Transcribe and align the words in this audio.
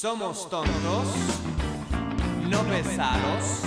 Somos 0.00 0.48
tontos, 0.48 1.08
no 2.48 2.62
pesados. 2.62 3.62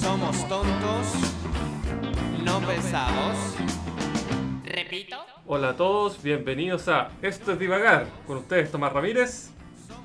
Somos 0.00 0.48
tontos, 0.48 1.06
no 2.44 2.60
pesados. 2.60 3.36
Repito. 4.64 5.16
Hola 5.48 5.70
a 5.70 5.76
todos, 5.76 6.22
bienvenidos 6.22 6.86
a 6.86 7.10
Esto 7.20 7.50
es 7.50 7.58
Divagar. 7.58 8.06
Con 8.28 8.36
ustedes 8.36 8.70
Tomás 8.70 8.92
Ramírez, 8.92 9.50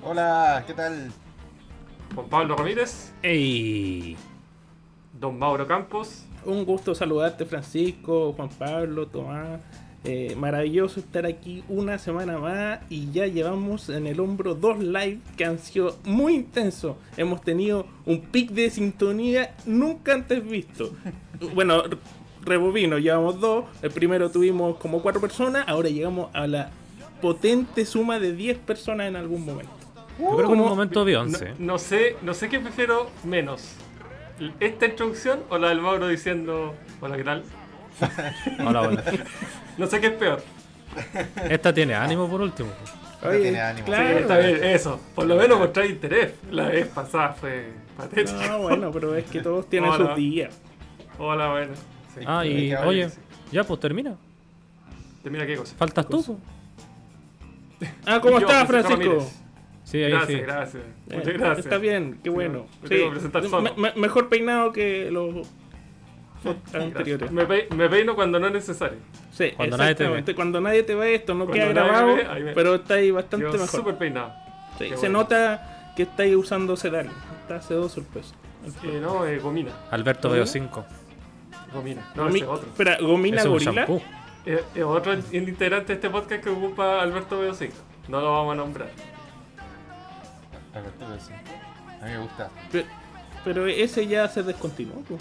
Hola, 0.01 0.63
¿qué 0.65 0.73
tal? 0.73 1.11
Juan 2.15 2.27
Pablo 2.27 2.55
Ramírez, 2.55 3.13
¡Ey! 3.21 4.17
Don 5.13 5.37
Mauro 5.37 5.67
Campos. 5.67 6.25
Un 6.43 6.65
gusto 6.65 6.95
saludarte, 6.95 7.45
Francisco, 7.45 8.33
Juan 8.33 8.49
Pablo, 8.49 9.05
Tomás. 9.05 9.61
Eh, 10.03 10.35
maravilloso 10.37 10.99
estar 10.99 11.25
aquí 11.25 11.63
una 11.67 11.97
semana 11.97 12.37
más 12.37 12.79
y 12.89 13.11
ya 13.11 13.25
llevamos 13.25 13.89
en 13.89 14.07
el 14.07 14.19
hombro 14.19 14.53
dos 14.55 14.79
live 14.79 15.19
que 15.35 15.43
han 15.43 15.59
sido 15.59 15.97
muy 16.05 16.35
intensos. 16.35 16.95
Hemos 17.17 17.41
tenido 17.41 17.85
un 18.05 18.21
pic 18.21 18.51
de 18.51 18.69
sintonía 18.69 19.55
nunca 19.65 20.13
antes 20.13 20.47
visto. 20.47 20.91
Bueno, 21.53 21.83
rebobino, 22.43 22.97
llevamos 22.97 23.39
dos. 23.39 23.65
El 23.83 23.91
primero 23.91 24.31
tuvimos 24.31 24.77
como 24.77 25.03
cuatro 25.03 25.21
personas, 25.21 25.65
ahora 25.67 25.89
llegamos 25.89 26.29
a 26.33 26.47
la 26.47 26.71
potente 27.21 27.85
suma 27.85 28.19
de 28.19 28.33
10 28.33 28.57
personas 28.59 29.07
en 29.07 29.15
algún 29.15 29.45
momento. 29.45 29.71
Yo 30.19 30.35
creo 30.35 30.47
que 30.47 30.53
en 30.55 30.61
un 30.61 30.69
momento 30.69 30.99
No, 31.01 31.05
Beyoncé. 31.05 31.53
no 31.59 31.77
sé, 31.77 32.15
no 32.23 32.33
sé 32.33 32.49
qué 32.49 32.59
prefiero 32.59 33.11
menos. 33.23 33.73
¿Esta 34.59 34.87
introducción 34.87 35.41
o 35.49 35.57
la 35.59 35.69
del 35.69 35.81
Mauro 35.81 36.07
diciendo 36.07 36.73
hola 37.01 37.17
qué 37.17 37.23
tal? 37.23 37.43
Hola, 38.65 38.81
hola. 38.81 39.03
No 39.77 39.87
sé 39.87 39.99
qué 39.99 40.07
es 40.07 40.13
peor. 40.13 40.41
Esta 41.49 41.73
tiene 41.73 41.93
ánimo 41.95 42.27
por 42.29 42.41
último. 42.41 42.69
Ahora 43.21 43.37
tiene 43.39 43.59
ánimo. 43.59 43.85
Sí, 43.87 43.91
claro. 43.91 44.19
está 44.19 44.37
bien, 44.37 44.63
eso. 44.63 44.99
Por 45.15 45.25
lo 45.25 45.35
menos 45.35 45.59
mostrar 45.59 45.85
interés. 45.85 46.33
La 46.51 46.67
vez 46.69 46.87
pasada 46.87 47.33
fue 47.33 47.71
patética. 47.95 48.47
No, 48.47 48.59
bueno, 48.59 48.91
pero 48.91 49.15
es 49.15 49.25
que 49.25 49.41
todos 49.41 49.69
tienen 49.69 49.89
Hola. 49.89 50.07
sus 50.07 50.15
días. 50.15 50.59
Hola, 51.19 51.49
bueno. 51.49 51.73
Sí, 52.15 52.21
Ah, 52.25 52.45
y 52.45 52.73
oye, 52.73 53.09
sí. 53.09 53.19
ya 53.51 53.63
pues 53.63 53.79
termina. 53.79 54.15
Termina 55.23 55.45
qué 55.45 55.55
cosa. 55.57 55.75
Faltas 55.75 56.07
tú. 56.07 56.23
po. 56.23 56.39
Ah, 58.05 58.19
¿cómo 58.21 58.39
estás, 58.39 58.67
Francisco? 58.67 58.99
Ramírez. 59.01 59.33
Sí, 59.83 60.03
ahí 60.03 60.11
Gracias, 60.11 60.29
sí. 60.39 60.43
gracias. 60.45 60.83
Eh, 60.83 61.15
Muchas 61.15 61.33
gracias. 61.33 61.59
Está 61.59 61.77
bien, 61.77 62.13
qué 62.23 62.29
Sí, 62.29 62.29
bueno. 62.29 62.65
Sí, 62.87 63.03
me- 63.61 63.71
me- 63.89 63.93
mejor 63.95 64.29
peinado 64.29 64.71
que 64.71 65.09
los. 65.11 65.47
anteriores. 66.73 67.31
Me, 67.31 67.45
pe- 67.45 67.67
me 67.75 67.89
peino 67.89 68.15
cuando 68.15 68.39
no 68.39 68.47
es 68.47 68.53
necesario. 68.53 68.97
Sí, 69.31 69.51
Cuando 69.55 69.77
nadie 69.77 69.95
te 69.95 70.07
ve. 70.07 70.35
Cuando 70.35 70.61
nadie 70.61 70.83
te 70.83 70.95
ve 70.95 71.15
esto, 71.15 71.33
no 71.33 71.45
Cuando 71.45 71.53
queda 71.53 71.73
grabado, 71.73 72.07
me 72.07 72.15
ve, 72.15 72.27
ahí 72.27 72.43
me- 72.43 72.53
pero 72.53 72.75
está 72.75 72.95
ahí 72.95 73.11
bastante 73.11 73.45
Yo 73.45 73.51
mejor. 73.53 73.67
súper 73.69 73.97
peinado. 73.97 74.33
Sí, 74.77 74.85
Qué 74.85 74.89
se 74.91 74.95
bueno. 75.01 75.19
nota 75.19 75.93
que 75.95 76.03
estáis 76.03 76.35
usando 76.35 76.75
sedal. 76.75 77.09
Está 77.41 77.61
sedoso 77.61 77.99
el 77.99 78.05
peso. 78.07 78.33
Eh, 78.83 78.99
no, 79.01 79.25
eh, 79.25 79.39
gomina. 79.39 79.71
Alberto 79.91 80.29
veo 80.29 80.45
5. 80.45 80.85
Gomina. 81.73 82.01
No, 82.15 82.23
Gomi- 82.25 82.29
ese 82.35 82.37
es 82.39 82.43
otro. 82.49 82.67
Espera, 82.69 82.97
¿gomina 82.99 83.41
Es 83.41 83.47
gorila? 83.47 83.71
shampoo. 83.71 84.01
Es, 84.45 84.61
es 84.75 84.83
otro 84.83 85.13
in- 85.13 85.23
integrante 85.31 85.87
de 85.87 85.93
este 85.95 86.09
podcast 86.09 86.43
que 86.43 86.49
ocupa 86.49 87.01
Alberto 87.01 87.39
Veo 87.39 87.53
5. 87.53 87.73
No 88.07 88.21
lo 88.21 88.31
vamos 88.31 88.53
a 88.53 88.55
nombrar. 88.55 88.89
Alberto, 90.73 91.05
pero 91.07 91.19
sí. 91.19 91.33
A 92.01 92.05
mí 92.05 92.11
me 92.11 92.17
gusta. 92.19 92.49
Pe- 92.71 92.85
Pero 93.43 93.65
ese 93.67 94.07
ya 94.07 94.27
se 94.27 94.43
descontinuó. 94.43 95.01
po. 95.01 95.17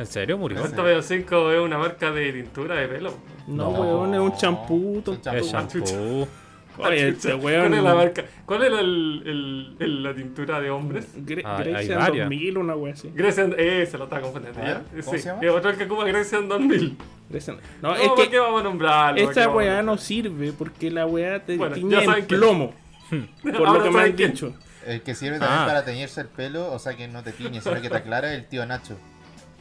¿En 0.00 0.06
serio 0.06 0.38
murió? 0.38 0.62
Veo 0.82 1.02
5 1.02 1.52
es 1.52 1.60
una 1.60 1.76
marca 1.78 2.10
de 2.10 2.32
tintura 2.32 2.74
de 2.76 2.88
pelo. 2.88 3.14
No, 3.46 3.64
No. 3.64 3.80
weón, 3.80 4.14
es 4.14 4.20
un 4.20 4.34
champú. 4.36 5.02
Es. 5.06 5.34
Es 5.34 5.50
champú. 5.50 5.78
shampoo. 5.84 6.28
Oye, 6.78 7.08
este 7.08 7.36
¿Cuál 7.38 7.54
es 7.54 7.70
la 7.70 7.82
weón. 7.82 7.96
marca? 7.98 8.24
¿Cuál 8.46 8.62
era 8.62 8.80
el, 8.80 9.22
el- 9.26 9.76
el- 9.78 10.02
la 10.02 10.14
tintura 10.14 10.58
de 10.60 10.70
hombres? 10.70 11.14
Gre- 11.18 11.42
Ah, 11.44 11.58
hay 11.58 11.64
Grecian 11.72 11.98
varias. 11.98 12.26
2000, 12.28 12.56
una 12.58 12.74
wea 12.76 12.94
así. 12.94 13.10
Grecian, 13.14 13.54
eh, 13.58 13.86
se 13.90 13.98
lo 13.98 14.04
estaba 14.04 14.22
confundiendo. 14.22 14.58
A 14.60 14.64
¿ya? 14.64 14.74
ver, 14.90 15.04
¿cómo 15.04 15.16
Sí, 15.16 15.22
se 15.22 15.28
llama? 15.28 15.42
es 15.42 15.50
otro 15.50 15.70
el 15.70 15.76
que 15.76 15.84
ocupa 15.84 16.04
Grecian 16.04 16.48
2000. 16.48 16.96
Grecian- 17.28 17.58
No, 17.82 17.88
No, 17.90 17.96
es 17.96 18.08
¿para 18.08 18.22
que 18.22 18.30
qué 18.30 18.38
vamos 18.38 18.60
a 18.60 18.64
nombrarlo? 18.64 19.16
¿Para 19.22 19.34
qué 19.34 19.40
Esa 19.40 19.48
vamos 19.48 19.62
a 19.62 19.66
weá 19.66 19.82
no 19.82 19.98
sirve 19.98 20.52
porque 20.54 20.90
la 20.90 21.04
weá 21.04 21.44
te 21.44 21.56
Bueno, 21.58 21.74
tiñe 21.74 22.02
en 22.02 22.26
plomo. 22.26 22.72
Por 23.42 23.56
Ahora 23.56 23.72
lo 23.74 23.82
que 23.84 23.90
me 23.90 24.00
han 24.02 24.16
dicho. 24.16 24.54
El 24.86 25.02
que 25.02 25.14
sirve 25.14 25.38
también 25.38 25.60
Ah. 25.60 25.66
para 25.66 25.84
teñirse 25.84 26.22
el 26.22 26.28
pelo, 26.28 26.72
o 26.72 26.78
sea 26.78 26.96
que 26.96 27.06
no 27.06 27.22
te 27.22 27.32
tiñe, 27.32 27.60
sino 27.60 27.78
que 27.82 27.90
te 27.90 27.96
aclara 27.96 28.32
el 28.32 28.46
tío 28.46 28.64
Nacho. 28.64 28.96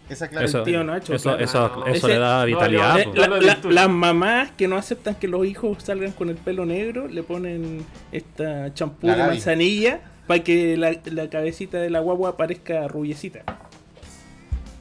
Esa 0.10 0.26
Eso, 0.26 0.60
el 0.60 0.64
tío 0.64 0.80
pelo. 0.80 0.84
Nacho, 0.86 1.14
eso, 1.14 1.30
claro. 1.30 1.44
eso, 1.44 1.68
No, 1.78 1.86
eso 1.86 1.96
ese- 1.96 2.08
le 2.08 2.18
da 2.20 2.44
vitalidad. 2.46 2.98
la- 3.14 3.28
La- 3.28 3.38
la- 3.40 3.60
las 3.64 3.90
mamás 3.90 4.52
que 4.52 4.68
no 4.68 4.76
aceptan 4.78 5.16
que 5.16 5.28
los 5.28 5.46
hijos 5.46 5.84
salgan 5.84 6.12
con 6.14 6.30
el 6.30 6.36
pelo 6.38 6.66
negro 6.66 7.08
le 7.08 7.22
ponen 7.24 7.86
esta 8.12 8.74
champú 8.74 9.08
de 9.08 9.16
manzanilla 9.16 10.02
para 10.26 10.44
que 10.44 10.78
la, 10.78 10.96
la 11.06 11.30
cabecita 11.30 11.78
de 11.78 11.90
la 11.92 12.00
guagua 12.00 12.38
parezca 12.38 12.88
rubiecita. 12.88 13.44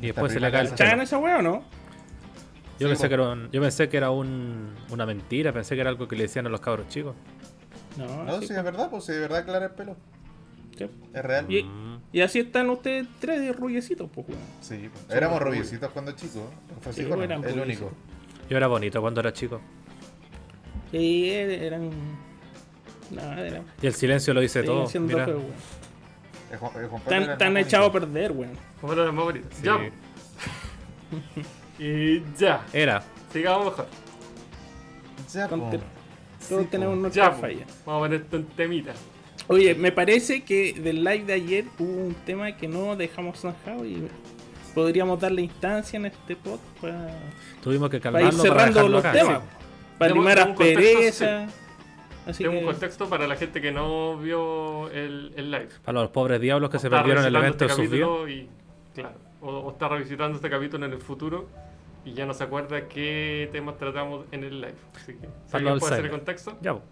y 0.00 0.06
después 0.06 0.32
se 0.32 0.40
le 0.40 0.50
cae 0.50 0.60
el 0.62 0.66
primera 0.68 0.76
¿Saben 0.78 0.92
pelo. 0.92 1.02
esa 1.02 1.18
weá 1.18 1.38
o 1.38 1.42
no? 1.42 1.62
Yo 2.78 2.86
Sí, 2.86 2.92
pensé 2.92 3.08
que 3.08 3.14
era, 3.14 3.28
un- 3.30 3.50
yo 3.50 3.60
pensé 3.60 3.88
que 3.88 3.96
era 3.96 4.10
un- 4.10 4.74
una 4.90 5.04
mentira, 5.04 5.52
pensé 5.52 5.74
que 5.74 5.80
era 5.80 5.90
algo 5.90 6.06
que 6.06 6.14
le 6.16 6.22
decían 6.22 6.46
a 6.46 6.48
los 6.48 6.60
cabros 6.60 6.88
chicos. 6.88 7.14
No, 7.96 8.24
No, 8.24 8.40
sí, 8.40 8.46
sí, 8.46 8.54
es 8.54 8.62
verdad, 8.62 8.88
pues 8.90 9.04
si 9.04 9.12
de 9.12 9.18
verdad 9.20 9.38
aclara 9.40 9.66
el 9.66 9.72
pelo. 9.72 9.96
sí. 10.76 10.86
Es 11.12 11.22
real. 11.24 11.46
Y, 11.52 11.64
Mm. 11.64 11.97
Y 12.12 12.20
así 12.20 12.38
están 12.40 12.70
ustedes 12.70 13.06
tres 13.20 13.40
de 13.40 13.52
rubiecitos, 13.52 14.08
pues 14.14 14.28
weón. 14.28 14.40
Sí, 14.60 14.88
pues. 14.92 15.16
Éramos 15.16 15.40
rubiecitos 15.42 15.90
cuando 15.90 16.12
chicos. 16.12 16.42
Francisco 16.80 17.16
no, 17.16 17.22
eran 17.22 17.44
el 17.44 17.60
único. 17.60 17.90
Yo 18.48 18.56
era 18.56 18.66
bonito 18.66 19.00
cuando 19.00 19.20
era 19.20 19.32
chico. 19.32 19.60
Sí, 20.90 21.30
eran. 21.30 21.90
No, 23.10 23.32
eran. 23.38 23.64
Y 23.82 23.86
el 23.86 23.94
silencio 23.94 24.32
lo 24.32 24.40
dice 24.40 24.62
siguen 24.62 24.76
todo. 24.76 25.00
Mira. 25.00 25.28
era 27.06 27.32
están 27.32 27.52
más 27.52 27.66
echados 27.66 27.88
a 27.88 27.90
bonito. 27.90 28.12
perder, 28.12 28.32
weón. 28.32 28.52
¿Cómo 28.80 28.92
eran 28.94 29.06
los 29.06 29.14
más 29.14 29.24
bonitos? 29.24 29.54
Sí. 29.54 29.62
Ya. 29.64 29.90
y 31.84 32.22
ya. 32.38 32.66
Era. 32.72 33.02
Sigamos 33.32 33.66
mejor. 33.66 33.86
Ya. 35.32 35.48
Todos 35.48 35.82
Sí, 36.40 36.68
tenemos 36.70 37.12
po. 37.14 37.32
fallas. 37.34 37.82
Vamos 37.84 38.00
a 38.00 38.04
poner 38.06 38.22
esto 38.22 38.36
en 38.36 38.46
temita. 38.46 38.92
Oye, 39.48 39.74
me 39.74 39.92
parece 39.92 40.44
que 40.44 40.74
del 40.74 41.02
live 41.02 41.24
de 41.24 41.32
ayer 41.32 41.64
hubo 41.78 42.06
un 42.06 42.14
tema 42.26 42.54
que 42.56 42.68
no 42.68 42.96
dejamos 42.96 43.40
zanjado 43.40 43.84
y 43.86 44.06
podríamos 44.74 45.18
darle 45.18 45.42
instancia 45.42 45.96
en 45.96 46.06
este 46.06 46.36
pod 46.36 46.58
para, 46.80 47.08
Tuvimos 47.62 47.88
que 47.88 47.98
para 47.98 48.20
ir 48.22 48.28
calmarlo 48.28 48.42
para 48.42 48.48
cerrando 48.50 48.74
dejarlo 48.74 48.96
los 48.96 49.04
acá. 49.04 49.12
temas. 49.12 49.42
sí. 49.42 49.48
Para 49.98 50.14
limar 50.14 50.38
demos 50.38 50.50
un 50.50 50.54
contexto, 50.56 50.88
aspereza. 51.24 51.46
Así 52.26 52.44
Tengo 52.44 52.52
que, 52.52 52.58
un 52.58 52.64
contexto 52.66 53.08
para 53.08 53.26
la 53.26 53.36
gente 53.36 53.60
que 53.62 53.72
no 53.72 54.18
vio 54.18 54.90
el, 54.90 55.32
el 55.34 55.50
live. 55.50 55.68
Para 55.82 56.02
los 56.02 56.10
pobres 56.10 56.40
diablos 56.40 56.68
que 56.68 56.78
se 56.78 56.90
perdieron 56.90 57.24
el 57.24 57.34
evento 57.34 57.64
este 57.64 57.74
capítulo 57.76 58.28
y, 58.28 58.48
claro, 58.94 59.16
o, 59.40 59.48
o 59.50 59.70
está 59.70 59.88
revisitando 59.88 60.36
este 60.36 60.50
capítulo 60.50 60.84
en 60.84 60.92
el 60.92 61.00
futuro 61.00 61.48
y 62.04 62.12
ya 62.12 62.26
no 62.26 62.34
se 62.34 62.44
acuerda 62.44 62.86
qué 62.86 63.48
temas 63.50 63.78
tratamos 63.78 64.26
en 64.30 64.44
el 64.44 64.60
live. 64.60 64.74
Así 64.94 65.14
que, 65.14 65.26
si 65.26 65.52
Para 65.52 65.74
puede 65.78 65.92
hacer 65.94 66.04
el 66.04 66.10
contexto. 66.10 66.58
Ya, 66.60 66.74
po. 66.74 66.82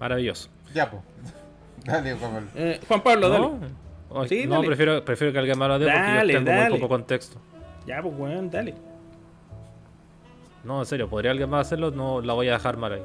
Maravilloso. 0.00 0.48
Ya, 0.74 0.90
pues. 0.90 1.02
Dale, 1.84 2.14
Juan 2.14 2.32
Pablo. 2.32 2.48
eh, 2.54 2.80
Juan 2.86 3.00
Pablo, 3.02 3.28
dale. 3.28 3.48
No, 3.48 4.20
Ay, 4.22 4.28
Sí, 4.28 4.46
no 4.46 4.54
dale. 4.56 4.66
prefiero, 4.66 5.04
prefiero 5.04 5.32
que 5.32 5.38
alguien 5.38 5.58
me 5.58 5.68
lo 5.68 5.78
dé 5.78 5.86
porque 5.86 5.98
Dale, 6.00 6.32
yo 6.32 6.38
tengo 6.44 6.50
dale. 6.50 6.70
muy 6.70 6.78
poco 6.78 6.88
contexto. 6.88 7.38
Ya, 7.86 8.02
pues, 8.02 8.14
weón, 8.16 8.50
dale. 8.50 8.74
No, 10.64 10.80
en 10.80 10.86
serio, 10.86 11.08
¿podría 11.08 11.30
alguien 11.30 11.48
más 11.48 11.66
hacerlo? 11.66 11.90
No, 11.90 12.20
la 12.20 12.32
voy 12.34 12.48
a 12.48 12.52
dejar 12.52 12.76
mal 12.76 12.92
ahí. 12.92 13.02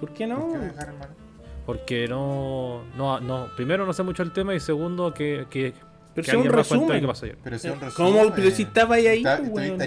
¿Por 0.00 0.10
qué 0.12 0.26
¿Por 0.26 0.38
no? 0.38 0.52
qué 0.52 0.58
dejar 0.58 0.88
el 0.88 0.94
mal? 0.98 1.08
Porque 1.66 2.06
no, 2.08 2.82
no, 2.96 3.18
no, 3.20 3.48
primero 3.56 3.84
no 3.86 3.92
sé 3.92 4.02
mucho 4.02 4.22
el 4.22 4.32
tema 4.32 4.54
y 4.54 4.60
segundo 4.60 5.12
que, 5.12 5.46
que, 5.50 5.74
Pero 6.14 6.14
que 6.14 6.22
si 6.22 6.30
es 6.30 6.34
un 6.34 6.42
alguien 6.42 6.56
más 6.56 6.68
cuente 6.68 6.84
resumen. 6.86 7.00
qué 7.00 7.06
pasó 7.08 7.24
ayer. 7.26 7.38
Pero 7.42 7.58
si 7.58 7.68
un 7.68 7.74
¿Cómo? 7.78 7.86
resumen, 8.12 8.32
Pero 8.36 8.50
si 8.52 8.62
estaba 8.62 8.94
ahí, 8.94 9.18
está- 9.18 9.38
pues, 9.38 9.50
weón. 9.50 9.78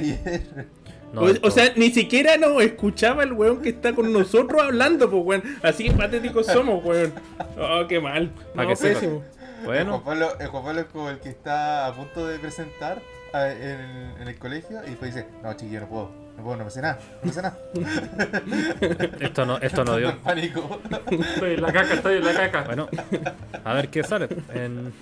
No, 1.13 1.21
o, 1.41 1.50
sea, 1.51 1.73
ni 1.75 1.89
siquiera 1.89 2.38
nos 2.38 2.61
escuchaba 2.61 3.23
el 3.23 3.33
weón 3.33 3.61
que 3.61 3.69
está 3.69 3.94
con 3.94 4.13
nosotros 4.13 4.61
hablando, 4.61 5.09
pues, 5.09 5.23
weón. 5.25 5.44
Así 5.63 5.89
patéticos 5.89 6.45
somos, 6.45 6.83
weón. 6.85 7.13
Oh, 7.59 7.88
qué 7.88 8.00
mal. 8.00 8.31
No, 8.53 8.67
que 8.67 8.75
pésimo. 8.75 9.23
El 9.61 9.65
bueno, 9.65 9.91
Juan, 10.00 10.03
Pablo, 10.19 10.39
el 10.39 10.47
Juan 10.47 10.63
Pablo 10.63 10.79
es 10.81 10.85
como 10.88 11.09
el 11.09 11.19
que 11.19 11.29
está 11.29 11.88
a 11.88 11.94
punto 11.94 12.25
de 12.27 12.39
presentar 12.39 13.01
a- 13.33 13.50
en, 13.51 14.13
en 14.21 14.27
el 14.27 14.38
colegio 14.38 14.79
y 14.85 14.91
después 14.91 15.13
dice, 15.13 15.27
no 15.44 15.53
chiquillo, 15.53 15.81
no 15.81 15.88
puedo, 15.89 16.11
no 16.38 16.44
puedo, 16.44 16.56
no 16.57 16.63
me 16.65 16.71
sé 16.71 16.81
nada, 16.81 17.00
no 17.21 17.27
me 17.27 17.33
sé 17.33 17.41
nada. 17.41 17.57
esto 19.19 19.45
no, 19.45 19.57
esto 19.57 19.83
no 19.83 19.97
dio. 19.97 20.17
pánico. 20.21 20.79
Estoy 21.12 21.53
en 21.55 21.62
la 21.62 21.73
caca, 21.73 21.94
estoy 21.95 22.17
en 22.17 22.25
la 22.25 22.33
caca. 22.33 22.63
Bueno, 22.63 22.88
a 23.63 23.73
ver 23.73 23.89
qué 23.89 24.03
sale. 24.03 24.29
En, 24.53 24.94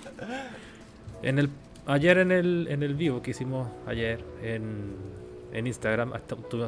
en 1.22 1.38
el, 1.38 1.50
ayer 1.86 2.18
en 2.18 2.32
el, 2.32 2.66
en 2.70 2.82
el 2.82 2.94
vivo 2.94 3.22
que 3.22 3.30
hicimos 3.30 3.68
ayer 3.86 4.24
en, 4.42 4.96
en 5.52 5.66
Instagram, 5.66 6.12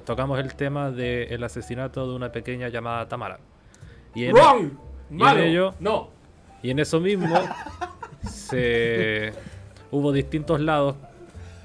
tocamos 0.05 0.39
el 0.39 0.55
tema 0.55 0.91
del 0.91 1.43
asesinato 1.45 2.09
de 2.09 2.15
una 2.17 2.31
pequeña 2.33 2.69
llamada 2.69 3.07
Tamara. 3.09 3.39
Y 4.15 4.25
en, 4.25 4.35
¡Wrong! 4.35 4.71
y 5.11 5.23
en 5.23 5.39
ello- 5.39 5.75
¡No! 5.81 6.09
y 6.63 6.71
en 6.71 6.79
eso 6.79 7.01
mismo 7.01 7.35
se 8.29 9.33
hubo 9.91 10.13
distintos 10.13 10.61
lados, 10.61 10.97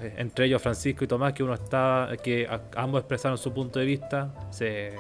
eh, 0.02 0.16
entre 0.18 0.46
ellos 0.46 0.62
Francisco 0.62 1.04
y 1.04 1.08
Tomás, 1.08 1.34
que 1.34 1.44
uno 1.44 1.54
está, 1.54 2.10
que 2.24 2.48
ambos 2.76 3.00
expresaron 3.02 3.38
su 3.38 3.54
punto 3.54 3.80
de 3.80 3.86
vista, 3.86 4.34
se, 4.52 4.94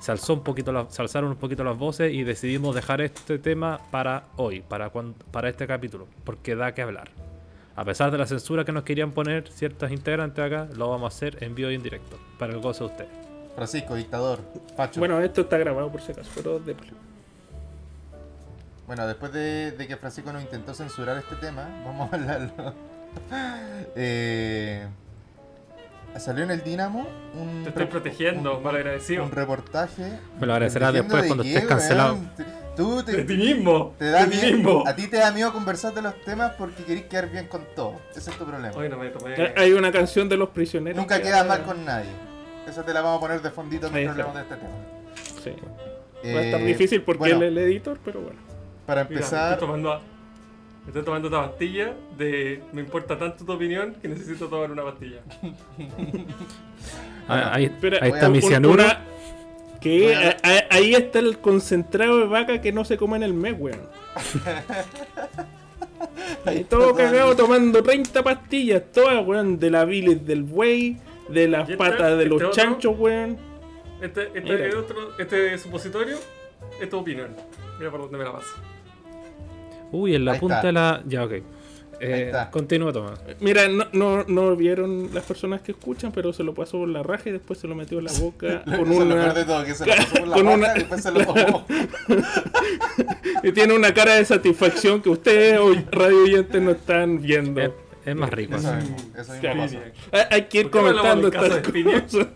se 0.00 0.12
alzó 0.12 0.34
un 0.34 0.42
poquito 0.42 0.72
la- 0.72 0.86
se 0.90 1.02
alzaron 1.02 1.30
un 1.30 1.36
poquito 1.36 1.64
las 1.64 1.76
voces 1.78 2.12
y 2.12 2.22
decidimos 2.24 2.74
dejar 2.74 3.00
este 3.00 3.38
tema 3.38 3.80
para 3.90 4.24
hoy, 4.36 4.60
para, 4.60 4.90
cuan- 4.90 5.14
para 5.30 5.48
este 5.48 5.66
capítulo, 5.66 6.06
porque 6.24 6.54
da 6.56 6.72
que 6.72 6.82
hablar. 6.82 7.10
A 7.74 7.84
pesar 7.84 8.10
de 8.10 8.18
la 8.18 8.26
censura 8.26 8.64
que 8.64 8.72
nos 8.72 8.82
querían 8.84 9.12
poner 9.12 9.48
ciertos 9.48 9.90
integrantes 9.90 10.44
acá, 10.44 10.68
lo 10.76 10.90
vamos 10.90 11.12
a 11.12 11.16
hacer 11.16 11.42
en 11.42 11.54
vivo 11.54 11.70
y 11.70 11.74
en 11.74 11.82
directo, 11.82 12.18
para 12.38 12.52
el 12.52 12.60
gozo 12.60 12.86
de 12.86 12.90
ustedes. 12.92 13.10
Francisco, 13.54 13.94
dictador, 13.94 14.40
Pacho. 14.76 15.00
Bueno, 15.00 15.20
esto 15.20 15.42
está 15.42 15.58
grabado 15.58 15.90
por 15.90 16.00
si 16.00 16.12
acaso, 16.12 16.30
pero 16.34 16.58
de 16.58 16.74
Bueno, 18.86 19.06
después 19.06 19.32
de, 19.32 19.72
de 19.72 19.86
que 19.86 19.96
Francisco 19.96 20.32
nos 20.32 20.42
intentó 20.42 20.74
censurar 20.74 21.16
este 21.18 21.36
tema, 21.36 21.68
vamos 21.84 22.12
a 22.12 22.16
hablarlo. 22.16 22.74
Eh, 23.94 24.86
salió 26.16 26.44
en 26.44 26.50
el 26.50 26.62
Dinamo 26.62 27.06
un, 27.38 27.62
Te 27.62 27.68
estoy 27.68 27.84
protegiendo, 27.84 28.56
un- 28.56 28.62
malagradecido. 28.62 29.22
un 29.24 29.30
reportaje. 29.30 30.18
Me 30.40 30.46
lo 30.46 30.54
agradecerás 30.54 30.92
¿Protegiendo 30.92 31.16
después 31.16 31.22
de 31.22 31.28
cuando 31.28 31.44
estés 31.44 31.64
cancelado. 31.66 32.14
weón? 32.14 32.30
Te- 32.74 32.82
Tú 32.82 33.02
De 33.04 33.12
ti 33.18 33.26
te, 33.26 33.34
mismo. 33.36 33.94
te 33.98 34.06
da 34.10 34.24
de 34.24 34.30
ti 34.30 34.36
miedo, 34.46 34.56
mismo. 34.56 34.84
a 34.86 34.96
ti 34.96 35.06
te 35.08 35.18
da 35.18 35.30
miedo 35.30 35.52
conversar 35.52 35.92
de 35.92 36.00
los 36.02 36.14
temas 36.22 36.52
porque 36.56 36.84
querés 36.84 37.04
quedar 37.04 37.30
bien 37.30 37.46
con 37.48 37.66
todo. 37.76 38.00
Ese 38.16 38.30
es 38.30 38.38
tu 38.38 38.44
problema. 38.46 38.74
Hoy 38.74 38.88
no 38.88 38.96
me 38.96 39.10
tomé. 39.10 39.34
Hay- 39.56 39.72
una 39.72 39.92
canción 39.92 40.28
de 40.28 40.36
los 40.38 40.48
prisioneros. 40.50 40.96
Nunca 40.96 41.18
que 41.18 41.24
quedas 41.24 41.46
mal 41.46 41.62
con 41.64 41.84
nadie. 41.84 42.08
Esa 42.66 42.82
te 42.84 42.94
la 42.94 43.02
vamos 43.02 43.18
a 43.18 43.20
poner 43.20 43.42
de 43.42 43.50
fondito 43.50 43.90
mientras 43.90 44.16
está. 44.16 44.30
hablamos 44.30 44.34
de 44.34 44.42
este 44.42 44.54
tema. 44.56 45.34
Sí. 45.44 46.30
Va 46.34 46.38
a 46.38 46.42
estar 46.44 46.60
Eh, 46.60 46.64
difícil 46.66 47.02
porque 47.02 47.18
bueno, 47.18 47.36
él 47.36 47.42
es 47.42 47.48
el 47.50 47.58
editor, 47.58 47.98
pero 48.04 48.20
bueno. 48.20 48.38
Para 48.86 49.04
Mira, 49.04 49.16
empezar, 49.16 49.52
estoy 49.54 49.66
tomando, 49.66 50.00
estoy 50.86 51.02
tomando 51.02 51.28
esta 51.28 51.48
pastilla 51.48 51.92
de 52.16 52.62
me 52.72 52.80
importa 52.80 53.18
tanto 53.18 53.44
tu 53.44 53.52
opinión 53.52 53.94
que 54.00 54.08
necesito 54.08 54.46
tomar 54.48 54.70
una 54.70 54.82
pastilla. 54.84 55.20
Ah, 57.28 57.52
ahí, 57.54 57.66
Espera, 57.66 57.98
ahí 58.02 58.10
está 58.10 58.28
mi 58.28 58.38
una- 58.38 58.98
que 59.82 60.14
a- 60.14 60.36
a- 60.42 60.74
ahí 60.76 60.94
está 60.94 61.18
el 61.18 61.38
concentrado 61.38 62.18
de 62.18 62.26
vaca 62.26 62.60
que 62.60 62.72
no 62.72 62.84
se 62.84 62.96
come 62.96 63.16
en 63.16 63.22
el 63.24 63.34
mes, 63.34 63.54
weón. 63.58 63.80
Ahí 66.44 66.64
todo 66.64 66.94
cagado 66.94 67.36
tomando 67.36 67.82
30 67.82 68.22
pastillas, 68.22 68.82
todas, 68.92 69.24
weón, 69.26 69.58
de 69.58 69.70
la 69.70 69.84
bilis 69.84 70.24
del 70.26 70.42
buey, 70.42 70.96
de 71.28 71.48
las 71.48 71.68
¿Y 71.68 71.72
este? 71.72 71.76
patas 71.76 72.16
de 72.16 72.24
¿Este 72.24 72.26
los 72.26 72.36
otro? 72.42 72.50
chanchos, 72.50 72.94
weón. 72.98 73.38
Este, 74.00 74.30
este, 74.34 74.76
otro, 74.76 74.96
este 75.18 75.58
supositorio 75.58 76.16
es 76.80 76.90
tu 76.90 76.98
opinión. 76.98 77.28
Mira 77.78 77.90
por 77.90 78.00
dónde 78.02 78.18
me 78.18 78.24
la 78.24 78.32
paso. 78.32 78.48
Uy, 79.92 80.14
en 80.16 80.24
la 80.24 80.32
Ahí 80.32 80.40
punta 80.40 80.56
está. 80.56 80.66
de 80.66 80.72
la. 80.72 81.02
Ya, 81.06 81.24
ok. 81.24 81.32
Eh, 82.04 82.32
continúa, 82.50 82.92
Tomás. 82.92 83.20
Mira, 83.38 83.68
no, 83.68 83.86
no, 83.92 84.24
no 84.24 84.56
vieron 84.56 85.10
las 85.14 85.22
personas 85.24 85.60
que 85.60 85.70
escuchan, 85.70 86.10
pero 86.10 86.32
se 86.32 86.42
lo 86.42 86.52
pasó 86.52 86.78
por 86.78 86.88
la 86.88 87.04
raja 87.04 87.28
y 87.28 87.32
después 87.32 87.60
se 87.60 87.68
lo 87.68 87.76
metió 87.76 88.00
en 88.00 88.04
la 88.06 88.12
boca 88.18 88.64
con 88.76 88.90
una... 88.90 89.32
de 89.32 89.44
todo, 89.44 89.64
que 89.64 89.72
se 89.74 89.86
lo 89.86 89.94
pasó 89.94 90.14
por 90.16 90.28
la 90.28 90.34
con 90.34 90.48
una- 90.48 90.72
y 90.72 90.78
después 90.80 91.00
se 91.02 91.10
lo 91.12 91.24
tomó. 91.24 91.64
Y 93.44 93.52
tiene 93.52 93.74
una 93.74 93.92
cara 93.94 94.14
de 94.16 94.24
satisfacción 94.24 95.00
que 95.02 95.08
ustedes, 95.10 95.58
hoy, 95.58 95.84
radio 95.90 96.22
oyentes, 96.22 96.60
no 96.62 96.70
están 96.72 97.20
viendo. 97.20 97.60
Es, 97.60 97.70
es 98.04 98.14
más 98.16 98.30
rico. 98.30 98.56
Eso 98.56 98.72
mismo, 98.74 98.96
eso 99.16 99.32
mismo 99.32 99.62
pasó. 99.62 99.78
Hay, 100.12 100.22
hay 100.30 100.42
que 100.46 100.60
ir 100.60 100.70
¿Por 100.70 100.80
qué 100.86 100.92
no 100.92 100.98
hablamos 101.00 101.30
comentando 101.32 101.56
estas 101.56 102.02
cosas. 102.02 102.28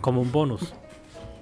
Como 0.00 0.20
un 0.22 0.32
bonus. 0.32 0.74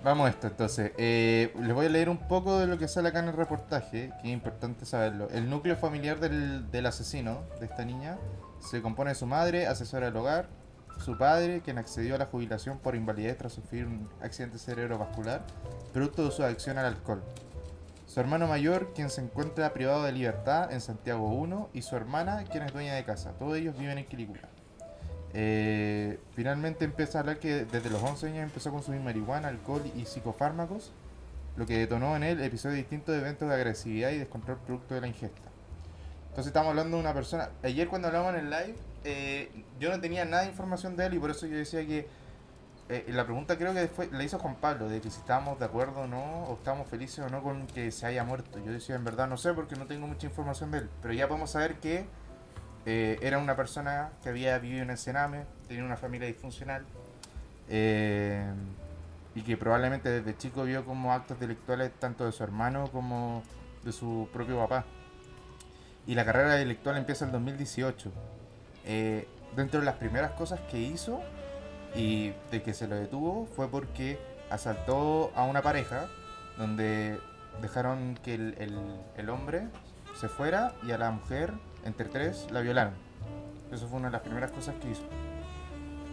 Vamos 0.04 0.26
a 0.26 0.30
esto, 0.30 0.48
entonces. 0.48 0.92
Eh, 0.98 1.54
les 1.62 1.72
voy 1.72 1.86
a 1.86 1.88
leer 1.88 2.10
un 2.10 2.28
poco 2.28 2.58
de 2.58 2.66
lo 2.66 2.76
que 2.76 2.88
sale 2.88 3.08
acá 3.08 3.20
en 3.20 3.28
el 3.28 3.32
reportaje, 3.32 4.12
que 4.20 4.28
es 4.28 4.34
importante 4.34 4.84
saberlo. 4.84 5.30
El 5.30 5.48
núcleo 5.48 5.76
familiar 5.76 6.20
del, 6.20 6.70
del 6.70 6.84
asesino, 6.84 7.44
de 7.58 7.64
esta 7.64 7.86
niña, 7.86 8.18
se 8.60 8.82
compone 8.82 9.12
de 9.12 9.14
su 9.14 9.24
madre, 9.24 9.66
asesora 9.66 10.04
del 10.06 10.16
hogar, 10.16 10.50
su 11.02 11.16
padre, 11.16 11.62
quien 11.62 11.78
accedió 11.78 12.16
a 12.16 12.18
la 12.18 12.26
jubilación 12.26 12.80
por 12.80 12.94
invalidez 12.94 13.38
tras 13.38 13.54
sufrir 13.54 13.86
un 13.86 14.10
accidente 14.20 14.58
cerebrovascular, 14.58 15.42
producto 15.94 16.26
de 16.26 16.32
su 16.32 16.42
adicción 16.42 16.76
al 16.76 16.84
alcohol. 16.84 17.22
Su 18.06 18.20
hermano 18.20 18.46
mayor, 18.46 18.92
quien 18.94 19.08
se 19.08 19.22
encuentra 19.22 19.72
privado 19.72 20.02
de 20.02 20.12
libertad 20.12 20.70
en 20.70 20.82
Santiago 20.82 21.28
1, 21.28 21.70
y 21.72 21.80
su 21.80 21.96
hermana, 21.96 22.44
quien 22.44 22.64
es 22.64 22.74
dueña 22.74 22.94
de 22.94 23.04
casa. 23.04 23.32
Todos 23.38 23.56
ellos 23.56 23.74
viven 23.78 23.96
en 23.96 24.04
Quilicura. 24.04 24.50
Eh, 25.36 26.20
finalmente 26.34 26.84
empieza 26.84 27.18
a 27.18 27.20
hablar 27.22 27.38
que 27.40 27.64
desde 27.64 27.90
los 27.90 28.00
11 28.00 28.28
años 28.28 28.44
empezó 28.44 28.68
a 28.68 28.72
consumir 28.72 29.00
marihuana, 29.00 29.48
alcohol 29.48 29.82
y 29.96 30.04
psicofármacos, 30.04 30.92
lo 31.56 31.66
que 31.66 31.76
detonó 31.78 32.14
en 32.16 32.22
él 32.22 32.40
episodios 32.40 32.76
distintos 32.76 33.14
de 33.14 33.20
eventos 33.20 33.48
de 33.48 33.54
agresividad 33.54 34.10
y 34.10 34.18
descontrol 34.18 34.58
producto 34.58 34.94
de 34.94 35.00
la 35.00 35.08
ingesta. 35.08 35.50
Entonces 36.28 36.46
estamos 36.48 36.70
hablando 36.70 36.96
de 36.96 37.02
una 37.02 37.14
persona. 37.14 37.50
Ayer 37.62 37.88
cuando 37.88 38.08
hablábamos 38.08 38.34
en 38.34 38.46
el 38.46 38.50
live, 38.50 38.76
eh, 39.04 39.64
yo 39.80 39.90
no 39.90 40.00
tenía 40.00 40.24
nada 40.24 40.44
de 40.44 40.50
información 40.50 40.96
de 40.96 41.06
él 41.06 41.14
y 41.14 41.18
por 41.18 41.30
eso 41.30 41.46
yo 41.46 41.56
decía 41.56 41.84
que 41.84 42.06
eh, 42.88 43.04
la 43.08 43.24
pregunta 43.24 43.56
creo 43.56 43.72
que 43.72 43.88
fue, 43.88 44.08
la 44.12 44.22
hizo 44.22 44.38
Juan 44.38 44.56
Pablo, 44.56 44.88
de 44.88 45.00
que 45.00 45.10
si 45.10 45.18
estábamos 45.18 45.58
de 45.58 45.64
acuerdo 45.64 46.02
o 46.02 46.06
no, 46.06 46.44
o 46.44 46.54
estábamos 46.54 46.86
felices 46.86 47.20
o 47.20 47.28
no 47.28 47.42
con 47.42 47.66
que 47.66 47.90
se 47.90 48.06
haya 48.06 48.24
muerto. 48.24 48.58
Yo 48.64 48.72
decía, 48.72 48.94
en 48.94 49.04
verdad 49.04 49.26
no 49.26 49.36
sé 49.36 49.52
porque 49.54 49.74
no 49.74 49.86
tengo 49.86 50.06
mucha 50.06 50.26
información 50.26 50.70
de 50.70 50.78
él, 50.78 50.90
pero 51.02 51.14
ya 51.14 51.26
podemos 51.26 51.50
saber 51.50 51.76
que 51.76 52.06
eh, 52.86 53.18
era 53.22 53.38
una 53.38 53.56
persona 53.56 54.10
que 54.22 54.28
había 54.28 54.58
vivido 54.58 54.82
en 54.82 54.96
Sename, 54.96 55.44
tenía 55.68 55.84
una 55.84 55.96
familia 55.96 56.26
disfuncional 56.26 56.84
eh, 57.68 58.44
y 59.34 59.42
que 59.42 59.56
probablemente 59.56 60.08
desde 60.10 60.36
chico 60.36 60.64
vio 60.64 60.84
como 60.84 61.12
actos 61.12 61.40
delictuales 61.40 61.90
tanto 61.98 62.24
de 62.26 62.32
su 62.32 62.42
hermano 62.44 62.88
como 62.92 63.42
de 63.82 63.92
su 63.92 64.28
propio 64.32 64.58
papá. 64.58 64.84
Y 66.06 66.14
la 66.14 66.24
carrera 66.24 66.54
delictual 66.54 66.96
empieza 66.98 67.24
en 67.24 67.32
2018. 67.32 68.12
Eh, 68.84 69.26
dentro 69.56 69.80
de 69.80 69.86
las 69.86 69.96
primeras 69.96 70.32
cosas 70.32 70.60
que 70.70 70.78
hizo 70.78 71.20
y 71.94 72.32
de 72.50 72.62
que 72.62 72.74
se 72.74 72.86
lo 72.86 72.96
detuvo 72.96 73.46
fue 73.56 73.68
porque 73.68 74.18
asaltó 74.50 75.32
a 75.34 75.44
una 75.44 75.62
pareja 75.62 76.06
donde 76.58 77.18
dejaron 77.62 78.18
que 78.22 78.34
el- 78.34 78.54
el 79.16 79.30
hombre 79.30 79.68
se 80.20 80.28
fuera 80.28 80.74
y 80.86 80.92
a 80.92 80.98
la 80.98 81.10
mujer, 81.10 81.52
entre 81.84 82.08
tres, 82.08 82.46
la 82.50 82.60
violaron. 82.60 82.94
Eso 83.72 83.88
fue 83.88 83.98
una 83.98 84.08
de 84.08 84.12
las 84.12 84.22
primeras 84.22 84.50
cosas 84.50 84.74
que 84.80 84.90
hizo. 84.90 85.02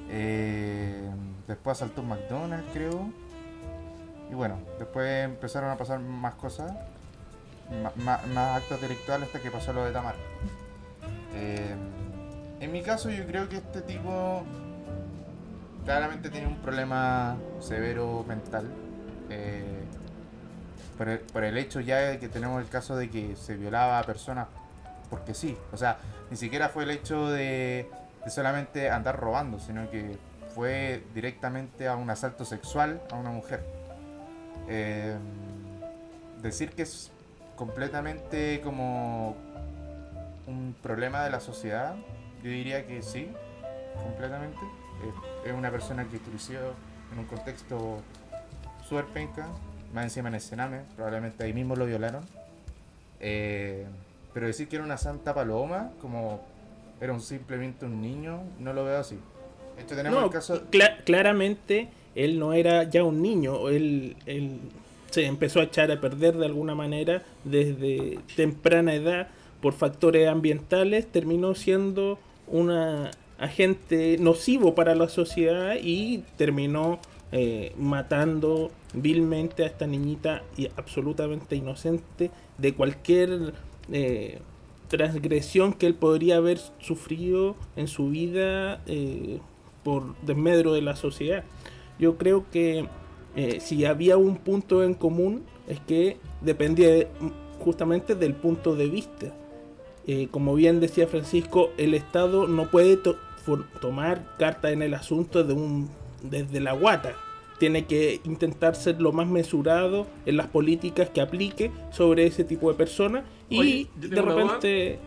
Eh, 0.10 1.10
después 1.48 1.78
asaltó 1.78 2.04
McDonald's, 2.04 2.68
creo. 2.74 3.10
Y 4.30 4.34
bueno, 4.34 4.60
después 4.80 5.26
empezaron 5.26 5.70
a 5.70 5.78
pasar 5.78 6.00
más 6.00 6.36
cosas, 6.36 6.72
más, 7.98 8.22
actos 8.38 8.82
delictuales 8.82 9.28
hasta 9.28 9.40
que 9.40 9.52
pasó 9.52 9.74
lo 9.74 9.86
de 9.86 9.92
Tamar. 9.92 10.16
Eh, 11.34 11.76
en 12.60 12.72
mi 12.72 12.82
caso 12.82 13.10
yo 13.10 13.26
creo 13.26 13.50
que 13.50 13.58
este 13.58 13.82
tipo 13.82 14.44
claramente 15.86 16.30
tiene 16.30 16.48
un 16.48 16.58
problema 16.58 17.38
severo 17.60 18.24
mental. 18.28 18.66
eh, 19.30 19.84
por, 20.98 21.10
el, 21.10 21.20
por 21.20 21.44
el 21.44 21.58
hecho 21.58 21.80
ya 21.80 21.98
de 21.98 22.20
que 22.20 22.30
tenemos 22.30 22.62
el 22.62 22.70
caso 22.70 22.96
de 22.96 23.10
que 23.10 23.36
se 23.36 23.56
violaba 23.56 23.98
a 23.98 24.04
personas 24.04 24.48
porque 25.12 25.36
sí. 25.36 25.56
O 25.72 25.78
sea, 25.78 26.00
ni 26.32 26.38
siquiera 26.38 26.70
fue 26.70 26.84
el 26.86 26.90
hecho 26.90 27.30
de, 27.30 27.88
solamente 28.28 28.90
andar 28.90 29.20
robando, 29.20 29.60
sino 29.60 29.92
que 29.92 30.18
fue 30.56 31.04
directamente 31.14 31.88
a 31.88 31.96
un 31.96 32.10
asalto 32.10 32.46
sexual 32.46 33.00
a 33.12 33.16
una 33.16 33.30
mujer. 33.30 33.64
Eh, 34.68 35.16
decir 36.42 36.72
que 36.72 36.84
es 36.84 37.12
completamente 37.56 38.62
como 38.62 39.36
un 40.48 40.76
problema 40.82 41.24
de 41.24 41.30
la 41.30 41.42
sociedad, 41.42 41.96
yo 42.42 42.50
diría 42.50 42.88
que 42.88 43.04
sí, 43.04 43.30
completamente. 44.02 44.60
Es 45.46 45.54
una 45.54 45.72
persona 45.72 46.08
que 46.08 46.20
creció 46.20 46.60
en 47.12 47.20
un 47.20 47.26
contexto 47.26 48.00
súper 48.88 49.06
penca, 49.06 49.48
más 49.94 50.06
encima 50.06 50.30
en 50.30 50.36
el 50.36 50.42
Sename, 50.42 50.82
probablemente 50.96 51.44
ahí 51.44 51.54
mismo 51.54 51.76
lo 51.76 51.86
violaron. 51.86 52.24
Eh, 53.20 53.86
pero 54.34 54.48
decir 54.48 54.68
que 54.68 54.78
era 54.78 54.86
una 54.86 54.98
santa 54.98 55.34
paloma, 55.34 55.92
como 56.02 56.42
era 57.00 57.14
un, 57.14 57.22
simplemente 57.22 57.86
un 57.86 58.02
niño, 58.02 58.42
no 58.60 58.74
lo 58.74 58.86
veo 58.86 59.00
así. 59.00 59.18
Hecho, 59.78 59.96
tenemos 59.96 60.20
No, 60.20 60.26
el 60.26 60.32
caso. 60.32 60.62
cla- 60.72 60.98
claramente 61.04 61.90
él 62.16 62.38
no 62.40 62.54
era 62.54 62.84
ya 62.84 63.04
un 63.04 63.22
niño, 63.22 63.70
él, 63.70 64.16
él 64.26 64.60
se 65.10 65.26
empezó 65.26 65.60
a 65.60 65.64
echar 65.64 65.92
a 65.92 66.00
perder 66.00 66.38
de 66.38 66.46
alguna 66.46 66.76
manera 66.76 67.24
desde 67.44 68.20
temprana 68.36 68.94
edad 68.94 69.28
por 69.62 69.74
factores 69.74 70.28
ambientales, 70.28 71.08
terminó 71.12 71.56
siendo 71.56 72.20
un 72.48 72.72
agente 73.40 74.18
nocivo 74.20 74.76
para 74.76 74.94
la 74.96 75.10
sociedad 75.10 75.76
y 75.82 76.24
terminó 76.38 77.00
eh, 77.32 77.74
matando 77.78 78.72
vilmente 78.94 79.64
a 79.64 79.68
esta 79.68 79.88
niñita 79.88 80.44
y 80.58 80.68
absolutamente 80.76 81.56
inocente 81.56 82.30
de 82.58 82.74
cualquier 82.74 83.54
eh, 83.92 84.40
transgresión 84.88 85.74
que 85.74 85.88
él 85.88 85.96
podría 85.96 86.38
haber 86.38 86.60
sufrido 86.80 87.56
en 87.76 87.88
su 87.88 88.10
vida 88.10 88.82
eh, 88.88 89.40
por 89.84 90.16
desmedro 90.22 90.74
de 90.74 90.82
la 90.82 90.96
sociedad. 90.96 91.44
Yo 92.00 92.18
creo 92.18 92.46
que 92.52 92.88
eh, 93.36 93.60
si 93.62 93.86
había 93.86 94.18
un 94.18 94.38
punto 94.38 94.84
en 94.84 94.94
común 94.94 95.44
es 95.68 95.80
que 95.80 96.18
dependía 96.42 96.90
de- 96.90 97.08
justamente 97.60 98.16
del 98.16 98.34
punto 98.34 98.76
de 98.76 98.88
vista. 98.88 99.34
Como 100.32 100.56
bien 100.56 100.80
decía 100.82 101.08
Francisco, 101.08 101.70
el 101.78 101.94
Estado 101.94 102.48
no 102.48 102.70
puede 102.70 103.00
tomar 103.80 104.36
carta 104.38 104.72
en 104.72 104.82
el 104.82 104.94
asunto 104.96 105.44
de 105.44 105.54
un, 105.54 105.90
desde 106.24 106.60
la 106.60 106.74
guata. 106.74 107.14
Tiene 107.62 107.86
que 107.86 108.20
intentar 108.24 108.76
ser 108.76 109.00
lo 109.00 109.12
más 109.12 109.28
mesurado 109.28 110.08
en 110.26 110.36
las 110.36 110.48
políticas 110.48 111.12
que 111.12 111.22
aplique 111.22 111.70
sobre 111.92 112.26
ese 112.26 112.44
tipo 112.44 112.72
de 112.72 112.76
personas 112.76 113.24
y 113.52 113.60
Oye, 113.60 113.88
de 113.98 114.20
repente... 114.20 115.00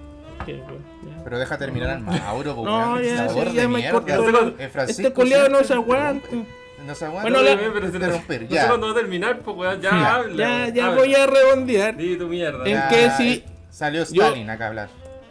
Pero 1.25 1.37
deja 1.37 1.59
terminar 1.59 1.91
al 1.91 2.01
Mauro, 2.03 2.55
po, 2.55 2.65
No, 2.65 3.01
ya, 3.01 3.27
sabor 3.27 3.49
sí, 3.49 3.57
de 3.57 3.63
ya 3.63 3.69
me 3.69 3.91
cortó 3.91 4.55
Francisco 4.71 5.03
Este 5.03 5.13
culiado 5.13 5.49
no 5.49 5.65
se 5.65 5.75
aguanta. 5.75 6.29
No 6.87 6.95
se 6.95 7.05
aguanta. 7.07 7.29
Bueno, 7.29 7.43
la- 7.43 7.57
pero 7.73 7.87
si 7.87 7.93
no- 7.93 7.99
interrumpir, 7.99 8.43
no 8.43 8.49
sé 8.51 8.55
ya. 8.55 8.69
cuándo 8.69 8.87
va 8.87 8.93
a 8.93 8.97
terminar, 8.97 9.39
pues 9.41 9.81
ya 9.83 9.91
Ya. 9.91 10.15
habla. 10.15 10.37
Ya, 10.37 10.69
ya 10.75 10.87
habla. 10.87 10.99
voy 11.01 11.15
a 11.17 11.27
redondear. 11.27 11.97
Di 11.97 12.17
tu 12.17 12.29
mierda. 12.29 12.65
En 12.67 12.73
Ya, 12.75 12.89
que 12.89 13.11
sí- 13.17 13.43
eh, 13.45 13.51
Salió 13.71 14.05
yo- 14.05 14.23
Stalin 14.23 14.49
acá 14.49 14.67
a 14.67 14.69
hablar. 14.69 14.89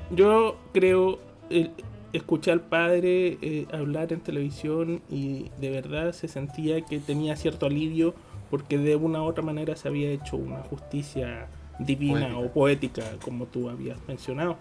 Yo 0.10 0.58
creo, 0.74 1.20
el- 1.50 1.72
escuché 2.14 2.52
al 2.52 2.62
padre 2.62 3.38
eh, 3.42 3.66
hablar 3.72 4.14
en 4.14 4.22
televisión 4.22 5.02
y 5.10 5.50
de 5.60 5.70
verdad 5.70 6.14
se 6.14 6.28
sentía 6.28 6.82
que 6.82 7.00
tenía 7.00 7.36
cierto 7.36 7.66
alivio 7.66 8.14
porque 8.50 8.78
de 8.78 8.96
una 8.96 9.22
u 9.24 9.26
otra 9.26 9.44
manera 9.44 9.76
se 9.76 9.88
había 9.88 10.10
hecho 10.12 10.38
una 10.38 10.60
justicia 10.60 11.48
divina 11.80 12.30
Poética. 12.30 12.40
o 12.40 12.54
poética, 12.54 13.04
como 13.24 13.46
tú 13.48 13.70
habías 13.70 13.98
mencionado. 14.08 14.58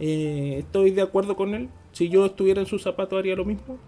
Eh, 0.00 0.56
estoy 0.58 0.90
de 0.90 1.02
acuerdo 1.02 1.36
con 1.36 1.54
él. 1.54 1.68
Si 1.92 2.08
yo 2.08 2.26
estuviera 2.26 2.60
en 2.60 2.66
sus 2.66 2.82
zapatos 2.82 3.18
haría 3.18 3.36
lo 3.36 3.44
mismo. 3.44 3.78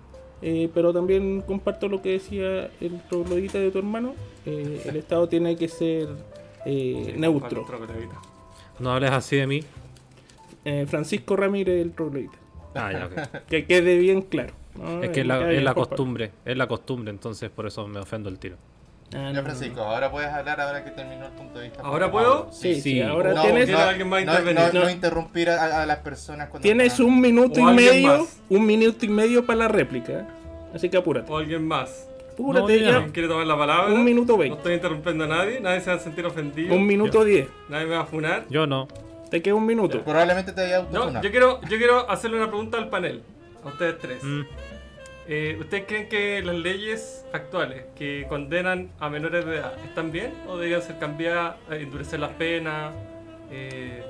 Eh, 0.42 0.68
pero 0.74 0.92
también 0.92 1.40
comparto 1.40 1.88
lo 1.88 2.02
que 2.02 2.10
decía 2.10 2.70
el 2.80 3.00
troglodita 3.08 3.58
de 3.58 3.70
tu 3.70 3.78
hermano. 3.78 4.14
Eh, 4.44 4.82
el 4.84 4.96
Estado 4.96 5.26
tiene 5.28 5.56
que 5.56 5.68
ser 5.68 6.08
eh, 6.66 7.12
Sí, 7.14 7.20
neutro. 7.20 7.64
No 8.78 8.92
hables 8.92 9.10
así 9.10 9.36
de 9.36 9.46
mí. 9.46 9.60
Eh, 10.64 10.86
Francisco 10.86 11.34
Ramírez, 11.36 11.80
el 11.80 11.92
troglodita. 11.92 12.38
Ah, 12.74 12.92
ya, 12.92 13.06
ok. 13.06 13.42
Que 13.48 13.64
quede 13.66 13.98
bien 13.98 14.22
claro. 14.22 14.52
¿no? 14.76 15.02
Es 15.02 15.10
que 15.10 15.20
es 15.20 15.26
la, 15.26 15.52
es 15.52 15.62
la 15.62 15.74
costumbre, 15.74 16.32
es 16.44 16.56
la 16.56 16.66
costumbre, 16.66 17.10
entonces 17.10 17.48
por 17.50 17.66
eso 17.66 17.86
me 17.86 18.00
ofendo 18.00 18.28
el 18.28 18.38
tiro. 18.38 18.56
Ah, 19.14 19.18
no, 19.18 19.22
Ya, 19.22 19.32
no, 19.34 19.42
Francisco, 19.42 19.80
ahora 19.82 20.10
puedes 20.10 20.30
hablar 20.30 20.60
ahora 20.60 20.82
que 20.84 20.90
terminó 20.90 21.26
el 21.26 21.32
punto 21.32 21.58
de 21.60 21.66
vista. 21.68 21.82
¿Ahora 21.84 22.10
puedo? 22.10 22.48
Sí, 22.50 22.74
sí, 22.74 22.80
Sí. 22.80 23.00
ahora 23.02 23.32
No, 23.34 23.42
tienes, 23.42 23.66
¿Quiere 23.66 23.80
alguien 23.80 24.08
más 24.08 24.24
no, 24.24 24.32
intervenir? 24.32 24.64
no, 24.74 24.80
no 24.80 24.84
No. 24.86 24.90
interrumpir 24.90 25.50
a, 25.50 25.82
a 25.82 25.86
las 25.86 25.98
personas 25.98 26.48
cuando 26.48 26.62
tienes 26.64 26.98
un 26.98 27.20
minuto 27.20 27.60
y 27.60 27.62
alguien 27.62 27.76
medio, 27.92 28.18
más. 28.18 28.40
un 28.48 28.66
minuto 28.66 29.04
y 29.04 29.08
medio 29.08 29.46
para 29.46 29.58
la 29.60 29.68
réplica. 29.68 30.26
Así 30.74 30.88
que 30.88 30.96
apúrate. 30.96 31.30
¿O 31.32 31.36
alguien 31.36 31.64
más? 31.64 32.08
Apúrate 32.32 32.80
No, 32.80 32.90
ya. 32.90 32.98
¿Quién 32.98 33.12
quiere 33.12 33.28
tomar 33.28 33.46
la 33.46 33.56
palabra? 33.56 33.94
Un 33.94 34.02
minuto 34.02 34.32
No 34.32 34.38
veinte. 34.38 34.56
estoy 34.56 34.74
interrumpiendo 34.74 35.22
a 35.22 35.26
nadie, 35.28 35.60
nadie 35.60 35.80
se 35.82 35.90
va 35.90 35.96
a 35.96 36.00
sentir 36.00 36.26
ofendido. 36.26 36.74
Un 36.74 36.84
minuto 36.84 37.22
diez. 37.24 37.46
Nadie 37.68 37.86
me 37.86 37.94
va 37.94 38.00
a 38.00 38.06
funar. 38.06 38.44
Yo 38.50 38.66
no. 38.66 38.88
Te 39.30 39.42
queda 39.42 39.54
un 39.54 39.66
minuto. 39.66 40.00
Probablemente 40.02 40.52
te 40.52 40.60
haya 40.62 40.86
No, 40.90 41.20
yo 41.22 41.30
quiero, 41.30 41.60
yo 41.62 41.76
quiero 41.78 42.08
hacerle 42.10 42.36
una 42.38 42.48
pregunta 42.48 42.78
al 42.78 42.88
panel, 42.88 43.22
a 43.64 43.68
ustedes 43.68 43.98
tres. 43.98 44.22
Mm, 44.22 44.42
Eh, 45.26 45.56
¿Ustedes 45.58 45.84
creen 45.88 46.06
que 46.10 46.42
las 46.44 46.54
leyes 46.54 47.24
actuales 47.32 47.86
que 47.96 48.26
condenan 48.28 48.90
a 49.00 49.08
menores 49.08 49.46
de 49.46 49.56
edad 49.56 49.72
están 49.82 50.12
bien 50.12 50.34
o 50.46 50.56
deberían 50.56 50.82
ser 50.82 50.98
cambiadas, 50.98 51.56
eh, 51.70 51.78
endurecer 51.80 52.20
las 52.20 52.32
penas, 52.32 52.92
eh, 53.50 54.04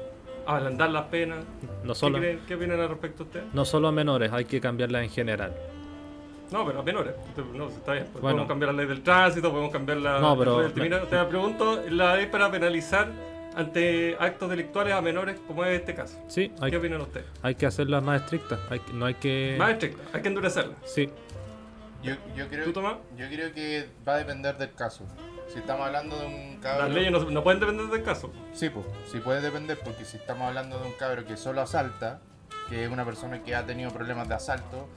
ablandar 0.44 0.90
las 0.90 1.04
penas? 1.04 1.44
no 1.84 1.92
¿Qué, 1.92 1.98
solo, 2.00 2.18
creen- 2.18 2.40
¿Qué 2.48 2.56
opinan 2.56 2.80
al 2.80 2.88
respecto 2.88 3.22
ustedes? 3.22 3.46
no 3.52 3.64
solo 3.64 3.86
a 3.86 3.92
menores, 3.92 4.32
hay 4.32 4.44
que 4.44 4.60
cambiarla 4.60 5.04
en 5.04 5.10
general. 5.10 5.54
No, 6.50 6.66
pero 6.66 6.80
a 6.80 6.82
menores. 6.82 7.14
No, 7.54 7.68
está 7.68 7.92
bien. 7.92 8.06
Pues 8.10 8.20
Bueno. 8.20 8.38
Podemos 8.38 8.48
cambiar 8.48 8.72
la 8.74 8.78
ley 8.78 8.86
del 8.88 9.02
tránsito, 9.04 9.50
podemos 9.52 9.70
cambiar 9.72 9.98
la 9.98 10.18
No, 10.18 10.36
pero- 10.36 10.62
la 10.62 10.68
ley 10.68 10.88
del. 10.88 11.06
Te 11.06 11.24
pregunto, 11.26 11.80
la 11.90 12.16
ley 12.16 12.26
para 12.26 12.50
penalizar 12.50 13.06
ante 13.56 14.16
actos 14.18 14.50
delictuales 14.50 14.92
a 14.94 15.00
menores, 15.00 15.38
como 15.46 15.64
es 15.64 15.78
este 15.80 15.94
caso. 15.94 16.20
Sí, 16.28 16.52
hay, 16.60 16.70
¿Qué 16.70 16.76
opinan 16.76 17.00
ustedes? 17.00 17.26
hay 17.42 17.54
que 17.54 17.66
hacerlas 17.66 18.02
más 18.02 18.22
estrictas. 18.22 18.58
Hay, 18.70 18.80
no 18.92 19.06
hay 19.06 19.14
que. 19.14 19.56
Más 19.58 19.72
estricta, 19.72 20.02
hay 20.12 20.22
que 20.22 20.28
endurecerla. 20.28 20.74
Sí, 20.84 21.08
Yo, 22.02 22.14
yo 22.36 22.48
creo, 22.48 22.64
¿Tú, 22.64 22.72
Tomás? 22.72 22.96
yo 23.16 23.26
creo 23.28 23.52
que 23.52 23.88
va 24.06 24.14
a 24.14 24.18
depender 24.18 24.56
del 24.58 24.72
caso. 24.74 25.04
Si 25.52 25.58
estamos 25.58 25.86
hablando 25.86 26.18
de 26.18 26.26
un 26.26 26.56
cabro... 26.60 26.86
Las 26.86 26.94
leyes 26.94 27.12
no, 27.12 27.30
no 27.30 27.42
pueden 27.44 27.60
depender 27.60 27.86
del 27.86 28.02
caso. 28.02 28.32
Sí, 28.54 28.70
pues, 28.70 28.86
sí 29.10 29.18
puede 29.20 29.40
depender 29.40 29.78
porque 29.84 30.04
si 30.04 30.16
estamos 30.16 30.48
hablando 30.48 30.78
de 30.78 30.86
un 30.86 30.92
cabro 30.94 31.24
que 31.26 31.36
solo 31.36 31.60
asalta, 31.60 32.20
que 32.68 32.84
es 32.84 32.90
una 32.90 33.04
persona 33.04 33.42
que 33.42 33.54
ha 33.54 33.64
tenido 33.66 33.90
problemas 33.90 34.26
de 34.28 34.34
asalto, 34.34 34.88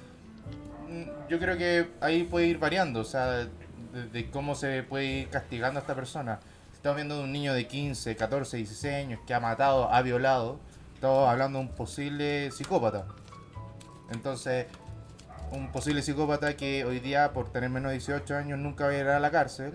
mm, 0.89 1.29
yo 1.29 1.37
creo 1.39 1.57
que 1.57 1.87
ahí 2.01 2.23
puede 2.23 2.47
ir 2.47 2.59
variando, 2.59 3.01
o 3.01 3.03
sea, 3.03 3.27
de, 3.27 3.47
de 4.11 4.29
cómo 4.31 4.55
se 4.55 4.83
puede 4.83 5.05
ir 5.05 5.29
castigando 5.29 5.79
a 5.79 5.81
esta 5.81 5.95
persona. 5.95 6.39
Estamos 6.87 6.95
viendo 6.99 7.17
de 7.17 7.23
un 7.25 7.33
niño 7.33 7.53
de 7.53 7.67
15, 7.67 8.15
14, 8.15 8.55
16 8.55 8.95
años 8.95 9.19
que 9.27 9.33
ha 9.33 9.41
matado, 9.41 9.91
ha 9.91 10.01
violado, 10.03 10.57
estamos 10.93 11.27
hablando 11.27 11.59
de 11.59 11.65
un 11.65 11.71
posible 11.71 12.49
psicópata. 12.51 13.05
Entonces, 14.09 14.67
un 15.51 15.69
posible 15.73 16.01
psicópata 16.01 16.55
que 16.55 16.85
hoy 16.85 17.01
día, 17.01 17.33
por 17.33 17.51
tener 17.51 17.69
menos 17.69 17.89
de 17.89 17.97
18 17.97 18.37
años, 18.37 18.57
nunca 18.57 18.85
va 18.85 18.91
a 18.91 18.97
ir 18.99 19.05
a 19.05 19.19
la 19.19 19.29
cárcel 19.31 19.73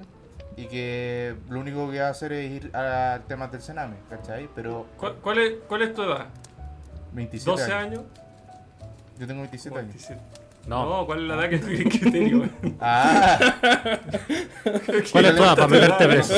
y 0.57 0.69
que 0.69 1.37
lo 1.51 1.61
único 1.61 1.91
que 1.91 2.01
va 2.01 2.07
a 2.07 2.11
hacer 2.13 2.33
es 2.33 2.51
ir 2.51 2.75
a 2.75 3.21
temas 3.29 3.53
del 3.53 3.61
Sename, 3.61 3.97
¿cachai? 4.09 4.49
Pero 4.55 4.87
¿Cuál, 4.97 5.17
cuál 5.17 5.39
es, 5.39 5.53
cuál 5.69 5.83
es 5.83 5.93
tu 5.93 6.05
edad? 6.05 6.29
27 7.13 7.63
¿12 7.63 7.65
años. 7.65 7.75
años? 7.75 8.05
Yo 9.19 9.27
tengo 9.27 9.43
27 9.43 9.79
años. 9.79 10.09
27. 10.67 10.69
no. 10.69 10.87
No, 11.01 11.07
¿cuál 11.07 11.21
es 11.23 11.29
la 11.29 11.35
edad 11.35 11.51
que 11.51 11.59
tú 11.59 11.67
crees 11.67 12.01
que 12.01 12.11
tenía? 12.11 12.51
Ah, 12.81 13.39
¿Cuál 15.13 15.25
es 15.27 15.37
tu 15.37 15.43
edad 15.43 15.55
para 15.57 15.69
meterte 15.69 16.07
preso? 16.09 16.35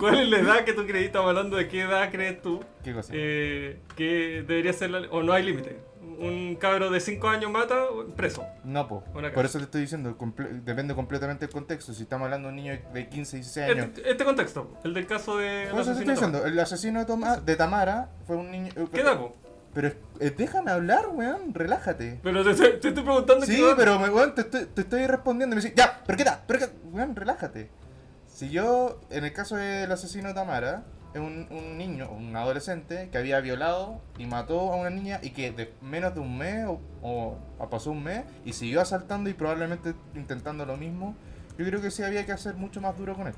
¿Cuál 0.00 0.20
es 0.20 0.28
la 0.28 0.38
edad 0.38 0.64
que 0.64 0.72
tú 0.72 0.86
crees? 0.86 1.06
Estamos 1.06 1.28
hablando 1.28 1.56
de 1.56 1.68
qué 1.68 1.82
edad 1.82 2.10
crees 2.10 2.40
tú 2.42 2.62
¿Qué 2.82 2.92
cosa? 2.92 3.12
eh, 3.14 3.80
que 3.96 4.44
debería 4.46 4.72
ser 4.72 4.90
la 4.90 4.98
o 5.10 5.22
no 5.22 5.32
hay 5.32 5.44
límite. 5.44 5.78
Un 6.16 6.54
cabro 6.60 6.90
de 6.90 7.00
5 7.00 7.28
años 7.28 7.50
mata, 7.50 7.74
preso. 8.14 8.44
No, 8.62 8.86
po. 8.86 9.02
Por 9.34 9.44
eso 9.44 9.58
te 9.58 9.64
estoy 9.64 9.80
diciendo, 9.80 10.16
comple- 10.16 10.62
depende 10.62 10.94
completamente 10.94 11.46
del 11.46 11.52
contexto. 11.52 11.92
Si 11.92 12.02
estamos 12.04 12.26
hablando 12.26 12.46
de 12.48 12.50
un 12.54 12.56
niño 12.56 12.78
de 12.92 13.08
15, 13.08 13.36
16 13.38 13.70
años. 13.70 13.86
Este, 13.86 14.10
este 14.12 14.24
contexto, 14.24 14.70
el 14.84 14.94
del 14.94 15.06
caso 15.06 15.38
de. 15.38 15.66
Por 15.72 15.80
eso 15.80 15.92
te 15.92 15.98
estoy 16.00 16.14
diciendo, 16.14 16.44
el 16.46 16.58
asesino 16.60 17.00
de, 17.00 17.06
Toma- 17.06 17.38
de 17.38 17.56
Tamara 17.56 18.10
fue 18.26 18.36
un 18.36 18.50
niño. 18.50 18.70
eh, 18.76 18.86
¿Qué 18.92 19.00
edad, 19.00 19.18
po? 19.18 19.34
Pero 19.74 19.88
eh, 20.20 20.32
déjame 20.36 20.70
hablar, 20.70 21.08
weón, 21.12 21.52
relájate. 21.52 22.20
Pero 22.22 22.44
te, 22.44 22.52
estoy- 22.52 22.78
te 22.80 22.88
estoy 22.88 23.02
preguntando 23.02 23.44
Sí, 23.44 23.56
qué 23.56 23.74
pero 23.76 23.98
me, 23.98 24.08
weón, 24.08 24.34
te, 24.34 24.42
estoy, 24.42 24.66
te 24.66 24.82
estoy 24.82 25.06
respondiendo 25.06 25.54
y 25.54 25.58
me 25.58 25.62
dice, 25.62 25.74
ya, 25.76 26.00
pero 26.06 26.16
qué 26.16 26.22
edad, 26.22 26.44
pero 26.46 26.60
qué, 26.60 26.66
weón, 26.92 27.16
relájate. 27.16 27.70
Si 28.28 28.50
yo, 28.50 29.00
en 29.10 29.24
el 29.24 29.32
caso 29.32 29.56
del 29.56 29.90
asesino 29.90 30.28
de 30.28 30.34
Tamara, 30.34 30.84
es 31.12 31.20
un, 31.20 31.46
un 31.50 31.78
niño, 31.78 32.08
un 32.10 32.34
adolescente 32.36 33.08
que 33.10 33.18
había 33.18 33.40
violado 33.40 34.00
y 34.18 34.26
mató 34.26 34.72
a 34.72 34.76
una 34.76 34.90
niña 34.90 35.20
y 35.22 35.30
que 35.30 35.52
de 35.52 35.72
menos 35.82 36.14
de 36.14 36.20
un 36.20 36.36
mes 36.38 36.66
o, 36.66 36.80
o- 37.02 37.68
pasó 37.70 37.90
un 37.92 38.02
mes 38.02 38.24
y 38.44 38.52
siguió 38.52 38.80
asaltando 38.80 39.30
y 39.30 39.34
probablemente 39.34 39.94
intentando 40.14 40.66
lo 40.66 40.76
mismo, 40.76 41.14
yo 41.58 41.64
creo 41.64 41.80
que 41.80 41.90
sí 41.92 42.02
había 42.02 42.26
que 42.26 42.32
hacer 42.32 42.54
mucho 42.54 42.80
más 42.80 42.96
duro 42.98 43.14
con 43.14 43.28
él. 43.28 43.34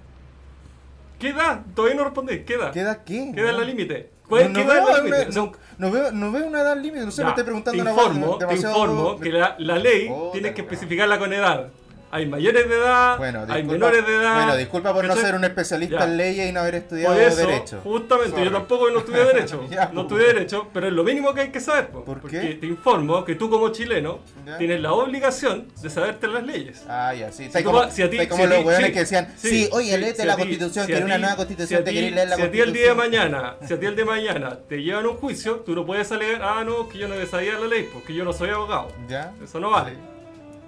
¿Qué 1.18 1.30
edad? 1.30 1.62
Todavía 1.74 1.96
no 1.96 2.04
respondí. 2.04 2.40
¿Qué 2.44 2.54
edad? 2.54 2.72
¿Qué 2.72 2.80
edad 2.80 2.98
qué? 3.04 3.32
¿Qué 3.34 3.40
edad 3.40 3.56
la 3.58 3.64
límite? 3.64 4.10
¿Cuál 4.28 4.52
No, 4.52 4.58
no 4.60 4.66
veo, 4.66 4.96
límite? 5.04 5.24
no, 5.24 5.28
O 5.28 5.32
sea, 5.32 5.42
un- 5.42 5.52
no 5.78 5.90
veo, 5.90 6.12
no 6.12 6.32
veo 6.32 6.46
una 6.46 6.60
edad 6.60 6.76
límite, 6.76 7.04
no 7.04 7.10
sé, 7.10 7.18
Ya, 7.18 7.24
me 7.24 7.30
estoy 7.30 7.44
preguntando 7.44 7.76
te 7.76 7.82
una 7.82 7.90
informo, 7.90 8.36
demasiado- 8.38 8.74
te 8.74 8.80
informo 8.80 9.20
que 9.20 9.28
la, 9.30 9.54
la 9.58 9.78
ley 9.78 10.08
Puta 10.08 10.32
tienes 10.32 10.52
que 10.54 10.62
la 10.62 10.68
especificarla 10.68 11.18
con 11.18 11.32
edad. 11.32 11.68
Hay 12.10 12.24
mayores 12.26 12.68
de 12.68 12.76
edad, 12.76 13.18
Bueno, 13.18 13.44
hay 13.48 13.62
menores 13.64 14.06
de 14.06 14.14
edad. 14.14 14.34
bueno, 14.36 14.56
disculpa 14.56 14.94
por 14.94 15.04
no 15.06 15.16
ser 15.16 15.34
un 15.34 15.44
especialista 15.44 15.98
Ya. 15.98 16.04
en 16.04 16.16
leyes 16.16 16.48
y 16.48 16.52
no 16.52 16.60
haber 16.60 16.76
estudiado 16.76 17.14
Por 17.14 17.22
eso, 17.22 17.36
Derecho. 17.36 17.80
justamente, 17.82 18.30
Sorry. 18.30 18.44
yo 18.44 18.52
tampoco 18.52 18.90
no 18.90 18.98
estudié 19.00 19.24
Derecho. 19.24 19.66
Ya, 19.70 19.86
no 19.86 19.92
pues. 19.92 20.02
estudié 20.04 20.26
Derecho, 20.28 20.68
pero 20.72 20.86
es 20.86 20.92
lo 20.92 21.02
mínimo 21.04 21.34
que 21.34 21.40
hay 21.42 21.48
que 21.50 21.60
saber. 21.60 21.88
po, 21.88 22.04
¿Por 22.04 22.20
porque 22.20 22.40
qué? 22.40 22.54
te 22.54 22.66
informo 22.66 23.24
que 23.24 23.34
tú 23.34 23.50
como 23.50 23.70
chileno 23.70 24.20
Ya. 24.46 24.56
tienes 24.56 24.80
la 24.80 24.92
obligación 24.92 25.66
de 25.82 25.90
saberte 25.90 26.28
las 26.28 26.44
leyes. 26.44 26.84
Ah, 26.88 27.12
ya, 27.12 27.32
sí. 27.32 27.50
Si 27.52 27.62
como, 27.64 27.90
si 27.90 28.02
a 28.02 28.08
ti- 28.10 28.26
como 28.28 28.44
si 28.44 28.50
los 28.64 28.76
sí, 28.76 28.92
que 28.92 28.98
decían, 29.00 29.34
sí, 29.36 29.68
oye, 29.72 29.98
léete 29.98 30.24
la 30.24 30.36
constitución, 30.36 30.86
si 30.86 30.92
que 30.92 30.94
a 30.94 30.96
era 30.98 31.06
una 31.06 31.18
nueva 31.18 31.36
constitución, 31.36 31.82
te 31.84 31.92
querés 31.92 32.12
leer 32.12 32.28
la 32.28 32.36
Si 32.36 32.42
a 32.42 32.50
ti 32.50 32.60
el 32.60 32.72
día 32.72 32.82
de 32.90 32.94
constitución. 32.94 33.30
mañana, 33.32 33.56
si 33.66 33.74
a 33.74 33.80
ti 33.80 33.86
el 33.86 33.96
día 33.96 34.04
de 34.04 34.10
mañana 34.10 34.58
te 34.68 34.82
llevan 34.82 35.06
un 35.06 35.16
juicio, 35.16 35.56
tú 35.56 35.74
no 35.74 35.84
puedes 35.84 36.10
alegar, 36.12 36.40
ah, 36.42 36.62
no, 36.64 36.88
que 36.88 36.98
yo 36.98 37.08
no 37.08 37.14
sabía 37.26 37.54
la 37.58 37.66
ley, 37.66 37.88
porque 37.92 38.14
yo 38.14 38.24
no 38.24 38.32
soy 38.32 38.50
abogado. 38.50 38.88
Ya, 39.08 39.32
Eso 39.42 39.58
no 39.60 39.70
vale. 39.70 39.94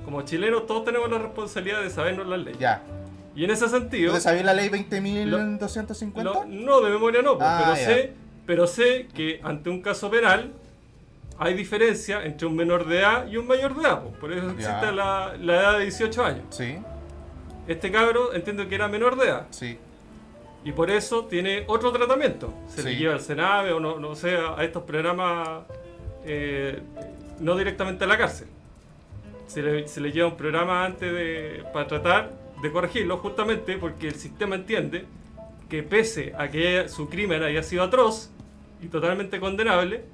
Como 0.04 0.22
chilenos 0.22 0.66
todos 0.66 0.84
tenemos 0.84 1.10
la 1.10 1.18
responsabilidad 1.18 1.82
de 1.82 1.90
sabernos 1.90 2.26
las 2.26 2.38
leyes. 2.40 2.58
ya. 2.58 2.82
Y 3.36 3.44
en 3.44 3.50
ese 3.52 3.68
sentido, 3.68 4.14
¿Tú 4.14 4.20
sabías 4.20 4.44
la 4.44 4.52
ley 4.54 4.68
Lo- 4.68 5.38
20.250? 5.38 6.22
lo- 6.24 6.44
no, 6.44 6.80
de 6.80 6.90
memoria 6.90 7.22
no, 7.22 7.38
pues, 7.38 7.48
Ah, 7.48 7.60
pero, 7.62 7.76
ya. 7.76 7.84
sé, 7.86 8.12
pero 8.46 8.66
sé 8.66 9.06
que 9.14 9.40
ante 9.44 9.70
un 9.70 9.80
caso 9.80 10.10
penal 10.10 10.50
hay 11.38 11.54
diferencia 11.54 12.24
entre 12.24 12.48
un 12.48 12.56
menor 12.56 12.88
de 12.88 12.98
edad 12.98 13.28
y 13.28 13.36
un 13.36 13.46
mayor 13.46 13.76
de 13.76 13.82
edad. 13.82 14.02
pues, 14.02 14.16
Por 14.16 14.32
eso 14.32 14.50
existe 14.50 14.90
la, 14.92 15.36
la 15.38 15.54
edad 15.54 15.78
de 15.78 15.84
18 15.84 16.24
años. 16.24 16.46
Sí, 16.50 16.78
Este 17.68 17.92
cabro 17.92 18.32
entiendo 18.34 18.66
que 18.68 18.74
era 18.74 18.88
menor 18.88 19.16
de 19.16 19.26
edad 19.28 19.46
sí. 19.50 19.78
y 20.64 20.72
por 20.72 20.90
eso 20.90 21.26
tiene 21.26 21.62
otro 21.68 21.92
tratamiento. 21.92 22.52
Se 22.66 22.82
le 22.82 22.96
lleva 22.96 23.12
al 23.14 23.20
Senave 23.20 23.72
o 23.72 23.78
no, 23.78 24.00
no 24.00 24.16
sé, 24.16 24.36
a 24.36 24.64
estos 24.64 24.82
programas, 24.82 25.60
eh, 26.24 26.80
no 27.38 27.54
directamente 27.56 28.02
a 28.02 28.06
la 28.08 28.18
cárcel. 28.18 28.48
Se 29.48 29.62
le, 29.62 29.88
se 29.88 30.00
le 30.00 30.12
lleva 30.12 30.28
un 30.28 30.36
programa 30.36 30.84
antes 30.84 31.12
de, 31.12 31.64
para 31.72 31.88
tratar 31.88 32.30
de 32.62 32.70
corregirlo, 32.70 33.16
justamente 33.18 33.76
porque 33.78 34.08
el 34.08 34.14
sistema 34.14 34.54
entiende 34.54 35.04
que 35.68 35.82
pese 35.82 36.32
a 36.38 36.48
que 36.48 36.88
su 36.88 37.08
crimen 37.08 37.42
haya 37.42 37.62
sido 37.62 37.82
atroz 37.82 38.30
y 38.80 38.86
totalmente 38.86 39.40
condenable, 39.40 40.04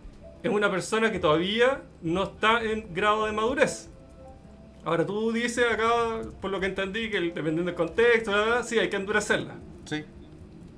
es 0.43 0.50
una 0.50 0.71
persona 0.71 1.12
que 1.12 1.19
todavía 1.19 1.83
no 2.03 2.23
está 2.25 2.62
en 2.62 2.93
grado 2.95 3.26
de 3.26 3.33
madurez. 3.33 3.91
Ahora 4.85 5.07
tú 5.07 5.33
dices 5.33 5.64
acá, 5.71 6.23
por 6.41 6.50
lo 6.50 6.61
que 6.61 6.67
entendí, 6.67 7.09
que 7.11 7.17
el- 7.17 7.29
dependiendo 7.29 7.64
del 7.64 7.75
contexto, 7.75 8.31
bla, 8.31 8.43
bla, 8.43 8.55
bla, 8.57 8.62
sí, 8.62 8.79
hay 8.79 8.88
que 8.91 8.97
endurecerla. 8.97 9.55
Sí. 9.87 10.05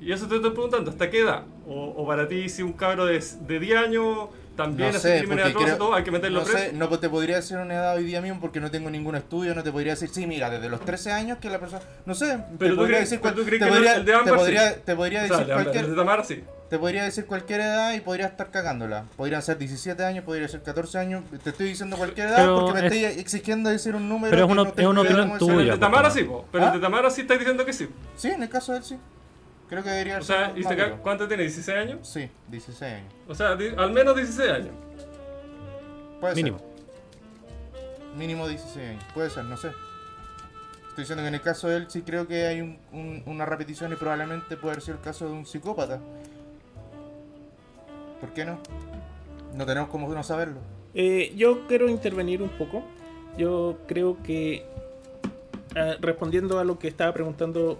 Y 0.01 0.13
eso 0.13 0.29
te 0.29 0.37
estoy 0.37 0.51
preguntando, 0.51 0.91
¿hasta 0.91 1.11
qué 1.11 1.21
edad? 1.21 1.45
O, 1.67 1.95
o 1.97 2.07
para 2.07 2.29
ti, 2.29 2.49
si 2.49 2.63
un 2.63 2.73
cabro 2.75 3.07
de, 3.07 3.19
de 3.41 3.59
10 3.61 3.77
años 3.79 4.29
también 4.57 4.93
No 4.93 4.99
sé, 4.99 5.25
porque 5.29 5.53
creo- 5.55 5.77
todo, 5.77 5.95
hay 5.95 6.03
que 6.05 6.11
meterlo 6.11 6.41
no 6.41 6.45
preso. 6.47 6.59
sé, 6.59 6.73
no 6.73 6.89
te 6.99 7.09
podría 7.09 7.37
decir 7.37 7.57
una 7.59 7.75
edad 7.75 7.95
hoy 7.97 8.05
día 8.05 8.21
mismo 8.21 8.41
porque 8.41 8.61
no 8.61 8.71
tengo 8.71 8.91
ningún 8.91 9.15
estudio, 9.15 9.55
no 9.55 9.63
te 9.63 9.71
podría 9.71 9.93
decir, 9.93 10.09
sí, 10.09 10.27
mira, 10.27 10.51
desde 10.51 10.69
los 10.69 10.81
13 10.85 11.13
años 11.13 11.39
que 11.39 11.51
la 11.51 11.59
persona, 11.61 11.83
no 12.05 12.15
sé, 12.15 12.39
Pero 12.59 12.59
te 12.59 12.69
tú 12.71 12.77
podría 12.77 12.97
crees- 12.99 13.11
decir 13.11 13.21
te 13.21 13.33
podría, 13.69 13.95
el 13.97 14.05
de 14.05 14.13
te 14.13 14.19
Ámbar 14.19 14.35
podría, 14.37 14.71
sí. 14.73 14.77
te 14.85 14.97
podría 14.97 15.19
O 15.21 15.23
decir 15.23 15.47
sea, 15.47 15.55
cualquier 15.55 15.87
de 15.89 15.95
Tamara 15.97 16.25
sí. 16.25 16.45
te 16.69 16.79
podría 16.79 17.05
decir 17.05 17.27
cualquier 17.27 17.61
edad 17.61 17.93
y 17.95 18.01
podría 18.01 18.27
estar 18.27 18.51
cagándola. 18.51 19.05
Podrían 19.17 19.43
ser 19.43 19.57
17 19.59 20.05
años, 20.05 20.25
podría 20.25 20.49
ser 20.49 20.63
14 20.63 20.99
años, 20.99 21.23
te 21.45 21.51
estoy 21.51 21.69
diciendo 21.69 21.97
cualquier 21.97 22.29
edad 22.29 22.37
Pero 22.39 22.61
porque 22.67 22.81
me 22.83 22.87
es- 22.89 22.93
estoy 22.93 23.21
exigiendo 23.21 23.71
decir 23.71 23.95
un 23.95 24.09
número 24.09 24.31
pero 24.31 24.47
es 24.47 24.51
una- 24.51 24.63
no 24.65 24.69
es 24.71 24.75
tengo 24.75 24.91
una 24.91 25.01
idea 25.03 25.11
opinión 25.13 25.31
es. 25.37 25.39
Pero 25.39 25.51
el 25.53 25.59
tuya, 25.59 25.73
de 25.75 25.79
Tamara 25.79 26.09
po, 26.09 26.15
sí, 26.15 26.25
po. 26.25 26.45
pero 26.51 26.65
¿Ah? 26.65 26.69
el 26.69 26.73
de 26.75 26.81
Tamara 26.81 27.11
sí 27.11 27.21
estás 27.21 27.39
diciendo 27.39 27.65
que 27.65 27.73
sí. 27.73 27.89
Sí, 28.17 28.29
en 28.29 28.43
el 28.43 28.49
caso 28.49 28.73
de 28.73 28.79
él 28.79 28.85
sí. 28.85 28.99
Creo 29.69 29.83
que 29.83 29.91
debería 29.91 30.19
O 30.19 30.23
ser 30.23 30.37
sea, 30.37 30.49
más 30.49 30.73
¿y 30.73 30.77
ca- 30.77 30.97
¿cuánto 30.99 31.27
tiene? 31.27 31.45
¿16 31.45 31.77
años? 31.77 32.09
Sí, 32.09 32.31
16 32.49 32.83
años. 32.95 33.13
O 33.27 33.35
sea, 33.35 33.57
di- 33.57 33.73
al 33.77 33.93
menos 33.93 34.15
16 34.15 34.51
años. 34.51 34.71
Puede 36.21 36.35
Mínimo. 36.37 36.59
ser. 36.59 36.67
Mínimo 38.17 38.49
16 38.49 38.89
años. 38.91 39.05
Puede 39.13 39.31
ser, 39.31 39.45
no 39.45 39.57
sé. 39.57 39.69
Estoy 40.89 41.03
diciendo 41.03 41.23
que 41.25 41.29
en 41.29 41.35
el 41.35 41.43
caso 41.43 41.69
de 41.69 41.77
él 41.77 41.87
sí 41.89 42.03
creo 42.03 42.27
que 42.29 42.47
hay 42.47 42.61
un- 42.63 42.79
un- 42.93 43.23
una 43.27 43.45
repetición 43.45 43.93
y 43.93 43.97
probablemente 43.97 44.57
puede 44.57 44.73
haber 44.75 44.83
sido 44.83 44.97
el 44.97 45.03
caso 45.03 45.27
de 45.27 45.33
un 45.33 45.45
psicópata. 45.45 46.01
¿Por 48.21 48.31
qué 48.33 48.45
no? 48.45 48.59
No 49.55 49.67
tenemos 49.67 49.91
cómo 49.91 50.09
no 50.13 50.23
saberlo. 50.23 50.61
Eh, 50.95 51.35
yo 51.37 51.67
quiero 51.67 51.89
intervenir 51.89 52.41
un 52.43 52.49
poco. 52.51 52.83
Yo 53.37 53.79
creo 53.87 54.23
que, 54.23 54.65
ah, 55.75 55.97
respondiendo 56.01 56.59
a 56.59 56.65
lo 56.65 56.79
que 56.79 56.89
estaba 56.89 57.13
preguntando 57.13 57.79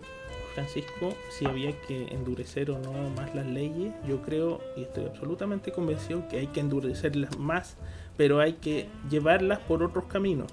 Francisco, 0.57 1.13
si 1.29 1.45
había 1.45 1.79
que 1.83 2.07
endurecer 2.15 2.71
o 2.71 2.79
no 2.79 3.11
más 3.11 3.35
las 3.35 3.45
leyes, 3.45 3.93
yo 4.09 4.23
creo 4.23 4.63
y 4.75 4.85
estoy 4.85 5.05
absolutamente 5.05 5.71
convencido 5.71 6.27
que 6.29 6.39
hay 6.39 6.47
que 6.47 6.61
endurecerlas 6.61 7.37
más, 7.37 7.77
pero 8.17 8.41
hay 8.41 8.55
que 8.55 8.87
llevarlas 9.11 9.59
por 9.59 9.83
otros 9.83 10.05
caminos. 10.05 10.51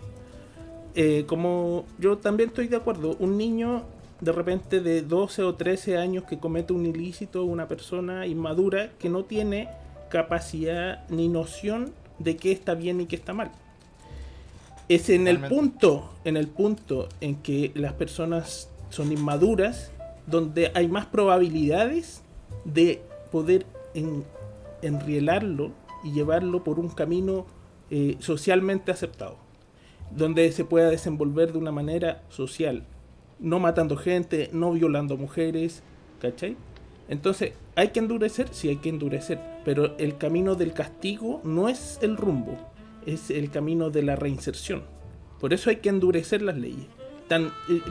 Eh, 0.94 1.24
como 1.26 1.86
yo 2.00 2.18
también 2.18 2.50
estoy 2.50 2.68
de 2.68 2.76
acuerdo, 2.76 3.16
un 3.20 3.38
niño 3.38 3.84
de 4.20 4.34
repente 4.34 4.82
de 4.82 5.04
12 5.04 5.44
o 5.44 5.56
13 5.56 5.98
años 5.98 6.26
que 6.26 6.38
comete 6.38 6.74
un 6.74 6.86
ilícito, 6.86 7.46
una 7.46 7.70
persona 7.70 8.28
inmadura 8.28 8.92
que 9.00 9.08
no 9.08 9.24
tiene 9.24 9.70
capacidad 10.10 11.08
ni 11.08 11.30
noción 11.30 11.94
de 12.20 12.36
qué 12.36 12.52
está 12.52 12.74
bien 12.74 13.00
y 13.00 13.06
qué 13.06 13.16
está 13.16 13.34
mal. 13.34 13.54
Es 14.90 15.10
en 15.10 15.30
el 15.30 15.40
punto, 15.40 16.12
en 16.26 16.36
el 16.36 16.50
punto 16.50 17.08
en 17.22 17.38
que 17.38 17.72
las 17.74 17.94
personas 17.94 18.68
son 18.94 19.12
inmaduras, 19.12 19.93
donde 20.28 20.72
hay 20.76 20.88
más 20.88 21.06
probabilidades 21.06 22.24
de 22.66 23.02
poder 23.32 23.66
en- 23.94 24.24
enrielarlo 24.82 25.72
y 26.04 26.12
llevarlo 26.12 26.64
por 26.64 26.80
un 26.80 26.90
camino 26.90 27.46
eh, 27.90 28.16
socialmente 28.20 28.92
aceptado, 28.92 29.38
donde 30.12 30.52
se 30.52 30.66
pueda 30.66 30.90
desenvolver 30.90 31.52
de 31.52 31.58
una 31.60 31.72
manera 31.72 32.24
social, 32.30 32.86
no 33.40 33.60
matando 33.60 33.98
gente, 33.98 34.50
no 34.54 34.72
violando 34.72 35.18
mujeres, 35.18 35.84
¿cachai? 36.20 36.56
Entonces, 37.10 37.54
¿hay 37.76 37.90
que 37.90 38.00
endurecer? 38.00 38.48
Sí, 38.52 38.70
hay 38.70 38.78
que 38.78 38.90
endurecer, 38.90 39.40
pero 39.66 39.98
el 39.98 40.18
camino 40.18 40.56
del 40.56 40.74
castigo 40.74 41.42
no 41.44 41.68
es 41.70 42.00
el 42.02 42.18
rumbo, 42.18 42.58
es 43.06 43.30
el 43.30 43.52
camino 43.52 43.90
de 43.90 44.04
la 44.04 44.16
reinserción. 44.16 44.84
Por 45.40 45.54
eso 45.54 45.70
hay 45.70 45.78
que 45.78 45.90
endurecer 45.90 46.42
las 46.42 46.58
leyes. 46.58 46.88
Tan, 47.28 47.48
eh, 47.70 47.82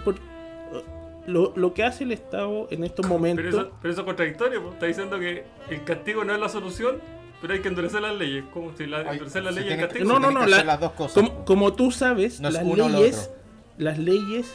lo, 1.26 1.52
lo 1.56 1.72
que 1.74 1.84
hace 1.84 2.04
el 2.04 2.12
Estado 2.12 2.66
en 2.70 2.84
estos 2.84 3.06
momentos... 3.06 3.44
Pero 3.44 3.60
eso, 3.62 3.70
pero 3.80 3.92
eso 3.92 4.00
es 4.02 4.06
contradictorio, 4.06 4.62
po. 4.62 4.72
está 4.72 4.86
diciendo 4.86 5.18
que 5.18 5.44
el 5.70 5.84
castigo 5.84 6.24
no 6.24 6.34
es 6.34 6.40
la 6.40 6.48
solución, 6.48 7.00
pero 7.40 7.54
hay 7.54 7.60
que 7.60 7.68
endurecer 7.68 8.00
las 8.02 8.16
leyes. 8.16 8.44
¿Cómo 8.52 8.72
si 8.76 8.86
la, 8.86 8.98
Hay- 8.98 9.08
endurecer 9.12 9.42
las 9.44 9.54
leyes 9.54 9.70
es 9.72 9.76
tiene- 9.76 9.88
castigo? 9.88 10.08
No, 10.12 10.18
no, 10.18 10.30
no, 10.30 10.46
la- 10.46 10.64
las 10.64 10.80
dos 10.80 10.92
cosas. 10.92 11.14
Como, 11.14 11.44
como 11.44 11.72
tú 11.74 11.90
sabes, 11.90 12.40
No 12.40 12.50
las 12.50 12.64
leyes, 12.64 13.30
las 13.78 13.98
leyes 13.98 14.52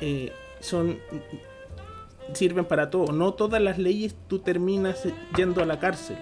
eh, 0.00 0.32
son 0.60 0.98
sirven 2.32 2.64
para 2.64 2.90
todo. 2.90 3.12
No 3.12 3.34
todas 3.34 3.60
las 3.60 3.78
leyes 3.78 4.14
tú 4.28 4.38
terminas 4.38 5.02
yendo 5.36 5.62
a 5.62 5.66
la 5.66 5.78
cárcel. 5.80 6.16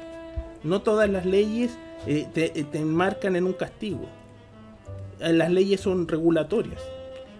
No 0.63 0.81
todas 0.83 1.09
las 1.11 1.27
leyes 1.27 1.79
eh, 2.07 2.27
te, 2.33 2.59
eh, 2.59 2.65
te 2.65 2.79
enmarcan 2.79 3.37
en 3.37 3.45
un 3.45 3.53
castigo. 3.53 4.07
Las 5.19 5.51
leyes 5.51 5.81
son 5.81 6.09
regulatorias. 6.09 6.83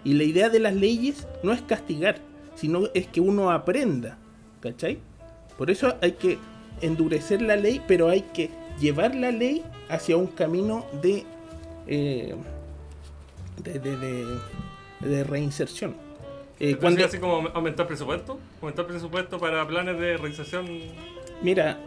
Y 0.03 0.13
la 0.13 0.23
idea 0.23 0.49
de 0.49 0.59
las 0.59 0.75
leyes 0.75 1.27
no 1.43 1.51
es 1.51 1.61
castigar, 1.61 2.19
sino 2.59 2.83
es 2.93 3.07
que 3.07 3.21
uno 3.21 3.51
aprenda. 3.51 4.17
¿Cachai? 4.61 4.99
Por 5.57 5.71
eso 5.71 5.95
hay 6.01 6.13
que 6.13 6.37
endurecer 6.81 7.41
la 7.41 7.55
ley, 7.55 7.81
pero 7.87 8.09
hay 8.09 8.21
que 8.21 8.49
llevar 8.79 9.15
la 9.15 9.31
ley 9.31 9.63
hacia 9.89 10.17
un 10.17 10.27
camino 10.27 10.85
de, 11.01 11.23
eh, 11.87 12.35
de, 13.63 13.79
de- 13.79 13.97
de- 13.97 14.25
de 15.01 15.23
reinserción. 15.23 15.95
Eh, 16.59 16.75
cuando, 16.75 17.05
así 17.05 17.17
como 17.19 17.47
aumentar 17.53 17.87
presupuesto, 17.87 18.37
aumentar 18.61 18.85
presupuesto 18.85 19.37
para 19.39 19.65
planes 19.65 19.97
de 19.97 20.17
reinserción. 20.17 20.65
Mira, 21.41 21.77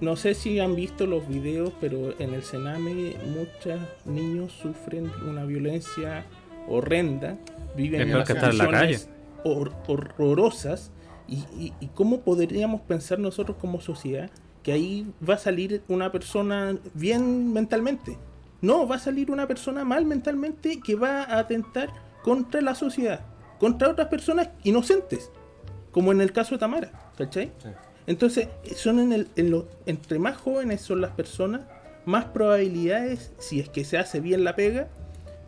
no 0.00 0.14
sé 0.14 0.34
si 0.34 0.60
han 0.60 0.76
visto 0.76 1.06
los 1.06 1.26
videos, 1.28 1.72
pero 1.80 2.14
en 2.20 2.32
el 2.34 2.42
Sename 2.44 3.16
muchos 3.26 3.80
niños 4.04 4.52
sufren 4.52 5.10
una 5.28 5.44
violencia 5.44 6.24
horrenda, 6.68 7.36
viven 7.76 8.02
Es 8.02 8.06
en 8.06 8.12
peor 8.12 8.24
que 8.24 8.32
estar 8.34 8.50
en 8.52 8.58
la 8.58 8.64
condiciones 8.66 9.08
hor- 9.44 9.72
horrorosas. 9.86 10.90
Y, 11.26 11.36
y- 11.58 11.72
y 11.80 11.86
cómo 11.88 12.20
podríamos 12.20 12.82
pensar 12.82 13.18
nosotros 13.18 13.56
como 13.60 13.80
sociedad 13.80 14.30
que 14.62 14.72
ahí 14.72 15.06
va 15.26 15.34
a 15.34 15.38
salir 15.38 15.82
una 15.88 16.10
persona 16.12 16.76
bien 16.94 17.52
mentalmente? 17.52 18.18
No, 18.60 18.86
va 18.86 18.96
a 18.96 18.98
salir 18.98 19.30
una 19.30 19.46
persona 19.46 19.84
mal 19.84 20.04
mentalmente 20.06 20.80
que 20.80 20.94
va 20.94 21.22
a 21.22 21.38
atentar 21.38 21.90
contra 22.22 22.60
la 22.62 22.74
sociedad, 22.74 23.20
contra 23.58 23.88
otras 23.90 24.08
personas 24.08 24.48
inocentes, 24.64 25.30
como 25.92 26.12
en 26.12 26.20
el 26.20 26.32
caso 26.32 26.54
de 26.54 26.58
Tamara, 26.58 26.90
¿cachai? 27.16 27.52
Sí. 27.62 27.68
Entonces, 28.06 28.48
son 28.76 28.98
en 29.00 29.12
el, 29.12 29.28
en 29.36 29.50
lo- 29.50 29.68
entre 29.86 30.18
más 30.18 30.36
jóvenes 30.36 30.80
son 30.82 31.00
las 31.00 31.12
personas, 31.12 31.62
más 32.06 32.26
probabilidades, 32.26 33.32
si 33.38 33.60
es 33.60 33.68
que 33.70 33.84
se 33.84 33.96
hace 33.98 34.20
bien 34.20 34.44
la 34.44 34.54
pega, 34.56 34.88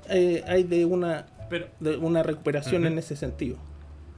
eh, 0.08 0.42
hay 0.46 0.62
de 0.62 0.84
una, 0.86 1.26
Pero, 1.50 1.66
de 1.80 1.96
una 1.98 2.22
recuperación 2.22 2.86
en 2.86 2.98
ese 2.98 3.14
sentido. 3.16 3.56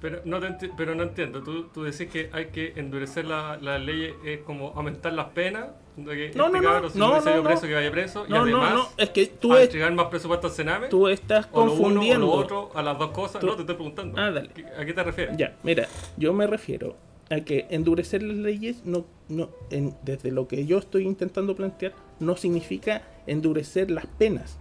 Pero, 0.01 0.21
no, 0.25 0.39
te 0.41 0.47
enti- 0.49 0.73
pero 0.77 0.95
no 0.95 1.03
entiendo. 1.03 1.43
Tú, 1.43 1.65
tú 1.69 1.83
decís 1.85 2.09
que 2.09 2.31
hay 2.33 2.47
que 2.47 2.73
endurecer 2.77 3.25
la- 3.25 3.57
las 3.61 3.81
leyes, 3.81 4.15
es 4.25 4.41
como 4.41 4.69
aumentar 4.77 5.13
las 5.13 5.27
penas. 5.31 5.67
Que 5.97 6.03
No, 6.37 6.47
este 6.47 6.61
no, 6.61 6.91
si 6.91 6.97
no, 6.99 7.21
no, 7.21 7.37
no. 7.37 7.43
preso, 7.43 7.67
que 7.67 7.75
vaya 7.75 7.91
preso. 7.91 8.25
y 8.29 8.33
además, 8.33 8.73
no, 8.75 8.89
es 8.97 9.11
que 9.11 9.27
tú, 9.27 9.53
a 9.53 9.59
es- 9.59 9.65
entregar 9.65 9.93
más 9.95 10.07
presupuesto 10.07 10.47
al 10.47 10.53
Sename. 10.53 10.87
tú 10.87 11.09
estás 11.09 11.49
o 11.51 11.65
lo 11.67 11.73
uno 11.73 11.73
o 11.73 11.83
confundiendo. 11.83 12.27
lo 12.27 12.33
otro, 12.33 12.71
a 12.75 12.83
las 12.85 12.97
dos 12.99 13.11
cosas. 13.11 13.41
Tú- 13.41 13.49
No, 13.49 13.57
te 13.57 13.63
estoy 13.63 13.75
preguntando. 13.75 14.17
Ah, 14.21 14.31
dale. 14.31 14.51
¿A 14.79 14.85
qué 14.85 14.93
te 14.93 15.03
refieres? 15.03 15.37
Ya, 15.37 15.57
mira, 15.65 15.89
yo 16.17 16.33
me 16.33 16.47
refiero 16.47 16.95
a 17.31 17.41
que 17.41 17.67
endurecer 17.71 18.23
las 18.23 18.37
leyes 18.37 18.85
no, 18.85 19.07
no 19.29 19.51
en- 19.71 19.97
desde 20.05 20.31
lo 20.31 20.47
que 20.47 20.65
yo 20.67 20.79
estoy 20.79 21.05
intentando 21.05 21.57
plantear 21.57 21.95
no 22.21 22.37
significa 22.37 23.03
endurecer 23.27 23.91
las 23.91 24.07
penas. 24.07 24.57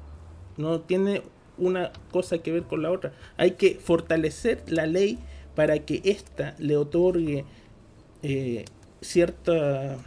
No 0.58 0.80
tiene 0.82 1.22
una 1.58 1.92
cosa 2.12 2.40
que 2.40 2.52
ver 2.52 2.64
con 2.64 2.82
la 2.82 2.92
otra. 2.92 3.14
Hay 3.38 3.52
que 3.52 3.76
fortalecer 3.76 4.64
la 4.68 4.86
ley 4.86 5.20
para 5.56 5.80
que 5.80 6.02
ésta 6.06 6.56
le 6.60 6.78
otorgue 6.78 7.46
eh, 8.24 8.66
ciertos 9.02 9.98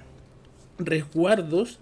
resguardos 0.78 1.80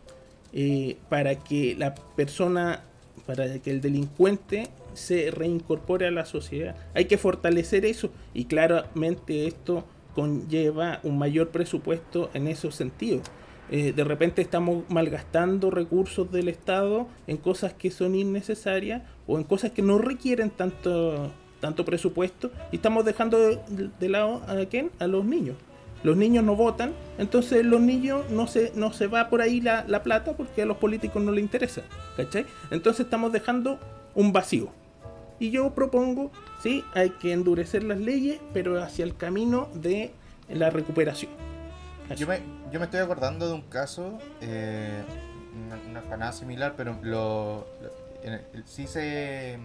eh, 0.53 0.97
para 1.09 1.37
que 1.37 1.77
la 1.79 1.95
persona, 1.95 2.83
para 3.27 3.59
que 3.59 3.71
el 3.71 3.81
delincuente 3.81 4.69
se 4.95 5.31
reincorpore 5.31 6.07
a 6.07 6.11
la 6.11 6.25
sociedad. 6.25 6.77
Hay 6.95 7.05
que 7.05 7.19
fortalecer 7.19 7.85
eso 7.85 8.11
y 8.35 8.47
claramente 8.47 9.47
esto 9.47 9.85
conlleva 10.15 11.01
un 11.03 11.19
mayor 11.19 11.51
presupuesto 11.51 12.31
en 12.35 12.49
esos 12.49 12.75
sentidos. 12.75 13.23
Eh, 13.71 13.93
de 13.93 14.05
repente 14.05 14.41
estamos 14.41 14.85
malgastando 14.89 15.71
recursos 15.71 16.31
del 16.33 16.49
Estado 16.49 17.07
en 17.27 17.37
cosas 17.37 17.75
que 17.75 17.91
son 17.91 18.15
innecesarias 18.15 19.03
o 19.27 19.37
en 19.37 19.45
cosas 19.45 19.73
que 19.73 19.83
no 19.83 19.99
requieren 19.99 20.51
tanto, 20.51 21.31
tanto 21.61 21.85
presupuesto 21.85 22.51
y 22.73 22.77
estamos 22.77 23.05
dejando 23.05 23.39
de, 23.39 24.09
lado 24.09 24.43
a 24.49 24.65
quién? 24.67 24.91
A 24.99 25.07
los 25.07 25.25
niños. 25.25 25.57
Los 26.03 26.17
niños 26.17 26.45
no 26.45 26.55
votan, 26.55 26.93
entonces 27.19 27.65
los 27.65 27.81
niños 27.81 28.31
no 28.31 28.47
se, 28.47 28.73
no 28.77 28.93
se 28.93 29.09
va 29.09 29.29
por 29.29 29.43
ahí 29.43 29.61
la, 29.61 29.85
la 29.89 30.03
plata 30.05 30.35
porque 30.35 30.63
a 30.63 30.67
los 30.67 30.77
políticos 30.77 31.23
no 31.23 31.33
les 31.33 31.43
interesa. 31.43 31.83
¿Cachai? 32.17 32.47
Entonces 32.71 33.05
estamos 33.05 33.33
dejando 33.33 33.79
un 34.15 34.33
vacío. 34.33 34.71
Y 35.41 35.51
yo 35.51 35.75
propongo, 35.75 36.31
sí, 36.63 36.85
hay 36.95 37.11
que 37.11 37.33
endurecer 37.33 37.85
las 37.85 37.99
leyes, 37.99 38.41
pero 38.53 38.81
hacia 38.83 39.05
el 39.05 39.17
camino 39.17 39.69
de 39.75 40.13
la 40.49 40.71
recuperación. 40.71 41.48
Eso. 42.11 42.15
Yo 42.21 42.27
me, 42.27 42.41
yo 42.73 42.79
me 42.81 42.87
estoy 42.87 43.01
acordando 43.01 43.47
de 43.49 43.55
un 43.55 43.63
caso, 43.63 44.19
eh, 44.41 45.03
no, 45.69 45.77
no 45.93 45.99
es 45.99 46.05
para 46.05 46.17
nada 46.17 46.33
similar, 46.33 46.75
pero 46.77 46.97
lo, 47.03 47.67
lo- 47.83 48.09
en 48.23 48.35
el- 48.35 48.65
sí 48.67 48.87
se, 48.87 49.59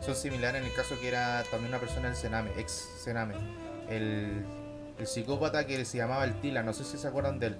son 0.00 0.14
similares 0.14 0.60
en 0.62 0.68
el 0.68 0.74
caso 0.74 0.94
que 1.00 1.08
era 1.08 1.42
también 1.50 1.68
una 1.72 1.78
persona 1.78 2.08
del 2.08 2.16
Sename, 2.16 2.50
ex 2.56 2.70
Sename. 3.02 3.34
El, 3.88 4.44
el 4.98 5.06
psicópata 5.06 5.66
que 5.66 5.84
se 5.84 5.98
llamaba 5.98 6.24
el 6.24 6.34
Tila, 6.40 6.62
no 6.62 6.72
sé 6.72 6.84
si 6.84 6.98
se 6.98 7.08
acuerdan 7.08 7.38
de 7.40 7.48
él. 7.48 7.56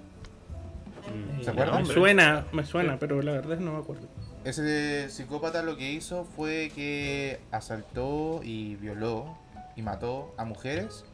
Mm. 1.38 1.42
¿Se 1.44 1.50
acuerdan? 1.50 1.82
Me 1.82 1.94
suena, 1.94 2.46
me 2.52 2.64
suena, 2.64 2.98
pero 2.98 3.22
la 3.22 3.32
verdad 3.32 3.58
no 3.58 3.72
me 3.72 3.78
acuerdo. 3.78 4.06
Ese 4.44 5.08
psicópata 5.10 5.62
lo 5.62 5.76
que 5.76 5.90
hizo 5.90 6.24
fue 6.24 6.70
que 6.74 7.40
asaltó 7.50 8.40
y 8.42 8.76
violó 8.76 9.36
y 9.74 9.82
mató 9.82 10.32
a 10.38 10.44
mujeres 10.44 11.04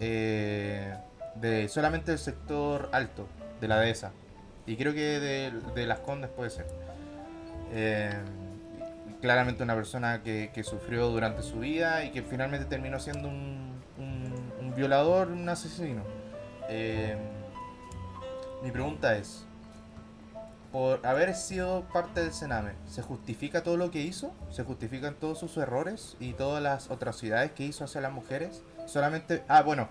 eh, 0.00 0.94
de 1.40 1.68
solamente 1.68 2.12
el 2.12 2.18
sector 2.18 2.88
alto 2.92 3.26
de 3.60 3.68
la 3.68 3.78
dehesa. 3.80 4.12
Y 4.66 4.76
creo 4.76 4.92
que 4.94 5.20
de, 5.74 5.86
las 5.86 6.00
condes 6.00 6.30
puede 6.30 6.50
ser. 6.50 6.66
Eh, 7.72 8.10
claramente 9.20 9.62
una 9.62 9.74
persona 9.74 10.22
que, 10.22 10.50
sufrió 10.64 11.08
durante 11.08 11.42
su 11.42 11.60
vida 11.60 12.04
y 12.04 12.10
que 12.10 12.22
finalmente 12.22 12.66
terminó 12.66 12.98
siendo 12.98 13.28
un, 13.28 13.80
un- 13.98 14.52
un 14.60 14.74
violador, 14.74 15.28
un 15.28 15.48
asesino. 15.48 16.02
Eh, 16.68 17.16
mi 18.62 18.70
pregunta 18.70 19.16
es, 19.16 19.46
por 20.72 21.06
haber 21.06 21.34
sido 21.34 21.84
parte 21.92 22.20
del 22.22 22.32
Sename, 22.32 22.72
¿se 22.86 23.02
justifica 23.02 23.62
todo 23.62 23.76
lo 23.76 23.90
que 23.90 24.02
hizo? 24.02 24.32
¿Se 24.50 24.64
justifican 24.64 25.14
todos 25.14 25.38
sus 25.38 25.56
errores 25.56 26.16
y 26.20 26.32
todas 26.32 26.62
las 26.62 26.90
atrocidades 26.90 27.52
que 27.52 27.64
hizo 27.64 27.84
hacia 27.84 28.00
las 28.00 28.12
mujeres? 28.12 28.62
Solamente... 28.86 29.44
Ah, 29.48 29.62
bueno, 29.62 29.88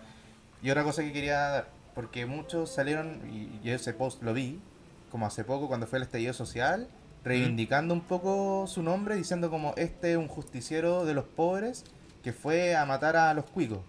y 0.62 0.70
otra 0.70 0.84
cosa 0.84 1.02
que 1.04 1.12
quería 1.14 1.40
dar, 1.40 1.68
porque 1.94 2.26
muchos 2.26 2.74
salieron, 2.74 3.22
y, 3.32 3.60
y 3.68 3.72
ese 3.72 3.94
post 3.94 4.22
lo 4.24 4.34
vi, 4.34 4.60
como 5.12 5.26
hace 5.26 5.44
poco 5.44 5.68
cuando 5.68 5.88
fue 5.88 5.98
el 6.00 6.04
estallido 6.04 6.34
social, 6.34 6.88
reivindicando 7.24 7.94
un 7.94 8.02
poco 8.02 8.66
su 8.68 8.84
nombre, 8.84 9.16
diciendo 9.16 9.50
como 9.50 9.74
este 9.78 10.12
es 10.12 10.18
un 10.18 10.28
justiciero 10.28 11.06
de 11.06 11.14
los 11.14 11.26
pobres 11.26 11.84
que 12.24 12.34
fue 12.34 12.76
a 12.76 12.86
matar 12.86 13.16
a 13.18 13.34
los 13.34 13.46
cuicos. 13.46 13.80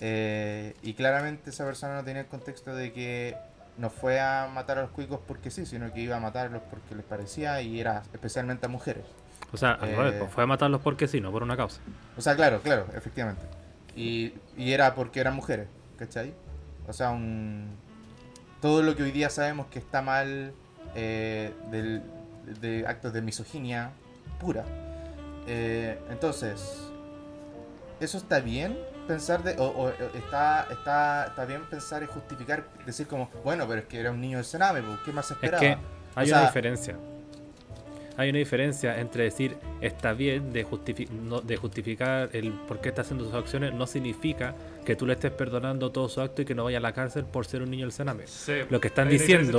Eh, 0.00 0.74
y 0.82 0.94
claramente 0.94 1.50
esa 1.50 1.64
persona 1.64 1.94
no 1.96 2.04
tenía 2.04 2.22
el 2.22 2.26
contexto 2.28 2.74
de 2.74 2.92
que 2.92 3.36
no 3.76 3.90
fue 3.90 4.18
a 4.20 4.48
matar 4.52 4.78
a 4.78 4.82
los 4.82 4.90
cuicos 4.90 5.20
porque 5.26 5.50
sí, 5.50 5.66
sino 5.66 5.92
que 5.92 6.00
iba 6.00 6.16
a 6.16 6.20
matarlos 6.20 6.62
porque 6.70 6.94
les 6.94 7.04
parecía 7.04 7.60
y 7.62 7.80
era 7.80 8.02
especialmente 8.12 8.66
a 8.66 8.68
mujeres. 8.68 9.04
O 9.52 9.56
sea, 9.56 9.78
Eh. 9.82 10.16
pues, 10.18 10.30
fue 10.32 10.44
a 10.44 10.46
matarlos 10.46 10.80
porque 10.80 11.06
sí, 11.08 11.20
no 11.20 11.30
por 11.30 11.42
una 11.42 11.56
causa. 11.56 11.80
O 12.16 12.20
sea, 12.20 12.34
claro, 12.36 12.60
claro, 12.62 12.86
efectivamente. 12.94 13.42
Y, 13.96 14.34
y 14.56 14.72
era 14.72 14.94
porque 14.94 15.20
eran 15.20 15.34
mujeres, 15.34 15.68
¿cachai? 15.98 16.32
O 16.88 16.92
sea, 16.92 17.10
un... 17.10 17.76
todo 18.60 18.82
lo 18.82 18.96
que 18.96 19.02
hoy 19.02 19.10
día 19.10 19.30
sabemos 19.30 19.66
que 19.66 19.78
está 19.78 20.02
mal 20.02 20.52
eh, 20.94 21.52
del- 21.70 22.02
de 22.60 22.84
actos 22.86 23.12
de 23.12 23.22
misoginia 23.22 23.90
pura. 24.38 24.64
Eh, 25.46 25.98
entonces, 26.10 26.88
¿eso 28.00 28.18
está 28.18 28.40
bien? 28.40 28.78
Pensar 29.06 29.42
de, 29.42 29.56
o, 29.58 29.64
o- 29.66 29.88
está, 30.16 30.66
está, 30.70 31.26
está 31.28 31.44
bien 31.44 31.62
pensar 31.68 32.02
y 32.02 32.06
justificar, 32.06 32.64
decir 32.86 33.06
como, 33.06 33.28
bueno, 33.44 33.66
pero 33.66 33.80
es 33.80 33.86
que 33.86 33.98
era 34.00 34.10
un 34.10 34.20
niño 34.20 34.38
del 34.38 34.44
Sename, 34.46 34.82
pues, 34.82 34.98
¿qué 35.04 35.12
más 35.12 35.26
se 35.26 35.34
Es 35.34 35.38
esperaba? 35.42 35.60
que 35.60 35.68
hay 35.68 36.26
O 36.26 36.30
una 36.30 36.38
sea, 36.38 36.46
diferencia. 36.46 36.96
Hay 38.20 38.28
una 38.28 38.38
diferencia 38.38 39.00
entre 39.00 39.24
decir 39.24 39.56
está 39.80 40.12
bien 40.12 40.52
de, 40.52 40.66
justifi- 40.66 41.08
no- 41.08 41.40
de 41.40 41.56
justificar 41.56 42.28
el 42.34 42.52
por 42.52 42.80
qué 42.80 42.90
está 42.90 43.00
haciendo 43.00 43.24
sus 43.24 43.32
acciones, 43.32 43.72
no 43.72 43.86
significa 43.86 44.54
que 44.84 44.94
tú 44.94 45.06
le 45.06 45.14
estés 45.14 45.30
perdonando 45.32 45.90
todo 45.90 46.08
su 46.10 46.20
acto 46.20 46.42
y 46.42 46.44
que 46.44 46.54
no 46.54 46.64
vaya 46.64 46.78
a 46.78 46.80
la 46.82 46.92
cárcel 46.92 47.24
por 47.24 47.46
ser 47.46 47.62
un 47.62 47.70
niño 47.70 47.86
del 47.86 47.92
Sename. 47.92 48.24
Sí, 48.26 48.52
Lo 48.68 48.78
que 48.80 48.88
están 48.88 49.08
diciendo, 49.26 49.58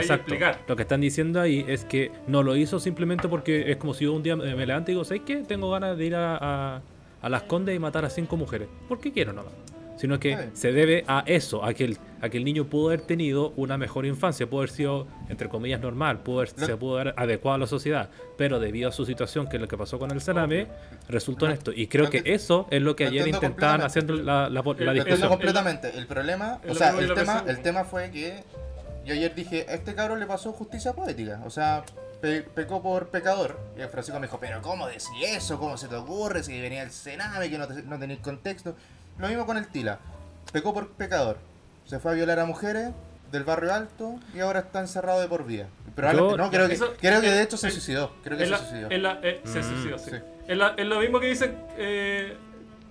exacto, 0.00 0.34
lo 0.66 0.74
que 0.76 0.82
están 0.82 1.00
diciendo 1.00 1.40
ahí 1.40 1.64
es 1.68 1.84
que 1.84 2.10
no 2.26 2.42
lo 2.42 2.56
hizo 2.56 2.80
simplemente 2.80 3.28
porque 3.28 3.70
es 3.70 3.76
como 3.76 3.94
si 3.94 4.04
yo 4.06 4.12
un 4.12 4.22
día 4.24 4.34
me 4.34 4.66
levanto 4.66 4.90
y 4.90 4.94
digo, 4.94 5.04
¿sabes 5.04 5.22
qué? 5.24 5.36
Tengo 5.46 5.70
ganas 5.70 5.96
de 5.96 6.04
ir 6.06 6.14
a, 6.16 6.36
a, 6.76 6.82
a 7.22 7.28
las 7.28 7.42
condes 7.44 7.76
y 7.76 7.78
matar 7.78 8.04
a 8.04 8.10
cinco 8.10 8.36
mujeres. 8.36 8.66
Porque 8.88 9.12
quiero 9.12 9.32
nomás. 9.32 9.52
Sino 10.00 10.18
que 10.18 10.48
se 10.54 10.72
debe 10.72 11.04
a 11.06 11.22
eso, 11.26 11.62
a 11.64 11.74
que, 11.74 11.84
el, 11.84 11.98
a 12.22 12.28
que 12.30 12.38
el 12.38 12.44
niño 12.44 12.64
pudo 12.64 12.88
haber 12.88 13.02
tenido 13.02 13.52
una 13.56 13.76
mejor 13.76 14.06
infancia, 14.06 14.48
pudo 14.48 14.60
haber 14.60 14.70
sido, 14.70 15.06
entre 15.28 15.48
comillas, 15.48 15.80
normal, 15.80 16.20
pudo 16.22 16.38
haber- 16.38 16.48
se 16.50 16.76
pudo 16.76 16.98
haber 16.98 17.14
adecuado 17.18 17.56
a 17.56 17.58
la 17.58 17.66
sociedad, 17.66 18.08
pero 18.38 18.58
debido 18.58 18.88
a 18.88 18.92
su 18.92 19.04
situación, 19.04 19.46
que 19.48 19.56
es 19.56 19.60
lo 19.60 19.68
que 19.68 19.76
pasó 19.76 19.98
con 19.98 20.10
el 20.10 20.20
Sename, 20.22 20.66
resultó 21.08 21.44
en 21.44 21.50
No, 21.50 21.54
esto. 21.58 21.72
Y 21.72 21.86
creo 21.86 22.04
no 22.04 22.10
que 22.10 22.22
eso 22.24 22.66
es 22.70 22.80
lo 22.80 22.96
que 22.96 23.06
ayer 23.06 23.28
intentaban 23.28 23.82
haciendo 23.82 24.14
la, 24.14 24.48
la, 24.48 24.48
la 24.48 24.60
entiendo 24.70 24.94
discusión. 24.94 25.28
completamente. 25.28 25.90
El 25.98 26.06
problema, 26.06 26.60
o 26.68 26.74
sea, 26.74 26.90
el 26.98 27.08
la 27.08 27.14
tema, 27.14 27.44
el 27.46 27.60
tema 27.60 27.84
fue 27.84 28.10
que 28.10 28.42
yo 29.04 29.12
ayer 29.14 29.34
dije, 29.34 29.66
a 29.68 29.74
este 29.74 29.94
cabrón 29.94 30.18
le 30.20 30.26
pasó 30.26 30.52
justicia 30.52 30.92
poética. 30.94 31.40
O 31.44 31.50
sea, 31.50 31.84
pe- 32.22 32.42
pecó 32.42 32.82
por 32.82 33.08
pecador. 33.08 33.58
Y 33.78 33.82
el 33.82 33.88
Francisco 33.88 34.18
me 34.20 34.26
dijo, 34.28 34.38
pero 34.40 34.62
¿cómo 34.62 34.86
decís 34.86 35.08
eso? 35.26 35.58
¿Cómo 35.58 35.76
se 35.76 35.88
te 35.88 35.94
ocurre? 35.96 36.42
Si 36.42 36.58
venía 36.58 36.82
el 36.82 36.90
Sename, 36.90 37.50
que 37.50 37.58
no, 37.58 37.66
te- 37.68 37.82
no 37.82 37.98
tenéis 37.98 38.20
contexto. 38.20 38.74
Lo 39.20 39.28
mismo 39.28 39.46
con 39.46 39.56
el 39.56 39.66
Tila. 39.68 39.98
Pecó 40.52 40.72
por 40.74 40.88
pecador. 40.92 41.38
Se 41.86 41.98
fue 41.98 42.12
a 42.12 42.14
violar 42.14 42.38
a 42.40 42.44
mujeres 42.46 42.90
del 43.30 43.44
barrio 43.44 43.72
alto 43.74 44.18
y 44.34 44.40
ahora 44.40 44.60
está 44.60 44.80
encerrado 44.80 45.20
de 45.20 45.28
por 45.28 45.44
vida. 45.44 45.66
Probablemente, 45.94 46.36
Yo- 46.36 46.44
no, 46.44 46.50
creo 46.50 46.68
que, 46.68 46.74
Eso- 46.74 46.92
creo 47.00 47.20
que 47.20 47.30
de 47.30 47.42
hecho 47.42 47.56
se 47.56 47.68
eh, 47.68 47.70
suicidó. 47.70 48.12
Creo 48.24 48.38
que 48.38 48.44
se 48.44 48.50
la- 48.50 48.58
suicidó. 48.58 48.90
es 48.90 49.00
la- 49.02 49.18
eh, 49.22 49.40
se 49.44 49.60
Mm, 49.60 49.62
suicidó, 49.62 49.98
sí. 49.98 50.10
sí. 50.10 50.16
Es, 50.48 50.56
la- 50.56 50.74
es 50.76 50.86
lo 50.86 50.98
mismo 51.00 51.20
que 51.20 51.26
dicen 51.28 51.56
eh, 51.76 52.36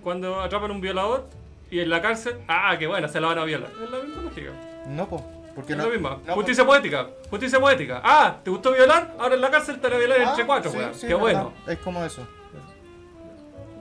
cuando 0.04 0.42
atrapan 0.42 0.72
a 0.72 0.74
un 0.74 0.82
violador 0.82 1.28
y 1.72 1.80
en 1.80 1.90
la 1.90 2.02
cárcel, 2.02 2.38
ah, 2.48 2.76
que 2.80 2.88
bueno, 2.88 3.08
se 3.08 3.20
la 3.20 3.28
van 3.28 3.40
a 3.40 3.44
violar. 3.44 3.70
Es 3.84 3.90
la 3.90 4.00
misma 4.00 4.22
lógica. 4.22 4.52
No, 4.88 5.08
po. 5.10 5.26
Porque 5.56 5.74
Es 5.74 5.78
no, 5.78 5.86
lo 5.86 5.90
mismo. 5.92 6.22
no, 6.26 6.34
justicia 6.36 6.66
poética. 6.66 7.08
Justicia 7.30 7.60
poética. 7.60 8.02
Ah, 8.04 8.38
¿te 8.44 8.50
gustó 8.50 8.72
violar? 8.72 9.14
Ahora 9.20 9.36
en 9.36 9.42
la 9.42 9.52
cárcel 9.52 9.80
te 9.80 9.88
van 9.88 9.94
a 9.94 9.98
violar 9.98 10.22
Ah, 10.22 10.30
entre 10.30 10.46
cuatro, 10.46 10.72
sí, 10.72 10.78
weón. 10.78 10.96
sí, 10.96 11.08
Qué 11.08 11.14
bueno. 11.16 11.54
Es 11.68 11.80
como 11.80 12.04
eso. 12.06 12.26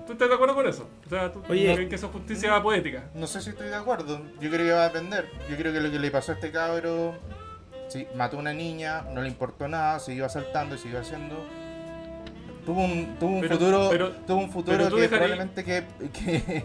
¿Tú 0.09 0.13
estás 0.15 0.29
de 0.31 0.35
acuerdo 0.37 0.55
con 0.55 0.67
eso? 0.67 0.89
O 1.07 1.09
sea, 1.11 1.31
¿tú 1.31 1.43
Oye. 1.51 1.75
crees 1.75 1.89
que 1.91 1.97
eso 1.97 2.07
es 2.07 2.13
justicia 2.13 2.63
poética? 2.63 3.11
No 3.15 3.27
sé 3.27 3.43
si 3.43 3.51
estoy 3.51 3.69
de 3.69 3.75
acuerdo. 3.75 4.23
Yo 4.41 4.49
creo 4.51 4.65
que 4.67 4.73
va 4.73 4.85
a 4.85 4.89
depender. 4.89 5.29
Yo 5.51 5.57
creo 5.59 5.71
que 5.71 5.81
lo 5.83 5.91
que 5.91 5.99
le 5.99 6.11
pasó 6.11 6.33
a 6.33 6.37
este 6.37 6.51
cabro, 6.51 7.15
sí, 7.89 8.07
mató 8.17 8.39
a 8.39 8.41
una 8.41 8.55
niña, 8.55 9.03
no 9.13 9.21
le 9.21 9.29
importó 9.29 9.69
nada, 9.69 9.99
siguió 9.99 10.25
asaltando 10.25 10.77
y 10.77 10.79
siguió 10.79 11.01
haciendo. 11.01 11.37
Tuvo 12.65 12.83
un, 12.85 13.19
tuvo 13.19 13.35
un 13.35 13.41
Pero- 13.43 13.55
futuro, 13.59 13.89
pero- 13.91 14.11
tuvo 14.27 14.39
un 14.39 14.51
futuro 14.51 14.79
pero 14.79 14.89
tú 14.89 14.97
que 14.97 15.09
probablemente 15.11 15.63
que, 15.63 15.85
que, 16.11 16.65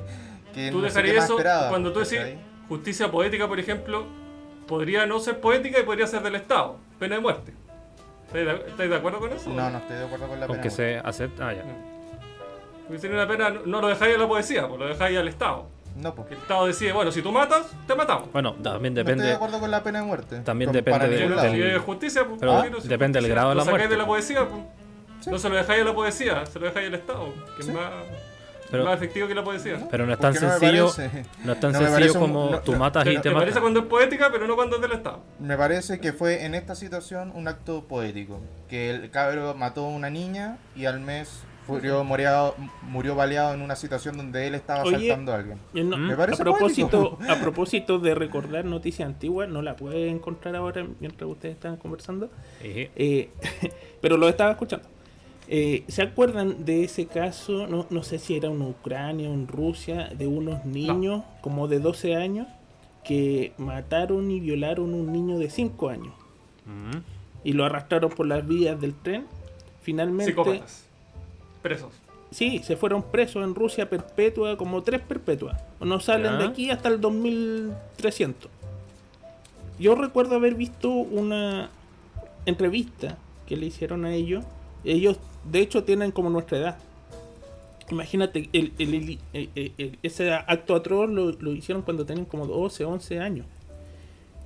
que 0.54 0.72
Tú 0.72 0.80
no 0.80 0.88
sé 0.90 0.94
qué 1.02 1.02
dejarías 1.02 1.16
más 1.16 1.24
eso 1.26 1.38
esperaba, 1.38 1.68
cuando 1.70 1.92
tú 1.92 2.00
decís 2.00 2.20
justicia 2.70 3.12
poética, 3.12 3.46
por 3.50 3.60
ejemplo, 3.60 4.06
podría 4.68 5.06
no 5.06 5.20
ser 5.20 5.42
poética 5.42 5.82
y 5.82 5.84
podría 5.84 6.08
ser 6.08 6.24
del 6.24 6.36
Estado. 6.36 6.78
Pena 6.98 7.16
de 7.16 7.22
muerte. 7.22 7.54
¿Estáis 8.34 8.90
de, 8.90 8.96
acuerdo 8.96 9.20
con 9.20 9.34
eso? 9.34 9.50
No, 9.50 9.70
no 9.70 9.80
estoy 9.80 9.98
de 9.98 10.06
acuerdo 10.06 10.28
con 10.30 10.40
la 10.40 10.48
Con 10.48 10.56
pena. 10.56 10.64
que 10.64 10.70
se 10.70 10.98
acepta. 10.98 11.50
Ah, 11.50 11.54
ya. 11.54 11.64
Porque 12.88 13.08
una 13.08 13.28
pena, 13.28 13.50
no 13.66 13.82
lo 13.82 13.88
dejáis 13.88 14.16
a 14.16 14.20
la 14.20 14.28
poesía, 14.28 14.68
pues 14.68 14.80
lo 14.80 14.88
dejáis 14.88 15.18
al 15.18 15.28
Estado. 15.28 15.68
No, 15.96 16.16
pues. 16.16 16.28
Que 16.28 16.34
el 16.36 16.42
Estado 16.42 16.66
decide, 16.66 16.92
bueno, 16.92 17.12
si 17.12 17.22
tú 17.22 17.32
matas, 17.32 17.68
te 17.88 17.94
matamos. 17.96 18.32
Bueno, 18.32 18.54
también 18.56 18.94
No 18.94 19.00
estoy 19.02 19.04
de 19.04 19.04
depende. 19.04 19.32
acuerdo 19.34 19.60
con 19.60 19.70
la 19.72 19.84
pena 19.84 20.00
de 20.00 20.06
muerte. 20.06 20.40
También 20.40 20.70
Con- 20.70 20.76
depende 20.76 21.08
de- 21.08 21.30
del- 21.30 21.76
es 21.76 21.82
justicia, 21.82 22.26
pues, 22.26 22.40
Pero 22.40 22.82
si 22.82 22.88
depende 22.88 23.22
del 23.22 23.30
grado 23.30 23.50
de 23.50 23.56
la 23.56 23.64
muerte, 23.64 23.88
de 23.88 23.98
la 23.98 24.06
pues. 24.06 24.26
poesía, 24.26 24.48
pues. 24.48 24.62
Sí. 25.22 25.30
No 25.30 25.38
se 25.38 25.50
lo 25.50 25.56
dejáis 25.56 25.82
a 25.82 25.86
la 25.86 25.94
poesía, 25.94 26.46
se 26.46 26.60
lo 26.60 26.66
dejáis 26.66 26.88
al 26.88 26.96
Estado, 26.96 27.34
que 27.56 27.64
Sí. 27.64 27.70
es 27.70 27.76
más, 27.76 27.92
Pero- 28.72 28.86
más 28.86 28.96
efectivo 28.96 29.28
que 29.28 29.36
la 29.36 29.44
poesía. 29.44 29.88
Pero 29.92 30.06
no 30.08 30.14
es 30.14 30.20
tan 30.20 30.34
Porque 30.34 30.46
no 30.48 30.52
sencillo. 30.60 30.92
parece- 30.96 31.26
No 31.46 31.54
es 31.54 31.60
tan 31.60 31.72
no 31.72 31.78
sencillo 31.78 31.94
parece 32.00 32.18
un- 32.18 32.20
como 32.20 32.50
no- 32.50 32.60
tú 32.62 32.74
matas 32.76 33.06
y 33.06 33.10
te 33.12 33.20
te 33.22 33.32
parece 33.32 33.46
matas. 33.52 33.62
cuando 33.62 33.80
es 33.82 33.86
poética, 33.86 34.30
pero 34.32 34.48
no 34.48 34.56
cuando 34.56 34.76
es 34.78 34.82
del 34.82 34.92
Estado. 34.94 35.20
Me 35.40 35.56
parece 35.56 36.00
que 36.00 36.12
fue 36.12 36.44
en 36.44 36.56
esta 36.56 36.74
situación 36.76 37.32
un 37.36 37.48
acto 37.48 37.84
poético. 37.88 38.42
Que 38.68 38.90
el 38.90 39.12
cabro 39.12 39.54
mató 39.54 39.86
a 39.86 39.90
una 39.90 40.10
niña 40.10 40.58
y 40.76 40.86
al 40.86 41.00
mes 41.00 41.44
murió, 41.68 42.04
murió, 42.04 42.56
murió 42.84 43.16
baleado 43.16 43.54
en 43.54 43.62
una 43.62 43.76
situación 43.76 44.18
donde 44.18 44.48
él 44.48 44.56
estaba 44.56 44.84
Oye, 44.84 44.96
asaltando 44.96 45.32
a 45.32 45.36
alguien. 45.36 45.58
Eh, 45.74 45.84
no. 45.84 45.98
Me 45.98 46.14
a, 46.14 46.18
parece 46.18 46.44
propósito, 46.44 47.10
poético. 47.18 47.32
a 47.32 47.36
propósito 47.42 48.00
de 48.00 48.16
recordar 48.16 48.66
noticias 48.66 49.08
antiguas, 49.08 49.50
no 49.50 49.62
la 49.62 49.76
puede 49.76 50.10
encontrar 50.10 50.56
ahora 50.56 50.86
mientras 51.00 51.30
ustedes 51.30 51.56
están 51.56 51.78
conversando, 51.78 52.30
Eje. 52.62 52.92
eh, 52.96 53.30
pero 54.02 54.18
lo 54.18 54.28
estaba 54.30 54.52
escuchando. 54.52 54.88
Eh, 55.50 55.84
¿Se 55.90 56.02
acuerdan 56.02 56.64
de 56.64 56.84
ese 56.86 57.06
caso? 57.06 57.68
No, 57.68 57.86
no 57.90 58.02
sé 58.04 58.18
si 58.18 58.36
era 58.38 58.48
en 58.48 58.62
Ucrania 58.62 59.30
o 59.30 59.34
en 59.34 59.48
Rusia, 59.48 60.10
de 60.18 60.26
unos 60.26 60.64
niños 60.66 61.24
como 61.42 61.68
de 61.68 61.80
12 61.80 62.16
años 62.16 62.48
que 63.04 63.52
mataron 63.58 64.32
y 64.32 64.40
violaron 64.40 64.94
a 64.94 64.96
un 64.96 65.12
niño 65.12 65.38
de 65.38 65.50
5 65.50 65.90
años 65.90 66.14
Mm. 66.66 67.00
y 67.44 67.52
lo 67.52 67.66
arrastraron 67.66 68.10
por 68.10 68.26
las 68.26 68.48
vías 68.48 68.80
del 68.80 68.94
tren. 68.96 69.26
Finalmente, 69.82 70.32
Psicópatas. 70.32 70.86
Presos. 71.64 71.92
Sí, 72.30 72.60
se 72.60 72.76
fueron 72.78 73.02
presos 73.04 73.44
en 73.44 73.56
Rusia 73.56 73.90
perpetua, 73.90 74.58
como 74.58 74.84
tres 74.84 75.02
perpetuas. 75.02 75.60
No 75.80 76.00
salen 76.00 76.34
Ya. 76.34 76.38
de 76.38 76.46
aquí 76.46 76.70
hasta 76.70 76.90
el 76.90 77.00
2300. 77.02 78.52
Yo 79.80 79.96
recuerdo 79.96 80.36
haber 80.36 80.54
visto 80.56 80.90
una 80.90 81.70
entrevista 82.46 83.18
que 83.48 83.56
le 83.58 83.68
hicieron 83.68 84.06
a 84.06 84.14
ellos. 84.14 84.44
Ellos, 84.84 85.18
de 85.50 85.60
hecho, 85.60 85.84
tienen 85.84 86.12
como 86.12 86.30
nuestra 86.30 86.58
edad. 86.58 86.78
Imagínate, 87.90 88.50
el, 88.54 88.74
el- 88.80 88.94
el- 88.94 89.20
el- 89.34 89.50
el- 89.56 89.72
el- 89.78 90.00
ese 90.04 90.32
acto 90.34 90.76
atroz 90.76 91.10
lo, 91.10 91.32
lo 91.32 91.52
hicieron 91.54 91.84
cuando 91.84 92.06
tenían 92.06 92.26
como 92.26 92.48
12, 92.48 92.86
11 92.86 93.20
años. 93.20 93.46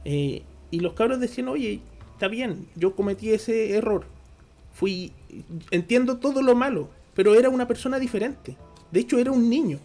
Eh, 0.05 0.43
y 0.71 0.79
los 0.79 0.93
cabros 0.93 1.19
decían, 1.19 1.47
oye, 1.47 1.79
está 2.13 2.27
bien, 2.27 2.67
yo 2.75 2.95
cometí 2.95 3.31
ese 3.31 3.75
error. 3.75 4.05
Fui, 4.73 5.11
entiendo 5.71 6.17
todo 6.17 6.41
lo 6.41 6.55
malo, 6.55 6.89
pero 7.17 7.35
era 7.35 7.49
una 7.49 7.67
persona 7.67 7.99
diferente. 7.99 8.55
De 8.91 9.01
hecho, 9.01 9.17
era 9.19 9.31
un 9.31 9.49
niño. 9.49 9.79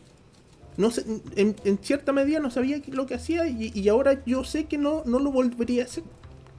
No 0.77 0.91
sé, 0.93 1.05
en, 1.37 1.57
en 1.65 1.79
cierta 1.83 2.13
medida 2.13 2.39
no 2.39 2.51
sabía 2.51 2.81
lo 2.89 3.07
que 3.07 3.15
hacía 3.17 3.47
y, 3.49 3.73
y 3.75 3.89
ahora 3.89 4.23
yo 4.25 4.45
sé 4.45 4.67
que 4.67 4.79
no, 4.79 5.03
no 5.05 5.19
lo 5.19 5.33
volvería 5.33 5.83
a 5.83 5.87
hacer. 5.87 6.05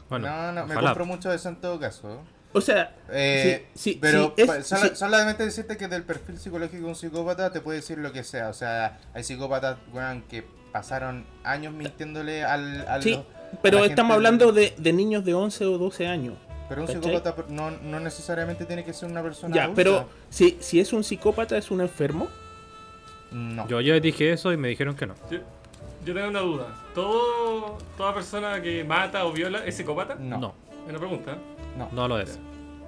Bueno, 0.09 0.27
no, 0.27 0.51
no, 0.51 0.65
me 0.67 0.73
ojalá. 0.73 0.89
compro 0.89 1.05
mucho 1.05 1.29
de 1.29 1.38
eso 1.38 1.49
en 1.49 1.55
todo 1.55 1.79
caso. 1.79 2.19
O 2.55 2.62
sea, 2.62 2.95
Eh, 3.09 3.65
sí, 3.73 3.93
sí, 3.93 3.97
pero 3.99 4.33
sí, 4.36 4.43
es- 4.43 4.47
pa- 4.47 4.62
sola- 4.63 4.88
sí. 4.89 4.95
solamente 4.95 5.43
decirte 5.45 5.77
que 5.77 5.88
del 5.88 6.03
perfil 6.03 6.38
psicológico 6.38 6.83
de 6.83 6.89
un 6.89 6.95
psicópata 6.95 7.51
te 7.51 7.62
puede 7.62 7.79
decir 7.79 7.97
lo 7.97 8.12
que 8.12 8.23
sea. 8.23 8.49
O 8.49 8.53
sea, 8.53 8.99
hay 9.15 9.23
psicópatas 9.23 9.77
weón, 9.93 10.21
que 10.29 10.43
pasaron 10.71 11.25
años 11.43 11.73
mintiéndole 11.73 12.43
al. 12.43 12.88
al 12.88 13.01
Sí, 13.01 13.19
pero 13.63 13.77
estamos 13.86 13.95
gente- 13.95 14.13
hablando 14.13 14.51
de, 14.51 14.75
de 14.77 14.93
niños 14.93 15.25
de 15.25 15.33
11 15.33 15.65
o 15.65 15.77
12 15.79 16.05
años. 16.05 16.36
Pero 16.69 16.82
un 16.82 16.88
¿cachai? 16.88 17.02
psicópata 17.04 17.36
no, 17.49 17.71
no 17.71 17.99
necesariamente 17.99 18.65
tiene 18.65 18.84
que 18.84 18.93
ser 18.93 19.10
una 19.10 19.21
persona. 19.21 19.56
Ya, 19.56 19.63
adulta. 19.63 19.76
pero 19.76 20.10
si, 20.30 20.58
si 20.62 20.80
es 20.80 20.93
un 20.93 21.04
psicópata, 21.04 21.58
es 21.58 21.71
un 21.71 21.82
enfermo. 21.82 22.28
No. 23.32 23.67
Yo 23.67 23.82
ya 23.82 23.99
dije 23.99 24.32
eso 24.32 24.54
y 24.54 24.58
me 24.58 24.67
dijeron 24.69 24.95
que 24.95 25.08
no. 25.08 25.15
Yo, 25.30 25.39
yo 26.06 26.13
tengo 26.13 26.28
una 26.30 26.39
duda. 26.41 26.67
¿Todo, 26.93 27.78
¿Toda 27.97 28.13
persona 28.13 28.62
que 28.62 28.84
mata 28.84 29.26
o 29.26 29.32
viola 29.34 29.65
es 29.65 29.76
psicópata? 29.76 30.15
No. 30.15 30.38
No, 30.38 30.54
Es 30.84 30.89
una 30.89 30.99
pregunta. 30.99 31.32
¿eh? 31.34 31.38
no. 31.78 31.89
no 31.91 32.08
lo 32.08 32.19
es. 32.19 32.39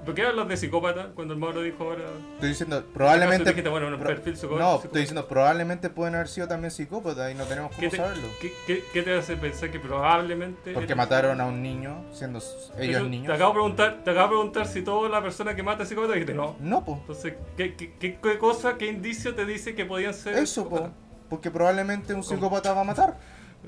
¿Por 0.05 0.13
qué 0.13 0.23
hablas 0.23 0.47
de 0.47 0.55
psicópata 0.55 1.09
cuando 1.15 1.33
el 1.33 1.39
Mauro 1.39 1.61
dijo 1.61 1.83
ahora? 1.83 2.03
Estoy 2.35 2.49
diciendo, 2.49 2.83
probablemente. 2.93 3.49
Dijiste, 3.49 3.69
bueno, 3.69 3.87
un 3.87 3.97
pro- 3.97 4.07
perfil 4.07 4.35
psicópata- 4.37 4.59
no, 4.59 4.67
psicópata. 4.67 4.87
estoy 4.87 5.01
diciendo, 5.01 5.27
probablemente 5.27 5.89
pueden 5.89 6.13
haber 6.15 6.27
sido 6.27 6.47
también 6.47 6.69
psicópatas 6.71 7.31
y 7.31 7.35
no 7.35 7.43
tenemos 7.45 7.71
¿Qué 7.71 7.77
cómo 7.77 7.89
te, 7.89 7.97
saberlo. 7.97 8.27
qué- 8.39 8.53
qué- 8.67 8.83
qué 8.93 9.01
te 9.01 9.17
hace 9.17 9.35
pensar 9.35 9.71
que 9.71 9.79
probablemente... 9.79 10.73
Porque 10.73 10.93
mataron 10.93 11.41
a 11.41 11.45
un 11.47 11.63
niño, 11.63 12.05
siendo 12.11 12.37
ellos 12.37 12.71
Pero 12.77 13.09
niños. 13.09 13.27
Te 13.27 13.33
acabo, 13.33 13.49
de 13.51 13.53
preguntar, 13.55 14.01
te 14.03 14.11
acabo 14.11 14.25
de 14.27 14.29
preguntar 14.35 14.67
si 14.67 14.81
toda 14.83 15.09
la 15.09 15.21
persona 15.23 15.55
que 15.55 15.63
mata 15.63 15.83
es 15.83 15.89
psicópata 15.89 16.13
dijiste 16.13 16.33
no. 16.35 16.55
No, 16.59 16.85
pues. 16.85 16.99
Entonces, 16.99 17.33
¿qué, 17.57 17.75
qué, 17.75 17.93
qué- 17.99 18.19
qué 18.21 18.37
cosa, 18.37 18.77
qué 18.77 18.85
indicio 18.87 19.33
te 19.33 19.45
dice 19.45 19.73
que 19.73 19.85
podían 19.85 20.13
ser 20.13 20.37
Eso, 20.37 20.63
po. 20.69 20.75
psicópatas? 20.77 20.97
Porque 21.29 21.49
probablemente 21.49 22.13
un 22.13 22.23
psicópata 22.23 22.73
va 22.73 22.81
a 22.81 22.85
matar. 22.85 23.17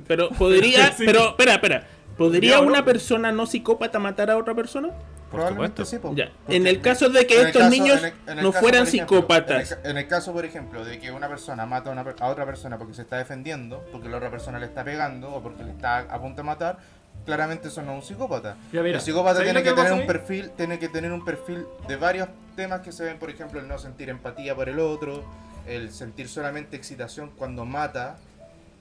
Pero 0.07 0.29
podría, 0.29 0.91
Sí. 0.95 1.03
pero 1.05 1.29
espera, 1.29 1.53
espera. 1.53 1.87
¿Podría 2.17 2.59
una 2.61 2.83
persona 2.83 3.31
no 3.31 3.45
psicópata 3.45 3.99
matar 3.99 4.31
a 4.31 4.37
otra 4.37 4.53
persona? 4.55 4.89
Por 4.89 5.41
Probablemente 5.41 5.85
supuesto. 5.85 5.85
sí, 5.85 5.99
po. 5.99 6.15
Ya. 6.15 6.31
En 6.47 6.67
el 6.67 6.81
caso 6.81 7.09
de 7.09 7.27
que 7.27 7.41
estos 7.41 7.61
caso- 7.63 7.69
niños 7.69 7.99
en 7.99 8.05
el- 8.05 8.13
en 8.27 8.37
el 8.39 8.43
no 8.43 8.51
caso, 8.51 8.61
fueran 8.63 8.87
ejemplo, 8.87 9.17
psicópatas. 9.17 9.71
En 9.73 9.79
el, 9.83 9.91
en 9.91 9.97
el 9.97 10.07
caso, 10.07 10.33
por 10.33 10.45
ejemplo, 10.45 10.85
de 10.85 10.99
que 10.99 11.11
una 11.11 11.27
persona 11.27 11.65
mata 11.65 11.89
a, 11.89 11.93
una 11.93 12.01
a 12.19 12.27
otra 12.29 12.45
persona 12.45 12.77
porque 12.77 12.93
se 12.93 13.01
está 13.01 13.17
defendiendo, 13.17 13.83
porque 13.91 14.07
la 14.09 14.17
otra 14.17 14.31
persona 14.31 14.57
le 14.57 14.65
está 14.67 14.83
pegando 14.83 15.29
o 15.33 15.41
porque 15.43 15.63
le 15.63 15.71
está 15.71 15.99
a 15.99 16.21
punto 16.21 16.37
de 16.37 16.43
matar, 16.43 16.77
claramente 17.25 17.67
eso 17.67 17.81
no 17.81 17.91
es 17.91 18.03
un 18.03 18.07
psicópata. 18.07 18.55
Ya, 18.71 18.81
mira, 18.81 18.95
el 18.97 19.01
psicópata 19.03 19.35
¿sabes 19.39 19.47
tiene 19.51 19.63
que, 19.63 19.69
que 19.69 19.75
tener 19.75 19.91
un 19.93 20.07
perfil, 20.07 20.49
tiene 20.55 20.79
que 20.79 20.87
tener 20.89 21.11
un 21.11 21.25
perfil 21.25 21.65
de 21.89 21.95
varios 21.97 22.29
temas 22.55 22.79
que 22.81 22.93
se 22.93 23.03
ven, 23.03 23.19
por 23.19 23.29
ejemplo, 23.29 23.59
el 23.59 23.67
no 23.67 23.77
sentir 23.77 24.09
empatía 24.09 24.55
por 24.55 24.69
el 24.69 24.79
otro, 24.79 25.25
el 25.67 25.91
sentir 25.91 26.29
solamente 26.29 26.77
excitación 26.77 27.31
cuando 27.37 27.65
mata, 27.65 28.17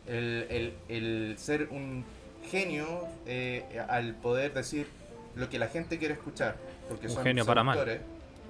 el, 0.07 0.47
el- 0.49 0.75
el 0.89 1.35
ser 1.39 1.69
un 1.73 2.05
genio 2.47 3.07
eh, 3.27 3.65
al 3.89 4.15
poder 4.15 4.53
decir 4.55 4.87
lo 5.35 5.49
que 5.49 5.59
la 5.59 5.69
gente 5.69 5.99
quiere 5.99 6.15
escuchar. 6.15 6.57
Porque 6.89 7.07
Un 7.09 7.13
son 7.15 7.25
genio 7.25 7.45
para 7.47 7.63
mal. 7.65 8.01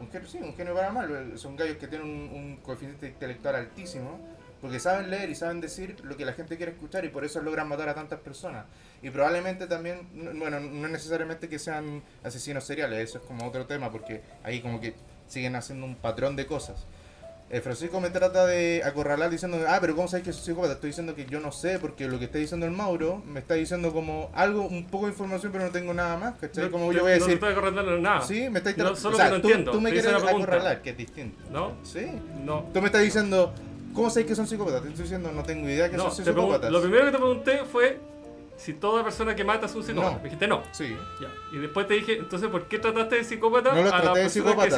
Un 0.00 0.10
genio, 0.10 0.28
sí, 0.28 0.38
un 0.42 0.54
genio 0.54 0.74
para 0.74 0.90
mal. 0.92 1.32
Son 1.38 1.56
gallos 1.56 1.76
que 1.78 1.88
tienen 1.88 2.06
un, 2.08 2.30
un 2.34 2.56
coeficiente 2.58 3.08
intelectual 3.08 3.54
altísimo. 3.56 4.20
Porque 4.60 4.80
saben 4.80 5.10
leer 5.10 5.28
y 5.28 5.34
saben 5.34 5.60
decir 5.60 5.96
lo 6.02 6.16
que 6.16 6.24
la 6.24 6.32
gente 6.32 6.56
quiere 6.56 6.72
escuchar 6.72 7.04
y 7.04 7.08
por 7.10 7.24
eso 7.24 7.40
logran 7.42 7.68
matar 7.68 7.90
a 7.90 7.94
tantas 7.94 8.20
personas. 8.20 8.64
Y 9.02 9.10
probablemente 9.10 9.66
también, 9.66 10.08
no- 10.14 10.32
bueno, 10.32 10.58
no 10.60 10.88
necesariamente 10.88 11.48
que 11.48 11.58
sean 11.58 12.02
asesinos 12.24 12.64
seriales, 12.64 12.98
eso 13.10 13.18
es 13.18 13.24
como 13.24 13.46
otro 13.46 13.66
tema, 13.66 13.92
porque 13.92 14.22
ahí 14.42 14.62
como 14.62 14.80
que 14.80 14.94
siguen 15.28 15.56
haciendo 15.56 15.84
un 15.86 15.94
patrón 15.94 16.36
de 16.36 16.46
cosas. 16.46 16.86
Eh, 17.48 17.60
Francisco 17.60 18.00
me 18.00 18.10
trata 18.10 18.44
de 18.44 18.82
acorralar 18.84 19.30
diciendo, 19.30 19.58
ah, 19.68 19.78
pero 19.80 19.94
¿cómo 19.94 20.08
sabes 20.08 20.24
que 20.24 20.32
soy 20.32 20.42
psicópata? 20.46 20.72
Estoy 20.74 20.90
diciendo 20.90 21.14
que 21.14 21.26
yo 21.26 21.38
no 21.38 21.52
sé, 21.52 21.78
porque 21.78 22.08
lo 22.08 22.18
que 22.18 22.24
está 22.24 22.38
diciendo 22.38 22.66
el 22.66 22.72
Mauro 22.72 23.22
me 23.24 23.38
está 23.38 23.54
diciendo 23.54 23.92
como 23.92 24.30
algo, 24.34 24.62
un 24.66 24.84
poco 24.88 25.06
de 25.06 25.12
información, 25.12 25.52
pero 25.52 25.64
no 25.64 25.70
tengo 25.70 25.94
nada 25.94 26.16
más, 26.16 26.34
¿cachai? 26.40 26.64
No- 26.64 26.70
como 26.72 26.92
yo 26.92 27.02
voy 27.02 27.12
a 27.12 27.14
No 27.14 27.18
te 27.20 27.24
decir, 27.30 27.34
estoy 27.34 27.52
acordando 27.52 27.98
nada. 27.98 28.22
sí, 28.22 28.50
me 28.50 28.58
estáis 28.58 28.76
No, 28.76 28.96
solo 28.96 29.14
o 29.14 29.18
sea, 29.18 29.26
que 29.28 29.36
no 29.36 29.40
tú, 29.42 29.48
entiendo, 29.48 29.70
tú 29.70 29.80
me 29.80 29.92
quieres 29.92 30.12
acorralar, 30.12 30.82
que 30.82 30.90
es 30.90 30.96
distinto. 30.96 31.44
¿No? 31.52 31.74
Sí. 31.84 32.06
No. 32.44 32.66
Tú 32.74 32.80
me 32.80 32.86
estás 32.86 33.02
diciendo, 33.02 33.54
¿cómo 33.94 34.10
sabes 34.10 34.26
que 34.26 34.34
son 34.34 34.48
psicópatas? 34.48 34.82
Te 34.82 34.88
estoy 34.88 35.04
diciendo, 35.04 35.30
no 35.30 35.44
tengo 35.44 35.68
idea 35.68 35.88
que 35.88 35.96
No, 35.96 36.10
son 36.10 36.24
psicópatas. 36.24 36.72
lo 36.72 36.80
primero 36.82 37.04
que 37.04 37.10
te 37.12 37.16
pregunté 37.18 37.60
fue 37.70 38.00
si 38.56 38.72
toda 38.74 39.02
persona 39.04 39.34
que 39.36 39.44
mata 39.44 39.66
es 39.66 39.74
un 39.74 39.82
psicópata. 39.84 40.10
No. 40.12 40.16
Me 40.18 40.24
dijiste 40.24 40.48
no. 40.48 40.62
Sí. 40.72 40.96
Ya. 41.20 41.28
Y 41.52 41.58
después 41.58 41.86
te 41.86 41.94
dije, 41.94 42.18
entonces, 42.18 42.48
¿por 42.48 42.64
qué 42.66 42.78
trataste 42.78 43.16
de 43.16 43.24
psicópata 43.24 43.72
No 43.72 43.80
a 43.80 43.82
la 43.82 43.90
traté 44.02 44.18
de 44.20 44.24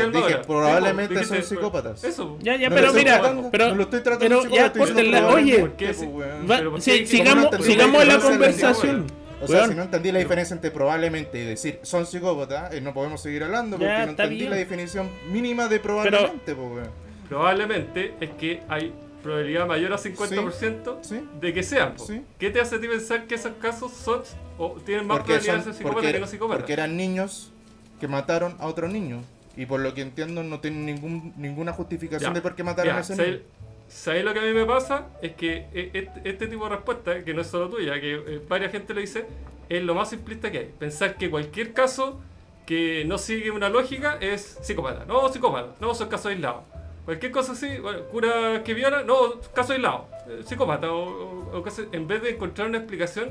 el 0.04 0.12
dije, 0.12 0.38
probablemente 0.46 1.24
son 1.24 1.42
psicópatas. 1.42 2.04
Eso. 2.04 2.36
Ya, 2.40 2.56
ya, 2.56 2.68
No 2.68 2.74
pero 2.74 2.86
lo 2.88 2.92
mira, 2.94 3.18
tratando- 3.20 3.50
pero, 3.50 3.68
no 3.68 3.74
lo 3.76 3.82
estoy 3.84 4.00
tratando 4.02 4.24
pero 4.40 4.42
de 4.42 4.56
ya, 4.56 4.64
psicópata, 4.72 4.78
córtenla. 4.78 5.28
Oye, 5.28 5.58
¿por 5.60 5.72
qué 5.72 5.92
va- 5.92 6.56
Pero 6.58 6.70
¿por 6.72 6.80
sí, 6.80 6.90
qué- 6.98 7.06
sigamos, 7.06 7.48
sigamos 7.64 8.06
la 8.06 8.18
conversación. 8.18 9.06
O 9.40 9.46
sea, 9.46 9.68
si 9.68 9.74
no 9.76 9.82
entendí 9.82 10.10
la 10.10 10.18
diferencia 10.18 10.54
entre 10.54 10.72
probablemente 10.72 11.38
y 11.40 11.44
decir 11.44 11.78
son 11.82 12.04
psicópatas, 12.06 12.74
eh, 12.74 12.80
no 12.80 12.92
podemos 12.92 13.22
seguir 13.22 13.44
hablando 13.44 13.76
porque 13.76 13.92
Ya, 13.92 14.04
no 14.04 14.10
entendí 14.10 14.36
bien. 14.36 14.50
la 14.50 14.56
definición 14.56 15.08
mínima 15.30 15.68
de 15.68 15.78
probablemente, 15.78 16.54
pues, 16.56 16.68
weón. 16.68 16.90
Probablemente 17.28 18.14
es 18.20 18.30
que 18.30 18.62
hay 18.68 18.92
probabilidad 19.22 19.66
mayor 19.66 19.92
a 19.92 19.98
50% 19.98 20.98
Sí, 21.02 21.26
de 21.40 21.52
que 21.52 21.62
sean. 21.62 21.98
Sí. 21.98 22.22
¿Qué 22.38 22.50
te 22.50 22.61
hace 22.61 22.76
a 22.76 22.81
ti 22.81 22.88
pensar 22.88 23.26
que 23.26 23.35
esos 23.35 23.52
casos 23.61 23.92
son 23.92 24.22
o 24.59 24.72
tienen 24.85 25.07
más 25.07 25.18
porque, 25.18 25.35
probabilidad 25.35 25.54
son- 25.54 25.59
de 25.59 25.64
ser 25.64 25.74
psicópatas 25.74 26.12
que 26.12 26.20
no 26.20 26.26
psicópatas? 26.26 26.61
porque 26.61 26.72
eran 26.72 26.96
niños 26.96 27.52
que 28.00 28.09
mataron 28.09 28.57
a 28.61 28.66
otro 28.66 28.88
niño. 28.88 29.22
Y 29.57 29.66
por 29.66 29.81
lo 29.81 29.92
que 29.92 30.02
entiendo 30.02 30.44
no 30.44 30.61
tienen 30.61 30.87
ningún, 30.87 31.33
ninguna 31.37 31.72
justificación 31.72 32.31
Ya, 32.31 32.35
de 32.35 32.40
por 32.42 32.54
qué 32.54 32.62
mataron 32.62 32.92
ya, 32.92 32.98
a 32.98 33.00
ese 33.00 33.16
¿sabes- 33.16 33.31
niño. 33.33 33.42
¿Sabes 33.88 34.22
lo 34.24 34.33
que 34.35 34.40
a 34.40 34.42
mí 34.42 34.52
me 34.52 34.66
pasa? 34.66 35.07
Es 35.22 35.33
que 35.33 35.66
e- 35.72 35.90
este, 35.94 36.20
este 36.28 36.46
tipo 36.46 36.64
de 36.68 36.76
respuesta, 36.76 37.24
que 37.24 37.33
no 37.35 37.40
es 37.40 37.46
solo 37.46 37.68
tuya, 37.70 37.98
que 38.00 38.14
eh, 38.14 38.40
varias 38.46 38.70
gente 38.70 38.92
lo 38.94 39.00
dice, 39.00 39.24
es 39.68 39.83
lo 39.83 39.94
más 39.94 40.11
simplista 40.11 40.50
que 40.52 40.59
hay. 40.59 40.72
Pensar 40.78 41.16
que 41.16 41.31
cualquier 41.31 41.72
caso 41.72 42.20
que 42.66 43.04
no 43.07 43.16
sigue 43.16 43.50
una 43.50 43.68
lógica 43.70 44.18
es 44.20 44.59
psicópata. 44.62 45.07
No, 45.07 45.28
psicópata. 45.33 45.74
No, 45.81 45.94
son 45.94 46.09
casos 46.09 46.26
aislados. 46.26 46.64
Cualquier 47.08 47.32
cosa 47.32 47.52
así, 47.52 47.78
bueno, 47.78 48.00
cura 48.12 48.62
que 48.62 48.74
viola, 48.74 49.02
no, 49.02 49.40
caso 49.54 49.72
aislado. 49.72 50.08
eh, 50.28 50.42
psicópata. 50.44 50.92
O, 50.92 50.98
o- 51.08 51.56
o 51.58 51.62
cosas- 51.62 51.86
en 51.92 52.06
vez 52.06 52.20
de 52.20 52.32
encontrar 52.32 52.68
una 52.68 52.76
explicación 52.76 53.30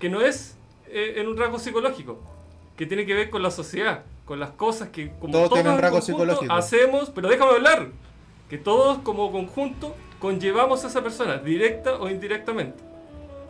que 0.00 0.08
no 0.08 0.22
es 0.22 0.56
eh, 0.88 1.14
en 1.20 1.28
un 1.28 1.36
rasgo 1.36 1.60
psicológico, 1.60 2.18
que 2.76 2.84
tiene 2.84 3.06
que 3.06 3.14
ver 3.14 3.30
con 3.30 3.40
la 3.44 3.52
sociedad, 3.52 4.02
con 4.24 4.40
las 4.40 4.50
cosas 4.50 4.88
que 4.88 5.12
como 5.20 5.32
Todo 5.34 5.50
tiene 5.50 5.68
un 5.68 5.76
en 5.76 5.80
rasgo 5.82 5.98
conjunto 6.00 6.18
psicológico. 6.24 6.52
hacemos, 6.52 7.10
pero 7.10 7.28
déjame 7.28 7.52
hablar 7.52 7.86
que 8.50 8.58
todos 8.58 8.98
como 9.04 9.30
conjunto 9.30 9.94
conllevamos 10.18 10.82
a 10.84 10.88
esa 10.88 11.00
persona, 11.04 11.36
directa 11.36 11.94
o 12.00 12.10
indirectamente. 12.10 12.82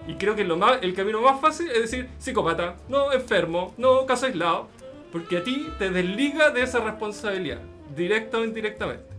Y 0.06 0.16
creo 0.16 0.36
que 0.36 0.44
lo 0.44 0.58
más, 0.58 0.82
el 0.82 0.92
camino 0.94 1.22
más 1.22 1.40
fácil 1.40 1.70
es 1.70 1.80
decir 1.80 2.10
psicópata, 2.18 2.76
no 2.90 3.10
enfermo, 3.14 3.72
no 3.78 4.04
caso 4.04 4.26
aislado, 4.26 4.68
porque 5.10 5.38
a 5.38 5.42
ti 5.42 5.66
te 5.78 5.88
desliga 5.88 6.50
de 6.50 6.60
esa 6.62 6.80
responsabilidad, 6.80 7.60
directa 7.96 8.36
o 8.36 8.44
indirectamente. 8.44 9.11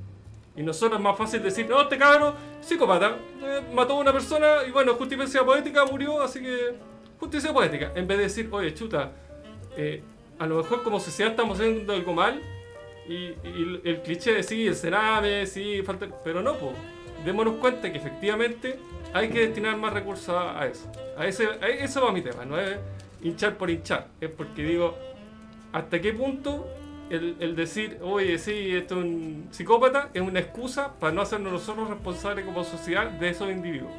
Y 0.56 0.62
nosotros 0.62 1.00
es 1.00 1.04
más 1.04 1.18
fácil 1.18 1.42
decir, 1.42 1.68
no, 1.68 1.82
este 1.82 1.98
cabrón, 1.98 2.36
psicópata, 2.62 3.18
eh, 3.42 3.62
mató 3.74 3.94
a 3.94 4.00
una 4.00 4.14
persona 4.14 4.58
y 4.68 4.72
bueno, 4.72 4.94
justicia 4.94 5.44
poética, 5.44 5.86
murió, 5.86 6.22
así 6.22 6.42
que 6.42 6.76
justicia 7.20 7.52
poética. 7.52 7.92
En 7.96 8.08
vez 8.08 8.18
de 8.18 8.24
decir, 8.26 8.50
oye, 8.52 8.74
chuta, 8.74 9.12
eh, 9.76 10.04
a 10.38 10.46
lo 10.46 10.58
mejor 10.58 10.84
como 10.84 11.00
sociedad 11.00 11.32
estamos 11.32 11.60
haciendo 11.60 11.94
algo 11.94 12.14
mal 12.14 12.40
y, 13.08 13.34
el 13.84 14.02
cliché 14.04 14.34
de 14.34 14.44
sí, 14.44 14.68
el 14.68 14.76
cename, 14.76 15.46
sí, 15.48 15.82
falta... 15.84 16.08
Pero 16.24 16.42
no, 16.42 16.54
pues, 16.56 16.76
démonos 17.26 17.56
cuenta 17.56 17.92
que 17.92 17.98
efectivamente 17.98 18.78
hay 19.14 19.30
que 19.30 19.40
destinar 19.40 19.78
más 19.78 19.92
recursos 19.92 20.36
a 20.36 20.68
eso. 20.68 20.92
A 21.18 21.26
ese, 21.26 21.48
a 21.48 21.68
eso 21.68 22.04
va 22.04 22.12
mi 22.12 22.22
tema, 22.22 22.46
no 22.46 22.60
es 22.60 22.78
hinchar 23.24 23.58
por 23.58 23.70
hinchar, 23.70 24.08
es 24.22 24.30
porque 24.30 24.64
digo, 24.64 24.98
¿hasta 25.72 26.00
qué 26.00 26.14
punto 26.14 26.68
el, 27.10 27.56
decir, 27.56 28.00
oye, 28.02 28.38
sí, 28.40 28.76
esto 28.76 29.00
es 29.00 29.06
un 29.06 29.48
psicópata, 29.52 30.10
es 30.14 30.22
una 30.22 30.40
excusa 30.40 30.94
para 31.00 31.14
no 31.14 31.22
hacernos 31.22 31.54
nosotros 31.54 31.90
responsables 31.90 32.46
como 32.46 32.64
sociedad 32.64 33.10
de 33.12 33.30
esos 33.30 33.50
individuos? 33.52 33.92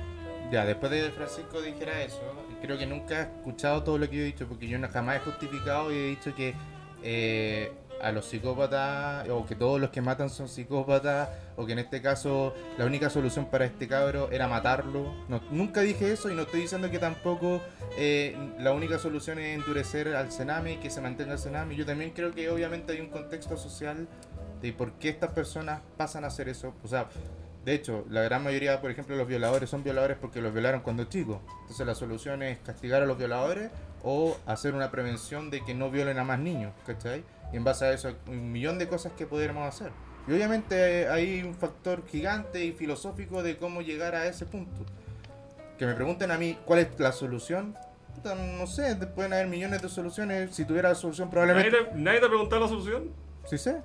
Ya, 0.51 0.65
después 0.65 0.91
de 0.91 1.03
que 1.03 1.11
Francisco 1.11 1.61
dijera 1.61 2.03
eso, 2.03 2.21
creo 2.61 2.79
que 2.79 2.87
nunca 2.87 3.19
he 3.19 3.23
escuchado 3.23 3.83
todo 3.83 3.99
lo 3.99 4.09
que 4.09 4.17
yo 4.17 4.23
he 4.23 4.27
dicho, 4.27 4.47
porque 4.47 4.69
yo 4.69 4.79
no, 4.79 4.89
jamás 4.89 5.17
he 5.17 5.21
justificado 5.21 5.93
y 5.93 5.97
he 5.97 6.07
dicho 6.07 6.35
que 6.35 6.55
eh, 7.03 7.73
a 8.01 8.13
los 8.13 8.27
psicópatas, 8.27 9.29
o 9.29 9.47
que 9.47 9.55
todos 9.55 9.81
los 9.81 9.91
que 9.91 10.01
matan 10.01 10.31
son 10.31 10.49
psicópatas, 10.49 11.29
o 11.57 11.67
que 11.67 11.73
en 11.73 11.79
este 11.79 12.03
caso 12.03 12.55
la 12.79 12.85
única 12.85 13.11
solución 13.11 13.47
para 13.47 13.65
este 13.65 13.89
cabro 13.89 14.31
era 14.31 14.49
matarlo. 14.49 15.15
No, 15.29 15.41
nunca 15.51 15.81
dije 15.81 16.13
eso 16.13 16.31
y 16.31 16.35
no 16.35 16.43
estoy 16.43 16.63
diciendo 16.63 16.91
que 16.91 16.99
tampoco 16.99 17.61
eh, 17.97 18.37
la 18.59 18.73
única 18.73 18.99
solución 18.99 19.39
es 19.39 19.55
endurecer 19.55 20.15
al 20.15 20.33
Sename 20.33 20.75
y 20.75 20.77
que 20.77 20.91
se 20.91 21.01
mantenga 21.01 21.33
el 21.33 21.39
Sename. 21.39 21.77
Yo 21.77 21.87
también 21.87 22.11
creo 22.11 22.33
que 22.33 22.51
obviamente 22.51 22.93
hay 22.93 23.01
un 23.01 23.09
contexto 23.09 23.57
social 23.57 24.09
de 24.61 24.73
por 24.73 24.93
qué 24.93 25.11
estas 25.11 25.31
personas 25.31 25.81
pasan 25.97 26.25
a 26.25 26.29
hacer 26.29 26.49
eso. 26.49 26.75
O 26.83 26.89
sea, 26.89 27.09
de 27.65 27.75
hecho, 27.75 28.05
la 28.11 28.23
gran 28.23 28.45
mayoría, 28.45 28.81
por 28.81 28.91
ejemplo, 28.91 29.17
los 29.17 29.27
violadores 29.27 29.71
son 29.71 29.83
violadores 29.83 30.19
porque 30.21 30.43
los 30.43 30.53
violaron 30.53 30.81
cuando 30.81 31.05
chicos. 31.05 31.39
Entonces 31.63 31.87
la 31.87 31.95
solución 31.95 32.43
es 32.43 32.59
castigar 32.59 33.03
a 33.03 33.07
los 33.07 33.17
violadores 33.17 33.71
o 34.03 34.37
hacer 34.45 34.75
una 34.75 34.91
prevención 34.91 35.51
de 35.51 35.65
que 35.65 35.73
no 35.73 35.91
violen 35.91 36.19
a 36.19 36.25
más 36.25 36.39
niños, 36.39 36.73
¿cachai? 36.87 37.25
Y 37.53 37.57
en 37.57 37.65
base 37.65 37.85
a 37.85 37.93
eso 37.93 38.09
hay 38.09 38.17
un 38.29 38.51
millón 38.53 38.79
de 38.79 38.89
cosas 38.89 39.13
que 39.13 39.27
pudiéramos 39.27 39.67
hacer. 39.67 39.93
Y 40.27 40.33
obviamente 40.33 41.09
hay 41.09 41.43
un 41.43 41.55
factor 41.55 42.07
gigante 42.07 42.65
y 42.65 42.73
filosófico 42.73 43.43
de 43.43 43.57
cómo 43.59 43.83
llegar 43.83 44.15
a 44.15 44.27
ese 44.27 44.47
punto. 44.47 44.85
Que 45.79 45.87
me 45.87 45.95
pregunten 45.95 46.31
a 46.31 46.39
mí 46.39 46.59
cuál 46.65 46.81
es 46.81 46.89
la 46.99 47.13
solución. 47.13 47.77
Puta, 48.15 48.35
no 48.35 48.67
sé, 48.67 48.95
pueden 49.15 49.33
haber 49.33 49.49
millones 49.49 49.83
de 49.83 49.89
soluciones. 49.89 50.55
Si 50.55 50.65
tuviera 50.65 50.89
la 50.91 50.95
solución, 50.95 51.29
¿Nadie 51.33 51.47
probablemente. 51.47 51.91
te, 51.93 51.99
nadie 52.01 52.21
te 52.21 52.27
ha 52.27 52.29
preguntado 52.29 52.63
la 52.63 52.69
solución? 52.69 53.11
Sí 53.45 53.59
sé, 53.59 53.83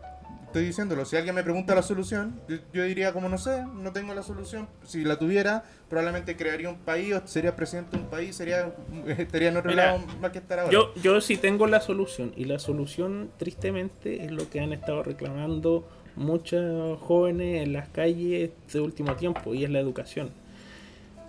estoy 0.49 0.65
diciéndolo. 0.65 1.05
Si 1.05 1.15
alguien 1.15 1.35
me 1.35 1.43
pregunta 1.43 1.75
la 1.75 1.83
solución, 1.83 2.39
yo, 2.47 2.57
yo 2.73 2.83
diría 2.83 3.13
como 3.13 3.29
no 3.29 3.37
sé, 3.37 3.63
no 3.65 3.93
tengo 3.93 4.13
la 4.13 4.23
solución. 4.23 4.67
Si 4.83 5.03
la 5.03 5.17
tuviera, 5.19 5.63
probablemente 5.89 6.35
crearía 6.35 6.69
un 6.69 6.79
país 6.79 7.13
o 7.13 7.21
sería 7.27 7.55
presidente 7.55 7.95
de 7.97 8.03
un 8.03 8.09
país, 8.09 8.35
sería 8.35 8.73
estaría 9.17 9.49
en 9.49 9.57
otro 9.57 9.69
Mira, 9.69 9.93
lado 9.93 9.99
más 10.19 10.31
que 10.31 10.39
estar 10.39 10.59
ahora. 10.59 10.71
Yo, 10.71 10.93
yo 11.01 11.21
sí 11.21 11.37
tengo 11.37 11.67
la 11.67 11.81
solución. 11.81 12.33
Y 12.35 12.45
la 12.45 12.59
solución, 12.59 13.29
tristemente, 13.37 14.25
es 14.25 14.31
lo 14.31 14.49
que 14.49 14.59
han 14.59 14.73
estado 14.73 15.03
reclamando 15.03 15.87
muchos 16.15 16.99
jóvenes 16.99 17.63
en 17.63 17.73
las 17.73 17.87
calles 17.89 18.49
este 18.65 18.79
último 18.81 19.15
tiempo. 19.15 19.53
Y 19.53 19.63
es 19.63 19.69
la 19.69 19.79
educación. 19.79 20.31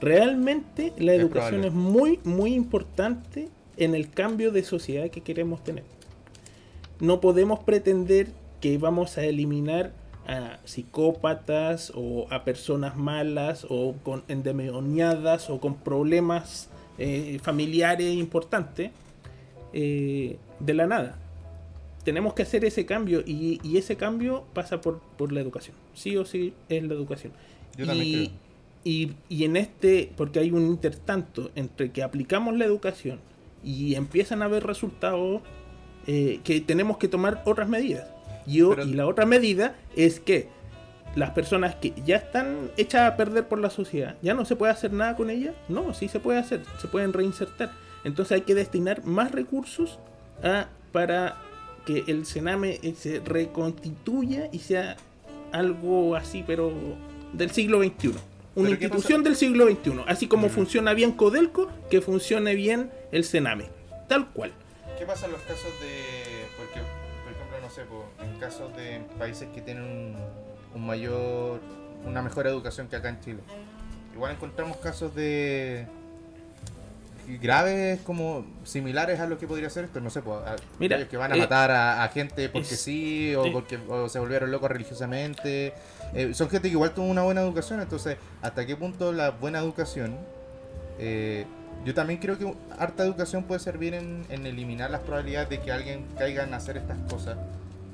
Realmente 0.00 0.92
la 0.98 1.12
Es 1.12 1.20
educación 1.20 1.60
probable. 1.60 1.68
es 1.68 1.74
muy, 1.74 2.20
muy 2.24 2.54
importante 2.54 3.48
en 3.76 3.94
el 3.94 4.10
cambio 4.10 4.50
de 4.50 4.62
sociedad 4.64 5.10
que 5.10 5.20
queremos 5.20 5.62
tener. 5.62 5.84
No 7.00 7.20
podemos 7.20 7.60
pretender 7.60 8.28
que 8.60 8.78
vamos 8.78 9.18
a 9.18 9.24
eliminar 9.24 9.92
a 10.26 10.58
psicópatas 10.64 11.92
o 11.94 12.26
a 12.30 12.44
personas 12.44 12.96
malas 12.96 13.66
o 13.68 13.94
con 14.02 14.22
endemoniadas 14.28 15.50
o 15.50 15.60
con 15.60 15.76
problemas 15.76 16.68
eh, 16.98 17.38
familiares 17.42 18.14
importantes 18.14 18.90
eh, 19.72 20.36
de 20.60 20.74
la 20.74 20.86
nada. 20.86 21.18
Tenemos 22.04 22.34
que 22.34 22.42
hacer 22.42 22.64
ese 22.64 22.86
cambio 22.86 23.22
y, 23.26 23.60
y 23.62 23.76
ese 23.76 23.96
cambio 23.96 24.44
pasa 24.54 24.80
por, 24.80 25.00
por 25.16 25.32
la 25.32 25.40
educación. 25.40 25.76
Sí 25.94 26.16
o 26.16 26.24
sí 26.24 26.54
es 26.68 26.82
la 26.82 26.94
educación. 26.94 27.32
Yo 27.76 27.86
también 27.86 28.06
y, 28.06 28.12
creo. 28.12 28.38
y, 28.84 29.12
y 29.28 29.44
en 29.44 29.56
este, 29.56 30.12
porque 30.16 30.38
hay 30.38 30.50
un 30.50 30.66
intertanto 30.66 31.50
entre 31.54 31.90
que 31.92 32.02
aplicamos 32.02 32.56
la 32.56 32.64
educación 32.64 33.20
y 33.62 33.94
empiezan 33.94 34.42
a 34.42 34.46
haber 34.46 34.66
resultados 34.66 35.42
eh, 36.06 36.40
que 36.44 36.60
tenemos 36.60 36.96
que 36.96 37.08
tomar 37.08 37.42
otras 37.44 37.68
medidas. 37.68 38.08
Y, 38.46 38.62
o- 38.62 38.70
Pero- 38.70 38.84
y 38.84 38.94
la 38.94 39.06
otra 39.06 39.26
medida 39.26 39.76
es 39.96 40.20
que 40.20 40.48
las 41.16 41.30
personas 41.30 41.74
que 41.74 41.92
ya 42.04 42.16
están 42.16 42.70
hechas 42.76 43.10
a 43.12 43.16
perder 43.16 43.48
por 43.48 43.58
la 43.58 43.70
sociedad, 43.70 44.16
ya 44.22 44.32
no 44.34 44.44
se 44.44 44.54
puede 44.56 44.72
hacer 44.72 44.92
nada 44.92 45.16
con 45.16 45.28
ellas. 45.30 45.54
No, 45.68 45.92
sí 45.94 46.08
se 46.08 46.20
puede 46.20 46.38
hacer, 46.38 46.62
se 46.80 46.88
pueden 46.88 47.12
reinsertar. 47.12 47.72
Entonces 48.04 48.32
hay 48.32 48.40
que 48.42 48.54
destinar 48.54 49.04
más 49.04 49.32
recursos 49.32 49.98
a, 50.42 50.68
para 50.92 51.36
que 51.84 52.04
el 52.06 52.26
Sename 52.26 52.78
eh, 52.82 52.94
se 52.96 53.20
reconstituya 53.20 54.48
y 54.52 54.60
sea 54.60 54.96
algo 55.52 56.14
así, 56.16 56.44
pero 56.46 56.72
del 57.32 57.50
siglo 57.50 57.82
XXI. 57.82 58.08
Una 58.54 58.68
¿Pero 58.70 58.78
qué 58.78 58.84
institución 58.86 59.22
del 59.22 59.36
siglo 59.36 59.66
XXI. 59.68 59.92
Así 60.06 60.26
como 60.28 60.48
funciona 60.48 60.92
bien 60.94 61.12
Codelco, 61.12 61.68
que 61.90 62.00
funcione 62.00 62.54
bien 62.54 62.90
el 63.12 63.24
Sename. 63.24 63.66
Tal 64.08 64.28
cual. 64.30 64.52
¿Qué 64.98 65.06
pasa 65.06 65.26
en 65.26 65.32
los 65.32 65.40
casos 65.42 65.70
de. 65.80 66.46
Porque, 66.56 66.80
sé, 67.70 67.82
po, 67.82 68.04
en 68.22 68.38
casos 68.38 68.74
de 68.76 69.00
países 69.18 69.48
que 69.54 69.60
tienen 69.62 69.84
un, 69.84 70.16
un 70.74 70.86
mayor. 70.86 71.60
una 72.04 72.22
mejor 72.22 72.46
educación 72.46 72.88
que 72.88 72.96
acá 72.96 73.08
en 73.08 73.20
Chile? 73.20 73.40
Igual 74.14 74.32
encontramos 74.32 74.76
casos 74.78 75.14
de. 75.14 75.86
graves 77.40 78.00
como 78.00 78.44
similares 78.64 79.20
a 79.20 79.26
lo 79.26 79.38
que 79.38 79.46
podría 79.46 79.70
ser 79.70 79.84
esto, 79.84 80.00
no 80.00 80.10
sé, 80.10 80.20
po, 80.20 80.34
a- 80.34 80.56
Mira, 80.80 81.06
que 81.08 81.16
van 81.16 81.32
a 81.32 81.36
eh, 81.36 81.38
matar 81.38 81.70
a, 81.70 82.02
a 82.02 82.08
gente 82.08 82.48
porque 82.48 82.74
es- 82.74 82.80
sí, 82.80 83.34
o 83.36 83.44
eh. 83.46 83.50
porque 83.52 83.78
o 83.88 84.08
se 84.08 84.18
volvieron 84.18 84.50
locos 84.50 84.68
religiosamente. 84.70 85.72
Eh, 86.12 86.34
son 86.34 86.50
gente 86.50 86.68
que 86.68 86.72
igual 86.72 86.92
tuvo 86.92 87.06
una 87.06 87.22
buena 87.22 87.40
educación, 87.40 87.80
entonces, 87.80 88.16
¿hasta 88.42 88.66
qué 88.66 88.74
punto 88.74 89.12
la 89.12 89.30
buena 89.30 89.60
educación 89.60 90.16
eh, 90.98 91.46
yo 91.84 91.94
también 91.94 92.20
creo 92.20 92.36
que 92.36 92.52
harta 92.78 93.04
educación 93.04 93.44
puede 93.44 93.58
servir 93.60 93.94
en, 93.94 94.26
en 94.28 94.44
eliminar 94.44 94.90
las 94.90 95.00
probabilidades 95.00 95.48
de 95.48 95.60
que 95.60 95.72
alguien 95.72 96.04
caiga 96.18 96.42
en 96.44 96.52
hacer 96.52 96.76
estas 96.76 96.98
cosas. 97.10 97.38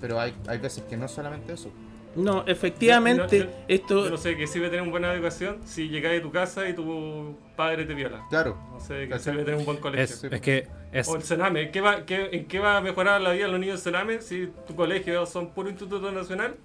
Pero 0.00 0.20
hay, 0.20 0.34
hay 0.46 0.58
veces 0.58 0.84
que 0.84 0.96
no 0.96 1.06
es 1.06 1.10
solamente 1.12 1.52
eso. 1.52 1.70
No, 2.14 2.44
efectivamente, 2.46 3.38
Yo- 3.40 3.44
yo- 3.44 3.50
esto... 3.68 4.04
Yo 4.04 4.10
no 4.10 4.16
sé 4.16 4.36
qué 4.38 4.46
sirve 4.46 4.66
tener 4.68 4.80
una 4.82 4.90
buena 4.90 5.12
educación 5.12 5.58
si 5.66 5.88
llegáis 5.88 6.20
a 6.20 6.22
tu 6.22 6.30
casa 6.32 6.66
y 6.68 6.74
tu 6.74 7.36
padre 7.56 7.84
te 7.84 7.92
viola. 7.92 8.24
Claro, 8.30 8.56
No 8.72 8.80
sé 8.80 9.06
¿Cachai? 9.08 9.32
sirve 9.34 9.44
tener 9.44 9.58
un 9.60 9.66
buen 9.66 9.76
colegio. 9.78 10.04
Es, 10.04 10.24
es 10.24 10.40
que 10.40 10.66
es, 10.92 11.08
O 11.08 11.16
el 11.16 11.22
Sename, 11.22 11.70
¿qué 11.70 11.82
va, 11.82 12.06
qué- 12.06 12.30
¿en 12.32 12.46
qué 12.46 12.58
va 12.58 12.78
a 12.78 12.80
mejorar 12.80 13.20
la 13.20 13.32
vida 13.32 13.44
de 13.46 13.50
los 13.52 13.60
niños 13.60 13.84
del 13.84 13.92
Sename 13.92 14.22
si 14.22 14.48
tu 14.66 14.74
colegio 14.74 15.26
son 15.26 15.50
puro 15.50 15.68
instituto 15.68 16.10
nacional 16.10 16.56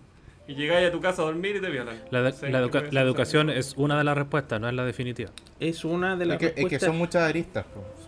y 0.51 0.55
llegáis 0.55 0.87
a 0.87 0.91
tu 0.91 0.99
casa 1.01 1.21
a 1.21 1.25
dormir 1.25 1.55
y 1.55 1.61
te 1.61 1.69
violan? 1.69 1.97
la, 2.11 2.19
educa- 2.29 2.83
educación 3.01 3.49
es 3.49 3.73
una 3.77 3.97
de 3.97 4.03
las 4.03 4.17
respuestas, 4.17 4.59
no 4.59 4.67
es 4.67 4.73
la 4.75 4.85
definitiva. 4.85 5.29
es 5.59 5.83
una 5.85 6.15
de 6.15 6.23
es 6.23 6.27
las 6.29 6.37
que, 6.37 6.45
es 6.47 6.53
que 6.53 6.61
respuestas- 6.63 6.85
son 6.87 6.97
muchas 6.97 7.23
aristas. 7.29 7.65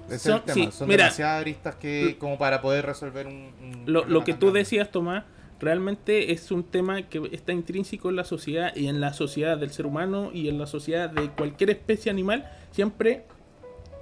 Ese 0.10 0.20
Son- 0.30 0.34
es 0.36 0.40
el 0.50 0.54
tema. 0.54 0.54
sí, 0.72 0.78
son 0.78 0.88
mira. 0.88 1.04
demasiadas 1.06 1.42
aristas 1.42 1.76
que 1.76 2.18
como 2.20 2.38
para 2.38 2.62
poder 2.62 2.86
resolver 2.86 3.26
un. 3.28 3.34
un 3.62 3.72
lo, 3.86 4.02
problema 4.02 4.08
lo 4.20 4.24
que 4.26 4.34
tú 4.34 4.48
grande. 4.48 4.60
decías, 4.60 4.92
Tomás, 4.92 5.24
realmente 5.60 6.32
es 6.34 6.52
un 6.52 6.64
tema 6.64 7.04
que 7.04 7.22
está 7.32 7.54
intrínseco 7.54 8.10
en 8.10 8.18
la 8.18 8.26
sociedad 8.26 8.76
y 8.76 8.88
en 8.88 9.00
la 9.00 9.14
sociedad 9.14 9.58
del 9.58 9.70
ser 9.72 9.86
humano 9.86 10.30
y 10.34 10.50
en 10.50 10.58
la 10.60 10.68
sociedad 10.68 11.10
de 11.10 11.30
cualquier 11.30 11.70
especie 11.70 12.12
animal. 12.12 12.50
Siempre 12.72 13.24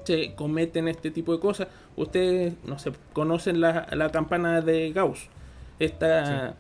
se 0.06 0.34
cometen 0.34 0.88
este 0.88 1.12
tipo 1.12 1.34
de 1.34 1.40
cosas. 1.40 1.68
Ustedes, 1.96 2.56
no 2.66 2.80
sé, 2.80 2.92
conocen 3.14 3.62
la, 3.62 3.88
la 3.92 4.10
campana 4.10 4.62
de 4.62 4.92
Gauss. 4.92 5.28
Esta 5.78 6.56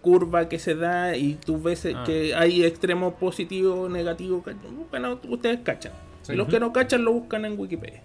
curva 0.00 0.48
que 0.48 0.58
se 0.58 0.74
da 0.74 1.16
y 1.16 1.34
tú 1.34 1.60
ves 1.62 1.86
Ah. 1.94 2.02
que 2.06 2.34
hay 2.34 2.64
extremos 2.64 3.14
positivos, 3.14 3.90
negativos. 3.90 4.42
Bueno, 4.90 5.18
ustedes 5.28 5.60
cachan. 5.62 5.92
Sí. 6.22 6.32
Y 6.32 6.36
los 6.36 6.48
que 6.48 6.60
no 6.60 6.72
cachan 6.72 7.04
lo 7.04 7.12
buscan 7.12 7.44
en 7.44 7.58
Wikipedia. 7.58 8.02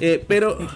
Eh, 0.00 0.22
pero. 0.28 0.58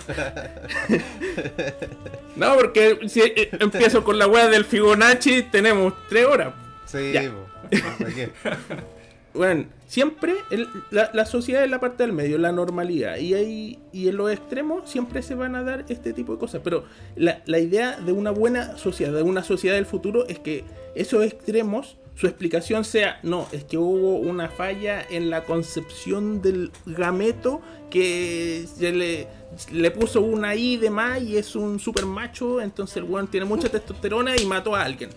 no, 2.36 2.54
porque 2.56 2.98
si 3.08 3.20
eh, 3.20 3.50
empiezo 3.60 4.04
con 4.04 4.18
la 4.18 4.26
wea 4.26 4.48
del 4.48 4.64
Fibonacci, 4.64 5.42
tenemos 5.44 5.92
tres 6.08 6.26
horas. 6.26 6.54
Sí, 6.86 7.12
Ya. 7.12 7.30
Bueno, 9.38 9.66
siempre 9.86 10.34
el- 10.50 10.68
la, 10.90 11.10
la 11.14 11.24
sociedad 11.24 11.62
es 11.62 11.70
la 11.70 11.78
parte 11.78 12.02
del 12.02 12.12
medio, 12.12 12.38
la 12.38 12.50
normalidad. 12.50 13.18
Y, 13.18 13.34
hay, 13.34 13.78
y 13.92 14.08
en 14.08 14.16
los 14.16 14.32
extremos 14.32 14.90
siempre 14.90 15.22
se 15.22 15.36
van 15.36 15.54
a 15.54 15.62
dar 15.62 15.84
este 15.88 16.12
tipo 16.12 16.32
de 16.32 16.38
cosas. 16.40 16.60
Pero 16.64 16.84
la, 17.14 17.40
la 17.46 17.60
idea 17.60 18.00
de 18.00 18.10
una 18.10 18.32
buena 18.32 18.76
sociedad, 18.76 19.12
de 19.12 19.22
una 19.22 19.44
sociedad 19.44 19.76
del 19.76 19.86
futuro, 19.86 20.26
es 20.26 20.40
que 20.40 20.64
esos 20.96 21.24
extremos, 21.24 21.96
su 22.16 22.26
explicación 22.26 22.82
sea, 22.84 23.20
no, 23.22 23.46
es 23.52 23.62
que 23.62 23.78
hubo 23.78 24.16
una 24.16 24.48
falla 24.48 25.06
en 25.08 25.30
la 25.30 25.44
concepción 25.44 26.42
del 26.42 26.72
gameto 26.84 27.60
que 27.90 28.66
se 28.76 28.90
le, 28.90 29.28
le 29.70 29.90
puso 29.92 30.20
una 30.20 30.56
I 30.56 30.78
de 30.78 30.90
más 30.90 31.22
y 31.22 31.36
es 31.36 31.54
un 31.54 31.78
super 31.78 32.06
macho, 32.06 32.60
entonces 32.60 32.96
el 32.96 33.04
weón 33.04 33.28
tiene 33.28 33.46
mucha 33.46 33.68
testosterona 33.68 34.36
y 34.36 34.44
mató 34.46 34.74
a 34.74 34.82
alguien. 34.82 35.10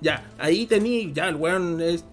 Ya, 0.00 0.24
ahí 0.38 0.64
tení, 0.64 1.12
ya 1.12 1.28
el 1.28 1.36
weón 1.36 1.78
es, 1.82 2.06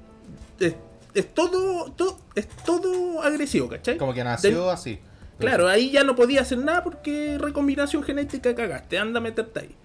es, 0.59 0.75
es 1.13 1.33
todo, 1.33 1.91
todo, 1.91 2.17
es 2.35 2.47
todo 2.65 3.21
agresivo, 3.21 3.67
¿cachai? 3.69 3.97
Como 3.97 4.13
que 4.13 4.23
nació 4.23 4.61
Del- 4.65 4.69
así. 4.69 4.99
Claro, 5.39 5.67
ahí 5.67 5.91
ya 5.91 6.03
no 6.03 6.15
podía 6.15 6.41
hacer 6.41 6.59
nada 6.59 6.83
porque 6.83 7.37
recombinación 7.39 8.03
genética 8.03 8.53
cagaste, 8.55 8.97
anda 8.97 9.19
a 9.19 9.21
meterte 9.21 9.59
ahí. 9.61 9.75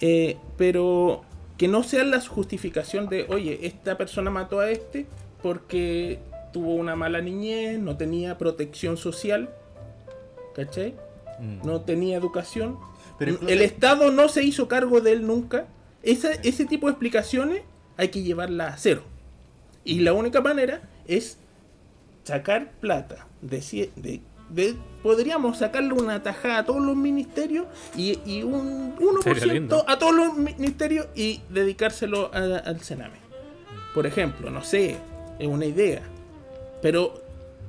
Eh, 0.00 0.36
pero 0.56 1.22
que 1.56 1.66
no 1.68 1.82
sea 1.82 2.04
la 2.04 2.20
justificación 2.20 3.08
de, 3.08 3.26
oye, 3.28 3.60
esta 3.66 3.96
persona 3.98 4.30
mató 4.30 4.60
a 4.60 4.70
este 4.70 5.06
porque 5.42 6.20
tuvo 6.52 6.74
una 6.74 6.94
mala 6.96 7.20
niñez, 7.20 7.78
no 7.80 7.96
tenía 7.96 8.38
protección 8.38 8.96
social, 8.96 9.48
¿cachai? 10.54 10.94
Mm. 11.40 11.66
No 11.66 11.80
tenía 11.80 12.16
educación. 12.16 12.78
Pero 13.18 13.32
incluso- 13.32 13.52
El 13.52 13.62
Estado 13.62 14.12
no 14.12 14.28
se 14.28 14.44
hizo 14.44 14.68
cargo 14.68 15.00
de 15.00 15.12
él 15.12 15.26
nunca. 15.26 15.66
Esa- 16.02 16.32
ese 16.32 16.64
tipo 16.66 16.86
de 16.86 16.92
explicaciones 16.92 17.62
hay 17.96 18.08
que 18.08 18.22
llevarla 18.22 18.68
a 18.68 18.76
cero. 18.76 19.02
Y 19.88 20.00
la 20.00 20.12
única 20.12 20.40
manera 20.42 20.82
es 21.06 21.38
sacar 22.24 22.72
plata 22.72 23.26
de, 23.40 23.58
de- 23.96 24.20
de- 24.50 24.76
podríamos 25.02 25.56
sacarle 25.58 25.94
una 25.94 26.22
tajada 26.22 26.58
a 26.58 26.64
todos 26.66 26.82
los 26.84 26.94
ministerios 26.94 27.66
y, 27.96 28.18
y 28.26 28.42
un 28.42 28.94
Sería 29.22 29.44
1% 29.44 29.52
lindo. 29.52 29.84
a 29.88 29.98
todos 29.98 30.14
los 30.14 30.34
ministerios 30.36 31.08
y 31.14 31.40
dedicárselo 31.48 32.30
a- 32.34 32.58
al 32.58 32.80
Sename. 32.80 33.16
Por 33.94 34.06
ejemplo, 34.06 34.50
no 34.50 34.62
sé, 34.62 34.96
es 35.38 35.48
una 35.48 35.64
idea. 35.64 36.02
Pero 36.82 37.14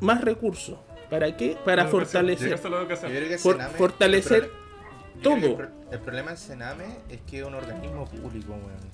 más 0.01 0.21
recursos. 0.21 0.77
¿Para 1.09 1.35
qué? 1.37 1.57
Para 1.65 1.85
La 1.85 1.89
fortalecer. 1.89 2.51
la 2.51 2.57
For- 3.37 3.59
fortalecer 3.77 4.51
el 5.15 5.21
todo. 5.21 5.35
El, 5.37 5.55
pro- 5.55 5.69
el 5.91 5.99
problema 5.99 6.29
del 6.31 6.37
Sename 6.37 6.85
es 7.09 7.21
que 7.21 7.39
es 7.39 7.45
un 7.45 7.55
organismo 7.55 8.05
público, 8.05 8.51
weón. 8.51 8.88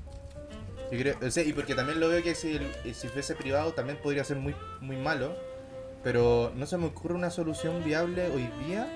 Yo 0.92 0.98
creo, 1.00 1.16
o 1.26 1.32
sea, 1.32 1.44
y 1.44 1.54
porque 1.54 1.74
también 1.76 2.00
lo 2.00 2.10
veo 2.10 2.22
que 2.24 2.36
si, 2.36 2.56
el- 2.58 2.94
si 2.96 3.08
fuese 3.08 3.36
privado 3.36 3.74
también 3.74 3.98
podría 4.02 4.24
ser 4.24 4.38
muy, 4.38 4.56
muy 4.82 4.98
malo. 4.98 5.36
Pero 6.04 6.52
no 6.56 6.66
se 6.68 6.78
me 6.78 6.86
ocurre 6.86 7.16
una 7.16 7.32
solución 7.32 7.84
viable 7.84 8.28
hoy 8.30 8.48
día. 8.68 8.88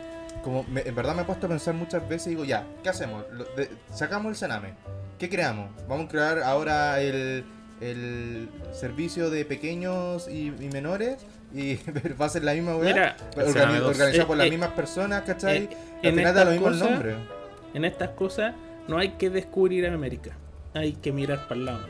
Como 0.44 0.64
me- 0.66 0.82
en 0.82 0.94
verdad 0.94 1.16
me 1.16 1.24
he 1.24 1.26
puesto 1.26 1.48
a 1.48 1.50
pensar 1.50 1.74
muchas 1.74 2.08
veces 2.08 2.28
y 2.28 2.30
digo, 2.32 2.46
ya, 2.46 2.66
¿qué 2.84 2.90
hacemos? 2.90 3.26
Lo- 3.32 3.46
de- 3.56 3.70
sacamos 3.94 4.30
el 4.32 4.36
Sename. 4.36 4.74
¿qué 5.18 5.28
creamos? 5.30 5.70
Vamos 5.90 6.06
a 6.06 6.08
crear 6.08 6.40
ahora 6.44 7.02
el, 7.02 7.44
el 7.82 8.48
servicio 8.72 9.30
de 9.30 9.44
pequeños 9.44 10.30
y, 10.30 10.48
y 10.60 10.70
menores 10.72 11.18
y 11.54 11.76
va 12.22 12.28
a 12.28 12.30
ser 12.30 12.44
la 12.46 12.54
misma 12.54 12.76
weá. 12.78 13.18
Organi- 13.36 14.14
Eh, 14.22 14.26
por 14.26 14.38
las 14.38 14.48
eh, 14.48 14.50
mismas 14.52 14.70
personas, 14.72 15.24
¿cachai? 15.24 15.64
eh, 15.64 15.70
Al 16.04 16.10
en 16.10 16.16
final 16.16 16.34
da 16.36 16.46
lo 16.46 16.52
estas 16.52 16.54
mismo 16.54 16.68
el 16.68 16.74
cosas- 16.80 16.90
nombre. 16.92 17.16
En 17.74 17.86
estas 17.86 18.10
cosas 18.12 18.56
no 18.88 18.98
hay 18.98 19.10
que 19.18 19.30
descubrir 19.30 19.86
América, 19.88 20.38
hay 20.74 20.94
que 20.94 21.12
mirar 21.12 21.48
para 21.48 21.60
el 21.60 21.66
lado. 21.66 21.88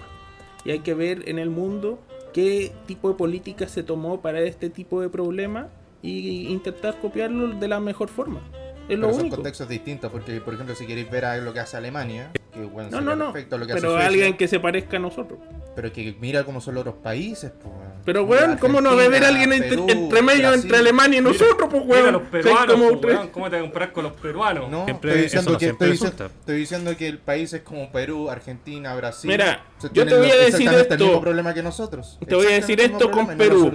Y 0.65 0.71
hay 0.71 0.80
que 0.80 0.93
ver 0.93 1.27
en 1.27 1.39
el 1.39 1.49
mundo 1.49 1.99
qué 2.34 2.71
tipo 2.86 3.09
de 3.09 3.15
política 3.15 3.67
se 3.67 3.84
tomó 3.84 4.21
para 4.21 4.41
este 4.41 4.69
tipo 4.69 5.01
de 5.01 5.09
problemas 5.09 5.67
y 6.01 6.47
intentar 6.47 6.99
copiarlo 6.99 7.47
de 7.59 7.67
la 7.67 7.80
mejor 7.80 8.09
forma. 8.09 8.41
Es 8.89 8.97
lo 8.97 9.07
Pero 9.07 9.19
son 9.19 9.29
contextos 9.29 9.69
distintos, 9.69 10.11
porque 10.11 10.41
por 10.41 10.53
ejemplo 10.55 10.75
si 10.75 10.85
queréis 10.87 11.09
ver 11.11 11.23
a 11.25 11.37
lo 11.37 11.53
que 11.53 11.59
hace 11.59 11.77
Alemania, 11.77 12.31
que 12.51 12.61
bueno, 12.61 12.89
No, 12.89 13.01
no, 13.01 13.15
no. 13.15 13.31
perfecto 13.31 13.57
lo 13.59 13.67
que 13.67 13.73
Pero 13.75 13.95
hace 13.95 14.07
alguien 14.07 14.35
que 14.35 14.47
se 14.47 14.59
parezca 14.59 14.97
a 14.97 14.99
nosotros. 14.99 15.37
pero 15.75 15.93
que 15.93 16.15
mira 16.19 16.43
cómo 16.43 16.59
son 16.59 16.73
los 16.73 16.81
otros 16.81 16.95
países, 17.03 17.51
pues. 17.61 17.71
weón. 17.73 17.89
Pero 18.03 18.23
weón, 18.23 18.57
¿cómo 18.57 18.81
no 18.81 18.95
va 18.95 19.03
a 19.03 19.05
haber 19.05 19.23
alguien 19.23 19.53
entre, 19.53 19.69
Perú, 19.69 19.85
entre 19.87 20.21
medio 20.23 20.41
Brasil. 20.47 20.61
entre 20.63 20.77
Alemania 20.79 21.19
y 21.19 21.21
nosotros, 21.21 21.69
pues 21.69 21.85
Mira 21.85 21.99
weón? 22.01 22.13
los 22.13 22.21
peruanos, 22.23 22.65
como 22.75 22.99
pues, 22.99 23.15
weón, 23.15 23.27
¿cómo 23.29 23.45
te 23.45 23.51
vas 23.57 23.59
a 23.59 23.63
comparar 23.65 23.91
con 23.93 24.03
los 24.05 24.13
peruanos? 24.13 24.69
No, 24.71 24.85
Siempre- 24.85 25.11
estoy 25.11 25.23
diciendo, 25.23 25.51
no 25.51 25.57
que, 25.59 25.65
estoy, 25.67 25.91
diciendo, 25.91 26.15
resulta. 26.17 26.39
estoy 26.39 26.57
diciendo 26.57 26.97
que 26.97 27.07
el 27.07 27.17
país 27.19 27.53
es 27.53 27.61
como 27.61 27.91
Perú, 27.91 28.29
Argentina, 28.31 28.95
Brasil. 28.95 29.29
Mira, 29.29 29.63
se 29.77 29.87
yo 29.89 29.93
tienen 29.93 30.13
te 30.15 30.19
voy 30.19 30.31
a 30.31 30.35
decir 30.35 30.45
exactamente 30.47 30.87
el 30.87 30.91
esto. 30.93 31.05
mismo 31.05 31.21
problema 31.21 31.53
que 31.53 31.61
nosotros. 31.63 32.17
Te 32.27 32.33
voy 32.35 32.47
a 32.47 32.49
decir 32.49 32.81
esto 32.81 33.11
con 33.11 33.27
Perú. 33.37 33.71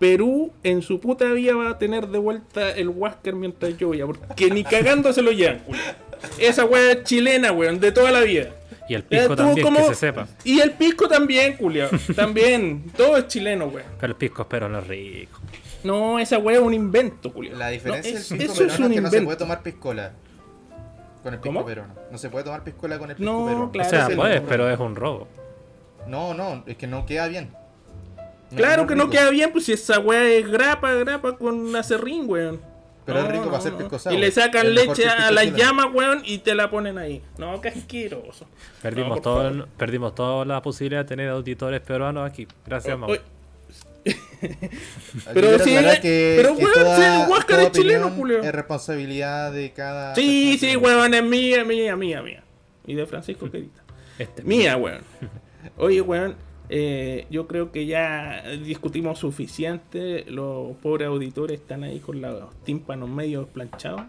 Perú 0.00 0.50
en 0.64 0.82
su 0.82 0.98
puta 0.98 1.26
vida 1.26 1.54
va 1.54 1.70
a 1.70 1.78
tener 1.78 2.08
de 2.08 2.18
vuelta 2.18 2.70
el 2.70 2.88
Huáscar 2.88 3.34
mientras 3.34 3.76
yo 3.78 3.90
vaya, 3.90 4.06
porque 4.06 4.50
ni 4.50 4.64
cagando 4.64 5.12
se 5.12 5.22
lo 5.22 5.30
llevan. 5.30 5.60
Esa 6.38 6.64
weá 6.64 6.92
es 6.92 7.04
chilena, 7.04 7.52
weón, 7.52 7.78
de 7.78 7.92
toda 7.92 8.10
la 8.10 8.20
vida. 8.20 8.50
Y 8.88 8.94
el 8.94 9.04
pisco 9.04 9.34
estuvo 9.34 9.36
también, 9.36 9.64
como- 9.66 9.78
que 9.78 9.84
se 9.84 9.94
sepa. 9.94 10.26
Y 10.42 10.58
el 10.60 10.72
pisco 10.72 11.06
también, 11.06 11.56
culiao. 11.56 11.90
También. 12.16 12.90
Todo 12.96 13.16
es 13.18 13.28
chileno, 13.28 13.66
weón. 13.66 13.86
Pero 14.00 14.10
el 14.12 14.16
pisco 14.16 14.42
espero 14.42 14.68
no 14.68 14.78
es 14.80 14.86
rico. 14.88 15.38
No, 15.84 16.18
esa 16.18 16.38
weá 16.38 16.56
es 16.58 16.62
un 16.62 16.74
invento, 16.74 17.32
culiao. 17.32 17.56
La 17.56 17.68
diferencia 17.68 18.10
No, 18.12 18.18
del 18.18 18.22
es- 18.22 18.28
pisco 18.32 18.44
eso 18.44 18.54
peruano 18.54 18.72
es 18.72 18.80
es, 18.80 18.86
un 18.88 18.94
que 18.94 19.00
no 19.02 19.10
se 19.10 19.16
invento. 19.16 19.24
puede 19.26 19.36
tomar 19.38 19.62
piscola. 19.62 20.12
Con 21.22 21.34
el 21.34 21.40
pisco 21.40 21.54
¿Cómo? 21.54 21.66
peruano. 21.66 21.94
No 22.10 22.18
se 22.18 22.30
puede 22.30 22.44
tomar 22.44 22.64
piscola 22.64 22.98
con 22.98 23.10
el 23.10 23.16
pisco 23.16 23.30
No, 23.30 23.44
peruano. 23.46 23.70
claro. 23.70 23.88
o 23.88 23.90
sea, 23.90 24.08
puedes, 24.16 24.40
pero 24.40 24.70
es 24.70 24.78
un 24.80 24.96
robo. 24.96 25.28
No, 26.08 26.32
no, 26.34 26.64
es 26.66 26.76
que 26.76 26.86
no 26.86 27.04
queda 27.06 27.28
bien. 27.28 27.50
Claro 28.56 28.82
es 28.82 28.88
que 28.88 28.94
no 28.96 29.04
rico. 29.04 29.12
queda 29.12 29.30
bien, 29.30 29.52
pues 29.52 29.64
si 29.66 29.72
esa 29.72 29.98
weá 29.98 30.24
es 30.28 30.50
grapa, 30.50 30.92
grapa 30.94 31.36
con 31.36 31.74
acerrín, 31.76 32.24
weón. 32.28 32.60
Pero 33.06 33.18
es 33.20 33.24
No, 33.24 33.30
rico 33.30 33.44
no, 33.44 33.50
para 33.50 33.58
hacer 33.58 33.74
pisco 33.74 33.98
Y 34.12 34.16
le 34.18 34.30
sacan 34.30 34.74
leche 34.74 35.08
a 35.08 35.30
la 35.30 35.40
chileno. 35.42 35.56
llama, 35.58 35.86
weón, 35.86 36.22
y 36.24 36.38
te 36.38 36.54
la 36.54 36.70
ponen 36.70 36.98
ahí. 36.98 37.22
No, 37.38 37.60
qué 37.60 37.68
asqueroso. 37.68 38.46
Perdimos, 38.82 39.22
todo, 39.22 39.66
perdimos 39.76 40.14
toda 40.14 40.44
la 40.44 40.60
posibilidad 40.62 41.02
de 41.02 41.08
tener 41.08 41.28
auditores 41.30 41.80
peruanos 41.80 42.28
aquí. 42.28 42.46
Gracias, 42.66 42.98
Mau. 42.98 43.10
Oye, 43.10 43.20
Pero 45.34 45.58
sí, 45.58 45.76
sí, 45.76 46.00
que, 46.00 46.34
pero, 46.40 46.56
que 46.56 46.64
weón, 46.64 46.74
toda, 46.74 46.96
si 46.96 47.02
el 47.22 47.30
Huáscar 47.30 47.60
es 47.60 47.72
chileno, 47.72 48.10
Julio. 48.10 48.42
Es 48.42 48.52
responsabilidad 48.52 49.52
de 49.52 49.72
cada. 49.72 50.14
Sí, 50.14 50.56
sí, 50.58 50.76
weón, 50.76 51.12
es 51.14 51.22
mía, 51.22 51.64
mía, 51.64 51.96
mía, 51.96 52.22
mía. 52.22 52.42
Y 52.86 52.94
de 52.94 53.06
Francisco 53.06 53.50
Querita. 53.50 53.82
Este, 54.18 54.42
Mía, 54.42 54.76
weón. 54.76 55.02
Oye, 55.76 56.00
weón, 56.00 56.34
eh, 56.70 57.26
yo 57.30 57.46
creo 57.46 57.72
que 57.72 57.86
ya 57.86 58.42
discutimos 58.62 59.18
suficiente. 59.18 60.24
Los 60.28 60.76
pobres 60.76 61.08
auditores 61.08 61.60
están 61.60 61.82
ahí 61.84 61.98
con 61.98 62.20
los 62.20 62.54
tímpanos 62.64 63.08
medio 63.08 63.46
planchados. 63.46 64.02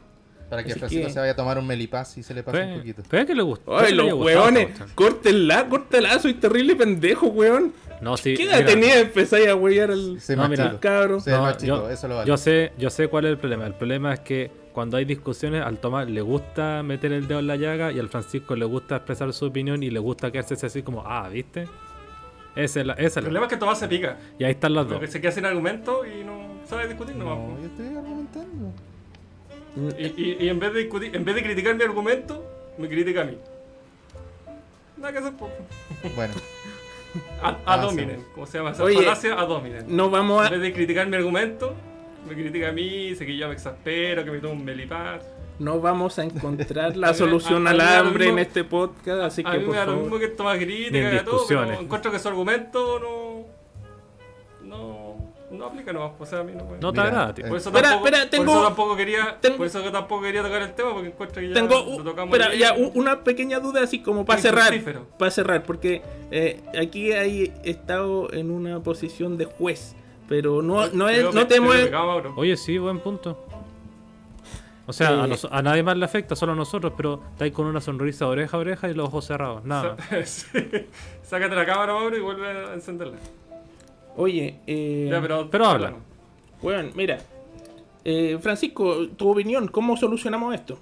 Para 0.49 0.63
que 0.65 0.71
Así 0.71 0.79
Francisco 0.79 1.07
que- 1.07 1.13
se 1.13 1.19
vaya 1.19 1.31
a 1.31 1.35
tomar 1.35 1.57
un 1.57 1.65
melipaz 1.65 2.17
y 2.17 2.23
se 2.23 2.33
le 2.33 2.43
pase 2.43 2.61
un 2.61 2.77
poquito. 2.79 3.03
pero 3.09 3.21
es 3.21 3.27
que 3.27 3.35
le 3.35 3.41
gusta. 3.41 3.63
puede 3.65 3.79
Ay, 3.85 3.89
que 3.91 3.95
los 3.95 4.13
cuestión. 4.15 4.73
córtenla, 4.95 5.69
córtenla, 5.69 6.19
soy 6.19 6.33
terrible 6.33 6.75
pendejo, 6.75 7.27
weón. 7.27 7.71
No, 8.01 8.17
sí. 8.17 8.33
¿Qué 8.33 8.43
edad 8.43 8.57
mira, 8.57 8.67
tenía 8.67 8.99
empezáis 8.99 9.47
a 9.47 9.55
weyar 9.55 9.91
al, 9.91 10.17
No, 10.35 10.49
mira, 10.49 10.77
cabro? 10.81 11.19
No, 11.25 11.57
yo, 11.59 11.89
eso 11.89 12.07
lo 12.09 12.15
vale. 12.15 12.27
yo 12.27 12.35
sé, 12.35 12.73
yo 12.77 12.89
sé 12.89 13.07
cuál 13.07 13.25
es 13.25 13.31
el 13.31 13.37
problema. 13.37 13.65
El 13.65 13.75
problema 13.75 14.13
es 14.13 14.19
que 14.21 14.51
cuando 14.73 14.97
hay 14.97 15.05
discusiones, 15.05 15.63
al 15.63 15.77
tomar 15.77 16.09
le 16.09 16.21
gusta 16.21 16.83
meter 16.83 17.13
el 17.13 17.27
dedo 17.29 17.39
en 17.39 17.47
la 17.47 17.55
llaga 17.55 17.91
y 17.93 17.99
al 17.99 18.09
Francisco 18.09 18.53
le 18.55 18.65
gusta 18.65 18.97
expresar 18.97 19.31
su 19.31 19.45
opinión 19.45 19.83
y 19.83 19.89
le 19.89 19.99
gusta 19.99 20.31
quedarse 20.31 20.65
así 20.65 20.81
como, 20.83 21.03
ah, 21.05 21.29
¿viste? 21.29 21.67
Esa 22.55 22.79
es 22.81 22.85
la, 22.85 22.93
esa 22.93 23.01
El 23.01 23.05
es 23.07 23.15
la- 23.15 23.21
problema 23.21 23.45
es 23.45 23.49
que 23.49 23.57
Tomás 23.57 23.79
se 23.79 23.87
pica. 23.87 24.17
Y 24.37 24.43
ahí 24.43 24.51
están 24.51 24.73
las 24.73 24.85
dos. 24.85 24.93
Porque 24.93 25.07
se 25.07 25.21
queda 25.21 25.31
sin 25.31 25.45
argumento 25.45 26.05
y 26.05 26.23
no 26.23 26.59
sabe 26.67 26.87
discutir 26.87 27.15
nomás. 27.15 27.37
No, 27.37 27.57
yo 27.59 27.65
estoy 27.67 27.85
argumentando. 27.97 28.73
Y, 29.97 30.05
y- 30.21 30.37
y 30.41 30.49
en, 30.49 30.59
vez 30.59 30.73
de 30.73 30.79
discutir, 30.79 31.15
en 31.15 31.23
vez 31.23 31.35
de 31.35 31.43
criticar 31.43 31.75
mi 31.75 31.83
argumento, 31.83 32.45
me 32.77 32.89
critica 32.89 33.21
a 33.21 33.25
mí. 33.25 33.37
Nada 34.97 35.13
que 35.13 35.19
hacer. 35.19 35.33
Bueno, 36.15 36.33
A, 37.41 37.57
Ah, 37.65 37.77
dominen, 37.77 38.23
¿cómo 38.35 38.45
se 38.45 38.57
llama 38.57 38.71
esa 38.71 38.83
Oye, 38.83 38.95
falacia? 38.97 39.39
A 39.39 39.45
dominen. 39.45 39.85
No 39.87 40.09
vamos 40.09 40.41
En 40.41 40.47
a. 40.47 40.49
vez 40.51 40.61
de 40.61 40.73
criticar 40.73 41.07
mi 41.07 41.15
argumento, 41.15 41.73
me 42.27 42.33
critica 42.35 42.69
a 42.69 42.71
mí, 42.71 43.09
dice 43.09 43.25
que 43.25 43.35
yo 43.35 43.47
me 43.47 43.53
exaspero, 43.53 44.23
que 44.23 44.31
me 44.31 44.39
tomo 44.39 44.53
un 44.53 44.63
melipaz. 44.65 45.25
No 45.61 45.79
vamos 45.79 46.17
a 46.19 46.23
encontrar 46.23 46.97
la 46.97 47.13
solución 47.13 47.67
a- 47.67 47.69
a 47.69 47.73
al 47.73 47.81
hambre 47.81 48.29
en 48.29 48.39
este 48.39 48.63
podcast, 48.63 49.21
así 49.21 49.43
A 49.45 49.51
que 49.51 49.59
mí 49.59 49.65
por 49.65 49.73
me 49.73 49.79
da 49.79 49.85
lo 49.85 49.91
mismo 49.93 50.05
favor. 50.09 50.19
que 50.19 50.27
tomar 50.29 50.57
Ni 50.57 50.65
crítica 50.65 51.13
y 51.15 51.23
todo, 51.23 51.45
pero 51.47 51.71
encuentro 51.79 52.11
que 52.11 52.19
su 52.19 52.27
argumento 52.27 52.99
no. 52.99 53.45
No. 54.67 55.11
No 55.51 55.65
aplica 55.65 55.91
nomás, 55.91 56.13
o 56.17 56.25
sea, 56.25 56.39
a 56.39 56.43
mí 56.43 56.53
no 56.55 56.63
me. 56.63 56.77
No 56.77 56.93
te 56.93 57.01
agrada, 57.01 57.33
tío. 57.35 57.45
eh, 57.45 57.49
Por 57.49 57.57
eso, 57.57 57.69
Espera, 57.69 57.89
tampoco, 57.89 58.07
espera, 58.07 58.21
por 58.23 58.29
tengo- 58.39 58.51
eso 58.53 58.63
tampoco 58.63 58.95
quería, 58.95 59.37
tengo- 59.41 59.57
por 59.57 59.67
eso 59.67 59.83
que 59.83 59.91
tampoco 59.91 60.21
quería 60.21 60.43
tocar 60.43 60.61
el 60.61 60.73
tema 60.73 60.93
porque 60.93 61.07
encuentro 61.09 61.41
que 61.41 61.49
ya 61.49 61.53
Tengo 61.53 61.75
lo 61.97 62.03
tocamos 62.05 62.39
espera, 62.39 62.55
ya, 62.55 62.73
una 62.93 63.23
pequeña 63.25 63.59
duda 63.59 63.83
así 63.83 63.99
como 64.01 64.23
para 64.23 64.41
cerrar. 64.41 64.73
Para 65.19 65.29
cerrar, 65.29 65.63
porque 65.63 66.01
eh, 66.31 66.61
aquí 66.81 67.11
hay 67.11 67.53
estado 67.65 68.31
en 68.31 68.49
una 68.49 68.79
posición 68.79 69.37
de 69.37 69.43
juez, 69.43 69.93
pero 70.29 70.61
no, 70.61 70.87
no, 70.87 71.09
es, 71.09 71.33
no 71.33 71.45
te 71.45 71.59
mueves. 71.59 71.91
Oye, 72.37 72.55
sí, 72.55 72.77
buen 72.77 72.99
punto. 72.99 73.45
O 74.91 74.93
sea, 74.93 75.23
a, 75.23 75.27
nos- 75.27 75.45
a 75.45 75.61
nadie 75.61 75.81
más 75.83 75.97
le 75.97 76.05
afecta, 76.05 76.35
solo 76.35 76.51
a 76.51 76.55
nosotros, 76.55 76.93
pero 76.95 77.21
estáis 77.31 77.51
con 77.53 77.65
una 77.65 77.81
sonrisa 77.81 78.27
oreja 78.27 78.57
a 78.57 78.59
oreja 78.59 78.89
y 78.89 78.93
los 78.93 79.07
ojos 79.07 79.25
cerrados. 79.25 79.63
Nada. 79.65 79.95
más. 80.11 80.47
Sí. 80.51 80.59
Sácate 81.23 81.55
la 81.55 81.65
cámara, 81.65 81.93
Mauro, 81.93 82.15
y 82.17 82.19
vuelve 82.19 82.47
a 82.47 82.73
encenderla. 82.73 83.17
Oye, 84.17 84.59
eh, 84.67 85.07
Ya, 85.11 85.21
pero, 85.21 85.49
pero 85.49 85.65
habla. 85.65 85.93
bueno, 86.61 86.89
mira, 86.95 87.19
eh, 88.03 88.37
Francisco, 88.41 89.07
tu 89.15 89.31
opinión, 89.31 89.67
¿cómo 89.69 89.95
solucionamos 89.95 90.53
esto? 90.53 90.77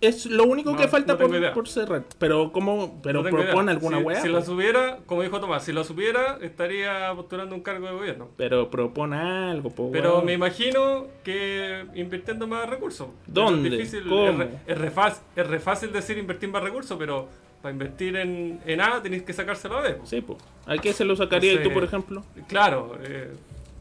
Es 0.00 0.26
lo 0.26 0.44
único 0.44 0.72
No, 0.72 0.76
que 0.76 0.88
falta 0.88 1.14
no 1.14 1.18
por, 1.18 1.52
por 1.54 1.68
cerrar. 1.68 2.04
Pero 2.18 2.52
cómo, 2.52 3.00
pero 3.02 3.22
No 3.22 3.30
propone 3.30 3.72
alguna 3.72 3.98
si, 3.98 4.04
weá. 4.04 4.20
Si 4.20 4.28
po. 4.28 4.34
la 4.34 4.42
subiera, 4.42 4.98
como 5.06 5.22
dijo 5.22 5.40
Tomás, 5.40 5.64
si 5.64 5.72
la 5.72 5.84
subiera, 5.84 6.38
estaría 6.42 7.12
postulando 7.14 7.54
un 7.54 7.62
cargo 7.62 7.86
de 7.86 7.92
gobierno. 7.92 8.28
Pero 8.36 8.68
propone 8.68 9.16
algo, 9.16 9.70
po, 9.70 9.90
Pero 9.90 10.22
me 10.22 10.34
imagino 10.34 11.06
que 11.24 11.86
invirtiendo 11.94 12.46
más 12.46 12.68
recursos. 12.68 13.08
¿Dónde? 13.26 13.68
Es, 13.70 13.76
difícil, 13.78 14.08
¿Cómo? 14.08 14.28
es, 14.28 14.36
re, 14.36 14.50
es 14.66 14.78
re 14.78 14.90
fácil, 14.90 15.22
es 15.36 15.46
re 15.46 15.60
fácil 15.60 15.92
decir 15.92 16.18
invertir 16.18 16.50
más 16.50 16.62
recursos, 16.62 16.98
pero 16.98 17.28
para 17.62 17.72
invertir 17.72 18.16
en, 18.16 18.60
en 18.66 18.80
A 18.80 19.02
tenéis 19.02 19.22
que 19.22 19.32
sacárselo 19.32 19.78
a 19.78 19.80
B. 19.82 19.94
po. 19.94 20.06
Sí, 20.06 20.20
pues. 20.20 20.38
¿A 20.66 20.76
qué 20.78 20.92
se 20.92 21.04
lo 21.04 21.16
sacarías 21.16 21.56
Entonces, 21.56 21.72
tú, 21.72 21.74
por 21.74 21.84
ejemplo? 21.84 22.24
Claro, 22.48 22.98
eh, 23.02 23.30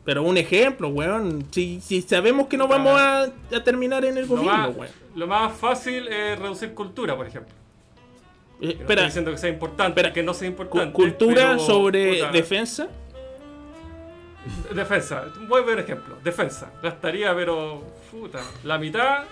Pero 0.06 0.24
un 0.24 0.38
ejemplo, 0.38 0.88
weón. 0.90 1.46
Si, 1.52 1.82
si 1.82 2.02
sabemos 2.02 2.48
que 2.48 2.58
no 2.58 2.68
vamos 2.68 3.00
a, 3.00 3.24
a 3.24 3.64
terminar 3.64 4.04
en 4.06 4.18
el 4.18 4.24
lo, 4.28 4.36
gobierno, 4.38 4.58
más, 4.70 4.76
weón. 4.76 4.92
lo 5.16 5.28
más 5.28 5.54
fácil 5.58 6.08
es 6.08 6.40
reducir 6.40 6.74
cultura, 6.74 7.16
por 7.16 7.28
ejemplo. 7.28 7.54
Eh, 8.62 8.66
no 8.66 8.70
estoy 8.72 8.82
espera, 8.82 9.04
diciendo 9.06 9.32
que 9.32 9.38
sea 9.38 9.50
importante, 9.50 10.00
espera. 10.00 10.14
que 10.14 10.24
no 10.24 10.34
sea 10.34 10.48
importante. 10.48 10.94
cultura 10.94 11.52
pero, 11.52 11.60
sobre 11.60 12.14
puta, 12.16 12.32
defensa. 12.32 12.88
Defensa, 14.74 15.26
voy 15.48 15.62
a 15.62 15.66
ver 15.66 15.76
un 15.78 15.84
ejemplo. 15.84 16.16
Defensa, 16.24 16.72
gastaría, 16.82 17.34
pero. 17.36 17.84
Puta, 18.10 18.40
la 18.64 18.80
mitad, 18.80 19.26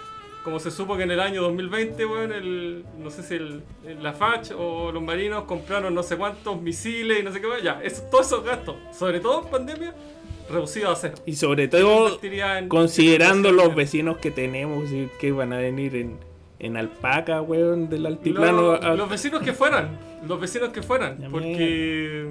como 0.44 0.60
se 0.60 0.70
supo 0.70 0.96
que 0.98 1.04
en 1.04 1.12
el 1.12 1.20
año 1.20 1.42
2020, 1.42 2.06
weón, 2.06 2.32
el, 2.32 2.86
no 3.00 3.10
sé 3.10 3.24
si 3.24 3.34
el, 3.36 3.64
el- 3.86 4.04
la 4.04 4.14
FACH 4.14 4.52
o 4.56 4.92
los 4.92 5.02
marinos 5.02 5.46
compraron 5.46 5.96
no 5.96 6.04
sé 6.04 6.16
cuántos 6.18 6.62
misiles 6.62 7.20
y 7.22 7.24
no 7.24 7.32
sé 7.32 7.42
qué 7.42 7.48
más. 7.48 7.64
Ya, 7.64 7.80
eso, 7.84 8.04
todos 8.12 8.28
esos 8.28 8.44
gastos, 8.44 8.76
sobre 8.96 9.20
todo 9.20 9.44
en 9.46 9.50
pandemia, 9.50 9.96
reducidos 10.50 10.92
a 10.92 10.96
cero. 10.96 11.16
Y 11.26 11.36
sobre 11.36 11.68
todo, 11.68 12.20
en- 12.22 12.70
considerando 12.70 13.50
en- 13.50 13.56
los 13.58 13.76
vecinos 13.76 14.18
que 14.18 14.32
tenemos 14.32 14.92
y 14.92 15.10
que 15.20 15.32
van 15.32 15.54
a 15.54 15.58
venir 15.58 15.96
en, 15.96 16.18
en 16.60 16.78
alpaca, 16.78 17.42
weón, 17.42 17.90
del 17.90 18.06
altiplano. 18.06 18.74
Los, 18.74 18.84
a- 18.84 18.96
los 18.96 19.10
vecinos 19.10 19.42
que 19.44 19.54
fueran, 19.54 19.98
los 20.28 20.40
vecinos 20.40 20.70
que 20.70 20.82
fueran, 20.82 21.20
Ya, 21.20 21.30
porque 21.30 22.28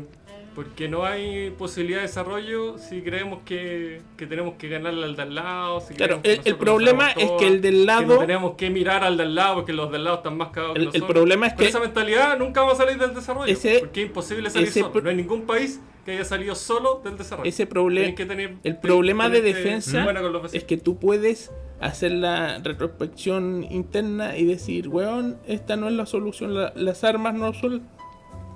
Porque 0.57 0.89
no 0.89 1.05
hay 1.05 1.51
posibilidad 1.51 1.99
de 1.99 2.07
desarrollo 2.07 2.79
si 2.79 3.03
creemos 3.03 3.41
que, 3.45 4.01
que 4.17 4.27
tenemos 4.27 4.55
que 4.55 4.69
ganarle 4.71 5.05
al 5.05 5.15
de 5.15 5.21
al 5.23 5.35
lado. 5.35 5.81
Si 5.83 5.93
Claro, 5.93 6.23
que 6.23 6.33
el- 6.33 6.41
el 6.47 6.57
problema 6.57 7.11
es 7.11 7.31
que 7.39 7.47
el 7.47 7.61
del 7.61 7.81
no 7.81 7.85
lado- 7.85 8.19
tenemos 8.21 8.55
que 8.57 8.71
mirar 8.71 9.05
al 9.05 9.19
del 9.19 9.35
lado 9.35 9.57
porque 9.57 9.75
los 9.75 9.93
del 9.93 10.05
lado 10.05 10.17
están 10.17 10.39
más 10.39 10.49
cagados 10.49 10.73
que 10.73 10.79
El- 10.81 10.87
el 10.87 10.93
nosotros. 10.95 11.11
problema 11.11 11.47
es 11.49 11.53
Con 11.53 11.59
que- 11.63 11.69
esa 11.69 11.81
mentalidad 11.81 12.39
nunca 12.39 12.63
vamos 12.63 12.81
a 12.81 12.85
salir 12.85 12.99
del 12.99 13.15
desarrollo. 13.15 13.53
Ese- 13.53 13.81
porque 13.81 14.01
es 14.01 14.07
imposible 14.09 14.49
salir 14.49 14.69
ese 14.69 14.81
solo. 14.81 14.99
No 15.03 15.11
hay 15.11 15.17
ningún 15.17 15.43
país 15.43 15.79
que 16.07 16.13
haya 16.13 16.25
salido 16.25 16.55
solo 16.55 17.03
del 17.05 17.19
desarrollo. 17.19 17.47
Ese 17.47 17.67
problema, 17.67 18.15
que 18.15 18.25
tener- 18.25 18.55
el 18.65 18.77
problema 18.79 19.27
que 19.31 19.43
de 19.43 19.53
defensa 19.53 20.07
es 20.55 20.65
que 20.65 20.79
tú 20.79 20.99
puedes 20.99 21.53
hacer 21.81 22.13
la 22.13 22.61
retrospección 22.61 23.67
interna 23.71 24.39
y 24.39 24.47
decir, 24.47 24.89
weón, 24.89 25.37
esta 25.47 25.77
no 25.77 25.87
es 25.89 25.93
la 25.93 26.07
solución, 26.07 26.55
la- 26.55 26.73
las 26.75 27.05
armas 27.05 27.35
no 27.35 27.53
son, 27.53 27.83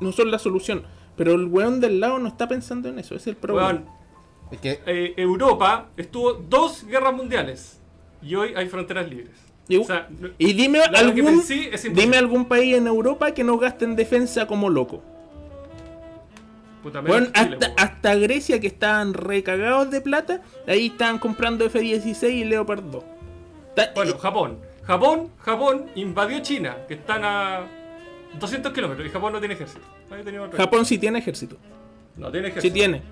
no 0.00 0.12
son 0.12 0.30
la 0.30 0.38
solución. 0.38 0.84
Pero 1.20 1.34
el 1.34 1.48
weón 1.48 1.80
del 1.80 2.00
lado 2.00 2.18
no 2.18 2.28
está 2.28 2.48
pensando 2.48 2.88
en 2.88 2.98
eso, 2.98 3.14
es 3.14 3.26
el 3.26 3.36
problema. 3.36 3.66
Weón, 3.68 3.84
Es 4.50 4.58
que 4.58 4.80
eh, 4.86 5.12
Europa 5.18 5.88
estuvo 5.98 6.32
dos 6.32 6.86
guerras 6.86 7.12
mundiales 7.12 7.78
y 8.22 8.34
hoy 8.36 8.54
hay 8.56 8.66
fronteras 8.70 9.06
libres. 9.06 9.36
Y- 9.68 9.76
O 9.76 9.84
sea, 9.84 10.08
no- 10.18 10.30
y 10.38 10.54
dime 10.54 10.80
algún, 10.80 11.44
dime 11.92 12.16
algún 12.16 12.46
país 12.46 12.74
en 12.74 12.86
Europa 12.86 13.32
que 13.34 13.44
no 13.44 13.58
gaste 13.58 13.84
en 13.84 13.96
defensa 13.96 14.46
como 14.46 14.70
loco. 14.70 15.02
puta, 16.82 17.02
menos 17.02 17.18
Bueno, 17.28 17.32
Chile, 17.34 17.58
hasta, 17.60 17.82
hasta 17.82 18.14
Grecia 18.14 18.58
que 18.58 18.68
estaban 18.68 19.12
recagados 19.12 19.90
de 19.90 20.00
plata, 20.00 20.40
ahí 20.66 20.86
estaban 20.86 21.18
comprando 21.18 21.66
F-16 21.66 22.30
y 22.32 22.44
Leopard 22.44 22.82
2. 22.82 23.04
Ta- 23.76 23.90
Bueno, 23.94 24.16
Japón. 24.16 24.58
Japón, 24.84 25.28
Japón 25.40 25.90
invadió 25.96 26.38
China, 26.40 26.78
que 26.88 26.94
están 26.94 27.22
a 27.24 27.66
200 28.38 28.72
kilómetros 28.72 29.06
y 29.06 29.10
Japón 29.10 29.32
no 29.32 29.38
tiene 29.38 29.54
ejército. 29.54 29.84
Japón 30.56 30.84
sí 30.86 30.98
tiene 30.98 31.18
ejército. 31.18 31.56
No 32.16 32.30
tiene 32.30 32.48
Sí 32.48 32.50
ejército. 32.52 32.74
tiene. 32.74 33.02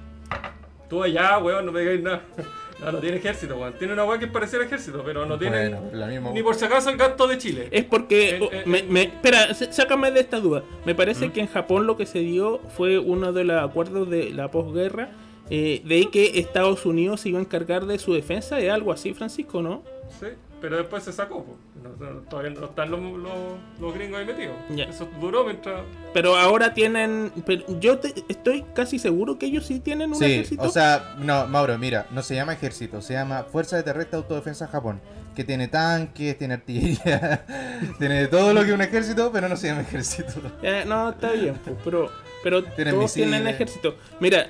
Tú 0.88 1.02
allá, 1.02 1.38
weón, 1.38 1.66
no 1.66 1.72
me 1.72 1.80
digáis 1.80 2.02
nada. 2.02 2.22
No, 2.78 2.92
no 2.92 2.98
tiene 3.00 3.16
ejército, 3.16 3.56
weón. 3.58 3.72
Tiene 3.72 3.92
una 3.92 4.04
weá 4.04 4.20
que 4.20 4.26
es 4.26 4.30
parecer 4.30 4.62
ejército, 4.62 5.02
pero 5.04 5.26
no 5.26 5.36
tiene 5.36 5.68
Bueno, 5.68 5.90
la 5.92 6.06
misma- 6.06 6.30
ni 6.30 6.44
por 6.44 6.54
si 6.54 6.64
acaso 6.64 6.90
el 6.90 6.96
gasto 6.96 7.26
de 7.26 7.36
Chile. 7.36 7.66
Es 7.72 7.82
porque. 7.84 8.36
Eh, 8.36 8.40
oh, 8.40 8.48
eh, 8.52 8.62
me- 8.66 8.78
eh. 8.78 8.86
me- 8.88 9.02
espera, 9.02 9.52
sácame 9.52 10.12
de 10.12 10.20
esta 10.20 10.38
duda. 10.38 10.62
Me 10.84 10.94
parece 10.94 11.26
¿Mm? 11.26 11.32
que 11.32 11.40
en 11.40 11.48
Japón 11.48 11.88
lo 11.88 11.96
que 11.96 12.06
se 12.06 12.20
dio 12.20 12.60
fue 12.76 13.00
uno 13.00 13.32
de 13.32 13.42
los 13.42 13.60
acuerdos 13.60 14.08
de 14.08 14.30
la 14.30 14.52
posguerra. 14.52 15.10
eh, 15.50 15.82
de 15.86 16.08
que 16.12 16.38
Estados 16.38 16.86
Unidos 16.86 17.22
se 17.22 17.30
iba 17.30 17.38
a 17.38 17.42
encargar 17.42 17.84
de 17.86 17.98
su 17.98 18.12
defensa. 18.14 18.60
Es 18.60 18.70
algo 18.70 18.92
así, 18.92 19.12
Francisco, 19.12 19.60
¿no? 19.60 19.82
Sí, 20.20 20.26
pero 20.60 20.76
después 20.76 21.02
se 21.04 21.12
sacó. 21.12 21.44
No- 21.82 22.04
no- 22.06 22.20
todavía 22.22 22.50
no 22.58 22.66
están 22.66 22.90
los, 22.90 23.00
los- 23.00 23.58
los 23.80 23.94
gringos 23.94 24.18
ahí 24.20 24.26
metidos. 24.26 24.56
Eso 24.88 25.08
duró 25.20 25.44
mientras. 25.44 25.82
Pero 26.14 26.36
ahora 26.36 26.74
tienen. 26.74 27.32
pero 27.46 27.64
yo 27.80 27.98
te- 27.98 28.14
estoy 28.28 28.64
casi 28.74 28.98
seguro 28.98 29.38
que 29.38 29.46
ellos 29.46 29.66
sí 29.66 29.80
tienen 29.80 30.10
un 30.10 30.16
Sí, 30.16 30.24
ejército. 30.24 30.62
o 30.62 30.68
sea, 30.70 31.14
no, 31.18 31.46
Mauro, 31.46 31.78
mira, 31.78 32.06
no 32.10 32.22
se 32.22 32.34
llama 32.34 32.52
ejército, 32.54 33.00
se 33.02 33.14
llama 33.14 33.44
Fuerza 33.44 33.76
de 33.76 33.82
Terrestre 33.84 34.16
Autodefensa 34.16 34.66
Japón, 34.66 35.00
que 35.36 35.44
tiene 35.44 35.68
tanques, 35.68 36.36
tiene 36.38 36.54
artillería, 36.54 37.44
tiene 37.98 38.26
todo 38.26 38.52
lo 38.52 38.64
que 38.64 38.72
un 38.72 38.80
ejército, 38.82 39.30
pero 39.32 39.48
no 39.48 39.56
se 39.56 39.68
llama 39.68 39.82
ejército. 39.82 40.32
Eh, 40.62 40.84
no, 40.86 41.10
está 41.10 41.32
bien, 41.32 41.56
pues, 41.64 41.76
pero, 41.84 42.10
pero 42.42 42.64
Tienen 42.74 42.94
todos 42.94 43.04
misiles. 43.04 43.28
tienen 43.30 43.46
ejército. 43.48 43.94
Mira, 44.20 44.46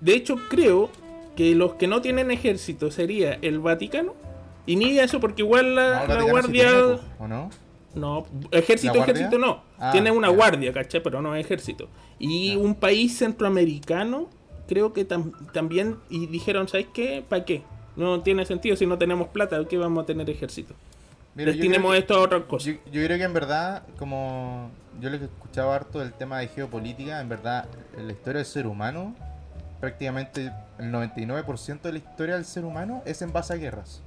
de 0.00 0.12
hecho 0.14 0.36
creo 0.48 0.90
que 1.36 1.54
los 1.54 1.74
que 1.74 1.86
no 1.88 2.00
tienen 2.00 2.30
ejército 2.30 2.90
sería 2.90 3.38
el 3.42 3.58
Vaticano. 3.60 4.14
Y 4.68 4.76
ni 4.76 4.98
eso, 4.98 5.18
porque 5.18 5.42
igual 5.42 5.74
la, 5.74 5.82
No, 5.82 5.88
el 6.02 6.08
la 6.08 6.14
Vaticano 6.14 6.24
sí 6.26 6.30
guardia... 6.30 6.68
tiene, 6.70 6.98
¿O 7.18 7.26
no? 7.28 7.50
No, 7.94 8.26
ejército, 8.52 8.94
ejército 9.02 9.38
no. 9.38 9.62
Ah, 9.78 9.90
Tiene 9.92 10.10
una 10.10 10.28
ya. 10.28 10.34
guardia, 10.34 10.72
¿cachai? 10.72 11.02
Pero 11.02 11.22
no 11.22 11.34
ejército. 11.34 11.88
Y 12.18 12.52
Ya. 12.52 12.58
un 12.58 12.74
país 12.74 13.16
centroamericano, 13.18 14.28
creo 14.68 14.92
que 14.92 15.08
tam- 15.08 15.32
también, 15.52 15.96
y 16.10 16.26
dijeron, 16.26 16.68
¿sabes 16.68 16.86
qué? 16.92 17.24
¿Para 17.26 17.44
qué? 17.46 17.62
No 17.96 18.20
tiene 18.20 18.44
sentido 18.44 18.76
si 18.76 18.86
no 18.86 18.98
tenemos 18.98 19.28
plata, 19.28 19.58
¿qué 19.68 19.78
vamos 19.78 20.02
a 20.04 20.06
tener 20.06 20.28
ejército? 20.28 20.74
Mira, 21.34 21.50
Destinemos 21.52 21.92
que- 21.92 21.98
esto 21.98 22.14
a 22.14 22.20
otra 22.20 22.40
cosa. 22.46 22.70
Yo, 22.70 22.76
yo 22.92 23.04
creo 23.04 23.16
que 23.16 23.24
en 23.24 23.32
verdad, 23.32 23.82
como 23.98 24.70
yo 25.00 25.08
lo 25.08 25.18
que 25.18 25.24
escuchaba 25.24 25.74
harto 25.74 25.98
del 25.98 26.12
tema 26.12 26.40
de 26.40 26.48
geopolítica, 26.48 27.20
en 27.20 27.28
verdad, 27.30 27.66
la 27.96 28.12
historia 28.12 28.38
del 28.38 28.46
ser 28.46 28.66
humano, 28.66 29.14
prácticamente 29.80 30.52
el 30.78 30.90
99% 30.92 31.88
de 31.88 31.92
la 31.92 31.98
historia 31.98 32.34
del 32.34 32.44
ser 32.44 32.64
humano 32.64 33.02
es 33.06 33.22
en 33.22 33.32
base 33.32 33.54
a 33.54 33.56
guerras. 33.56 34.02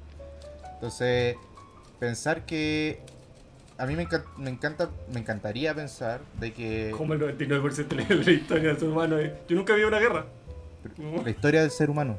Entonces, 0.81 1.35
pensar 1.99 2.43
que 2.47 2.99
a 3.77 3.85
mí 3.85 3.95
me, 3.95 4.07
encan- 4.07 4.23
me 4.35 4.49
encanta, 4.49 4.89
me 5.13 5.19
encantaría 5.19 5.75
pensar 5.75 6.21
de 6.39 6.53
que 6.53 6.91
Como 6.97 7.13
el 7.13 7.19
99% 7.19 7.87
de 7.87 8.15
la 8.25 8.31
historia 8.31 8.69
del 8.69 8.79
ser 8.79 8.89
humano. 8.89 9.19
eh. 9.19 9.31
Yo 9.47 9.55
nunca 9.55 9.75
vi 9.75 9.83
una 9.83 9.99
guerra. 9.99 10.25
la 11.23 11.29
historia 11.29 11.61
del 11.61 11.69
ser 11.69 11.91
humano. 11.91 12.17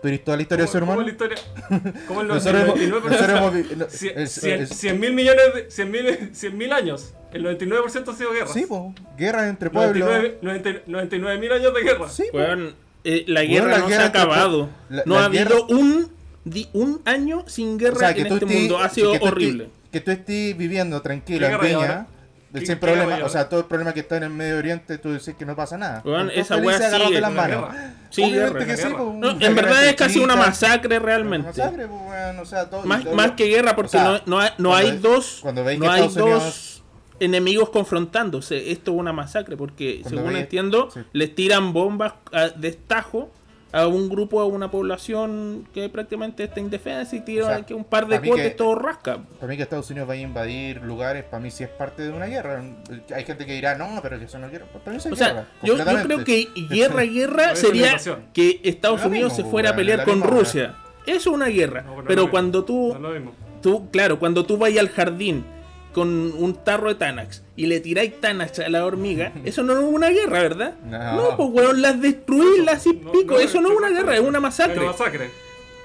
¿Tú 0.00 0.08
eres 0.08 0.24
toda 0.24 0.38
la 0.38 0.42
historia 0.42 0.64
del 0.64 0.72
ser 0.72 0.80
¿Cómo- 0.80 0.92
humano? 0.94 1.12
cómo 1.18 1.28
la 1.28 1.34
historia? 1.34 2.02
¿Cómo 2.06 2.20
el 2.22 2.28
Nosotros 2.28 2.62
hemos- 2.62 2.78
99%? 2.78 3.10
nosotros 3.10 3.30
hemos 3.38 3.54
vi- 3.54 3.76
no, 3.76 3.84
Cien- 3.88 4.12
es- 4.16 4.42
cien- 4.42 4.60
es- 4.62 4.68
100 4.70 5.00
mil 5.00 5.12
millones 5.12 5.54
de. 5.54 5.70
100 5.70 5.90
mil 5.90 6.30
100 6.34 6.56
mil 6.56 6.72
años. 6.72 7.12
El 7.30 7.42
99% 7.44 8.10
ha 8.12 8.16
sido 8.16 8.32
guerra. 8.32 8.46
Sí, 8.48 8.64
pues, 8.66 8.80
guerras 9.18 9.48
entre 9.50 9.68
pueblos. 9.68 10.08
99 10.40 11.38
mil 11.38 11.52
años 11.52 11.74
de 11.74 11.82
guerra. 11.82 12.08
Sí, 12.08 12.24
po. 12.32 12.38
Weón, 12.38 12.74
eh, 13.04 13.24
la 13.26 13.42
guerra 13.42 13.72
la 13.72 13.78
no 13.80 13.86
guerra 13.88 14.00
se 14.00 14.06
ha 14.06 14.08
acabado. 14.08 14.70
la- 14.88 15.02
no 15.04 15.16
la 15.16 15.20
ha 15.20 15.24
habido 15.26 15.44
guerra- 15.66 15.78
un, 15.78 16.10
di- 16.50 16.68
un 16.72 17.00
año 17.04 17.44
sin 17.46 17.78
guerra 17.78 17.96
O 17.96 17.98
sea, 18.00 18.14
que 18.14 18.22
en 18.22 18.28
tú 18.28 18.34
este 18.34 18.46
estés- 18.46 18.58
mundo. 18.60 18.78
Ha 18.78 18.88
sido 18.88 19.12
que 19.12 19.18
tú 19.18 19.24
estés- 19.26 19.32
horrible. 19.32 19.68
que 19.92 20.00
tú 20.00 20.10
estés 20.10 20.56
viviendo 20.56 21.00
tranquilo 21.02 21.46
¿Qué 21.48 21.54
en 21.54 21.60
Viña, 21.60 22.06
sin 22.54 22.66
qué 22.66 22.76
problema, 22.76 23.18
o 23.24 23.28
sea, 23.28 23.48
todo 23.48 23.60
el 23.60 23.66
problema 23.66 23.92
que 23.92 24.00
está 24.00 24.16
en 24.16 24.22
el 24.24 24.30
Medio 24.30 24.56
Oriente, 24.56 24.96
tú 24.98 25.12
dices 25.12 25.34
que 25.38 25.44
no 25.44 25.54
pasa 25.54 25.76
nada. 25.76 26.02
Esa 26.34 26.56
weá 26.56 26.78
las 26.78 27.32
manos. 27.32 27.70
guerra. 27.70 27.94
Sí, 28.10 28.22
Obviamente 28.22 28.52
guerra. 28.54 28.66
que 28.66 28.76
sí, 28.76 28.82
Guerra. 28.84 28.96
pues, 28.96 29.08
No, 29.16 29.30
una 29.32 29.46
en 29.46 29.54
verdad 29.54 29.86
es 29.86 29.94
casi 29.96 30.18
una 30.18 30.34
masacre 30.36 30.96
una 30.96 31.06
realmente. 31.06 31.48
masacre, 31.48 31.86
pues, 31.86 32.00
weón, 32.08 32.38
o 32.38 32.44
sea, 32.46 32.70
todo- 32.70 32.82
Más, 32.84 33.04
todo- 33.04 33.14
más 33.14 33.32
que 33.32 33.44
guerra, 33.46 33.76
porque 33.76 33.88
o 33.88 34.00
sea, 34.00 34.04
no, 34.04 34.20
no 34.26 34.74
hay, 34.74 34.92
no 34.92 34.98
dos, 35.08 35.38
cuando 35.42 35.62
veis 35.62 35.78
no 35.78 35.90
hay 35.90 36.04
Estados 36.04 36.14
dos 36.14 36.26
Unidos- 36.42 36.82
enemigos 37.20 37.68
confrontándose. 37.70 38.70
Esto 38.70 38.92
es 38.92 38.96
una 38.98 39.12
masacre, 39.12 39.56
porque 39.56 40.00
Cuando 40.02 40.20
según 40.20 40.32
veis- 40.34 40.40
entiendo, 40.44 40.90
sí. 40.92 41.00
les 41.12 41.34
tiran 41.34 41.72
bombas 41.72 42.14
a 42.32 42.48
destajo 42.50 43.30
a 43.70 43.86
un 43.86 44.08
grupo, 44.08 44.40
a 44.40 44.46
una 44.46 44.70
población 44.70 45.68
que 45.74 45.88
prácticamente 45.88 46.44
está 46.44 46.58
indefensa 46.60 47.14
y 47.16 47.20
tiran 47.20 47.44
O 47.50 47.54
sea, 47.56 47.66
que 47.66 47.74
un 47.74 47.84
par 47.84 48.06
de 48.06 48.16
que- 48.50 48.50
todo 48.50 48.74
rasca. 48.74 49.18
Para 49.38 49.46
mí 49.48 49.56
que 49.56 49.62
Estados 49.62 49.90
Unidos 49.90 50.08
vaya 50.08 50.20
a 50.20 50.24
invadir 50.24 50.82
lugares, 50.82 51.24
para 51.24 51.42
mí 51.42 51.50
sí 51.50 51.64
es 51.64 51.68
parte 51.70 52.02
de 52.02 52.10
una 52.10 52.26
guerra. 52.26 52.62
Hay 53.14 53.24
gente 53.24 53.44
que 53.44 53.52
dirá, 53.52 53.76
no, 53.76 54.00
pero 54.02 54.18
que 54.18 54.24
eso 54.24 54.38
no 54.38 54.48
sí 55.00 55.08
es 55.08 55.12
O 55.12 55.16
sea, 55.16 55.28
guerra, 55.28 55.46
yo, 55.62 55.76
yo 55.76 55.84
completamente. 55.84 56.14
creo 56.14 56.24
que 56.24 56.48
guerra, 56.74 57.02
guerra 57.04 57.56
sería 57.56 57.96
que 58.32 58.60
Estados 58.64 59.04
Unidos 59.04 59.32
mismo, 59.32 59.44
se 59.44 59.50
fuera 59.50 59.70
a 59.70 59.76
pelear 59.76 60.04
con 60.04 60.14
misma 60.20 60.30
Rusia. 60.30 60.74
Eso 61.06 61.30
es 61.30 61.34
una 61.36 61.46
guerra. 61.46 61.82
No, 61.82 61.94
pero 61.96 62.06
pero 62.06 62.30
cuando 62.30 62.64
tú, 62.64 62.96
No 62.98 63.10
tú, 63.60 63.90
claro, 63.90 64.18
cuando 64.18 64.44
tú 64.46 64.56
vayas 64.56 64.80
al 64.80 64.88
jardín 64.90 65.44
con 65.92 66.08
un 66.08 66.54
tarro 66.64 66.88
de 66.88 66.94
Tanax 66.96 67.42
y 67.56 67.66
le 67.66 67.80
tiráis 67.80 68.20
Tanax 68.20 68.58
a 68.60 68.68
la 68.68 68.84
hormiga, 68.84 69.32
eso 69.44 69.62
no 69.62 69.72
es 69.78 69.84
una 69.84 70.10
guerra, 70.10 70.40
¿verdad? 70.42 70.74
No. 70.84 71.36
pues 71.36 71.48
weón, 71.50 71.82
las 71.82 72.00
destruís, 72.00 72.64
las 72.64 72.86
y 72.86 72.92
No, 72.94 73.12
pico. 73.12 73.34
no, 73.34 73.40
eso 73.40 73.60
no 73.60 73.70
es 73.72 73.76
una 73.78 73.88
guerra, 73.90 74.14
es 74.14 74.20
una 74.20 74.38
Es 74.38 74.42
masacre. 74.42 74.78
una 74.78 74.92
masacre. 74.92 75.30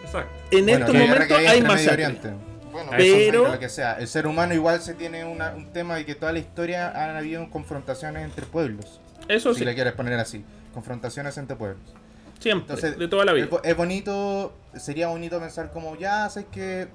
Exacto. 0.04 0.32
En 0.52 0.66
Bueno, 0.66 0.86
estos 0.86 0.96
momentos 0.96 1.38
hay 1.38 1.46
hay 1.48 1.62
masacre. 1.62 1.94
Oriente. 2.06 2.30
Bueno, 2.72 2.92
Pero- 2.98 3.44
eso, 3.44 3.54
lo 3.54 3.60
que 3.60 3.70
sea. 3.70 3.94
El 4.00 4.08
ser 4.08 4.28
humano 4.28 4.54
igual 4.54 4.82
se 4.82 4.94
tiene 4.96 5.26
una- 5.26 5.54
un 5.56 5.72
tema 5.72 5.96
de 5.96 6.06
que 6.06 6.16
toda 6.16 6.32
la 6.32 6.40
historia 6.40 6.90
han 6.92 7.16
habido 7.16 7.50
confrontaciones 7.50 8.24
entre 8.24 8.46
pueblos. 8.46 9.00
Eso 9.28 9.54
si 9.54 9.60
sí, 9.60 9.66
le 9.66 9.74
quieres 9.76 9.94
poner 9.94 10.20
así. 10.20 10.44
Confrontaciones 10.74 11.38
entre 11.38 11.56
pueblos. 11.56 11.94
Siempre, 12.40 12.74
Entonces, 12.74 12.98
de 13.00 13.08
toda 13.08 13.26
la 13.26 13.34
vida. 13.34 13.46
Es, 13.46 13.50
bo- 13.52 13.64
es 13.64 13.76
bonito, 13.78 14.54
sería 14.76 15.08
bonito 15.08 15.40
pensar 15.40 15.72
como 15.72 15.96
ya, 15.96 16.30
sé 16.30 16.46
que 16.48 16.88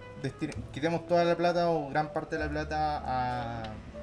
quitemos 0.73 1.07
toda 1.07 1.25
la 1.25 1.37
plata 1.37 1.71
o 1.71 1.89
gran 1.91 2.13
parte 2.13 2.37
de 2.37 2.45
la 2.45 2.51
plata 2.51 3.03
a- 3.05 3.63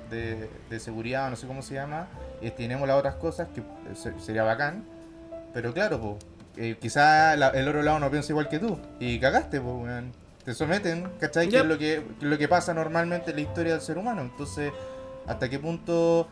de, 0.10 0.50
de 0.70 0.80
seguridad 0.80 1.28
o 1.28 1.30
no 1.32 1.36
sé 1.36 1.48
cómo 1.48 1.62
se 1.62 1.74
llama 1.74 2.08
y 2.42 2.46
destinemos 2.46 2.88
las 2.88 2.98
otras 2.98 3.16
cosas 3.16 3.48
que 3.54 3.64
se- 3.96 4.18
sería 4.20 4.44
bacán. 4.44 4.86
Pero 5.54 5.74
claro, 5.74 6.00
po, 6.00 6.18
eh, 6.58 6.78
quizá 6.80 7.36
la- 7.36 7.50
el 7.50 7.68
otro 7.68 7.82
lado 7.82 8.00
no 8.00 8.10
piensa 8.12 8.32
igual 8.32 8.48
que 8.50 8.60
tú 8.60 8.78
y 9.00 9.20
cagaste, 9.20 9.60
weón. 9.60 10.12
Te 10.44 10.54
someten, 10.54 11.10
¿cachai? 11.20 11.48
Que 11.48 11.54
Yep. 11.54 11.62
es 11.64 11.68
lo 11.68 11.78
que, 11.80 11.86
que 12.20 12.26
es 12.26 12.32
lo 12.32 12.38
que 12.38 12.48
pasa 12.48 12.74
normalmente 12.76 13.32
en 13.32 13.38
la 13.38 13.42
historia 13.42 13.72
del 13.74 13.82
ser 13.82 13.98
humano. 13.98 14.22
Entonces, 14.22 14.72
¿hasta 15.26 15.50
qué 15.50 15.58
punto 15.58 16.28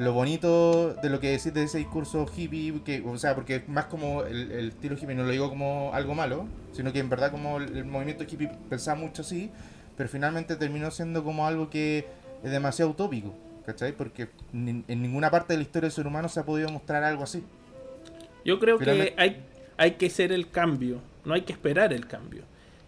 lo 0.00 0.12
bonito 0.12 0.94
de 0.94 1.10
lo 1.10 1.20
que 1.20 1.28
decís 1.30 1.52
de 1.52 1.62
ese 1.64 1.78
discurso 1.78 2.26
hippie, 2.36 2.80
que, 2.84 3.02
o 3.06 3.18
sea, 3.18 3.34
porque 3.34 3.56
es 3.56 3.68
más 3.68 3.86
como 3.86 4.22
el, 4.24 4.50
el 4.52 4.68
estilo 4.68 4.94
hippie, 4.96 5.14
no 5.14 5.24
lo 5.24 5.30
digo 5.30 5.48
como 5.48 5.90
algo 5.92 6.14
malo, 6.14 6.46
sino 6.72 6.92
que 6.92 7.00
en 7.00 7.08
verdad 7.10 7.30
como 7.30 7.58
el, 7.58 7.76
el 7.76 7.84
movimiento 7.84 8.24
hippie 8.24 8.50
pensaba 8.68 8.98
mucho 8.98 9.22
así, 9.22 9.50
pero 9.96 10.08
finalmente 10.08 10.56
terminó 10.56 10.90
siendo 10.90 11.22
como 11.22 11.46
algo 11.46 11.68
que 11.70 12.06
es 12.42 12.50
demasiado 12.50 12.90
utópico, 12.92 13.34
¿cachai? 13.66 13.92
Porque 13.92 14.28
ni- 14.52 14.84
en 14.88 15.02
ninguna 15.02 15.30
parte 15.30 15.52
de 15.52 15.58
la 15.58 15.62
historia 15.64 15.86
del 15.88 15.92
ser 15.92 16.06
humano 16.06 16.28
se 16.28 16.40
ha 16.40 16.44
podido 16.44 16.68
mostrar 16.70 17.04
algo 17.04 17.22
así. 17.24 17.42
Yo 18.44 18.58
creo 18.58 18.78
que 18.78 19.14
hay, 19.18 19.42
hay 19.76 19.90
que 19.92 20.08
ser 20.08 20.32
el 20.32 20.50
cambio, 20.50 21.00
no 21.24 21.34
hay 21.34 21.42
que 21.42 21.52
esperar 21.52 21.92
el 21.92 22.06
cambio. 22.06 22.42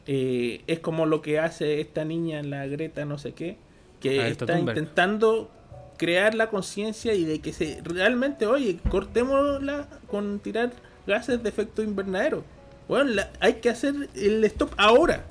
Eh, 0.07 0.63
es 0.67 0.81
como 0.81 1.07
lo 1.07 1.21
que 1.23 1.39
hace 1.39 1.81
esta 1.81 2.05
niña 2.05 2.41
en 2.41 2.51
la 2.51 2.67
Greta 2.67 3.05
no 3.05 3.19
sé 3.19 3.33
qué, 3.33 3.57
que 4.01 4.21
Ah, 4.21 4.29
está 4.29 4.47
Thunberg. 4.47 4.79
intentando 4.79 5.51
crear 5.97 6.35
la 6.35 6.49
conciencia 6.49 7.15
y 7.15 7.25
de 7.25 7.41
que 7.41 7.53
se 7.53 7.81
realmente, 7.85 8.47
oye, 8.47 8.79
cortémosla 8.91 9.87
con 10.11 10.39
tirar 10.41 10.71
gases 11.07 11.43
de 11.43 11.49
efecto 11.49 11.83
invernadero. 11.83 12.45
Bueno, 12.89 13.11
la- 13.11 13.31
hay 13.41 13.55
que 13.55 13.71
hacer 13.71 13.95
el 14.15 14.45
stop 14.45 14.71
ahora. 14.77 15.25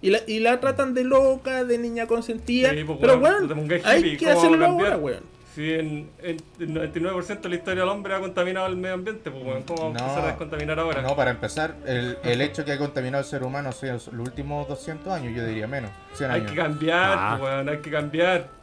Y 0.00 0.10
la, 0.10 0.20
y 0.28 0.38
la 0.38 0.60
tratan 0.60 0.94
de 0.94 1.02
loca, 1.04 1.64
de 1.64 1.76
niña 1.78 2.06
consentida. 2.06 2.70
Sí, 2.72 2.84
pues, 2.84 2.98
pero 3.00 3.18
bueno, 3.18 3.48
hay 3.84 4.16
que 4.16 4.26
¿cómo 4.26 4.38
hacerlo 4.38 4.66
ahora, 4.66 4.96
weón. 4.96 5.38
Si 5.56 5.72
en, 5.72 6.08
en 6.22 6.36
el 6.60 6.72
99% 6.92 7.40
de 7.40 7.48
la 7.48 7.56
historia 7.56 7.80
del 7.80 7.88
hombre 7.88 8.14
ha 8.14 8.20
contaminado 8.20 8.68
el 8.68 8.76
medio 8.76 8.94
ambiente, 8.94 9.28
pues 9.28 9.42
weón, 9.44 9.62
¿cómo 9.64 9.82
vamos 9.84 10.00
a 10.00 10.04
empezar 10.04 10.24
a 10.24 10.26
descontaminar 10.28 10.78
ahora? 10.78 11.02
No, 11.02 11.16
para 11.16 11.32
empezar, 11.32 11.74
el, 11.84 12.16
el 12.22 12.40
hecho 12.42 12.64
que 12.64 12.70
ha 12.72 12.78
contaminado 12.78 13.24
el 13.24 13.28
ser 13.28 13.42
humano 13.42 13.72
son 13.72 13.88
los 13.94 14.06
últimos 14.08 14.68
200 14.68 15.12
años, 15.12 15.34
yo 15.34 15.44
diría 15.44 15.66
menos, 15.66 15.90
100 16.14 16.30
hay 16.30 16.40
años. 16.42 16.52
que 16.52 16.56
cambiar, 16.58 17.14
Ah. 17.18 17.36
pues, 17.40 17.50
weón, 17.50 17.68
hay 17.70 17.78
que 17.78 17.90
cambiar. 17.90 18.57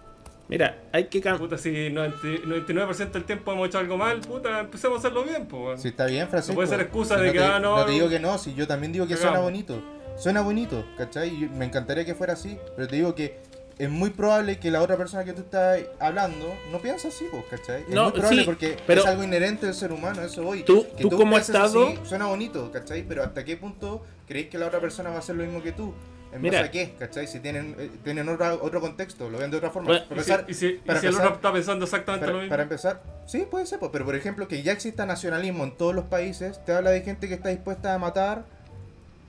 Mira, 0.48 0.84
hay 0.92 1.06
que 1.06 1.22
cambiar. 1.22 1.40
Puta, 1.42 1.58
si 1.58 1.90
90 1.90 2.18
99% 2.46 3.12
del 3.12 3.24
tiempo 3.24 3.52
hemos 3.52 3.68
hecho 3.68 3.80
algo 3.80 3.98
mal, 3.98 4.20
puta, 4.22 4.60
empecemos 4.60 4.98
a 4.98 5.00
hacerlo 5.00 5.24
bien, 5.24 5.48
pues. 5.48 5.82
Si 5.82 5.88
está 5.88 6.06
bien, 6.06 6.28
Francisco. 6.28 6.54
No 6.54 6.56
puede 6.58 6.68
ser 6.70 6.82
excusa 6.82 7.16
Si 7.16 7.22
de 7.22 7.28
no 7.28 7.34
que, 7.34 7.40
te, 7.40 7.46
ah, 7.46 7.60
no, 7.60 7.86
te 7.86 7.92
digo 7.92 8.10
que 8.10 8.20
no, 8.20 8.38
si 8.38 8.54
yo 8.54 8.68
también 8.68 8.92
digo 8.94 9.08
que 9.08 9.18
suena 9.18 9.40
bonito. 9.40 9.82
Suena 10.18 10.42
bonito, 10.42 10.86
¿cachai? 10.98 11.30
Y 11.30 11.50
me 11.50 11.66
encantaría 11.66 12.06
que 12.06 12.16
fuera 12.16 12.34
así, 12.34 12.58
pero 12.76 12.88
te 12.88 12.96
digo 12.96 13.16
que 13.16 13.38
es 13.78 13.90
muy 13.90 14.12
probable 14.12 14.58
que 14.60 14.72
la 14.72 14.82
otra 14.82 14.96
persona 14.96 15.26
que 15.26 15.34
tú 15.34 15.42
estás 15.42 15.80
hablando 16.00 16.56
no 16.72 16.78
piensa 16.80 17.10
así, 17.10 17.26
pues, 17.30 17.44
¿cachai? 17.50 17.82
Es 17.82 17.90
No, 17.90 18.04
muy 18.04 18.12
probable 18.14 18.40
sí, 18.42 18.46
porque 18.46 18.78
pero- 18.88 19.02
es 19.02 19.08
algo 19.08 19.24
inherente 19.24 19.66
del 19.66 19.76
ser 19.76 19.92
humano, 19.92 20.22
eso 20.22 20.44
voy. 20.44 20.64
Tú- 20.64 20.86
Que 20.96 21.02
tú 21.04 21.10
como 21.18 21.32
pienses 21.32 21.50
Estado- 21.56 21.88
así, 21.88 22.00
suena 22.06 22.28
bonito, 22.28 22.72
¿cachai? 22.72 23.04
Pero 23.04 23.24
¿hasta 23.24 23.44
qué 23.44 23.58
punto 23.58 24.04
creéis 24.28 24.48
que 24.48 24.58
la 24.58 24.68
otra 24.68 24.80
persona 24.80 25.10
va 25.10 25.18
a 25.18 25.20
hacer 25.20 25.36
lo 25.36 25.44
mismo 25.44 25.62
que 25.62 25.74
tú? 25.74 25.94
¿En 26.36 26.42
Mira. 26.42 26.60
base 26.60 26.68
a 26.68 26.72
qué? 26.72 26.94
¿Cachai? 27.00 27.28
Si 27.28 27.40
tienen, 27.40 27.76
eh, 27.80 27.90
tienen 28.04 28.28
otra- 28.30 28.56
otro 28.56 28.82
contexto, 28.82 29.30
lo 29.30 29.38
ven 29.38 29.50
de 29.52 29.58
otra 29.58 29.70
forma. 29.72 29.88
Bueno, 29.90 30.06
Para 30.10 30.22
Y 30.22 30.24
si, 30.24 30.32
empezar- 30.32 30.50
y 30.50 30.54
si- 30.54 30.66
y 30.68 30.74
para 30.80 31.00
el 31.00 31.06
empezar- 31.06 31.26
otro 31.28 31.36
está 31.38 31.54
pensando 31.54 31.86
exactamente 31.86 32.28
lo 32.28 32.34
mismo. 32.34 32.50
para 32.50 32.64
empezar, 32.64 33.02
sí, 33.26 33.48
puede 33.50 33.66
ser, 33.66 33.80
pero 33.92 34.04
por 34.06 34.16
ejemplo, 34.16 34.48
que 34.48 34.62
ya 34.62 34.72
exista 34.74 35.06
nacionalismo 35.06 35.64
en 35.64 35.72
todos 35.78 35.96
los 35.96 36.06
países, 36.06 36.64
te 36.66 36.74
habla 36.74 36.92
de 36.92 37.02
gente 37.02 37.28
que 37.28 37.36
está 37.36 37.50
dispuesta 37.50 37.94
a 37.94 37.98
matar 38.00 38.44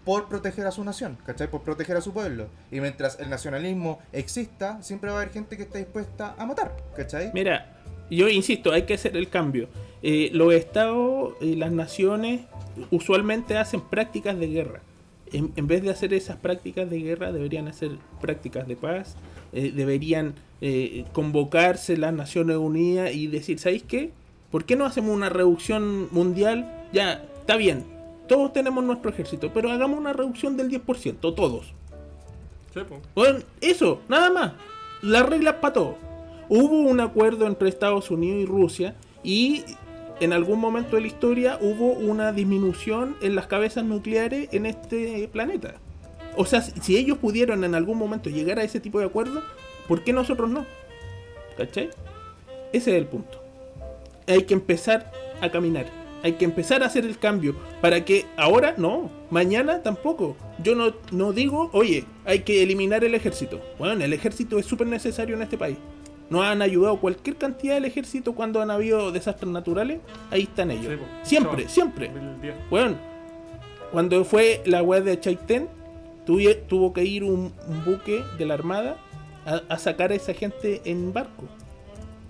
por 0.05 0.29
proteger 0.29 0.67
a 0.67 0.71
su 0.71 0.85
nación, 0.85 1.17
¿cachai? 1.27 1.49
Por 1.49 1.63
proteger 1.63 1.97
a 1.97 2.01
su 2.01 2.13
pueblo. 2.13 2.49
Y 2.71 2.81
mientras 2.81 3.19
el 3.21 3.29
nacionalismo 3.31 4.01
exista, 4.13 4.81
siempre 4.83 5.11
va 5.11 5.17
a 5.19 5.21
haber 5.23 5.33
gente 5.33 5.57
que 5.57 5.65
está 5.65 5.79
dispuesta 5.79 6.35
a 6.39 6.47
matar, 6.47 6.77
¿cachai? 6.97 7.31
Mira, 7.35 7.73
yo 8.11 8.29
insisto, 8.29 8.73
hay 8.73 8.83
que 8.83 8.95
hacer 8.95 9.17
el 9.17 9.29
cambio. 9.29 9.69
Eh, 10.03 10.31
los 10.33 10.53
estados 10.55 11.35
y 11.41 11.57
las 11.57 11.73
naciones 11.73 12.43
usualmente 12.91 13.57
hacen 13.59 13.81
prácticas 13.81 14.39
de 14.39 14.47
guerra. 14.49 14.81
En, 15.37 15.53
en 15.57 15.66
vez 15.66 15.82
de 15.82 15.91
hacer 15.91 16.14
esas 16.14 16.37
prácticas 16.37 16.89
de 16.89 16.99
guerra, 17.01 17.30
deberían 17.30 17.68
hacer 17.68 17.91
prácticas 18.20 18.66
de 18.66 18.76
paz. 18.76 19.16
eh, 19.53 19.70
deberían 19.74 20.34
eh, 20.61 21.05
convocarse 21.12 21.97
las 21.97 22.12
Naciones 22.14 22.57
Unidas 22.57 23.14
y 23.14 23.26
decir, 23.26 23.59
¿sabéis 23.59 23.82
qué? 23.82 24.12
¿Por 24.51 24.64
qué 24.64 24.76
no 24.76 24.87
hacemos 24.87 25.14
una 25.14 25.28
reducción 25.28 26.09
mundial? 26.12 26.87
Ya, 26.93 27.24
está 27.41 27.57
bien. 27.57 27.84
Todos 28.28 28.53
tenemos 28.53 28.82
nuestro 28.82 29.11
ejército, 29.11 29.53
pero 29.53 29.70
hagamos 29.70 29.99
una 29.99 30.12
reducción 30.12 30.57
del 30.57 30.70
10%, 30.70 31.34
todos. 31.34 31.74
Sí, 32.72 32.80
pues. 32.89 33.01
Bueno, 33.14 33.41
eso, 33.61 34.01
nada 34.09 34.30
más. 34.30 34.53
Las 35.03 35.28
reglas 35.28 35.57
para 35.57 35.74
todo. 35.74 35.97
Hubo 36.49 36.80
un 36.80 37.01
acuerdo 37.01 37.47
entre 37.47 37.68
Estados 37.68 38.11
Unidos 38.11 38.43
y 38.43 38.47
Rusia 38.47 38.95
y 39.22 39.64
en 40.21 40.33
algún 40.33 40.61
momento 40.61 40.97
de 40.97 41.03
la 41.03 41.09
historia 41.09 41.59
hubo 41.61 41.93
una 41.93 42.33
disminución 42.33 43.17
en 43.21 43.35
las 43.35 43.47
cabezas 43.47 43.85
nucleares 43.85 44.49
en 44.53 44.67
este 44.67 45.29
planeta. 45.29 45.75
O 46.37 46.45
sea, 46.45 46.62
si 46.62 46.97
ellos 46.97 47.19
pudieron 47.19 47.64
en 47.64 47.75
algún 47.75 47.99
momento 47.99 48.31
llegar 48.31 48.59
a 48.59 48.62
ese 48.62 48.81
tipo 48.81 48.99
de 48.99 49.07
acuerdo, 49.07 49.43
¿por 49.89 50.05
qué 50.05 50.12
nosotros 50.12 50.51
no? 50.51 50.67
¿Cachai? 51.57 51.91
Ese 52.73 52.91
es 52.93 52.97
el 52.99 53.07
punto. 53.07 53.43
Hay 54.27 54.43
que 54.45 54.55
empezar 54.55 55.12
a 55.41 55.51
caminar. 55.51 55.87
Hay 56.23 56.33
que 56.33 56.45
empezar 56.45 56.83
a 56.83 56.87
hacer 56.87 57.05
el 57.05 57.19
cambio. 57.19 57.57
Para 57.81 58.05
que 58.05 58.27
ahora 58.37 58.75
no, 58.77 59.11
mañana 59.31 59.83
tampoco. 59.83 60.37
Yo 60.62 60.75
no, 60.75 60.95
no 61.12 61.33
digo, 61.33 61.71
oye, 61.73 62.05
hay 62.25 62.41
que 62.41 62.62
eliminar 62.62 63.05
el 63.05 63.14
ejército. 63.14 63.61
Bueno, 63.79 64.05
el 64.05 64.12
ejército 64.12 64.59
es 64.59 64.67
súper 64.67 64.87
necesario 64.87 65.37
en 65.37 65.43
este 65.43 65.57
país. 65.57 65.79
Nos 66.31 66.43
han 66.45 66.61
ayudado 66.62 66.99
cualquier 66.99 67.37
cantidad 67.37 67.74
del 67.74 67.85
ejército 67.85 68.35
cuando 68.35 68.61
han 68.61 68.70
habido 68.70 69.12
desastres 69.12 69.51
naturales. 69.51 70.01
Ahí 70.31 70.43
están 70.43 70.70
ellos. 70.70 70.95
Sí, 71.22 71.29
siempre, 71.31 71.68
siempre. 71.68 72.09
2010. 72.09 72.55
Bueno, 72.70 72.97
cuando 73.93 74.24
fue 74.24 74.62
la 74.66 74.83
web 74.83 75.05
de 75.05 75.20
Chaitén, 75.20 75.68
tuve- 76.27 76.57
tuvo 76.66 76.93
que 76.93 77.05
ir 77.05 77.22
un, 77.22 77.53
un 77.68 77.85
buque 77.85 78.24
de 78.39 78.45
la 78.47 78.55
armada 78.55 78.97
a, 79.45 79.61
a 79.72 79.79
sacar 79.79 80.11
a 80.11 80.14
esa 80.16 80.35
gente 80.35 80.83
en 80.85 81.12
barco. 81.12 81.45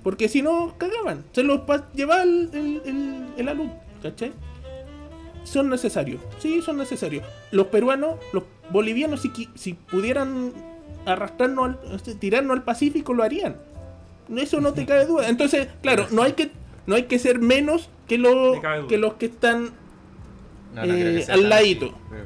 Porque 0.03 0.28
si 0.28 0.42
no, 0.42 0.74
cagaban. 0.76 1.24
Se 1.32 1.42
los 1.42 1.61
llevaba 1.94 2.22
el, 2.22 2.51
el, 2.53 2.82
el, 2.84 3.26
el 3.38 3.49
alud, 3.49 3.68
¿cachai? 4.03 4.32
Son 5.44 5.70
necesarios. 5.70 6.20
Sí, 6.38 6.61
son 6.61 6.76
necesarios. 6.76 7.24
Los 7.51 7.68
peruanos, 7.68 8.16
los 8.32 8.42
bolivianos, 8.70 9.22
si, 9.22 9.30
si 9.55 9.72
pudieran 9.74 10.53
arrastrarnos, 11.07 11.76
al, 11.90 12.18
tirarnos 12.18 12.57
al 12.57 12.64
Pacífico, 12.64 13.14
lo 13.14 13.22
harían. 13.22 13.57
Eso 14.37 14.61
no 14.61 14.72
te 14.72 14.87
cabe 14.87 15.07
duda. 15.07 15.29
Entonces, 15.29 15.68
claro, 15.83 16.07
no 16.11 16.22
hay 16.22 16.33
que, 16.33 16.51
no 16.87 16.95
hay 16.97 17.05
que 17.05 17.18
ser 17.18 17.39
menos 17.39 17.89
que, 18.09 18.18
lo- 18.18 18.61
que 18.89 18.99
los 18.99 19.14
que 19.14 19.27
están 19.27 19.70
No, 20.74 20.83
no 20.83 20.83
creo 20.83 20.95
que 20.97 21.18
eh, 21.20 21.27
al 21.33 21.49
ladito. 21.49 21.87
así, 21.87 21.95
pero- 22.11 22.24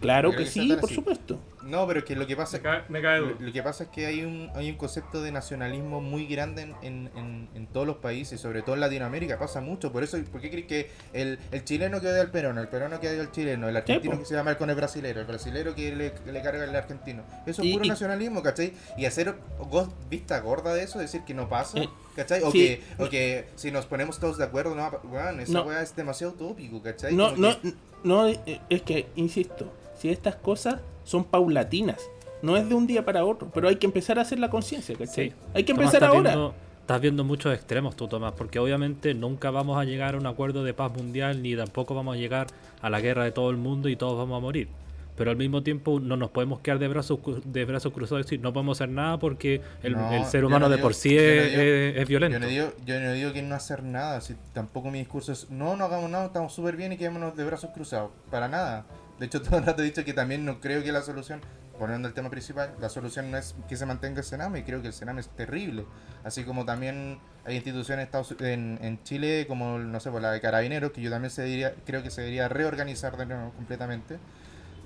Claro 0.00 0.30
que 0.36 0.46
sí, 0.46 0.68
por 0.74 0.84
así. 0.84 0.94
supuesto. 0.94 1.38
No, 1.70 1.86
pero 1.86 2.00
es 2.00 2.04
que 2.04 2.16
lo 2.16 2.26
que 2.26 2.36
pasa 2.36 2.56
Me 2.58 2.62
cae, 2.62 2.82
me 2.88 3.00
cae 3.00 3.20
duro. 3.20 3.36
Lo, 3.38 3.46
lo 3.46 3.52
que 3.52 3.62
pasa 3.62 3.84
es 3.84 3.90
que 3.90 4.06
hay 4.06 4.22
un, 4.24 4.50
hay 4.54 4.70
un 4.70 4.76
concepto 4.76 5.22
de 5.22 5.30
nacionalismo 5.32 6.00
muy 6.00 6.26
grande 6.26 6.62
en, 6.62 6.74
en, 6.82 7.10
en- 7.16 7.48
en 7.54 7.66
todos 7.68 7.86
los 7.86 7.96
países, 7.98 8.40
sobre 8.40 8.62
todo 8.62 8.74
en 8.74 8.80
Latinoamérica, 8.80 9.38
pasa 9.38 9.60
mucho. 9.60 9.92
Por 9.92 10.02
eso, 10.02 10.18
¿por 10.32 10.40
qué 10.40 10.50
crees 10.50 10.66
que 10.66 10.90
el, 11.12 11.38
el 11.52 11.64
chileno 11.64 12.00
que 12.00 12.08
odia 12.08 12.22
al 12.22 12.30
peruano, 12.30 12.60
el 12.60 12.68
peruano 12.68 12.98
que 13.00 13.08
odia 13.08 13.20
al 13.20 13.30
chileno, 13.32 13.68
el 13.68 13.76
argentino 13.76 14.18
que 14.18 14.24
se 14.24 14.34
llama 14.34 14.56
con 14.56 14.68
el 14.70 14.76
brasilero, 14.76 15.20
el 15.20 15.26
brasilero 15.26 15.74
que 15.74 15.94
le, 15.94 16.12
que 16.12 16.32
le 16.32 16.42
carga 16.42 16.64
el 16.64 16.74
argentino? 16.74 17.22
Eso 17.46 17.62
es 17.62 17.68
Y- 17.68 17.72
puro 17.72 17.84
y- 17.84 17.88
nacionalismo, 17.88 18.42
¿cachai? 18.42 18.72
Y 18.98 19.04
hacer 19.06 19.34
go- 19.70 19.92
vista 20.10 20.40
gorda 20.40 20.74
de 20.74 20.82
eso, 20.82 20.98
decir 20.98 21.22
que 21.22 21.34
no 21.34 21.48
pasa, 21.48 21.78
Eh, 21.78 21.88
¿cachai? 22.16 22.42
O, 22.42 22.50
sí. 22.50 22.58
que, 22.58 23.02
o 23.04 23.08
que 23.08 23.46
si 23.54 23.70
nos 23.70 23.86
ponemos 23.86 24.18
todos 24.18 24.38
de 24.38 24.44
acuerdo, 24.44 24.74
no, 24.74 24.88
weón, 25.04 25.38
esa 25.40 25.52
No. 25.52 25.62
weá 25.62 25.82
es 25.82 25.94
demasiado 25.94 26.32
utópico, 26.32 26.82
¿cachai? 26.82 27.14
No, 27.14 27.30
Como 27.30 27.42
no, 27.48 27.60
que- 27.60 27.74
no, 28.02 28.28
eh, 28.28 28.60
es 28.68 28.82
que, 28.82 29.06
insisto, 29.14 29.72
si 29.96 30.08
estas 30.10 30.34
cosas 30.36 30.80
son 31.10 31.24
paulatinas, 31.24 32.08
no 32.42 32.56
es 32.56 32.68
de 32.68 32.74
un 32.74 32.86
día 32.86 33.04
para 33.04 33.24
otro, 33.24 33.50
pero 33.52 33.68
hay 33.68 33.76
que 33.76 33.86
empezar 33.86 34.18
a 34.18 34.22
hacer 34.22 34.38
la 34.38 34.48
conciencia, 34.48 34.94
¿cachai? 34.96 35.30
Sí. 35.30 35.34
Hay 35.54 35.64
que 35.64 35.72
Tomás, 35.74 35.92
empezar 35.94 36.02
estás 36.04 36.16
ahora. 36.16 36.30
Viendo, 36.30 36.54
estás 36.82 37.00
viendo 37.00 37.24
muchos 37.24 37.52
extremos 37.54 37.96
tú, 37.96 38.06
Tomás, 38.06 38.32
porque 38.36 38.58
obviamente 38.60 39.12
nunca 39.14 39.50
vamos 39.50 39.76
a 39.78 39.84
llegar 39.84 40.14
a 40.14 40.18
un 40.18 40.26
acuerdo 40.26 40.62
de 40.62 40.72
paz 40.72 40.92
mundial, 40.96 41.42
ni 41.42 41.56
tampoco 41.56 41.94
vamos 41.94 42.14
a 42.14 42.18
llegar 42.18 42.46
a 42.80 42.88
la 42.90 43.00
guerra 43.00 43.24
de 43.24 43.32
todo 43.32 43.50
el 43.50 43.56
mundo 43.56 43.88
y 43.88 43.96
todos 43.96 44.16
vamos 44.16 44.36
a 44.38 44.40
morir. 44.40 44.68
Pero 45.16 45.32
al 45.32 45.36
mismo 45.36 45.62
tiempo 45.62 46.00
no 46.00 46.16
nos 46.16 46.30
podemos 46.30 46.60
quedar 46.60 46.78
de 46.78 46.88
brazos, 46.88 47.18
de 47.44 47.64
brazos 47.66 47.92
cruzados 47.92 48.20
y 48.20 48.24
decir 48.24 48.40
no 48.40 48.52
podemos 48.54 48.78
hacer 48.80 48.88
nada 48.88 49.18
porque 49.18 49.60
el, 49.82 49.92
No, 49.92 50.12
el 50.12 50.24
ser 50.24 50.44
humano 50.46 50.66
no 50.68 50.74
de 50.74 50.80
por 50.80 50.94
sí 50.94 51.10
yo 51.10 51.20
no 51.20 51.26
es, 51.26 51.50
digo- 51.50 51.62
es- 51.62 51.96
es 51.98 52.08
violento. 52.08 52.34
Yo 52.38 52.40
no, 52.40 52.46
digo, 52.46 52.72
yo 52.86 53.00
no 53.00 53.12
digo 53.12 53.32
que 53.34 53.42
no 53.42 53.54
hacer 53.54 53.82
nada, 53.82 54.20
si 54.22 54.34
tampoco 54.54 54.90
mi 54.90 55.00
discurso 55.00 55.32
es 55.32 55.50
no, 55.50 55.76
no 55.76 55.84
hagamos 55.84 56.08
nada, 56.08 56.24
estamos 56.26 56.54
súper 56.54 56.74
bien 56.76 56.92
y 56.92 56.96
quedémonos 56.96 57.36
de 57.36 57.44
brazos 57.44 57.68
cruzados, 57.74 58.10
para 58.30 58.48
nada. 58.48 58.86
De 59.20 59.26
hecho, 59.26 59.42
todo 59.42 59.58
el 59.58 59.66
rato 59.66 59.82
he 59.82 59.84
dicho 59.84 60.04
que 60.04 60.14
también 60.14 60.44
no 60.44 60.60
creo 60.60 60.82
que 60.82 60.90
la 60.90 61.02
solución, 61.02 61.40
poniendo 61.78 62.08
el 62.08 62.14
tema 62.14 62.30
principal, 62.30 62.74
la 62.80 62.88
solución 62.88 63.30
no 63.30 63.36
es 63.36 63.54
que 63.68 63.76
se 63.76 63.86
mantenga 63.86 64.20
el 64.20 64.24
Sename, 64.24 64.60
y 64.60 64.62
creo 64.64 64.80
que 64.80 64.88
el 64.88 64.94
Sename 64.94 65.20
es 65.20 65.28
terrible. 65.28 65.84
Así 66.24 66.42
como 66.42 66.64
también 66.64 67.20
hay 67.44 67.56
instituciones 67.56 68.08
en, 68.40 68.78
en, 68.82 69.02
Chile, 69.04 69.44
como, 69.46 69.78
no 69.78 70.00
sé, 70.00 70.10
pues 70.10 70.22
la 70.22 70.32
de 70.32 70.40
Carabineros, 70.40 70.90
que 70.90 71.02
yo 71.02 71.10
también 71.10 71.30
se 71.30 71.44
diría, 71.44 71.74
creo 71.84 72.02
que 72.02 72.10
se 72.10 72.22
debería 72.22 72.48
reorganizar 72.48 73.16
de 73.16 73.26
nuevo 73.26 73.52
completamente. 73.52 74.18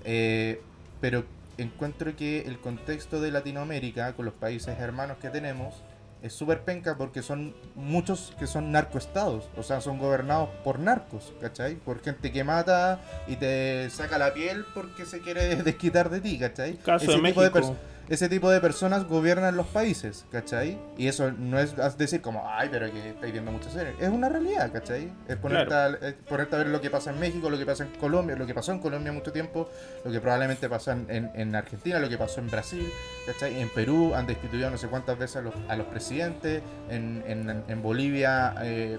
Eh, 0.04 0.60
pero 1.00 1.24
encuentro 1.56 2.14
que 2.16 2.42
el 2.42 2.58
contexto 2.58 3.20
de 3.20 3.30
Latinoamérica, 3.30 4.14
con 4.14 4.24
los 4.24 4.34
países 4.34 4.78
hermanos 4.80 5.18
que 5.18 5.30
tenemos, 5.30 5.82
es 6.24 6.32
súper 6.32 6.62
penca 6.62 6.96
porque 6.96 7.20
son 7.20 7.54
muchos 7.74 8.32
que 8.38 8.46
son 8.46 8.72
narcoestados, 8.72 9.44
o 9.58 9.62
sea, 9.62 9.82
son 9.82 9.98
gobernados 9.98 10.48
por 10.64 10.78
narcos, 10.78 11.34
¿cachai? 11.38 11.74
Por 11.74 12.02
gente 12.02 12.32
que 12.32 12.42
mata 12.44 12.98
y 13.26 13.36
te 13.36 13.90
saca 13.90 14.16
la 14.16 14.32
piel 14.32 14.64
porque 14.72 15.04
se 15.04 15.20
quiere 15.20 15.54
desquitar 15.62 16.08
de 16.08 16.22
ti, 16.22 16.38
¿cachai? 16.38 16.78
Caso 16.78 17.12
de 17.12 17.16
tipo 17.20 17.42
de 17.42 17.50
México. 17.50 17.58
pers- 17.74 17.93
ese 18.08 18.28
tipo 18.28 18.50
de 18.50 18.60
personas 18.60 19.04
gobiernan 19.08 19.56
los 19.56 19.66
países, 19.66 20.26
¿cachai? 20.30 20.78
Y 20.98 21.06
eso 21.08 21.32
no 21.32 21.58
es 21.58 21.74
decir 21.98 22.20
como, 22.20 22.42
ay, 22.48 22.68
pero 22.70 22.90
que 22.92 23.10
estáis 23.10 23.32
viendo 23.32 23.50
muchas 23.50 23.72
series. 23.72 23.94
Es 24.00 24.08
una 24.10 24.28
realidad, 24.28 24.70
¿cachai? 24.72 25.10
Es 25.28 25.36
ponerte, 25.36 25.66
Claro. 25.68 25.98
a, 26.02 26.06
es 26.08 26.14
ponerte 26.14 26.54
a 26.54 26.58
ver 26.58 26.66
lo 26.68 26.80
que 26.80 26.90
pasa 26.90 27.10
en 27.10 27.20
México, 27.20 27.48
lo 27.50 27.56
que 27.58 27.66
pasa 27.66 27.84
en 27.84 27.90
Colombia, 27.98 28.36
lo 28.36 28.46
que 28.46 28.54
pasó 28.54 28.72
en 28.72 28.78
Colombia 28.80 29.12
mucho 29.12 29.32
tiempo, 29.32 29.68
lo 30.04 30.10
que 30.12 30.20
probablemente 30.20 30.68
pasó 30.68 30.92
en, 30.92 31.06
en- 31.08 31.30
en 31.34 31.54
Argentina, 31.56 31.98
lo 31.98 32.08
que 32.08 32.18
pasó 32.18 32.40
en 32.40 32.50
Brasil, 32.50 32.86
¿cachai? 33.26 33.60
En 33.60 33.68
Perú 33.70 34.14
han 34.14 34.26
destituido 34.26 34.70
no 34.70 34.76
sé 34.78 34.88
cuántas 34.88 35.18
veces 35.18 35.36
a 35.36 35.40
los, 35.42 35.54
a 35.68 35.76
los 35.76 35.86
presidentes, 35.86 36.62
en, 36.90 37.22
en- 37.26 37.64
en 37.66 37.82
Bolivia 37.82 38.54
eh, 38.62 38.98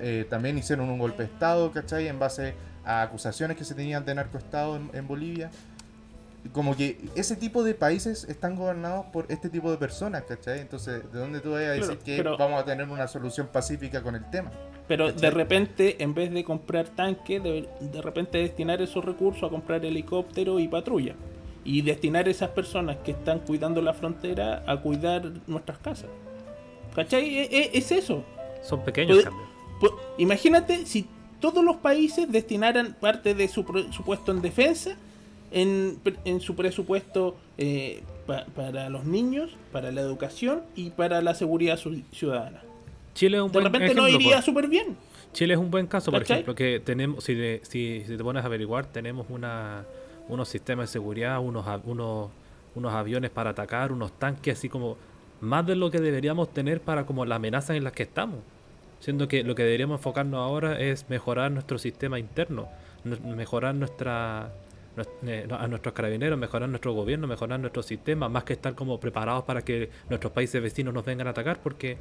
eh, 0.00 0.26
también 0.30 0.56
hicieron 0.56 0.88
un 0.88 0.98
golpe 0.98 1.24
de 1.24 1.28
Estado, 1.28 1.70
¿cachai? 1.72 2.08
En 2.08 2.18
base 2.18 2.54
a 2.84 3.02
acusaciones 3.02 3.56
que 3.58 3.64
se 3.64 3.74
tenían 3.74 4.04
de 4.06 4.14
narcoestado 4.14 4.76
en, 4.76 4.90
en 4.94 5.06
Bolivia. 5.06 5.50
Como 6.52 6.76
que 6.76 6.98
ese 7.16 7.36
tipo 7.36 7.62
de 7.62 7.74
países 7.74 8.24
están 8.24 8.56
gobernados 8.56 9.06
por 9.06 9.26
este 9.28 9.48
tipo 9.50 9.70
de 9.70 9.76
personas, 9.76 10.22
¿cachai? 10.22 10.60
Entonces, 10.60 11.02
¿de 11.12 11.18
dónde 11.18 11.40
tú 11.40 11.50
vas 11.52 11.60
a 11.62 11.70
decir 11.70 11.84
Claro, 11.86 12.00
que 12.04 12.16
pero- 12.16 12.36
vamos 12.38 12.60
a 12.62 12.64
tener 12.64 12.88
una 12.88 13.06
solución 13.08 13.48
pacífica 13.52 14.02
con 14.02 14.14
el 14.16 14.28
tema? 14.30 14.50
Pero 14.88 15.12
de 15.12 15.30
repente, 15.30 16.02
en 16.02 16.14
vez 16.14 16.32
de 16.32 16.42
comprar 16.42 16.88
tanques, 16.88 17.42
de, 17.42 17.68
de 17.80 18.02
repente 18.02 18.38
destinar 18.38 18.82
esos 18.82 19.04
recursos 19.04 19.44
a 19.44 19.48
comprar 19.48 19.84
helicóptero 19.84 20.58
y 20.58 20.66
patrulla. 20.66 21.14
Y 21.62 21.82
destinar 21.82 22.26
esas 22.28 22.48
personas 22.50 22.96
que 23.04 23.10
están 23.12 23.40
cuidando 23.40 23.82
la 23.82 23.92
frontera 23.94 24.64
a 24.66 24.80
cuidar 24.80 25.30
nuestras 25.46 25.78
casas. 25.78 26.08
¿Cachai? 26.96 27.38
E- 27.38 27.48
e- 27.52 27.70
Es, 27.74 27.92
eso. 27.92 28.24
Son 28.62 28.82
pequeños 28.82 29.22
cambios. 29.22 29.48
Imagínate 30.18 30.86
si 30.86 31.06
todos 31.38 31.62
los 31.64 31.76
países 31.76 32.30
destinaran 32.30 32.96
parte 33.00 33.34
de 33.34 33.46
su 33.48 33.64
presupuesto 33.64 34.32
en 34.32 34.42
defensa, 34.42 34.96
en, 35.50 35.98
en 36.24 36.40
su 36.40 36.54
presupuesto 36.54 37.36
eh, 37.58 38.02
pa- 38.26 38.44
para 38.54 38.88
los 38.88 39.04
niños, 39.04 39.50
para 39.72 39.90
la 39.92 40.00
educación 40.00 40.62
y 40.76 40.90
para 40.90 41.20
la 41.22 41.34
seguridad 41.34 41.78
ciudadana. 42.12 42.62
Chile 43.14 43.36
es 43.38 43.42
un 43.42 43.52
De 43.52 43.60
repente 43.60 43.84
ejemplo, 43.86 44.02
no 44.04 44.08
iría 44.08 44.40
súper 44.42 44.68
bien. 44.68 44.96
Chile 45.32 45.54
es 45.54 45.60
un 45.60 45.70
buen 45.70 45.86
caso, 45.86 46.10
por 46.10 46.20
¿Cachai? 46.20 46.36
ejemplo, 46.38 46.54
que 46.54 46.80
tenemos, 46.80 47.24
si, 47.24 47.34
de- 47.34 47.60
si, 47.64 48.02
si 48.06 48.16
te 48.16 48.22
pones 48.24 48.42
a 48.42 48.46
averiguar, 48.46 48.86
tenemos 48.86 49.26
una, 49.30 49.84
unos 50.28 50.48
sistemas 50.48 50.88
de 50.88 50.92
seguridad, 50.92 51.40
unos, 51.40 51.64
unos, 51.84 52.30
unos 52.74 52.92
aviones 52.92 53.30
para 53.30 53.50
atacar, 53.50 53.92
unos 53.92 54.12
tanques, 54.18 54.58
así 54.58 54.68
como 54.68 54.96
más 55.40 55.66
de 55.66 55.74
lo 55.76 55.90
que 55.90 56.00
deberíamos 56.00 56.52
tener 56.52 56.80
para 56.80 57.06
como 57.06 57.24
las 57.24 57.36
amenazas 57.36 57.76
en 57.76 57.84
las 57.84 57.92
que 57.92 58.02
estamos. 58.04 58.38
Siendo 59.00 59.28
que 59.28 59.42
lo 59.44 59.54
que 59.54 59.62
deberíamos 59.64 59.98
enfocarnos 60.00 60.38
ahora 60.40 60.78
es 60.78 61.08
mejorar 61.08 61.50
nuestro 61.50 61.78
sistema 61.78 62.18
interno, 62.18 62.68
mejorar 63.24 63.74
nuestra 63.74 64.50
nues- 64.50 64.52
a 65.58 65.68
nuestros 65.68 65.94
carabineros, 65.94 66.38
mejorar 66.38 66.68
nuestro 66.68 66.92
gobierno, 66.92 67.26
mejorar 67.26 67.58
nuestro 67.60 67.82
sistema, 67.82 68.28
más 68.28 68.44
que 68.44 68.52
estar 68.54 68.74
como 68.74 68.98
preparados 69.00 69.44
para 69.44 69.62
que 69.62 69.88
nuestros 70.08 70.32
países 70.32 70.60
vecinos 70.62 70.92
nos 70.92 71.04
vengan 71.04 71.26
a 71.26 71.30
atacar, 71.30 71.58
porque 71.62 71.96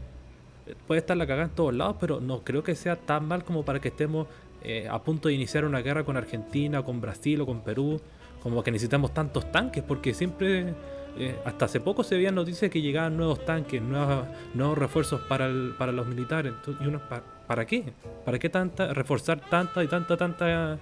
puede 0.87 0.99
estar 0.99 1.15
la 1.17 1.25
cagada 1.25 1.45
en 1.49 1.55
todos 1.55 1.73
lados, 1.73 1.95
pero 1.99 2.19
no 2.19 2.43
creo 2.43 2.63
que 2.63 2.75
sea 2.75 2.95
tan 2.95 3.27
mal 3.27 3.43
como 3.43 3.63
para 3.63 3.79
que 3.79 3.87
estemos 3.89 4.27
eh, 4.63 4.87
a 4.89 5.01
punto 5.01 5.29
de 5.29 5.35
iniciar 5.35 5.65
una 5.65 5.79
guerra 5.81 6.03
con 6.03 6.17
Argentina, 6.17 6.83
con 6.83 6.99
Brasil 6.99 7.39
o 7.41 7.45
con 7.45 7.61
Perú, 7.61 8.01
como 8.43 8.63
que 8.63 8.71
necesitamos 8.71 9.13
tantos 9.13 9.51
tanques, 9.51 9.83
porque 9.83 10.13
siempre, 10.13 10.73
eh, 11.17 11.35
hasta 11.45 11.65
hace 11.65 11.79
poco 11.79 12.03
se 12.03 12.15
veían 12.15 12.35
noticias 12.35 12.69
que 12.69 12.81
llegaban 12.81 13.15
nuevos 13.17 13.45
tanques, 13.45 13.81
nuevos, 13.81 14.25
nuevos 14.53 14.77
refuerzos 14.77 15.21
para, 15.21 15.49
para 15.77 15.91
los 15.91 16.07
militares. 16.07 16.53
Y 16.81 16.87
uno, 16.87 16.99
¿pa- 17.07 17.23
¿Para 17.47 17.65
qué? 17.65 17.83
¿Para 18.25 18.37
qué 18.37 18.47
tanta, 18.49 18.93
reforzar 18.93 19.39
tanta 19.49 19.83
y 19.83 19.87
tanta, 19.87 20.15
tanta 20.17 20.77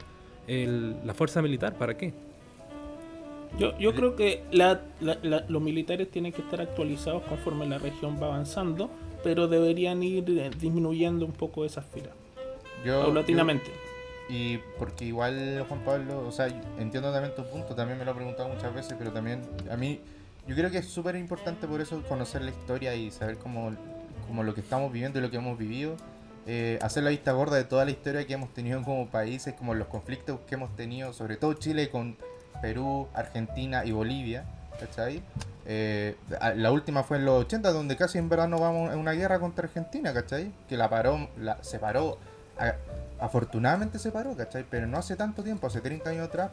el- 0.47 0.95
la 1.05 1.13
fuerza 1.13 1.41
militar? 1.41 1.73
¿Para 1.75 1.95
qué? 1.97 2.13
Yo, 3.57 3.77
yo 3.79 3.93
creo 3.95 4.15
que 4.15 4.43
la- 4.51 4.81
la- 4.99 5.17
la- 5.23 5.45
los 5.47 5.61
militares 5.61 6.11
tienen 6.11 6.31
que 6.31 6.41
estar 6.41 6.61
actualizados 6.61 7.23
conforme 7.23 7.65
la 7.65 7.77
región 7.79 8.17
va 8.21 8.27
avanzando, 8.27 8.89
pero 9.23 9.47
deberían 9.47 10.03
ir 10.03 10.25
eh, 10.29 10.51
disminuyendo 10.59 11.25
un 11.25 11.31
poco 11.31 11.65
esas 11.65 11.85
filas, 11.85 12.11
Yo, 12.85 13.01
paulatinamente. 13.01 13.65
yo- 13.67 14.35
y 14.35 14.59
porque 14.77 15.05
igual, 15.05 15.65
Juan 15.67 15.79
Pablo, 15.85 16.27
o 16.27 16.31
sea, 16.31 16.47
entiendo 16.77 17.11
también 17.11 17.33
tu 17.33 17.43
punto, 17.45 17.73
también 17.73 17.97
me 17.97 18.05
lo 18.05 18.11
he 18.11 18.15
preguntado 18.15 18.49
muchas 18.49 18.73
veces, 18.75 18.95
pero 18.99 19.11
también 19.11 19.41
a 19.71 19.77
mí, 19.77 20.01
yo 20.47 20.53
creo 20.55 20.69
que 20.69 20.79
es 20.79 20.85
súper 20.87 21.15
importante 21.15 21.65
por 21.67 21.81
eso 21.81 22.03
conocer 22.07 22.41
la 22.43 22.51
historia 22.51 22.93
y 22.95 23.09
saber 23.09 23.37
cómo, 23.37 23.71
cómo 24.27 24.43
lo 24.43 24.53
que 24.53 24.61
estamos 24.61 24.91
viviendo 24.91 25.17
y 25.19 25.21
lo 25.21 25.31
que 25.31 25.37
hemos 25.37 25.57
vivido. 25.57 25.95
Eh, 26.49 26.79
hacer 26.81 27.03
la 27.03 27.09
vista 27.09 27.33
gorda 27.33 27.57
de 27.57 27.65
toda 27.65 27.83
la 27.83 27.91
historia 27.91 28.25
que 28.25 28.33
hemos 28.33 28.53
tenido 28.53 28.81
como 28.81 29.09
países, 29.09 29.53
como 29.53 29.73
los 29.73 29.89
conflictos 29.89 30.39
que 30.47 30.55
hemos 30.55 30.73
tenido, 30.77 31.11
sobre 31.11 31.35
todo 31.35 31.53
Chile 31.55 31.89
con 31.89 32.15
Perú, 32.61 33.09
Argentina 33.13 33.83
y 33.83 33.91
Bolivia, 33.91 34.45
¿cachai? 34.79 35.21
Eh, 35.65 36.15
la 36.55 36.71
última 36.71 37.03
fue 37.03 37.17
en 37.17 37.25
los 37.25 37.41
80, 37.41 37.73
donde 37.73 37.97
casi 37.97 38.17
en 38.17 38.29
verano 38.29 38.59
vamos 38.59 38.93
en 38.93 38.99
una 38.99 39.11
guerra 39.11 39.41
contra 39.41 39.65
Argentina, 39.65 40.13
¿cachai? 40.13 40.53
Que 40.69 40.77
la 40.77 40.89
paró, 40.89 41.27
la, 41.37 41.61
se 41.65 41.79
paró, 41.79 42.17
afortunadamente 43.19 43.99
se 43.99 44.11
paró, 44.11 44.33
¿cachai? 44.37 44.65
Pero 44.69 44.87
no 44.87 44.97
hace 44.97 45.17
tanto 45.17 45.43
tiempo, 45.43 45.67
hace 45.67 45.81
30 45.81 46.09
años 46.09 46.29
atrás, 46.29 46.51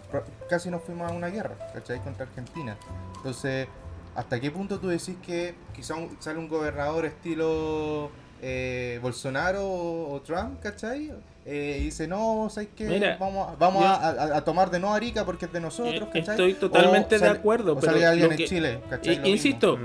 casi 0.50 0.70
nos 0.70 0.82
fuimos 0.82 1.08
a 1.08 1.14
una 1.14 1.28
guerra, 1.28 1.54
¿cachai? 1.72 2.00
Contra 2.00 2.26
Argentina. 2.26 2.76
Entonces, 3.18 3.68
¿hasta 4.16 4.40
qué 4.40 4.50
punto 4.50 4.80
tú 4.80 4.88
decís 4.88 5.14
que 5.24 5.54
quizá 5.72 5.94
sale 6.18 6.40
un 6.40 6.48
gobernador 6.48 7.04
estilo 7.04 8.10
eh, 8.46 8.98
Bolsonaro 9.00 9.64
o, 9.66 10.12
o 10.14 10.20
Trump, 10.20 10.60
¿cachai? 10.60 11.10
Eh, 11.46 11.78
y 11.80 11.84
dice, 11.84 12.06
no, 12.06 12.48
¿sabes 12.50 12.68
qué? 12.76 12.84
Mira, 12.84 13.16
vamos 13.18 13.48
a- 13.48 13.54
vamos 13.56 13.82
yo- 13.82 13.88
a, 13.88 13.94
a- 14.10 14.36
a 14.36 14.44
tomar 14.44 14.70
de 14.70 14.78
no 14.80 14.92
Arica 14.94 15.24
porque 15.24 15.46
es 15.46 15.52
de 15.52 15.60
nosotros, 15.60 16.02
Eh, 16.08 16.12
¿cachai? 16.12 16.34
estoy 16.34 16.54
totalmente 16.54 17.16
O 17.16 17.20
de 17.20 17.28
acuerdo, 17.28 17.72
o 17.72 17.80
pero 17.80 17.92
sale 17.92 18.04
alguien 18.06 18.32
en 18.32 18.38
Chile, 18.46 18.80
¿cachai? 18.90 19.14
Eh, 19.14 19.20
Lo 19.22 19.28
insisto, 19.28 19.78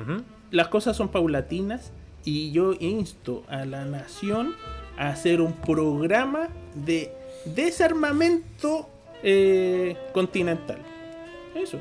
las 0.51 0.67
cosas 0.67 0.97
son 0.97 1.07
paulatinas 1.09 1.91
y 2.25 2.51
yo 2.51 2.73
insto 2.79 3.43
a 3.47 3.63
la 3.65 3.85
nación 3.85 4.55
a 4.97 5.07
hacer 5.09 5.39
un 5.41 5.53
programa 5.53 6.49
de 6.75 7.11
desarmamento 7.45 8.89
eh, 9.23 9.95
continental. 10.13 10.77
Eso. 11.55 11.77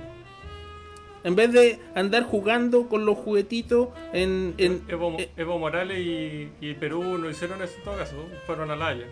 En 1.24 1.34
vez 1.36 1.52
de 1.52 1.78
andar 1.94 2.22
jugando 2.24 2.88
con 2.88 3.04
los 3.04 3.18
juguetitos 3.18 3.88
en... 4.12 4.54
en- 4.58 4.84
Evo, 4.88 5.16
eh, 5.18 5.30
Evo 5.36 5.58
Morales 5.58 5.98
y, 5.98 6.50
y 6.60 6.74
Perú 6.74 7.18
no 7.18 7.28
hicieron 7.28 7.62
eso 7.62 7.74
en 7.78 7.82
todo 7.84 7.96
caso, 7.96 8.16
fueron 8.46 8.70
a 8.70 8.76
La 8.76 8.88
Haya 8.88 9.06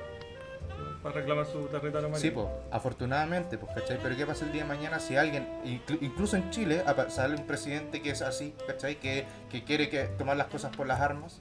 para 1.02 1.16
reclamar 1.20 1.46
su 1.46 1.60
territorio 1.66 2.08
marino. 2.08 2.16
Sí, 2.18 2.30
pues, 2.30 2.46
afortunadamente, 2.72 3.58
pues, 3.58 3.70
¿cachai? 3.74 3.98
Pero 4.02 4.16
¿qué 4.16 4.26
pasa 4.26 4.44
el 4.44 4.52
día 4.52 4.62
de 4.62 4.68
mañana 4.68 4.98
si 4.98 5.14
alguien, 5.16 5.46
inclu- 5.64 5.98
incluso 6.00 6.36
en 6.36 6.50
Chile, 6.50 6.82
sale 7.08 7.36
un 7.36 7.46
presidente 7.46 8.02
que 8.02 8.10
es 8.10 8.22
así, 8.22 8.54
¿cachai? 8.66 8.96
Que, 8.96 9.24
que 9.50 9.62
quiere 9.62 9.88
que 9.88 10.04
tomar 10.18 10.36
las 10.36 10.48
cosas 10.48 10.74
por 10.76 10.86
las 10.88 11.00
armas? 11.00 11.40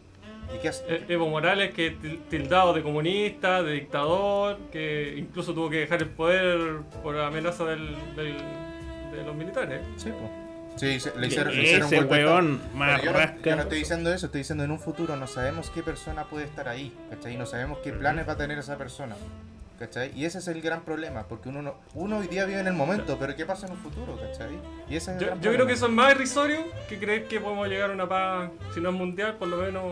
¿Y 0.56 0.60
qué 0.60 0.68
hace? 0.70 0.84
E- 0.88 1.06
Evo 1.10 1.28
Morales, 1.30 1.74
que 1.74 1.98
til- 1.98 2.20
tildado 2.30 2.74
de 2.74 2.84
comunista, 2.84 3.64
de 3.64 3.72
dictador, 3.74 4.58
que 4.72 5.16
incluso 5.18 5.54
tuvo 5.56 5.70
que 5.72 5.78
dejar 5.78 6.02
el 6.04 6.10
poder 6.10 6.82
por 7.02 7.18
amenaza 7.18 7.66
del, 7.66 7.96
del- 8.16 8.38
de 9.12 9.24
los 9.26 9.36
militares. 9.36 9.82
Sí, 9.98 10.12
pues. 10.12 10.45
Sí, 10.76 10.86
le 10.88 10.96
hicieron, 10.96 11.20
le 11.20 11.28
hicieron 11.64 11.88
ese 11.88 12.04
weón 12.04 12.62
más 12.74 13.02
yo, 13.02 13.14
no, 13.14 13.20
yo 13.42 13.56
no 13.56 13.62
estoy 13.62 13.80
diciendo 13.80 14.14
eso, 14.14 14.26
estoy 14.26 14.40
diciendo 14.42 14.64
en 14.66 14.72
un 14.72 14.80
futuro 14.80 15.16
no 15.16 15.26
sabemos 15.26 15.70
qué 15.70 15.82
persona 15.82 16.26
puede 16.26 16.44
estar 16.46 16.68
ahí, 16.68 16.94
¿cachai? 17.10 17.38
No 17.38 17.46
sabemos 17.46 17.78
qué 17.84 17.94
planes 17.94 18.28
va 18.28 18.34
a 18.34 18.38
tener 18.38 18.58
esa 18.60 18.78
persona, 18.78 19.16
¿cachai? 19.80 20.12
Y 20.20 20.26
ese 20.26 20.40
es 20.40 20.48
el 20.50 20.62
gran 20.62 20.82
problema, 20.82 21.24
porque 21.30 21.48
uno, 21.48 21.62
no- 21.62 21.76
uno 21.94 22.18
hoy 22.18 22.28
día 22.28 22.44
vive 22.44 22.60
en 22.60 22.68
el 22.68 22.74
momento, 22.74 23.18
pero 23.18 23.34
¿qué 23.38 23.46
pasa 23.46 23.68
en 23.68 23.72
un 23.72 23.78
futuro, 23.80 24.20
¿cachai? 24.20 24.50
Y 24.90 24.98
ese 24.98 25.12
es 25.12 25.18
el 25.18 25.20
Yo, 25.22 25.28
gran 25.28 25.42
yo 25.42 25.54
creo 25.54 25.66
que 25.66 25.74
eso 25.74 25.86
es 25.86 25.92
más 25.94 26.12
irrisorio 26.14 26.60
que 26.90 27.00
creer 27.00 27.26
que 27.30 27.40
podemos 27.40 27.68
llegar 27.70 27.92
a 27.92 27.94
una 27.94 28.10
paz, 28.10 28.50
si 28.74 28.82
no 28.82 28.90
es 28.90 28.96
mundial, 28.96 29.36
por 29.38 29.48
lo 29.48 29.56
menos 29.58 29.84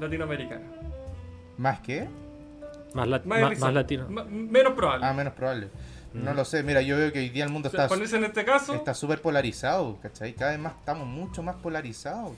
latinoamericana. 0.00 0.62
¿Más 1.56 1.78
que? 1.80 2.08
Más, 2.94 3.06
lat- 3.08 3.24
Más, 3.24 3.72
latino. 3.72 4.08
Menos 4.08 4.72
probable. 4.74 5.06
Ah, 5.06 5.12
menos 5.12 5.32
probable. 5.34 5.68
No 6.14 6.34
lo 6.34 6.44
sé, 6.44 6.62
mira, 6.62 6.82
yo 6.82 6.96
veo 6.96 7.12
que 7.12 7.20
hoy 7.20 7.28
día 7.30 7.44
el 7.44 7.50
mundo 7.50 7.68
está... 7.68 7.88
ponerse 7.88 8.16
en 8.16 8.24
este 8.24 8.44
caso, 8.44 8.74
está 8.74 8.94
súper 8.94 9.22
polarizado, 9.22 9.98
¿cachai? 10.02 10.34
Cada 10.34 10.52
vez 10.52 10.60
más 10.60 10.74
estamos 10.78 11.06
mucho 11.06 11.42
más 11.42 11.56
polarizados. 11.56 12.32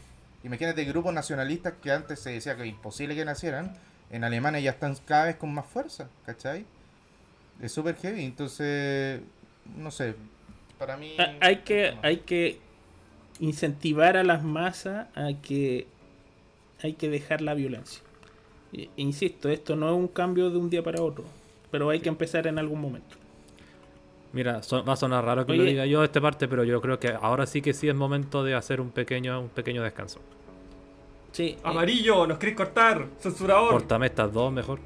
Imagínate 0.45 0.85
grupos 0.85 1.12
nacionalistas 1.12 1.75
que 1.83 1.91
antes 1.91 2.20
se 2.20 2.31
decía 2.31 2.55
que 2.55 2.62
era 2.62 2.68
imposible 2.68 3.14
que 3.14 3.25
nacieran, 3.25 3.77
en 4.11 4.25
Alemania 4.25 4.61
ya 4.61 4.70
están 4.72 4.95
cada 5.07 5.25
vez 5.27 5.37
con 5.37 5.53
más 5.53 5.66
fuerza, 5.66 6.09
¿cachai? 6.27 6.64
Es 7.61 7.72
súper 7.72 7.97
heavy, 7.97 8.25
entonces, 8.25 9.20
no 9.77 9.91
sé, 9.91 10.14
para 10.79 10.97
mí... 10.97 11.16
Hay 11.41 11.59
que 11.59 11.97
hay 12.03 12.18
que 12.18 12.59
incentivar 13.41 14.16
a 14.16 14.22
las 14.22 14.43
masas 14.43 15.09
a 15.16 15.29
que 15.43 15.87
hay 16.83 16.93
que 16.95 17.09
dejar 17.09 17.41
la 17.41 17.55
violencia 17.55 18.03
E- 18.72 18.91
insisto 18.97 19.49
esto 19.49 19.77
no 19.77 19.89
es 19.89 19.95
un 19.97 20.09
cambio 20.09 20.51
de 20.51 20.59
un 20.59 20.70
día 20.70 20.83
para 20.83 21.03
otro 21.03 21.25
pero 21.70 21.91
hay 21.91 22.01
que 22.01 22.09
empezar 22.09 22.47
en 22.47 22.59
algún 22.59 22.81
momento 22.81 23.16
Mira, 24.35 24.62
so- 24.62 24.85
va 24.85 24.93
a 24.95 24.97
sonar 24.97 25.24
raro 25.24 25.47
que 25.47 25.53
lo 25.55 25.62
Oye. 25.62 25.70
diga 25.70 25.87
yo 25.87 26.01
de 26.01 26.07
esta 26.07 26.20
parte, 26.20 26.49
pero 26.49 26.64
yo 26.64 26.80
creo 26.80 26.99
que 26.99 27.09
ahora 27.09 27.47
sí 27.47 27.62
que 27.62 27.72
sí 27.72 27.89
es 27.89 27.95
momento 27.95 28.43
de 28.45 28.55
hacer 28.55 28.80
un 28.80 28.91
pequeño, 28.91 29.41
un 29.41 29.49
pequeño 29.49 29.82
descanso. 29.82 30.20
sí 31.32 31.51
eh, 31.51 31.59
amarillo, 31.62 32.26
nos 32.26 32.39
queréis 32.39 32.57
cortar, 32.57 33.07
censurador. 33.20 33.70
Cortame 33.70 34.07
estas 34.07 34.32
dos 34.32 34.53
mejor. 34.53 34.80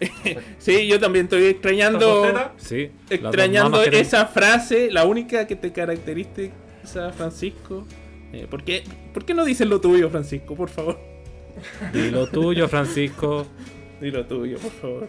sí 0.58 0.86
yo 0.86 1.00
también 1.00 1.24
estoy 1.24 1.44
extrañando 1.46 2.24
¿Esta 2.26 2.52
Sí. 2.56 2.90
extrañando 3.10 3.82
esa 3.82 4.26
frase 4.26 4.90
la 4.92 5.04
única 5.04 5.46
que 5.46 5.56
te 5.56 5.72
caracteriza 5.72 6.50
Francisco 7.16 7.84
Eh, 8.32 8.46
¿por, 8.48 8.62
qué, 8.62 8.84
¿por 9.12 9.24
qué 9.24 9.34
no 9.34 9.44
dices 9.44 9.66
lo 9.66 9.80
tuyo 9.80 10.08
Francisco 10.08 10.54
por 10.54 10.68
favor 10.68 10.98
Dilo 11.92 12.28
tuyo, 12.28 12.68
Francisco. 12.68 13.44
Dilo 14.00 14.24
tuyo 14.26 14.58
por 14.58 14.70
favor 14.70 15.08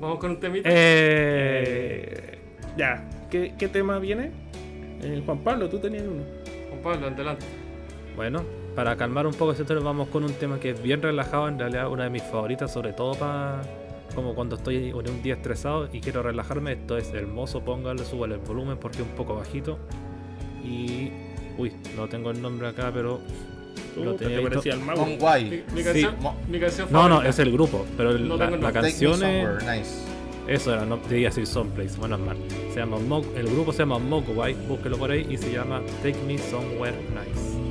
Vamos 0.00 0.18
con 0.18 0.32
un 0.32 0.40
temita. 0.40 0.68
Eh, 0.72 2.38
ya 2.76 3.08
¿qué, 3.30 3.54
qué 3.58 3.68
tema 3.68 3.98
viene? 3.98 4.30
Eh, 5.02 5.22
Juan 5.24 5.38
Pablo 5.38 5.68
tú 5.68 5.78
tenías 5.78 6.04
uno 6.04 6.22
Juan 6.70 6.82
Pablo, 6.82 7.06
adelante. 7.08 7.44
Bueno, 8.16 8.42
para 8.74 8.96
calmar 8.96 9.26
un 9.26 9.34
poco 9.34 9.52
ese 9.52 9.64
tono, 9.64 9.82
vamos 9.82 10.08
con 10.08 10.24
un 10.24 10.32
tema 10.34 10.60
que 10.60 10.70
es 10.70 10.82
bien 10.82 11.02
relajado, 11.02 11.48
en 11.48 11.58
realidad 11.58 11.88
una 11.90 12.04
de 12.04 12.10
mis 12.10 12.22
favoritas, 12.22 12.72
sobre 12.72 12.92
todo 12.92 13.14
para 13.14 13.62
como 14.14 14.34
cuando 14.34 14.56
estoy 14.56 14.90
en 14.90 14.94
un 14.94 15.22
día 15.22 15.34
estresado 15.34 15.88
y 15.92 16.00
quiero 16.00 16.22
relajarme, 16.22 16.72
esto 16.72 16.96
es 16.96 17.12
hermoso, 17.12 17.64
póngale, 17.64 18.04
súbale 18.04 18.34
el 18.36 18.40
volumen 18.40 18.78
porque 18.78 18.98
es 18.98 19.08
un 19.08 19.14
poco 19.14 19.34
bajito. 19.34 19.78
Y. 20.64 21.10
Uy, 21.58 21.72
no 21.96 22.08
tengo 22.08 22.30
el 22.30 22.40
nombre 22.40 22.68
acá, 22.68 22.90
pero. 22.94 23.20
Lo 23.96 24.14
tenía 24.14 24.36
te 24.38 24.42
parecía 24.42 24.72
to- 24.72 24.78
el 24.78 24.84
mago. 24.84 25.00
Con 25.02 25.18
guay. 25.18 25.44
Mi, 25.44 25.76
mi 25.76 25.82
canción, 25.84 26.14
Mo- 26.20 26.36
mi 26.48 26.58
canción 26.60 26.88
No, 26.90 27.02
no, 27.02 27.08
favorita. 27.16 27.30
es 27.30 27.38
el 27.38 27.52
grupo, 27.52 27.86
pero 27.96 28.10
el- 28.10 28.28
No 28.28 28.36
la, 28.36 28.44
tengo 28.46 28.56
el 28.56 28.62
la 28.62 28.72
nombre. 28.72 28.92
Take 28.92 29.04
Me 29.04 29.10
canción 29.10 29.12
es. 29.30 29.44
Somewhere, 29.46 29.78
nice. 29.78 29.94
Eso 30.46 30.72
era, 30.74 30.84
no 30.84 30.98
debía 31.08 31.28
decir 31.28 31.46
Someplace, 31.46 31.96
bueno, 31.98 32.16
es 32.16 32.20
mal. 32.22 32.36
Se 32.72 32.80
llama 32.80 32.98
Mo- 32.98 33.24
el 33.36 33.46
grupo 33.46 33.72
se 33.72 33.78
llama 33.78 33.98
Mogwai, 33.98 34.54
búsquelo 34.68 34.98
por 34.98 35.10
ahí 35.10 35.26
y 35.30 35.38
se 35.38 35.50
llama 35.52 35.80
Take 36.02 36.18
Me 36.26 36.36
Somewhere 36.38 36.94
Nice. 37.14 37.63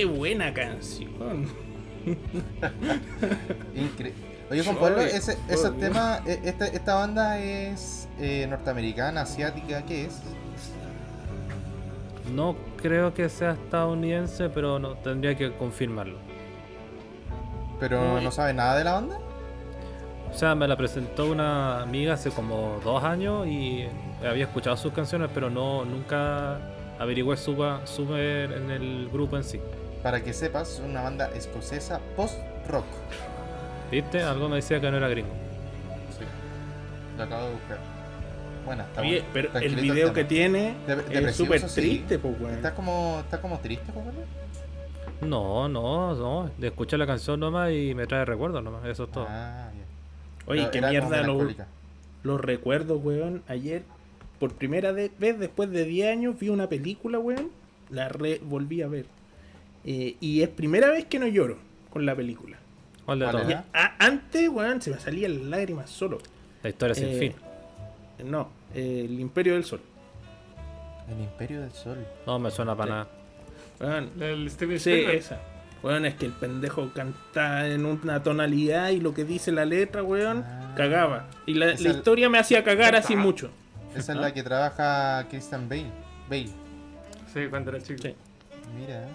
Qué 0.00 0.06
buena 0.06 0.54
canción. 0.54 1.10
Oye, 4.50 4.64
Juan 4.64 4.76
Pablo, 4.78 5.02
ese, 5.02 5.36
ese 5.46 5.68
oye. 5.68 5.78
tema, 5.78 6.20
e- 6.26 6.40
esta, 6.44 6.66
esta 6.68 6.94
banda 6.94 7.38
es 7.38 8.08
eh, 8.18 8.46
norteamericana, 8.48 9.20
asiática, 9.20 9.84
¿qué 9.84 10.06
es? 10.06 10.22
No 12.34 12.56
creo 12.80 13.12
que 13.12 13.28
sea 13.28 13.50
estadounidense, 13.52 14.48
pero 14.48 14.78
no 14.78 14.92
tendría 14.94 15.36
que 15.36 15.52
confirmarlo. 15.52 16.16
Pero 17.78 18.22
no 18.22 18.30
sabe 18.30 18.54
nada 18.54 18.78
de 18.78 18.84
la 18.84 18.92
banda. 18.94 19.18
O 20.30 20.34
sea, 20.34 20.54
me 20.54 20.66
la 20.66 20.78
presentó 20.78 21.30
una 21.30 21.82
amiga 21.82 22.14
hace 22.14 22.30
como 22.30 22.80
dos 22.82 23.04
años 23.04 23.46
y 23.46 23.84
había 24.26 24.44
escuchado 24.44 24.78
sus 24.78 24.94
canciones, 24.94 25.28
pero 25.34 25.50
no 25.50 25.84
nunca 25.84 26.58
averigüé 26.98 27.36
suba- 27.36 27.86
súper 27.86 28.52
en 28.52 28.70
el 28.70 29.10
grupo 29.12 29.36
en 29.36 29.44
sí. 29.44 29.60
Para 30.02 30.22
que 30.22 30.32
sepas, 30.32 30.74
es 30.74 30.80
una 30.80 31.02
banda 31.02 31.30
escocesa 31.34 32.00
post-rock. 32.16 32.86
¿Viste? 33.90 34.22
Algo 34.22 34.48
me 34.48 34.56
decía 34.56 34.80
que 34.80 34.90
no 34.90 34.96
era 34.96 35.08
gringo. 35.08 35.32
Sí. 36.18 36.24
Lo 37.18 37.24
acabo 37.24 37.46
de 37.46 37.52
buscar. 37.52 37.78
Bueno, 38.64 38.82
está 38.84 39.00
Oye, 39.00 39.24
bueno. 39.32 39.48
pero 39.52 39.58
el 39.58 39.76
video 39.76 40.12
que 40.12 40.24
tiene 40.24 40.74
De- 40.86 41.28
es 41.28 41.36
súper 41.36 41.56
eso 41.56 41.68
sí. 41.68 41.80
triste, 41.80 42.18
pues, 42.18 42.40
weón. 42.40 42.54
¿Estás 42.54 42.72
como, 42.72 43.18
está 43.20 43.40
como 43.40 43.58
triste, 43.58 43.90
Juan 43.92 44.06
Pablo? 44.06 44.20
No, 45.22 45.68
no, 45.68 46.14
no. 46.14 46.50
De 46.56 46.68
escuchar 46.68 46.98
la 46.98 47.06
canción 47.06 47.40
nomás 47.40 47.72
y 47.72 47.94
me 47.94 48.06
trae 48.06 48.24
recuerdos 48.24 48.62
nomás. 48.62 48.84
Eso 48.86 49.04
es 49.04 49.10
todo. 49.10 49.26
Ah, 49.28 49.70
ya. 49.74 50.50
Oye, 50.50 50.68
Pero 50.70 50.70
qué 50.70 50.80
mierda 50.90 51.22
los, 51.22 51.54
los 52.22 52.40
recuerdos, 52.40 53.00
weón. 53.02 53.42
Ayer, 53.48 53.82
por 54.38 54.54
primera 54.54 54.92
vez 54.92 55.10
después 55.18 55.70
de 55.70 55.84
10 55.84 56.08
años, 56.10 56.38
vi 56.38 56.48
una 56.48 56.68
película, 56.68 57.18
weón. 57.18 57.50
La 57.90 58.08
re 58.08 58.40
volví 58.42 58.80
a 58.82 58.88
ver. 58.88 59.04
Eh, 59.84 60.16
y 60.20 60.42
es 60.42 60.48
primera 60.48 60.88
vez 60.90 61.06
que 61.06 61.18
no 61.18 61.26
lloro 61.26 61.58
con 61.90 62.04
la 62.06 62.14
película. 62.14 62.58
¿Cuál 63.04 63.18
de 63.20 63.24
¿Cuál 63.26 63.36
todas? 63.36 63.50
era? 63.50 63.64
A- 63.72 64.06
antes, 64.06 64.48
weón, 64.48 64.80
se 64.82 64.90
me 64.90 64.98
salían 65.00 65.34
las 65.38 65.42
lágrimas 65.44 65.90
solo. 65.90 66.18
La 66.62 66.68
historia 66.70 66.94
sin 66.94 67.08
Eh, 67.08 67.18
fin. 67.18 67.34
No, 68.30 68.50
eh, 68.74 69.06
El 69.08 69.18
Imperio 69.18 69.54
del 69.54 69.64
Sol. 69.64 69.80
El 71.08 71.20
Imperio 71.24 71.60
del 71.62 71.72
Sol. 71.72 72.06
No 72.26 72.38
me 72.38 72.50
suena 72.50 72.76
para 72.76 72.86
sí. 73.04 73.08
nada. 73.80 74.00
Weón, 74.00 74.22
El 74.22 74.50
Steven 74.50 74.78
Sí, 74.78 74.90
Spielberg. 74.90 75.18
esa. 75.18 75.40
Weón, 75.82 76.04
es 76.04 76.14
que 76.16 76.26
el 76.26 76.32
pendejo 76.32 76.92
canta 76.92 77.66
en 77.66 77.86
una 77.86 78.22
tonalidad 78.22 78.90
y 78.90 79.00
lo 79.00 79.14
que 79.14 79.24
dice 79.24 79.50
la 79.50 79.64
letra, 79.64 80.02
weón, 80.02 80.44
Ah. 80.46 80.74
cagaba. 80.76 81.28
Y 81.46 81.54
la, 81.54 81.66
la 81.66 81.72
el- 81.72 81.86
historia 81.86 82.28
me 82.28 82.38
hacía 82.38 82.62
cagar 82.62 82.94
así 82.94 83.14
Ah. 83.14 83.16
mucho. 83.16 83.50
Esa 83.96 84.12
es 84.12 84.18
la 84.18 84.32
que 84.34 84.42
trabaja 84.42 85.26
Christian 85.30 85.68
Bale. 85.68 85.86
Bale. 86.28 86.50
Sí, 87.32 87.46
cuando 87.48 87.70
era 87.70 87.80
chico. 87.80 88.02
Sí. 88.02 88.14
Mira. 88.78 89.08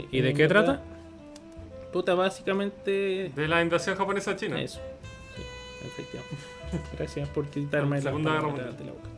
Sí, 0.00 0.08
¿Y 0.10 0.20
de 0.20 0.32
qué 0.34 0.48
trata? 0.48 0.80
Puta, 1.92 2.14
básicamente. 2.14 3.30
De 3.34 3.48
la 3.48 3.62
invasión 3.62 3.96
japonesa 3.96 4.30
a 4.32 4.36
China. 4.36 4.60
Eso. 4.60 4.80
Sí, 5.36 5.42
efectivamente. 5.86 6.36
Gracias 6.96 7.28
por 7.28 7.46
quitarme 7.48 7.96
la 7.96 8.02
Segunda 8.02 8.32
Guerra 8.40 8.72
de 8.72 8.84
la 8.84 8.92
boca. 8.92 9.08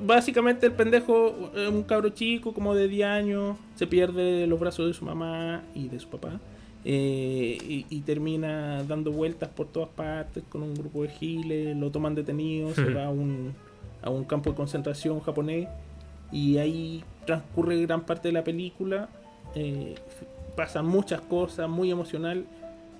Básicamente 0.00 0.66
el 0.66 0.72
pendejo, 0.72 1.50
eh, 1.54 1.68
un 1.68 1.84
cabro 1.84 2.08
chico 2.08 2.52
como 2.52 2.74
de 2.74 2.88
10 2.88 3.06
años, 3.08 3.56
se 3.76 3.86
pierde 3.86 4.22
de 4.40 4.46
los 4.48 4.58
brazos 4.58 4.88
de 4.88 4.94
su 4.94 5.04
mamá 5.04 5.62
y 5.74 5.88
de 5.88 6.00
su 6.00 6.08
papá. 6.08 6.40
eh, 6.84 7.58
y, 7.60 7.86
y 7.90 8.00
termina 8.00 8.82
dando 8.84 9.12
vueltas 9.12 9.50
por 9.50 9.66
todas 9.68 9.88
partes 9.90 10.42
con 10.48 10.62
un 10.62 10.74
grupo 10.74 11.02
de 11.02 11.08
giles, 11.10 11.76
lo 11.76 11.90
toman 11.90 12.14
detenido, 12.14 12.72
se 12.74 12.92
va 12.92 13.06
a 13.06 13.10
un, 13.10 13.54
a 14.02 14.10
un 14.10 14.24
campo 14.24 14.50
de 14.50 14.56
concentración 14.56 15.20
japonés 15.20 15.68
y 16.32 16.56
ahí 16.58 17.04
transcurre 17.26 17.80
gran 17.82 18.00
parte 18.06 18.28
de 18.28 18.32
la 18.32 18.42
película. 18.44 19.08
Eh, 19.54 19.94
f- 19.96 20.26
pasan 20.56 20.86
muchas 20.86 21.20
cosas, 21.20 21.68
muy 21.68 21.90
emocional, 21.90 22.44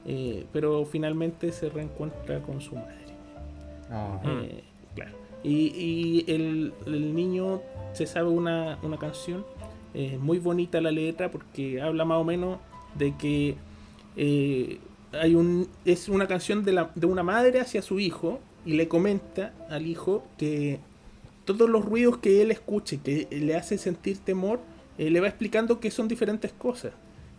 eh, 0.07 0.47
pero 0.53 0.85
finalmente 0.85 1.53
se 1.53 1.69
reencuentra 1.69 2.41
con 2.41 2.61
su 2.61 2.75
madre. 2.77 2.95
Mm. 3.91 4.29
Eh, 4.29 4.65
claro. 4.95 5.13
Y, 5.43 5.73
y 5.75 6.25
el, 6.29 6.73
el 6.87 7.15
niño 7.15 7.61
se 7.93 8.07
sabe 8.07 8.29
una, 8.29 8.79
una 8.83 8.97
canción, 8.99 9.45
muy 10.21 10.39
bonita 10.39 10.81
la 10.81 10.93
letra 10.93 11.29
porque 11.29 11.81
habla 11.81 12.05
más 12.05 12.19
o 12.19 12.25
menos 12.25 12.59
de 12.97 13.17
que 13.17 13.57
eh, 14.17 14.79
hay 15.13 15.35
un, 15.35 15.67
es 15.85 16.09
una 16.09 16.29
canción 16.29 16.65
de, 16.65 16.73
la, 16.73 16.93
de 16.95 17.07
una 17.07 17.25
madre 17.25 17.59
hacia 17.61 17.83
su 17.83 17.99
hijo 17.99 18.39
y 18.65 18.75
le 18.75 18.87
comenta 18.87 19.53
al 19.69 19.89
hijo 19.89 20.23
que 20.37 20.79
todos 21.45 21.69
los 21.69 21.85
ruidos 21.85 22.19
que 22.19 22.43
él 22.43 22.53
escuche, 22.53 23.01
que 23.03 23.27
le 23.31 23.57
hace 23.57 23.77
sentir 23.77 24.19
temor, 24.19 24.61
eh, 24.99 25.11
le 25.11 25.21
va 25.21 25.29
explicando 25.29 25.81
que 25.81 25.91
son 25.91 26.09
diferentes 26.09 26.53
cosas. 26.53 26.93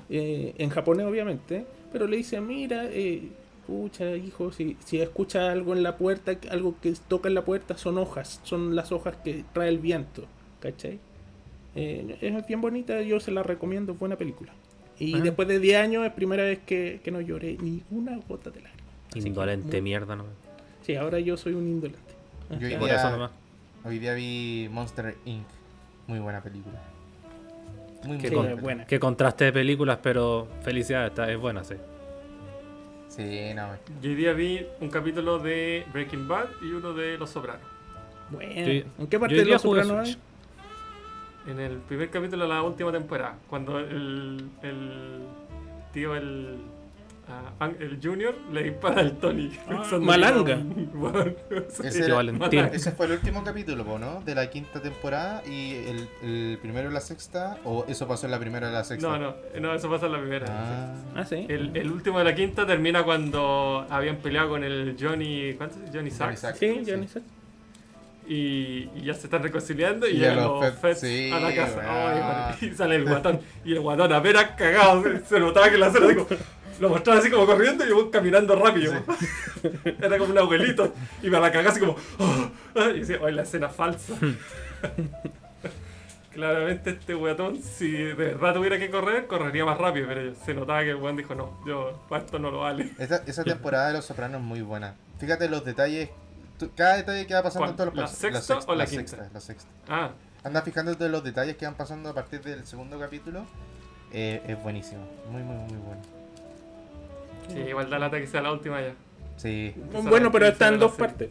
Eh, 0.10 0.56
en 0.58 0.70
japonés, 0.70 1.06
obviamente, 1.06 1.66
pero 1.92 2.08
le 2.08 2.18
dice: 2.18 2.42
Mira, 2.42 2.86
eh, 2.86 3.30
escucha, 3.62 4.16
hijo, 4.16 4.52
si, 4.52 4.76
si 4.84 5.00
escucha 5.00 5.52
algo 5.52 5.74
en 5.76 5.84
la 5.84 5.98
puerta, 5.98 6.36
algo 6.50 6.76
que 6.82 6.94
toca 7.08 7.28
en 7.30 7.36
la 7.36 7.46
puerta, 7.46 7.78
son 7.78 7.98
hojas, 8.00 8.40
son 8.44 8.76
las 8.76 8.92
hojas 8.92 9.16
que 9.24 9.44
trae 9.54 9.70
el 9.70 9.78
viento, 9.78 10.24
¿cachai? 10.60 11.00
Eh, 11.76 12.18
es 12.22 12.48
bien 12.48 12.62
bonita, 12.62 13.02
yo 13.04 13.20
se 13.20 13.30
la 13.32 13.44
recomiendo, 13.44 13.94
buena 13.94 14.16
película. 14.16 14.52
Y 14.98 15.16
Ah. 15.16 15.22
después 15.22 15.48
de 15.48 15.60
10 15.60 15.78
años 15.78 16.06
es 16.06 16.12
primera 16.14 16.44
vez 16.44 16.60
que, 16.66 17.00
que 17.04 17.12
no 17.12 17.22
lloré 17.22 17.58
ni 17.62 17.84
una 17.92 18.18
gota 18.28 18.50
de 18.50 18.62
lágrima. 18.62 18.84
Así 19.12 19.22
que 19.22 19.28
Indolente 19.28 19.82
mierda, 19.82 20.16
¿no? 20.16 20.26
Sí, 20.82 20.96
ahora 20.96 21.20
yo 21.20 21.38
soy 21.38 21.54
un 21.54 21.68
indolente. 21.68 22.00
Yo 22.60 22.68
eso 22.68 23.10
nomás. 23.12 23.32
Hoy 23.86 24.00
día 24.00 24.14
vi 24.16 24.68
Monster 24.72 25.16
Inc. 25.26 25.46
Muy 26.08 26.20
buena 26.20 26.42
película. 26.42 26.82
Muy, 28.04 28.18
Qué, 28.18 28.32
con- 28.32 28.62
buena. 28.62 28.86
qué 28.86 29.00
contraste 29.00 29.46
de 29.46 29.54
películas, 29.54 30.00
pero 30.02 30.48
felicidades, 30.62 31.10
está, 31.12 31.30
es 31.32 31.38
buena, 31.38 31.64
sí. 31.64 31.76
Sí, 33.10 33.54
no. 33.56 33.68
Yo 34.02 34.10
hoy 34.10 34.16
día 34.16 34.34
vi 34.34 34.66
un 34.80 34.90
capítulo 34.90 35.40
de 35.40 35.84
Breaking 35.92 36.28
Bad 36.28 36.46
y 36.62 36.72
uno 36.72 36.94
de 36.94 37.18
Los 37.18 37.32
Sopranos. 37.32 37.62
Bueno, 38.30 38.52
¿en 38.54 39.08
qué 39.10 39.20
parte 39.20 39.36
de 39.36 39.46
los 39.46 39.62
Sopranos? 39.62 40.18
En 41.48 41.60
el 41.60 41.78
primer 41.78 42.10
capítulo 42.10 42.44
de 42.44 42.50
la 42.50 42.62
última 42.62 42.92
temporada, 42.92 43.38
cuando 43.50 43.80
el, 43.80 44.50
el 44.62 45.22
tío, 45.92 46.16
el, 46.16 46.58
ah, 47.30 47.52
Ang- 47.60 47.76
el 47.80 48.00
Junior, 48.02 48.36
le 48.52 48.64
dispara 48.64 49.02
al 49.02 49.18
Tony. 49.18 49.50
que 49.90 49.98
malanga. 50.00 50.58
bueno, 50.94 51.26
Ese, 51.70 51.92
Sí, 51.92 52.02
era- 52.04 52.16
Valentín. 52.16 52.66
ese 52.74 52.92
fue 52.92 53.06
el 53.06 53.14
último 53.14 53.44
capítulo, 53.44 53.98
¿no? 54.00 54.22
De 54.22 54.36
la 54.36 54.50
quinta 54.50 54.82
temporada 54.82 55.42
y 55.46 55.76
el, 55.76 56.10
el 56.24 56.58
primero 56.62 56.88
de 56.90 56.94
la 56.94 57.02
sexta. 57.02 57.58
¿O 57.64 57.86
eso 57.88 58.08
pasó 58.08 58.26
en 58.26 58.32
la 58.32 58.40
primera 58.40 58.68
de 58.68 58.74
la 58.74 58.84
sexta? 58.84 59.08
No, 59.08 59.18
no, 59.18 59.36
no, 59.60 59.74
eso 59.74 59.90
pasa 59.90 60.08
en 60.08 60.12
la 60.14 60.20
primera. 60.20 60.46
Ah, 60.50 60.94
Ah, 61.16 61.26
sí. 61.26 61.46
El, 61.50 61.76
el 61.76 61.92
último 61.92 62.20
de 62.20 62.26
la 62.26 62.36
quinta 62.36 62.66
termina 62.66 63.04
cuando 63.04 63.86
habían 63.90 64.18
peleado 64.18 64.50
con 64.50 64.64
el 64.64 64.96
Johnny. 65.00 65.54
¿Cuánto? 65.54 65.78
es? 65.86 65.92
Johnny 65.94 66.12
Sachs. 66.12 66.40
Sachs. 66.40 66.60
Sí, 66.60 66.84
ni 66.98 67.08
sé. 67.08 67.22
Y, 68.28 68.88
y 68.96 69.02
ya 69.06 69.14
se 69.16 69.26
están 69.26 69.42
reconciliando 69.42 70.08
y 70.08 70.12
Y 70.12 70.14
llegan 70.20 70.38
a 70.40 70.42
los 70.44 70.60
Feds 70.64 70.80
Feds, 70.80 71.00
sí, 71.00 71.32
a 71.34 71.40
la 71.40 71.56
casa. 71.56 72.52
Ay, 72.60 72.68
y 72.72 72.76
sale 72.76 72.96
el 72.98 73.06
guatón. 73.06 73.40
Y 73.66 73.74
el 73.74 73.80
guatón 73.80 74.14
apenas 74.14 74.52
cagado. 74.56 75.04
Se, 75.28 75.40
notaba 75.40 75.70
que 75.72 75.78
la 75.80 75.88
así 75.88 75.98
como- 76.00 76.28
lo 76.80 76.90
mostraba 76.90 77.20
así 77.20 77.30
como 77.30 77.46
corriendo 77.46 77.86
y 77.86 77.90
yo 77.90 78.10
caminando 78.12 78.56
rápido. 78.56 78.94
Era 80.02 80.18
como 80.18 80.32
un 80.32 80.38
abuelito. 80.38 80.94
Y 81.22 81.30
me 81.30 81.40
la 81.40 81.52
cagaba 81.52 81.72
así 81.72 81.80
como. 81.80 81.96
"Oh", 82.20 82.50
ah, 82.76 82.90
y 82.96 83.00
decía, 83.02 83.18
oye, 83.22 83.34
la 83.34 83.42
escena 83.44 83.70
falsa. 83.70 84.14
Claramente 86.34 86.92
este 86.92 87.16
guatón, 87.16 87.62
si 87.62 87.92
de 87.92 88.14
verdad 88.14 88.54
tuviera 88.54 88.78
que 88.78 88.90
correr, 88.92 89.26
correría 89.28 89.66
más 89.66 89.78
rápido, 89.78 90.08
pero 90.08 90.34
se 90.36 90.54
notaba 90.54 90.82
que 90.84 90.92
el 90.92 90.98
guatón 90.98 91.18
dijo, 91.18 91.36
no, 91.36 91.60
yo, 91.66 92.00
para 92.08 92.24
esto 92.24 92.38
no 92.40 92.52
lo 92.52 92.60
vale. 92.60 92.92
esa, 93.00 93.24
esa 93.26 93.44
temporada 93.44 93.88
de 93.88 93.94
Los 93.94 94.06
Sopranos 94.06 94.40
es 94.40 94.46
muy 94.48 94.62
buena. 94.62 94.94
Fíjate 95.18 95.50
los 95.50 95.66
detalles. 95.66 96.10
tú- 96.60 96.70
cada 96.76 96.98
detalle 96.98 97.26
que 97.26 97.34
va 97.34 97.42
pasando 97.44 97.62
¿Cuál? 97.66 97.72
en 97.72 97.76
todos 97.76 97.88
los 97.88 97.96
¿La 97.96 98.04
pasos. 98.04 98.20
sexta 98.20 98.72
o 98.72 98.76
la 98.76 98.84
la 98.84 98.90
quinta? 98.90 99.08
sexta, 99.08 99.30
la 99.34 99.40
sexta. 99.42 99.70
Ah, 99.90 100.12
Anda 100.44 100.62
fijándote 100.62 101.06
en 101.06 101.12
los 101.12 101.24
detalles 101.24 101.58
que 101.58 101.66
van 101.66 101.76
pasando 101.76 102.10
a 102.10 102.14
partir 102.14 102.42
del 102.42 102.66
segundo 102.66 102.98
capítulo. 103.00 103.44
Eh, 104.14 104.42
es 104.48 104.62
buenísimo. 104.64 105.02
Muy, 105.32 105.42
muy, 105.42 105.58
muy 105.58 105.78
bueno. 105.78 106.02
Sí, 107.50 107.60
igual 107.60 107.90
da 107.90 108.00
lata 108.00 108.18
que 108.20 108.28
sea 108.28 108.42
la 108.42 108.52
última 108.52 108.82
ya. 108.82 108.94
Sí. 109.38 109.74
Bueno, 110.04 110.32
pero 110.32 110.48
está 110.48 110.68
en 110.68 110.80
dos 110.80 110.92
serie. 110.92 111.08
partes. 111.08 111.30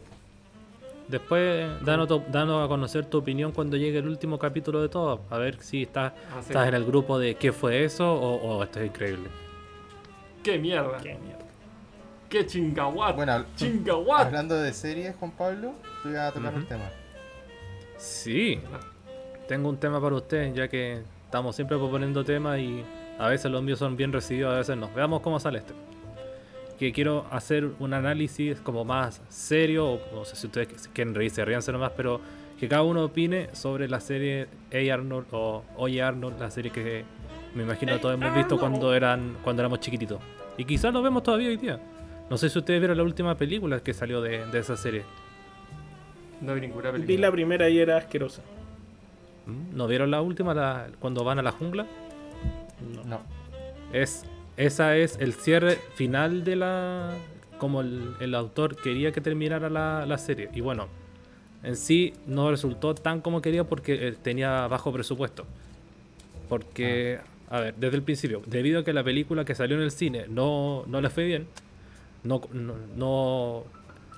Después, 1.07 1.83
danos, 1.83 2.07
tu- 2.07 2.23
danos 2.31 2.63
a 2.63 2.67
conocer 2.67 3.05
tu 3.05 3.17
opinión 3.17 3.51
cuando 3.51 3.77
llegue 3.77 3.97
el 3.97 4.07
último 4.07 4.37
capítulo 4.37 4.81
de 4.81 4.89
todo. 4.89 5.21
A 5.31 5.37
ver 5.39 5.59
si 5.61 5.83
estás, 5.83 6.13
Ah, 6.31 6.35
sí. 6.41 6.47
estás 6.49 6.67
en 6.67 6.75
el 6.75 6.85
grupo 6.85 7.17
de 7.17 7.33
qué 7.35 7.51
fue 7.51 7.83
eso 7.83 8.13
o, 8.13 8.35
o 8.57 8.63
esto 8.63 8.79
es 8.79 8.87
increíble. 8.87 9.27
¡Qué 10.43 10.59
mierda! 10.59 10.97
Qué 11.01 11.15
mierda. 11.15 11.39
¡Qué 12.29 12.45
chingahuat! 12.45 13.15
Bueno, 13.15 13.43
¡Chingahuat! 13.55 14.27
hablando 14.27 14.55
de 14.55 14.71
series, 14.71 15.15
Juan 15.15 15.31
Pablo, 15.31 15.73
tú 16.03 16.09
ibas 16.09 16.29
a 16.29 16.33
tocar 16.33 16.53
un 16.53 16.59
Ujú. 16.59 16.67
tema. 16.69 16.85
Sí, 17.97 18.59
tengo 19.47 19.67
un 19.69 19.77
tema 19.77 19.99
para 19.99 20.15
usted, 20.15 20.53
ya 20.53 20.67
que 20.67 21.01
estamos 21.25 21.55
siempre 21.55 21.75
proponiendo 21.77 22.23
temas 22.23 22.59
y 22.59 22.83
a 23.17 23.27
veces 23.27 23.51
los 23.51 23.63
míos 23.63 23.79
son 23.79 23.97
bien 23.97 24.13
recibidos, 24.13 24.53
a 24.53 24.57
veces 24.57 24.77
no. 24.77 24.89
Veamos 24.95 25.21
cómo 25.21 25.39
sale 25.39 25.57
este. 25.59 25.73
Que 26.79 26.93
quiero 26.93 27.25
hacer 27.29 27.69
un 27.79 27.93
análisis 27.93 28.59
como 28.61 28.85
más 28.85 29.21
serio, 29.27 29.85
o 29.93 30.01
no 30.15 30.25
sé 30.25 30.35
si 30.37 30.47
ustedes 30.47 30.87
quieren 30.93 31.13
reírse, 31.13 31.43
ríanse 31.43 31.71
nomás, 31.73 31.91
pero 31.95 32.21
que 32.57 32.67
cada 32.69 32.83
uno 32.83 33.03
opine 33.03 33.49
sobre 33.53 33.87
la 33.89 33.99
serie 33.99 34.47
A. 34.73 34.93
Arnold 34.93 35.27
o 35.31 35.63
Oye 35.75 36.01
Arnold, 36.01 36.39
la 36.39 36.49
serie 36.49 36.71
que 36.71 37.03
me 37.53 37.63
imagino 37.63 37.99
todos 37.99 38.15
hemos 38.15 38.33
visto 38.35 38.57
cuando 38.59 38.93
eran 38.93 39.35
cuando 39.43 39.61
éramos 39.61 39.79
chiquititos. 39.81 40.19
Y 40.57 40.63
quizás 40.65 40.93
lo 40.93 41.01
vemos 41.01 41.23
todavía 41.23 41.49
hoy 41.49 41.57
día. 41.57 41.79
No 42.29 42.37
sé 42.37 42.49
si 42.49 42.59
ustedes 42.59 42.79
vieron 42.79 42.95
la 42.97 43.03
última 43.03 43.35
película 43.35 43.79
que 43.81 43.93
salió 43.93 44.21
de, 44.21 44.45
de 44.45 44.59
esa 44.59 44.77
serie. 44.77 45.03
No 46.41 46.53
vi 46.53 46.61
ninguna 46.61 46.91
película. 46.91 47.07
Vi 47.07 47.17
la 47.17 47.31
primera 47.31 47.67
y 47.69 47.79
era 47.79 47.97
asquerosa. 47.97 48.41
¿Mm? 49.47 49.75
¿No 49.75 49.87
vieron 49.87 50.11
la 50.11 50.21
última, 50.21 50.53
la- 50.53 50.87
cuando 50.99 51.23
van 51.23 51.39
a 51.39 51.41
la 51.41 51.51
jungla? 51.51 51.85
No. 53.05 53.19
Es, 53.91 54.25
esa 54.59 54.97
es 54.97 55.17
el 55.19 55.33
cierre 55.33 55.79
final 55.95 56.43
de 56.43 56.57
la... 56.57 57.15
Como 57.57 57.79
el, 57.79 58.13
el 58.19 58.35
autor 58.35 58.75
quería 58.75 59.11
que 59.13 59.21
terminara 59.21 59.69
la, 59.69 60.05
la 60.05 60.17
serie. 60.17 60.49
Y 60.53 60.59
bueno, 60.59 60.87
en 61.63 61.77
sí 61.77 62.13
no 62.27 62.51
resultó 62.51 62.93
tan 62.93 63.21
como 63.21 63.41
quería 63.41 63.63
porque 63.63 64.09
eh, 64.09 64.15
tenía 64.21 64.67
bajo 64.67 64.91
presupuesto. 64.91 65.45
Porque, 66.49 67.19
a 67.49 67.59
ver, 67.61 67.75
desde 67.75 67.95
el 67.95 68.03
principio, 68.03 68.41
debido 68.45 68.81
a 68.81 68.83
que 68.83 68.91
la 68.91 69.03
película 69.03 69.45
que 69.45 69.55
salió 69.55 69.77
en 69.77 69.83
el 69.83 69.91
cine 69.91 70.25
no, 70.27 70.83
no 70.87 70.99
le 70.99 71.09
fue 71.09 71.23
bien, 71.25 71.47
no, 72.23 72.41
no, 72.51 72.75
no, 72.97 73.63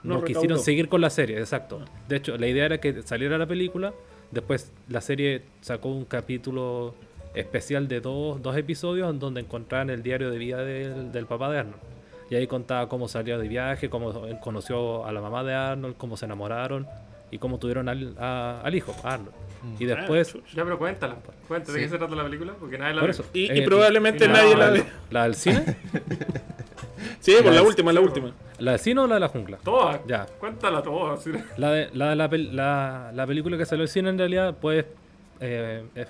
No 0.03 0.23
quisieron 0.23 0.57
seguir 0.57 0.89
con 0.89 1.01
la 1.01 1.11
serie, 1.11 1.37
exacto. 1.37 1.83
De 2.09 2.15
hecho, 2.15 2.35
la 2.37 2.47
idea 2.47 2.65
era 2.65 2.79
que 2.79 3.03
saliera 3.03 3.37
la 3.37 3.45
película, 3.45 3.93
después 4.31 4.71
la 4.89 5.01
serie 5.01 5.43
sacó 5.61 5.89
un 5.89 6.05
capítulo 6.05 6.95
especial 7.33 7.87
de 7.87 8.01
dos, 8.01 8.41
dos 8.41 8.55
episodios 8.57 9.09
en 9.09 9.19
donde 9.19 9.41
encontraban 9.41 9.89
el 9.89 10.03
diario 10.03 10.29
de 10.31 10.37
vida 10.37 10.57
del, 10.63 11.11
del 11.11 11.25
papá 11.25 11.49
de 11.51 11.59
Arnold. 11.59 11.81
Y 12.29 12.35
ahí 12.35 12.47
contaba 12.47 12.87
cómo 12.87 13.07
salió 13.07 13.37
de 13.39 13.47
viaje, 13.47 13.89
cómo 13.89 14.25
él 14.25 14.37
conoció 14.41 15.05
a 15.05 15.11
la 15.11 15.19
mamá 15.21 15.43
de 15.43 15.53
Arnold, 15.53 15.95
cómo 15.97 16.15
se 16.17 16.25
enamoraron 16.25 16.87
y 17.29 17.37
cómo 17.37 17.57
tuvieron 17.59 17.89
al, 17.89 18.15
a- 18.19 18.61
al 18.63 18.73
hijo, 18.75 18.95
a 19.03 19.13
Arnold. 19.15 19.33
Y 19.79 19.85
después... 19.85 20.33
Ah. 20.35 20.39
Ya, 20.55 20.63
pero 20.63 20.77
cuéntala. 20.79 21.15
Cuéntame, 21.47 21.73
¿de 21.77 21.79
Sí. 21.83 21.85
qué 21.85 21.91
se 21.91 21.97
trata 21.99 22.15
la 22.15 22.23
película? 22.23 22.53
Porque 22.59 22.77
nadie 22.77 22.93
la 22.95 23.01
por 23.01 23.09
ve. 23.09 23.11
eso. 23.11 23.25
Y, 23.33 23.51
eh, 23.51 23.57
y 23.59 23.61
probablemente 23.65 24.25
y 24.25 24.27
la- 24.27 24.33
nadie 24.33 24.55
la 24.55 24.65
la- 24.67 24.71
ve. 24.71 24.83
¿La 25.11 25.23
del 25.23 25.35
cine? 25.35 25.63
Sí, 27.19 27.33
por 27.37 27.45
la 27.47 27.61
la- 27.61 27.61
última, 27.63 27.91
la 27.93 28.01
última. 28.01 28.31
¿La 28.59 28.71
del 28.71 28.79
cine 28.79 29.01
o 29.01 29.07
la 29.07 29.15
de 29.15 29.19
la 29.21 29.27
jungla? 29.27 29.57
Toda. 29.63 30.01
Ya. 30.07 30.25
Cuéntala 30.39 30.81
toda. 30.81 31.13
así. 31.15 31.31
La, 31.57 31.71
de, 31.71 31.89
la, 31.93 32.09
de 32.11 32.15
la, 32.15 32.29
pel- 32.29 32.51
la, 32.51 33.11
la 33.13 33.27
película 33.27 33.57
que 33.57 33.65
salió 33.65 33.83
al 33.83 33.89
cine 33.89 34.09
en 34.09 34.17
realidad 34.17 34.55
puedes 34.59 34.85
eh, 35.39 35.83
eh, 35.95 36.05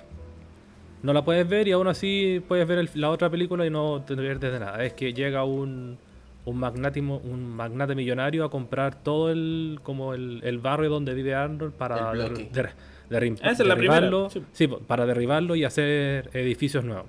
no 1.02 1.12
la 1.12 1.24
puedes 1.24 1.48
ver 1.48 1.68
y 1.68 1.72
aún 1.72 1.88
así 1.88 2.42
puedes 2.46 2.66
ver 2.66 2.78
el- 2.78 2.90
la 2.94 3.10
otra 3.10 3.28
película 3.30 3.66
y 3.66 3.70
no 3.70 4.02
te 4.06 4.14
pierdes 4.16 4.52
de 4.52 4.60
nada. 4.60 4.84
Es 4.84 4.92
que 4.94 5.12
llega 5.12 5.44
un 5.44 5.98
un 6.44 6.56
magnátimo, 6.58 7.18
un 7.22 7.54
magnate 7.54 7.94
millonario 7.94 8.44
a 8.44 8.50
comprar 8.50 8.96
todo 9.00 9.30
el 9.30 9.78
como 9.84 10.12
el, 10.12 10.40
el 10.42 10.58
barrio 10.58 10.90
donde 10.90 11.14
vive 11.14 11.36
Arnold 11.36 11.72
para 11.72 11.96
der- 12.24 12.32
der- 12.52 12.72
derrim- 13.10 13.38
derribarlo, 13.76 14.28
primera, 14.28 14.48
sí, 14.52 14.66
para 14.88 15.06
derribarlo 15.06 15.54
y 15.54 15.62
hacer 15.62 16.30
edificios 16.32 16.84
nuevos. 16.84 17.06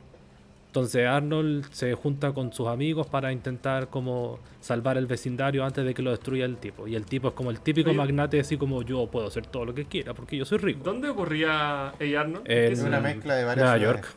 Entonces 0.74 1.06
Arnold 1.08 1.72
se 1.72 1.94
junta 1.94 2.32
con 2.34 2.52
sus 2.52 2.68
amigos 2.68 3.06
para 3.06 3.32
intentar 3.32 3.90
como 3.90 4.40
salvar 4.60 4.98
el 4.98 5.06
vecindario 5.06 5.64
antes 5.64 5.86
de 5.86 5.94
que 5.94 6.02
lo 6.02 6.10
destruya 6.10 6.46
el 6.46 6.58
tipo. 6.58 6.88
Y 6.88 6.96
el 6.96 7.06
tipo 7.06 7.28
es 7.28 7.36
como 7.36 7.52
el 7.52 7.60
típico 7.60 7.92
Oye. 7.92 7.98
magnate 8.00 8.40
así 8.40 8.58
como 8.58 8.82
yo 8.82 9.06
puedo 9.06 9.28
hacer 9.28 9.46
todo 9.46 9.66
lo 9.66 9.76
que 9.76 9.86
quiera 9.86 10.16
porque 10.16 10.36
yo 10.36 10.46
soy 10.46 10.58
rico. 10.58 10.82
¿Dónde 10.84 11.10
ocurría. 11.10 11.90
Arnold? 11.90 12.38
En- 12.38 12.44
¿Qué 12.46 12.72
Es 12.72 12.80
una 12.80 13.00
mezcla 13.00 13.36
de 13.36 13.44
varias 13.46 13.64
Nueva 13.66 13.78
ciudades. 13.78 14.02
York. 14.02 14.16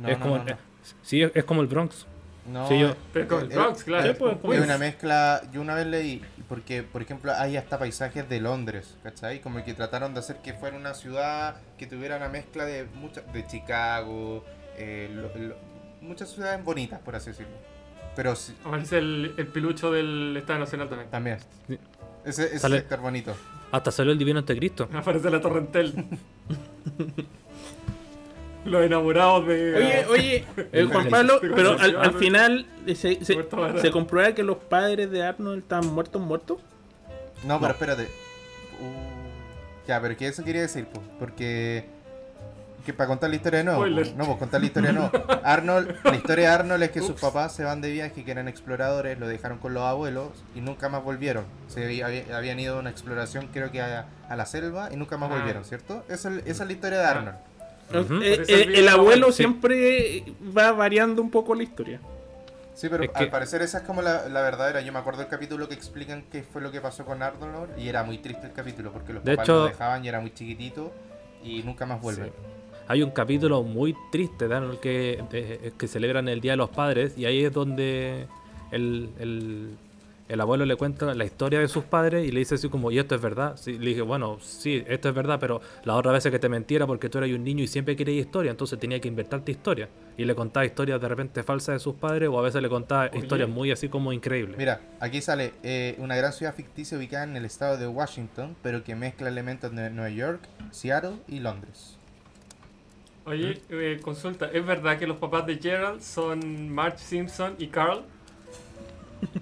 No, 0.00 0.08
es 0.08 0.18
no, 0.20 0.22
como 0.24 0.36
no, 0.36 0.42
el- 0.44 0.48
no. 0.50 0.56
sí, 1.02 1.20
es, 1.22 1.32
es 1.34 1.42
como 1.44 1.62
el 1.62 1.66
Bronx. 1.66 2.06
No, 2.46 2.68
Sí, 2.68 2.78
yo- 2.78 2.94
Pero 3.12 3.26
con 3.26 3.40
el 3.42 3.48
Bronx, 3.48 3.82
claro. 3.82 4.14
Pues, 4.40 4.60
Es 4.60 4.64
una 4.64 4.78
mezcla, 4.78 5.42
yo 5.52 5.60
una 5.60 5.74
vez 5.74 5.86
leí, 5.88 6.22
porque 6.48 6.84
por 6.84 7.02
ejemplo 7.02 7.32
hay 7.36 7.56
hasta 7.56 7.76
paisajes 7.76 8.28
de 8.28 8.40
Londres, 8.40 8.96
¿cachai? 9.02 9.40
Como 9.40 9.64
que 9.64 9.74
trataron 9.74 10.14
de 10.14 10.20
hacer 10.20 10.36
que 10.36 10.52
fuera 10.54 10.76
una 10.76 10.94
ciudad 10.94 11.56
que 11.76 11.88
tuviera 11.88 12.16
una 12.18 12.28
mezcla 12.28 12.64
de 12.64 12.86
muchas, 12.94 13.30
de 13.32 13.44
Chicago, 13.48 14.44
eh, 14.80 15.10
lo- 15.12 15.36
lo- 15.48 15.56
muchas 16.00 16.30
ciudades 16.30 16.64
bonitas, 16.64 17.00
por 17.00 17.16
así 17.16 17.30
decirlo. 17.30 17.52
Pero 18.16 18.34
sí, 18.34 18.54
Aparece 18.64 18.98
el, 18.98 19.34
el 19.36 19.46
pilucho 19.46 19.92
del 19.92 20.36
Estado 20.36 20.58
Nacional 20.58 20.88
también. 20.88 21.10
también. 21.10 21.38
Sí. 21.68 21.78
Ese, 22.24 22.46
ese 22.46 22.58
Sale- 22.58 22.78
sector 22.78 23.00
bonito. 23.00 23.34
Hasta 23.70 23.90
salió 23.90 24.12
el 24.12 24.18
Divino 24.18 24.38
Antecristo. 24.40 24.88
Aparece 24.94 25.30
la 25.30 25.40
Torrentel. 25.40 25.94
Los 28.64 28.84
enamorados 28.84 29.46
de. 29.46 29.76
Oye, 29.76 30.06
oye, 30.10 30.44
eh, 30.72 30.84
Juan 30.90 31.08
Pablo, 31.08 31.38
pero 31.40 31.78
al, 31.78 32.12
final 32.14 32.66
se, 32.86 33.24
se, 33.24 33.90
comprueba 33.90 34.34
que 34.34 34.42
los 34.42 34.58
padres 34.58 35.10
de 35.10 35.22
Arnold 35.22 35.62
estaban 35.62 35.86
muertos, 35.94 36.20
muertos. 36.20 36.58
No, 37.44 37.60
pero 37.60 37.72
espérate. 37.72 38.02
Uh, 38.80 39.86
ya, 39.86 40.02
pero 40.02 40.16
que 40.16 40.26
eso 40.26 40.44
quería 40.44 40.62
decir, 40.62 40.86
pues, 40.92 41.06
porque 41.18 41.86
que 42.88 42.94
para 42.94 43.08
contar 43.08 43.28
la 43.30 43.36
historia 43.36 43.58
de 43.58 43.64
nuevo. 43.64 43.80
Spoiler. 43.80 44.04
pues, 44.04 44.16
no, 44.16 44.24
pues 44.24 44.38
contar 44.38 44.60
la 44.60 44.66
historia 44.66 44.92
no. 44.92 45.10
Arnold, 45.44 45.96
la 46.04 46.16
historia 46.16 46.48
de 46.48 46.54
Arnold 46.54 46.82
es 46.84 46.90
que 46.90 47.00
sus 47.00 47.20
papás 47.20 47.54
se 47.54 47.62
van 47.64 47.80
de 47.82 47.90
viaje, 47.90 48.24
que 48.24 48.30
eran 48.30 48.48
exploradores, 48.48 49.18
lo 49.18 49.28
dejaron 49.28 49.58
con 49.58 49.74
los 49.74 49.82
abuelos 49.82 50.28
y 50.54 50.60
nunca 50.62 50.88
más 50.88 51.04
volvieron. 51.04 51.44
Se 51.68 51.84
había- 51.84 52.06
habían 52.36 52.58
ido 52.58 52.76
a 52.76 52.80
una 52.80 52.88
exploración, 52.90 53.48
creo 53.52 53.70
que 53.70 53.82
a, 53.82 54.06
a 54.28 54.36
la 54.36 54.46
selva 54.46 54.88
y 54.92 54.96
nunca 54.96 55.18
más 55.18 55.30
Ah. 55.30 55.34
volvieron, 55.34 55.64
¿cierto? 55.64 56.04
Esa, 56.08 56.30
es- 56.30 56.46
esa 56.46 56.62
es 56.62 56.66
la 56.66 56.72
historia 56.72 56.98
de 57.00 57.04
Ah. 57.04 57.10
Arnold. 57.10 57.36
Eh, 58.22 58.44
eh, 58.48 58.72
el 58.74 58.88
abuelo 58.88 59.28
sí. 59.28 59.38
siempre 59.42 60.24
va 60.56 60.72
variando 60.72 61.20
un 61.22 61.30
poco 61.30 61.54
la 61.54 61.62
historia. 61.62 62.00
Sí, 62.74 62.88
pero 62.88 63.02
Es 63.04 63.10
que- 63.10 63.24
al 63.24 63.30
parecer 63.30 63.60
esa 63.62 63.78
es 63.78 63.84
como 63.84 64.02
la, 64.02 64.28
la 64.28 64.40
verdadera. 64.40 64.80
Yo 64.80 64.92
me 64.92 64.98
acuerdo 64.98 65.20
del 65.20 65.28
capítulo 65.28 65.68
que 65.68 65.74
explican 65.74 66.22
qué 66.30 66.42
fue 66.42 66.62
lo 66.62 66.70
que 66.70 66.80
pasó 66.80 67.04
con 67.04 67.22
Arnold 67.22 67.78
y 67.78 67.88
era 67.88 68.02
muy 68.04 68.18
triste 68.18 68.46
el 68.46 68.52
capítulo 68.52 68.92
porque 68.92 69.12
los 69.12 69.24
De 69.24 69.32
papás 69.32 69.44
hecho- 69.46 69.58
lo 69.58 69.64
dejaban 69.66 70.04
y 70.04 70.08
era 70.08 70.20
muy 70.20 70.32
chiquitito 70.32 70.92
y 71.42 71.62
nunca 71.62 71.86
más 71.86 72.00
vuelven. 72.00 72.26
Sí. 72.26 72.32
Hay 72.88 73.02
un 73.02 73.10
capítulo 73.10 73.62
muy 73.62 73.94
triste 74.10 74.48
de 74.48 74.54
Arnold 74.54 74.80
que, 74.80 75.22
de- 75.30 75.72
que 75.76 75.86
celebran 75.88 76.26
el 76.28 76.40
Día 76.40 76.52
de 76.52 76.56
los 76.56 76.70
Padres 76.70 77.16
y 77.18 77.26
ahí 77.26 77.44
es 77.44 77.52
donde 77.52 78.26
el, 78.70 79.10
el- 79.18 79.76
el 80.28 80.40
abuelo 80.42 80.66
le 80.66 80.76
cuenta 80.76 81.14
la 81.14 81.24
historia 81.24 81.58
de 81.58 81.68
sus 81.68 81.84
padres 81.84 82.28
y 82.28 82.30
le 82.30 82.40
dice 82.40 82.56
así 82.56 82.68
como, 82.68 82.90
¿y 82.90 82.98
esto 82.98 83.14
es 83.14 83.20
verdad? 83.22 83.56
Sí, 83.56 83.78
le 83.78 83.86
dije, 83.90 84.02
bueno, 84.02 84.36
sí, 84.42 84.84
esto 84.86 85.08
es 85.08 85.14
verdad, 85.14 85.38
pero 85.40 85.62
la 85.84 85.94
otra 85.94 86.12
vez 86.12 86.22
que 86.24 86.38
te 86.38 86.50
mentiera 86.50 86.86
porque 86.86 87.08
tú 87.08 87.16
eras 87.16 87.30
un 87.30 87.42
niño 87.44 87.64
y 87.64 87.66
siempre 87.66 87.96
querías 87.96 88.26
historia, 88.26 88.50
entonces 88.50 88.78
tenía 88.78 89.00
que 89.00 89.08
inventarte 89.08 89.52
historia. 89.52 89.88
Y 90.18 90.26
le 90.26 90.34
contaba 90.34 90.66
historias 90.66 91.00
de 91.00 91.08
repente 91.08 91.42
falsas 91.42 91.76
de 91.76 91.78
sus 91.78 91.94
padres 91.94 92.28
o 92.28 92.38
a 92.38 92.42
veces 92.42 92.60
le 92.60 92.68
contaba 92.68 93.08
Oye. 93.10 93.20
historias 93.20 93.48
muy 93.48 93.70
así 93.70 93.88
como 93.88 94.12
increíbles. 94.12 94.58
Mira, 94.58 94.82
aquí 95.00 95.22
sale 95.22 95.54
eh, 95.62 95.94
una 95.98 96.14
gran 96.14 96.34
ciudad 96.34 96.54
ficticia 96.54 96.98
ubicada 96.98 97.24
en 97.24 97.34
el 97.34 97.46
estado 97.46 97.78
de 97.78 97.86
Washington, 97.86 98.54
pero 98.62 98.84
que 98.84 98.94
mezcla 98.94 99.28
elementos 99.30 99.74
de 99.74 99.88
Nueva 99.88 100.10
York, 100.10 100.40
Seattle 100.72 101.16
y 101.26 101.40
Londres. 101.40 101.97
Oye, 103.28 103.60
eh, 103.70 103.98
consulta, 104.02 104.50
¿es 104.52 104.64
verdad 104.64 104.98
que 104.98 105.06
los 105.06 105.18
papás 105.18 105.46
de 105.46 105.56
Gerald 105.58 106.00
son 106.00 106.70
Marge 106.72 106.98
Simpson 106.98 107.54
y 107.58 107.66
Carl? 107.68 108.02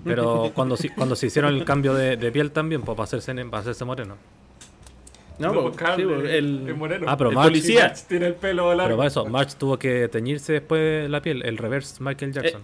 Pero 0.05 0.51
cuando, 0.55 0.77
se- 0.77 0.91
cuando 0.95 1.15
se 1.17 1.27
hicieron 1.27 1.55
el 1.55 1.65
cambio 1.65 1.95
de, 1.95 2.17
de 2.17 2.33
piel 2.33 2.51
también, 2.51 2.83
pues 2.83 2.97
para 2.97 3.05
hacerse, 3.05 3.35
para 3.45 3.59
hacerse 3.59 3.85
moreno. 3.85 4.17
No, 5.39 5.53
pues, 5.53 5.65
pues, 5.67 5.77
Carl 5.77 5.97
sí, 6.01 6.05
pues, 6.05 6.25
es- 6.25 6.31
el, 6.31 6.69
es 6.69 6.77
moreno. 6.77 7.07
Ah, 7.09 7.17
pero 7.17 7.31
el 7.31 7.37
Marge- 7.37 7.47
Y 7.47 7.51
policía. 7.51 7.93
Tiene 8.09 8.27
el 8.29 8.35
pelo 8.35 8.71
largo. 8.75 8.85
Pero 8.85 8.97
para 8.97 9.09
eso, 9.09 9.27
March 9.27 9.55
tuvo 9.57 9.79
que 9.79 10.09
teñirse 10.09 10.55
después 10.55 11.11
la 11.11 11.21
piel, 11.21 11.45
el 11.45 11.59
reverse 11.59 12.03
Michael 12.03 12.33
Jackson. 12.33 12.63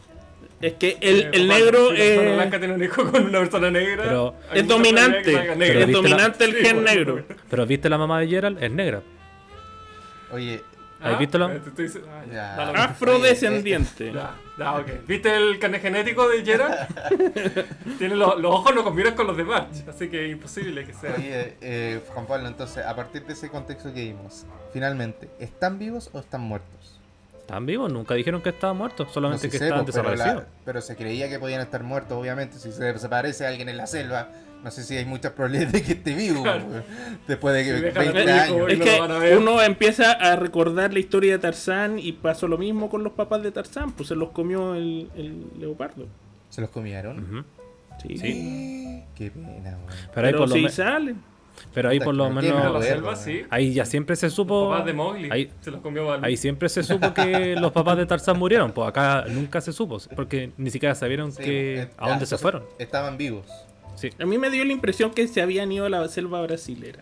Es 0.63 0.75
que 0.75 0.97
el, 1.01 1.21
Eh, 1.23 1.31
el 1.33 1.49
negro 1.49 1.89
si 1.89 1.95
una 1.95 1.97
persona 1.99 2.31
eh, 2.31 2.35
blanca 2.37 2.59
tiene 2.61 2.75
un 2.75 2.83
hijo 2.85 3.11
con 3.11 3.25
una 3.27 3.39
persona 3.41 3.71
negra. 3.71 4.05
Pero- 4.05 4.35
es 4.55 4.67
dominante. 4.69 5.33
negra. 5.33 5.55
Pero 5.59 5.81
es 5.81 5.87
la- 5.89 5.93
dominante 5.93 6.45
el 6.45 6.53
Sí, 6.53 6.65
gen 6.65 6.77
bueno, 6.77 6.91
negro. 6.91 7.25
Pero 7.51 7.67
viste 7.67 7.91
la 7.91 7.99
mamá 7.99 8.21
de 8.21 8.29
Gerald, 8.29 8.63
es 8.63 8.71
negra. 8.71 9.03
Oye, 10.33 10.63
¿Has 11.03 11.19
visto 11.19 11.39
la- 11.39 11.53
Eh, 11.55 11.61
ah, 12.39 12.71
lo. 12.73 12.79
Afrodescendiente. 12.81 14.11
Ok. 14.11 15.07
¿Viste 15.07 15.35
el 15.35 15.59
carnet 15.59 15.83
genético 15.83 16.29
de 16.29 16.45
Gerald? 16.45 16.75
Tiene 17.99 18.15
los, 18.17 18.39
los 18.41 18.53
ojos 18.53 18.75
no 18.75 18.85
combinan 18.85 19.15
con 19.15 19.27
los 19.27 19.37
de 19.37 19.45
Marge, 19.45 19.85
así 19.89 20.09
que 20.09 20.27
es 20.27 20.33
imposible 20.33 20.85
que 20.85 20.93
sea. 20.95 21.15
oye 21.17 21.57
eh, 21.61 22.01
Juan 22.13 22.27
Pablo, 22.27 22.49
entonces, 22.49 22.85
a 22.85 22.95
partir 22.95 23.25
de 23.27 23.33
ese 23.33 23.49
contexto 23.49 23.93
que 23.93 24.03
vimos, 24.05 24.45
finalmente, 24.73 25.29
¿están 25.41 25.79
vivos 25.79 26.11
o 26.13 26.21
están 26.21 26.43
muertos? 26.43 27.01
¿Están 27.41 27.67
vivos? 27.67 27.93
Nunca 27.93 28.15
dijeron 28.15 28.41
que 28.41 28.51
estaban 28.51 28.77
muertos, 28.77 29.09
No 29.09 29.13
solamente 29.13 29.47
sé, 29.47 29.51
que 29.51 29.59
sé, 29.59 29.65
estaban 29.65 29.85
pues, 29.85 29.97
pero, 29.97 30.09
la- 30.11 30.13
desaparecidos. 30.13 30.55
pero 30.65 30.81
se 30.81 30.97
creía 30.97 31.29
que 31.29 31.39
podían 31.39 31.61
estar 31.61 31.83
muertos, 31.83 32.13
obviamente. 32.17 32.59
Si 32.59 32.71
se 32.73 32.85
desaparece 32.85 33.47
alguien 33.47 33.69
en 33.69 33.77
la 33.77 33.87
selva, 33.89 34.29
no 34.63 34.71
sé 34.71 34.83
si 34.85 34.97
hay 34.97 35.05
muchas 35.05 35.33
probabilidades 35.33 35.73
de 35.73 35.83
que 35.83 35.93
esté 35.93 36.15
vivo. 36.15 36.43
Claro. 36.43 36.65
Después 37.27 37.55
de 37.55 37.71
a 37.71 37.83
20 37.93 37.93
tu 37.93 38.19
hijo, 38.21 38.31
años. 38.31 38.53
güey. 38.61 38.75
Es 38.75 38.81
que 38.81 39.37
uno 39.37 39.61
empieza 39.63 40.13
a 40.13 40.37
recordar 40.37 40.93
la 40.93 40.99
historia 40.99 41.33
de 41.33 41.39
Tarzán 41.39 41.99
y 41.99 42.13
pasó 42.13 42.47
lo 42.49 42.59
mismo 42.59 42.89
con 42.89 43.03
los 43.05 43.13
papás 43.13 43.43
de 43.43 43.51
Tarzán, 43.53 43.93
pues 43.93 44.09
se 44.09 44.15
los 44.15 44.31
comió 44.31 44.75
el, 44.75 45.11
el 45.17 45.45
leopardo. 45.59 46.07
¿Se 46.49 46.61
los 46.61 46.71
comieron? 46.71 47.45
Sí. 48.03 48.17
Sí. 48.19 49.03
Qué 49.15 49.31
pena, 49.31 49.77
weón. 49.79 49.81
Pero, 50.15 50.27
ahí 50.27 50.33
Pero 50.33 50.39
por 50.39 50.49
lo 50.49 50.55
sí 50.55 50.63
me- 50.63 50.69
salen. 50.71 51.23
pero 51.75 51.89
ahí 51.91 52.01
por 52.01 52.15
lo 52.15 52.31
menos. 52.31 52.85
selva, 52.85 53.15
sí. 53.17 53.43
Ahí 53.51 53.73
ya 53.75 53.85
siempre 53.85 54.17
se 54.17 54.27
Los 54.27 54.35
supo. 54.35 54.71
papás 54.71 54.87
de 54.87 54.93
Mowgli 54.95 55.29
Ahí, 55.31 55.51
se 55.61 55.71
los 55.71 55.81
comió 55.81 56.11
ahí 56.25 56.37
siempre 56.37 56.69
se 56.69 56.83
supo 56.83 57.13
que 57.15 57.55
los 57.61 57.73
papás 57.73 57.97
de 57.99 58.07
Tarzán 58.07 58.39
murieron. 58.39 58.73
Pues 58.73 58.89
acá 58.89 59.25
nunca 59.29 59.61
se 59.61 59.73
supo. 59.73 59.99
Porque 60.17 60.53
ni 60.57 60.71
siquiera 60.71 60.95
sabieron 60.95 61.33
Sí, 61.33 61.43
que, 61.43 61.83
eh, 61.83 61.91
a 61.99 62.09
dónde 62.09 62.27
se 62.27 62.35
entonces, 62.35 62.41
fueron. 62.41 62.65
Estaban 62.79 63.17
vivos. 63.19 63.47
Sí. 64.03 64.11
A 64.21 64.27
mí 64.27 64.37
me 64.37 64.51
dio 64.51 64.65
la 64.65 64.73
impresión 64.73 65.13
que 65.13 65.29
se 65.29 65.41
habían 65.41 65.71
ido 65.71 65.87
a 65.87 65.89
la 65.89 66.07
selva 66.09 66.43
brasilera. 66.43 66.99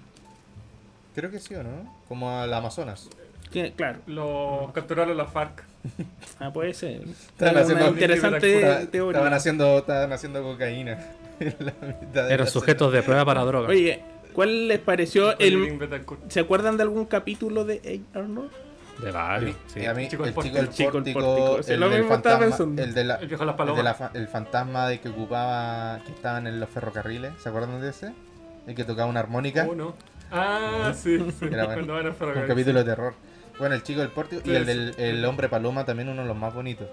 Creo 1.15 1.31
que 1.31 1.39
sí 1.41 1.55
o 1.55 1.63
no. 1.63 1.93
Como 2.09 2.31
al 2.31 2.53
Amazonas. 2.53 3.09
Que, 3.51 3.73
claro, 3.73 4.01
Lo 4.07 4.71
capturaron 4.75 5.17
las 5.17 5.33
FARC. 5.33 5.65
ah, 6.39 6.53
puede 6.53 6.75
ser. 6.75 7.01
Estaban 7.09 7.57
Es 7.57 7.63
haciendo- 7.63 7.89
interesante 7.89 8.55
Estaban 8.61 8.87
teoría. 8.89 9.27
haciendo, 9.35 9.79
estaban 9.79 10.13
haciendo 10.13 10.43
cocaína. 10.43 10.99
en 11.41 11.57
la 11.59 11.73
mitad 12.01 12.27
de 12.29 12.35
Eran 12.35 12.47
sujetos 12.47 12.93
de 12.93 13.03
prueba 13.03 13.25
para 13.25 13.43
drogas. 13.45 13.71
Oye, 13.71 14.01
¿cuál 14.35 14.69
les 14.69 14.79
pareció 14.79 15.39
el... 15.39 15.79
¿Se 16.29 16.41
acuerdan 16.41 16.77
de 16.77 16.83
algún 16.83 17.07
capítulo 17.07 17.65
de 17.65 17.81
Hey 17.83 18.05
Arnold? 18.15 18.51
De 19.01 19.11
varios. 19.11 19.57
sí. 19.67 19.81
Y 19.81 19.87
a 19.87 19.95
mí, 19.95 20.09
Chico 20.09 20.25
el 20.25 20.31
chico 20.31 20.35
del 20.35 20.35
pórtico. 20.35 20.73
Chico 20.73 21.01
del 21.01 21.15
pórtico, 21.15 21.73
el 21.73 21.81
mismo 21.81 22.15
estaba 22.15 22.39
fantasma, 22.41 22.83
el 22.83 22.95
de 22.95 23.05
la, 23.05 23.15
El 23.17 23.27
viejo 23.29 23.45
de 23.45 23.47
las 23.53 23.61
el, 23.61 23.67
de 23.77 23.83
la 23.83 23.95
palomas. 23.95 23.97
fa- 23.97 24.11
el 24.15 24.29
fantasma 24.29 24.89
de 24.89 25.01
que 25.01 25.09
ocupaba, 25.09 26.01
que 26.05 26.13
estaban 26.13 26.47
en 26.47 26.61
los 26.61 26.69
ferrocarriles, 26.69 27.33
¿se 27.43 27.49
acuerdan 27.49 27.81
de 27.81 27.89
ese? 27.91 28.13
El 28.67 28.75
que 28.75 28.85
tocaba 28.85 29.09
una 29.09 29.21
armónica, 29.21 29.67
Oh, 29.69 29.75
no. 29.75 29.95
Ah, 30.31 30.93
sí, 30.95 31.19
sí. 31.39 31.47
Era 31.51 31.67
bueno. 31.67 31.93
Van 31.95 32.07
al 32.07 32.39
un 32.39 32.47
capítulo 32.47 32.79
de 32.81 32.85
terror. 32.85 33.15
Bueno, 33.59 33.75
el 33.75 33.83
chico 33.83 34.01
del 34.01 34.11
pórtico 34.11 34.43
y 34.45 34.55
el 34.55 34.65
del 34.65 34.95
el 34.99 35.25
hombre 35.25 35.49
paloma 35.49 35.85
también 35.85 36.09
uno 36.09 36.23
de 36.23 36.29
los 36.29 36.37
más 36.37 36.55
bonitos. 36.55 36.89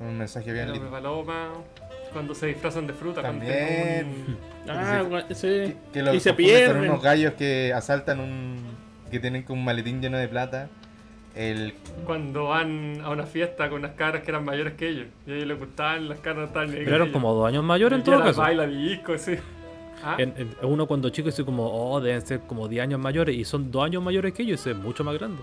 Un 0.00 0.16
mensaje 0.16 0.52
bien 0.52 0.66
El 0.66 0.70
hombre 0.72 0.84
lindo. 0.84 0.96
paloma. 0.96 1.48
Cuando 2.12 2.34
se 2.34 2.46
disfrazan 2.46 2.86
de 2.86 2.92
fruta. 2.94 3.20
También. 3.20 4.38
Ah, 4.68 5.02
Sí. 5.34 5.46
Que, 5.48 5.76
que 5.92 6.02
lo 6.02 6.14
y 6.14 6.20
se 6.20 6.30
con 6.30 6.36
pierden. 6.36 6.82
unos 6.84 7.02
gallos 7.02 7.34
que 7.34 7.72
asaltan 7.74 8.20
un 8.20 8.56
que 9.10 9.18
tienen 9.18 9.42
como 9.42 9.58
un 9.58 9.64
maletín 9.64 10.00
lleno 10.00 10.16
de 10.18 10.28
plata. 10.28 10.68
El 11.34 11.74
Cuando 12.04 12.44
van 12.48 13.00
a 13.02 13.10
una 13.10 13.24
fiesta 13.24 13.68
con 13.68 13.80
unas 13.80 13.92
caras 13.92 14.22
que 14.22 14.30
eran 14.30 14.44
mayores 14.44 14.74
que 14.74 14.88
ellos. 14.88 15.06
Y 15.26 15.30
a 15.30 15.34
ellos 15.36 15.46
les 15.48 15.58
gustaban, 15.58 16.08
las 16.08 16.18
caras 16.20 16.50
ni 16.68 16.76
ahí 16.78 16.84
Pero 16.84 16.96
eran 16.96 17.12
como 17.12 17.32
dos 17.34 17.46
años 17.46 17.62
mayores 17.62 17.96
en 17.96 18.00
Y 18.00 18.04
todo 18.04 18.20
caso. 18.20 18.40
baila 18.40 18.66
disco, 18.66 19.16
sí. 19.18 19.36
Ah, 20.02 20.14
En- 20.18 20.32
en- 20.36 20.54
uno 20.62 20.86
cuando 20.86 21.10
chico 21.10 21.26
dice 21.26 21.44
como, 21.44 21.66
oh, 21.66 22.00
deben 22.00 22.24
ser 22.24 22.40
como 22.40 22.68
10 22.68 22.82
años 22.84 23.00
mayores 23.00 23.36
y 23.36 23.44
son 23.44 23.70
2 23.70 23.84
años 23.84 24.02
mayores 24.02 24.32
que 24.32 24.42
ellos, 24.42 24.60
ese 24.60 24.70
es 24.70 24.76
mucho 24.76 25.02
más 25.04 25.14
grande. 25.14 25.42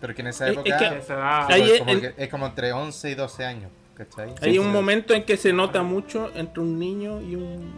pero 0.00 0.14
que 0.14 0.22
en 0.22 0.28
esa 0.28 0.46
Es- 0.48 0.52
es 0.52 0.56
época 0.58 0.78
que- 0.78 1.12
Ahí 1.52 1.60
es, 1.62 1.70
es 1.72 1.78
como 1.80 1.90
el- 1.92 2.14
es 2.16 2.28
como 2.30 2.46
entre 2.46 2.72
11 2.72 3.10
y 3.10 3.14
12 3.14 3.44
años, 3.44 3.70
¿cachai? 3.94 4.30
Hay 4.40 4.52
Sí, 4.52 4.58
un 4.58 4.64
sí. 4.68 4.70
momento 4.72 5.12
en 5.12 5.24
que 5.24 5.36
se 5.36 5.52
nota 5.52 5.82
mucho 5.82 6.30
entre 6.34 6.62
un 6.62 6.78
niño 6.78 7.20
y 7.20 7.34
un... 7.34 7.70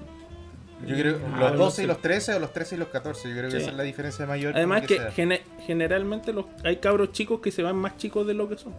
Yo 0.87 0.97
creo 0.97 1.19
Ah, 1.35 1.39
los 1.39 1.53
no 1.53 1.59
12 1.59 1.77
sé. 1.77 1.83
y 1.85 1.87
los 1.87 2.01
13 2.03 2.35
o 2.35 2.39
los 2.41 2.53
13 2.53 2.75
y 2.75 2.79
los 2.79 2.89
14, 2.89 3.29
yo 3.29 3.35
creo 3.37 3.45
que 3.51 3.57
Sí. 3.57 3.63
esa 3.63 3.71
es 3.71 3.77
la 3.77 3.83
diferencia 3.83 4.27
mayor. 4.27 4.55
Además 4.57 4.81
con 4.81 4.89
que 4.89 4.99
gene- 5.13 5.43
generalmente 5.67 6.33
los, 6.33 6.47
hay 6.65 6.77
cabros 6.79 7.13
chicos 7.13 7.41
que 7.41 7.51
se 7.53 7.63
van 7.63 7.77
más 7.77 7.97
chicos 7.97 8.27
de 8.27 8.35
lo 8.35 8.49
que 8.49 8.59
son. 8.59 8.73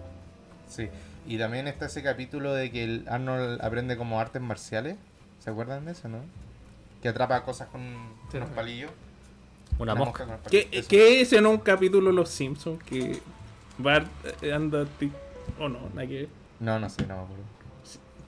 Sí, 0.70 0.90
y 1.28 1.38
también 1.38 1.68
está 1.68 1.86
ese 1.86 2.04
capítulo 2.04 2.54
de 2.54 2.72
que 2.72 2.84
el 2.84 3.06
Arnold 3.08 3.62
aprende 3.62 3.96
como 3.98 4.20
artes 4.20 4.42
marciales. 4.42 4.98
¿Se 5.40 5.50
acuerdan 5.50 5.86
de 5.86 5.92
eso, 5.94 6.08
no? 6.10 6.18
Que 7.02 7.10
atrapa 7.10 7.44
cosas 7.44 7.68
con 7.70 7.82
Sí. 8.32 8.38
unos 8.38 8.50
palillos. 8.50 8.92
Una 9.80 9.96
mosca. 9.96 10.26
con 10.26 10.34
los 10.34 10.42
¿Qué, 10.52 10.64
palillos. 10.64 10.88
Qué 10.88 11.22
es 11.22 11.34
en 11.34 11.46
un 11.46 11.58
capítulo 11.58 12.08
de 12.12 12.14
Los 12.16 12.30
Simpsons 12.30 12.82
que 12.84 13.20
Bart 13.78 14.08
eh, 14.42 14.54
anda... 14.54 14.86
O 15.60 15.68
no, 15.70 15.80
nada 15.94 16.08
que 16.08 16.14
ver. 16.14 16.28
No, 16.60 16.80
no 16.80 16.90
sé, 16.90 17.02
no 17.08 17.16
me 17.18 17.22
acuerdo. 17.24 17.44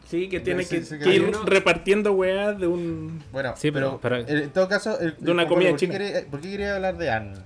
Sí, 0.05 0.29
que 0.29 0.39
tiene 0.39 0.63
Sí, 0.63 0.77
que, 0.77 0.85
sí, 0.85 0.97
que 0.99 1.03
que 1.03 1.15
ir 1.15 1.23
uno- 1.23 1.43
repartiendo 1.45 2.13
weas 2.13 2.59
de 2.59 2.67
un... 2.67 3.23
Bueno, 3.31 3.53
Sí, 3.57 3.71
pero, 3.71 3.99
pero- 4.01 4.23
pero- 4.23 4.37
el- 4.37 4.43
en 4.43 4.49
todo 4.51 4.67
caso, 4.67 4.99
el- 4.99 5.15
De 5.19 5.31
una 5.31 5.43
el- 5.43 5.47
comida 5.49 5.69
¿por 5.71 5.79
qué 5.79 5.85
china. 5.87 5.97
quería- 5.97 6.25
¿por 6.29 6.41
qué 6.41 6.49
quería 6.51 6.75
hablar 6.75 6.97
de 6.97 7.09
Arnold? 7.09 7.41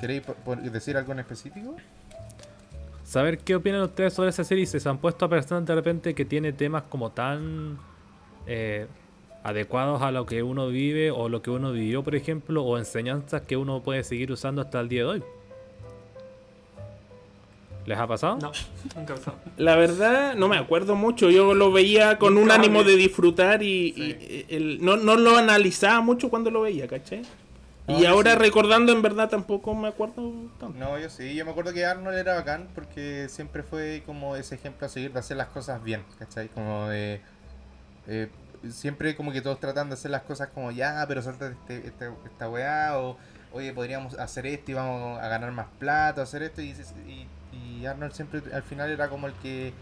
¿Queréis 0.00 0.22
por- 0.22 0.60
decir 0.62 0.96
algo 0.96 1.12
en 1.12 1.18
específico? 1.20 1.74
Saber 3.04 3.38
qué 3.38 3.54
opinan 3.56 3.82
ustedes 3.82 4.12
sobre 4.14 4.30
esa 4.30 4.44
serie 4.44 4.64
se 4.66 4.88
han 4.88 4.98
puesto 4.98 5.24
a 5.24 5.28
pensar 5.28 5.62
de 5.62 5.74
repente 5.74 6.14
que 6.14 6.24
tiene 6.24 6.52
temas 6.52 6.84
como 6.84 7.10
tan 7.12 7.78
eh, 8.46 8.86
adecuados 9.42 10.00
a 10.02 10.10
lo 10.10 10.24
que 10.26 10.42
uno 10.42 10.68
vive 10.68 11.10
o 11.10 11.28
lo 11.28 11.42
que 11.42 11.50
uno 11.50 11.72
vivió, 11.72 12.02
por 12.02 12.14
ejemplo, 12.14 12.62
o 12.64 12.78
enseñanzas 12.78 13.42
que 13.42 13.56
uno 13.56 13.82
puede 13.82 14.04
seguir 14.04 14.30
usando 14.32 14.62
hasta 14.62 14.80
el 14.80 14.88
día 14.88 15.00
de 15.02 15.06
hoy. 15.08 15.22
¿Les 17.86 17.98
ha 17.98 18.06
pasado? 18.06 18.38
No, 18.40 18.50
nunca 18.96 19.14
usado. 19.14 19.36
La 19.56 19.76
verdad, 19.76 20.34
no 20.34 20.48
me 20.48 20.56
acuerdo 20.56 20.94
mucho. 20.96 21.30
Yo 21.30 21.52
lo 21.54 21.70
veía 21.72 22.18
con 22.18 22.38
un 22.38 22.50
ánimo 22.50 22.82
de 22.84 22.96
disfrutar 22.96 23.62
y, 23.62 23.92
Sí. 23.92 24.44
y 24.48 24.54
el- 24.54 24.84
no, 24.84 24.96
no 24.96 25.16
lo 25.16 25.36
analizaba 25.36 26.00
mucho 26.00 26.30
cuando 26.30 26.50
lo 26.50 26.62
veía, 26.62 26.88
¿cachai? 26.88 27.22
No, 27.86 27.98
y 28.00 28.06
ahora 28.06 28.32
sí. 28.32 28.38
recordando, 28.38 28.92
en 28.92 29.02
verdad 29.02 29.28
tampoco 29.28 29.74
me 29.74 29.88
acuerdo 29.88 30.32
tanto. 30.58 30.78
No, 30.78 30.98
yo 30.98 31.10
sí, 31.10 31.34
yo 31.34 31.44
me 31.44 31.50
acuerdo 31.50 31.74
que 31.74 31.84
Arnold 31.84 32.16
era 32.16 32.34
bacán 32.34 32.68
porque 32.74 33.26
siempre 33.28 33.62
fue 33.62 34.02
como 34.06 34.36
ese 34.36 34.54
ejemplo 34.54 34.86
a 34.86 34.88
seguir 34.88 35.12
de 35.12 35.18
hacer 35.18 35.36
las 35.36 35.48
cosas 35.48 35.84
bien, 35.84 36.02
¿cachai? 36.18 36.48
Como 36.48 36.88
de... 36.88 37.20
eh, 38.06 38.30
siempre 38.70 39.14
como 39.14 39.30
que 39.32 39.42
todos 39.42 39.60
tratan 39.60 39.88
de 39.90 39.94
hacer 39.94 40.10
las 40.10 40.22
cosas 40.22 40.48
como 40.54 40.70
ya, 40.70 41.04
pero 41.06 41.20
salta 41.20 41.48
este, 41.48 41.86
este- 41.88 42.08
esta 42.24 42.48
weá 42.48 42.98
o 42.98 43.18
oye, 43.52 43.74
podríamos 43.74 44.14
hacer 44.18 44.46
esto 44.46 44.70
y 44.70 44.74
vamos 44.74 45.20
a 45.20 45.28
ganar 45.28 45.52
más 45.52 45.66
plata, 45.78 46.22
hacer 46.22 46.42
esto 46.42 46.62
y, 46.62 46.70
y, 47.06 47.26
y 47.80 47.86
Arnold 47.86 48.12
siempre 48.12 48.42
al 48.52 48.62
final 48.62 48.90
era 48.90 49.08
como 49.08 49.26
el 49.26 49.32
que 49.34 49.72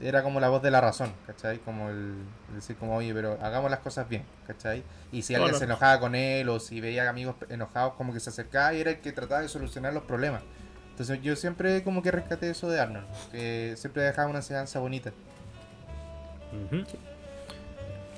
era 0.00 0.22
como 0.22 0.40
la 0.40 0.48
voz 0.48 0.62
de 0.62 0.70
la 0.70 0.80
razón, 0.80 1.12
¿cachai? 1.26 1.58
Como 1.58 1.90
el, 1.90 2.14
el 2.48 2.54
decir 2.54 2.74
como, 2.76 2.96
oye, 2.96 3.12
pero 3.12 3.38
hagamos 3.42 3.70
las 3.70 3.80
cosas 3.80 4.08
bien, 4.08 4.24
¿cachai? 4.46 4.82
Y 5.12 5.22
si 5.22 5.34
alguien 5.34 5.50
Claro. 5.50 5.58
se 5.58 5.64
enojaba 5.66 6.00
con 6.00 6.14
él 6.14 6.48
o 6.48 6.58
si 6.58 6.80
veía 6.80 7.08
amigos 7.08 7.36
enojados, 7.50 7.92
como 7.94 8.12
que 8.14 8.20
se 8.20 8.30
acercaba 8.30 8.72
y 8.72 8.80
era 8.80 8.92
el 8.92 9.00
que 9.00 9.12
trataba 9.12 9.42
de 9.42 9.48
solucionar 9.48 9.92
los 9.92 10.04
problemas. 10.04 10.42
Entonces 10.90 11.20
yo 11.22 11.36
siempre 11.36 11.82
como 11.82 12.02
que 12.02 12.10
rescaté 12.12 12.48
eso 12.50 12.70
de 12.70 12.80
Arnold, 12.80 13.06
que 13.32 13.74
siempre 13.76 14.02
dejaba 14.04 14.28
una 14.28 14.38
enseñanza 14.38 14.78
bonita. 14.78 15.12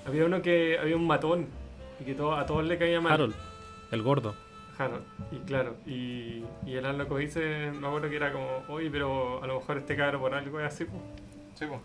Había 0.07 0.25
uno 0.27 0.43
que 0.43 0.79
había 0.79 0.97
un 0.97 1.07
matón 1.07 1.49
y 2.01 2.05
que 2.05 2.15
todo, 2.15 2.37
a 2.37 2.47
todos 2.47 2.65
le 2.65 2.79
caía 2.79 3.01
mal. 3.01 3.13
Harold, 3.13 3.35
el 3.91 4.03
gordo. 4.03 4.35
Harold. 4.79 5.03
Y 5.33 5.37
claro, 5.47 5.75
y, 5.87 6.45
y 6.67 6.75
el 6.75 7.07
como 7.07 7.19
dice, 7.19 7.71
me 7.73 7.87
acuerdo 7.87 8.09
que 8.11 8.17
era 8.17 8.33
como, 8.33 8.47
oye, 8.69 8.91
pero 8.91 9.43
a 9.43 9.47
lo 9.47 9.59
mejor 9.61 9.79
este 9.79 9.97
cabro 9.97 10.21
por 10.21 10.35
algo 10.35 10.61
es 10.61 10.67
así, 10.67 10.85
pues. 10.85 11.01
Sí, 11.55 11.65
pues. 11.67 11.81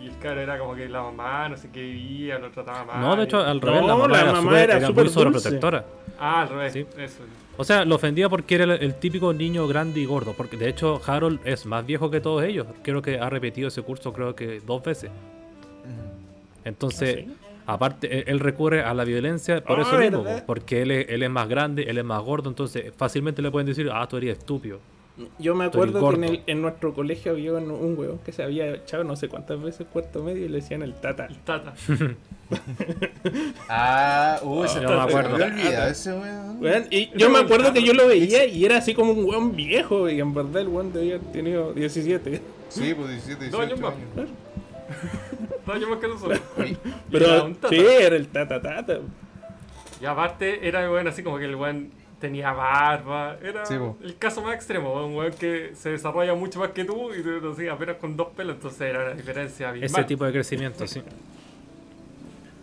Y, 0.00 0.04
y 0.04 0.08
el 0.08 0.18
cabro 0.18 0.40
era 0.40 0.58
como 0.58 0.74
que 0.74 0.88
la 0.88 1.02
mamá, 1.02 1.48
no 1.48 1.56
sé 1.56 1.70
qué 1.72 1.80
vivía, 1.82 2.38
lo 2.38 2.50
trataba 2.50 2.84
mal. 2.84 3.00
No, 3.00 3.16
de 3.16 3.24
hecho, 3.24 3.40
al 3.40 3.60
No, 3.60 3.66
revés, 3.66 3.86
la 3.86 3.94
mamá 3.96 4.08
la 4.08 4.20
era, 4.22 4.32
mamá 4.32 4.50
súper- 4.50 4.70
era 4.70 4.90
muy 4.90 5.08
sobreprotectora. 5.08 5.84
Ah, 6.18 6.42
al 6.42 6.48
revés, 6.48 6.72
Sí. 6.72 6.86
eso. 6.98 7.22
O 7.58 7.64
sea, 7.64 7.84
lo 7.86 7.94
ofendía 7.96 8.28
porque 8.28 8.54
era 8.54 8.64
el, 8.64 8.70
el 8.72 8.94
típico 8.96 9.32
niño 9.32 9.66
grande 9.66 10.00
y 10.00 10.04
gordo. 10.04 10.34
Porque 10.34 10.56
de 10.58 10.68
hecho, 10.68 11.00
Harold 11.06 11.40
es 11.44 11.64
más 11.66 11.84
viejo 11.86 12.10
que 12.10 12.20
todos 12.20 12.42
ellos. 12.44 12.66
Creo 12.82 13.00
que 13.02 13.18
ha 13.18 13.28
repetido 13.30 13.68
ese 13.68 13.80
curso, 13.82 14.12
creo 14.12 14.34
que 14.36 14.60
dos 14.60 14.82
veces. 14.84 15.10
Entonces, 16.64 17.18
¿Ah, 17.18 17.22
sí? 17.24 17.36
Aparte, 17.66 18.18
él, 18.18 18.24
él 18.26 18.40
recurre 18.40 18.82
a 18.82 18.94
la 18.94 19.04
violencia 19.04 19.62
por 19.62 19.78
Ah, 19.78 19.82
eso 19.82 19.98
mismo. 19.98 20.24
Porque 20.46 20.82
él 20.82 20.90
es, 20.90 21.06
él 21.08 21.22
es 21.22 21.30
más 21.30 21.48
grande, 21.48 21.82
él 21.84 21.98
es 21.98 22.04
más 22.04 22.22
gordo. 22.22 22.48
Entonces, 22.48 22.92
fácilmente 22.96 23.42
le 23.42 23.50
pueden 23.50 23.66
decir, 23.66 23.88
ah, 23.92 24.06
tú 24.08 24.16
eres 24.16 24.38
estúpido. 24.38 24.78
Yo 25.38 25.54
me 25.54 25.64
acuerdo 25.64 26.06
que 26.10 26.14
en, 26.16 26.24
el- 26.24 26.42
en 26.46 26.60
nuestro 26.60 26.92
colegio 26.92 27.32
había 27.32 27.54
un, 27.54 27.70
un 27.70 27.96
weón 27.98 28.18
que 28.18 28.32
se 28.32 28.42
había 28.42 28.74
echado 28.74 29.02
no 29.02 29.16
sé 29.16 29.28
cuántas 29.28 29.58
veces 29.62 29.86
cuarto 29.90 30.22
medio 30.22 30.44
y 30.44 30.48
le 30.50 30.56
decían 30.60 30.82
el 30.82 30.92
tata. 30.94 31.24
El 31.26 31.36
tata. 31.38 31.72
Ah, 33.68 34.38
uy, 34.44 34.68
se 34.68 34.80
yo 34.80 34.88
me 34.88 35.00
acuerdo. 35.00 35.36
ese 35.88 36.12
weón. 36.12 36.84
Y 36.90 37.10
yo 37.18 37.30
me 37.30 37.38
acuerdo 37.38 37.72
que 37.72 37.82
yo 37.82 37.92
lo 37.92 38.06
veía 38.06 38.46
y 38.46 38.64
era 38.64 38.76
así 38.78 38.94
como 38.94 39.12
un 39.12 39.24
weón 39.24 39.56
viejo 39.56 40.08
y 40.08 40.20
en 40.20 40.32
verdad 40.34 40.62
el 40.62 40.68
weón 40.68 40.92
debía 40.92 41.16
haber 41.16 41.26
tenido 41.32 41.72
17. 41.72 42.40
Sí, 42.68 42.94
pues 42.94 43.08
17, 43.10 43.48
Dos 43.50 43.66
18 43.66 43.86
años 43.86 43.94
años. 44.16 44.28
Dos 45.66 45.74
años 45.76 45.90
más 45.90 45.98
que 45.98 46.08
nosotros. 46.08 46.40
Oye, 46.58 46.76
Y 46.84 47.16
era 47.16 47.26
Pero 47.26 47.44
un 47.46 47.54
tata. 47.56 47.68
sí, 47.68 47.84
era 47.86 48.16
el 48.16 48.28
tata 48.28 48.62
tata. 48.62 48.98
Y 50.00 50.04
aparte 50.04 50.66
era 50.66 50.88
bueno 50.88 51.10
así 51.10 51.22
como 51.22 51.38
que 51.38 51.44
el 51.46 51.54
weón 51.56 51.90
tenía 52.20 52.52
barba. 52.52 53.36
Era 53.42 53.66
Sí, 53.66 53.74
el 54.02 54.16
caso 54.16 54.42
más 54.42 54.54
extremo, 54.54 55.04
un 55.06 55.14
weón 55.16 55.32
que 55.32 55.72
se 55.74 55.90
desarrolla 55.90 56.34
mucho 56.34 56.60
más 56.60 56.70
que 56.70 56.84
tú 56.84 57.12
y 57.14 57.22
tú, 57.22 57.30
no 57.42 57.54
sé, 57.54 57.68
apenas 57.68 57.96
con 57.96 58.16
dos 58.16 58.28
pelos, 58.36 58.56
entonces 58.56 58.80
era 58.82 59.04
una 59.06 59.14
diferencia 59.14 59.68
Ese 59.70 59.78
abismal. 59.78 60.06
tipo 60.06 60.24
de 60.24 60.32
crecimiento, 60.32 60.86
sí. 60.86 61.02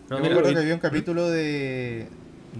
No, 0.08 0.16
Yo 0.18 0.22
me 0.22 0.28
acuerdo 0.30 0.52
que 0.52 0.58
había 0.58 0.74
un 0.74 0.80
capítulo 0.80 1.28
de, 1.30 2.08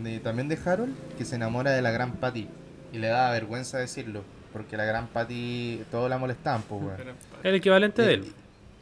de- 0.02 0.20
también 0.20 0.48
de 0.48 0.58
Harold 0.64 0.94
que 1.18 1.24
se 1.24 1.36
enamora 1.36 1.72
de 1.72 1.82
la 1.82 1.90
gran 1.90 2.12
Patty 2.12 2.48
y 2.92 2.98
le 2.98 3.08
da 3.08 3.30
vergüenza 3.32 3.78
decirlo 3.78 4.22
porque 4.52 4.76
la 4.76 4.84
gran 4.84 5.08
Patty 5.08 5.82
todos 5.90 6.08
la 6.08 6.16
molestaban, 6.16 6.62
pues 6.62 6.82
weón. 6.82 7.00
Era- 7.00 7.14
el 7.42 7.54
equivalente 7.56 8.02
de 8.02 8.14
él. 8.14 8.32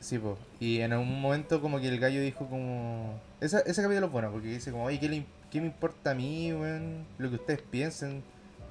Sí, 0.03 0.19
pues. 0.19 0.37
Y 0.59 0.81
en 0.81 0.93
un 0.95 1.21
momento 1.21 1.61
como 1.63 1.81
que 1.81 1.87
el 1.89 2.01
gallo 2.01 2.21
dijo 2.21 2.49
como... 2.49 3.21
Esa, 3.41 3.61
ese 3.61 3.83
capítulo 3.83 4.07
es 4.07 4.13
bueno 4.13 4.33
porque 4.33 4.49
dice 4.49 4.73
como, 4.73 4.85
oye, 4.85 4.99
¿qué, 4.99 5.09
le 5.09 5.25
qué 5.49 5.61
me 5.61 5.69
importa 5.69 6.11
a 6.11 6.15
mí, 6.15 6.53
weón? 6.53 7.07
Lo 7.19 7.31
que 7.31 7.37
ustedes 7.37 7.63
piensen. 7.63 8.25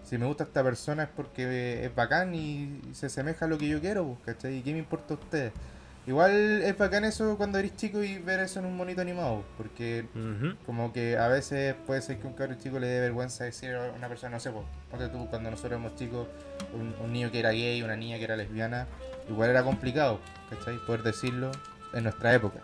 Si 0.03 0.17
me 0.17 0.25
gusta 0.25 0.43
esta 0.43 0.61
persona 0.61 1.03
es 1.03 1.09
porque 1.15 1.85
es 1.85 1.95
bacán 1.95 2.35
y 2.35 2.81
se 2.91 3.05
asemeja 3.05 3.45
a 3.45 3.47
lo 3.47 3.57
que 3.57 3.69
yo 3.69 3.79
quiero, 3.79 4.05
pues, 4.05 4.35
¿cachai? 4.35 4.57
¿Y 4.57 4.61
qué 4.61 4.73
me 4.73 4.79
importa 4.79 5.13
a 5.13 5.17
ustedes? 5.17 5.53
Igual 6.05 6.63
es 6.63 6.77
bacán 6.77 7.05
eso 7.05 7.37
cuando 7.37 7.59
eres 7.59 7.77
chico 7.77 8.03
y 8.03 8.17
ver 8.17 8.39
eso 8.39 8.59
en 8.59 8.65
un 8.65 8.75
monito 8.75 9.01
animado, 9.01 9.45
porque 9.55 10.07
como 10.65 10.91
que 10.91 11.15
a 11.15 11.27
veces 11.27 11.75
puede 11.85 12.01
ser 12.01 12.17
que 12.17 12.25
un 12.25 12.33
cabro 12.33 12.55
chico 12.55 12.79
le 12.79 12.87
dé 12.87 12.99
vergüenza 12.99 13.43
decir 13.43 13.75
a 13.75 13.91
una 13.95 14.07
persona, 14.07 14.31
no 14.31 14.39
sé, 14.39 14.49
pues, 14.49 15.11
tú 15.11 15.27
cuando 15.29 15.51
nosotros 15.51 15.73
éramos 15.73 15.95
chicos, 15.95 16.27
un, 16.73 16.95
un 17.05 17.13
niño 17.13 17.31
que 17.31 17.39
era 17.39 17.51
gay, 17.51 17.83
una 17.83 17.95
niña 17.95 18.17
que 18.17 18.23
era 18.23 18.35
lesbiana, 18.35 18.87
igual 19.31 19.49
era 19.49 19.63
complicado, 19.63 20.19
¿cachai? 20.49 20.77
Poder 20.85 21.03
decirlo 21.03 21.51
en 21.93 22.03
nuestra 22.03 22.33
época. 22.33 22.59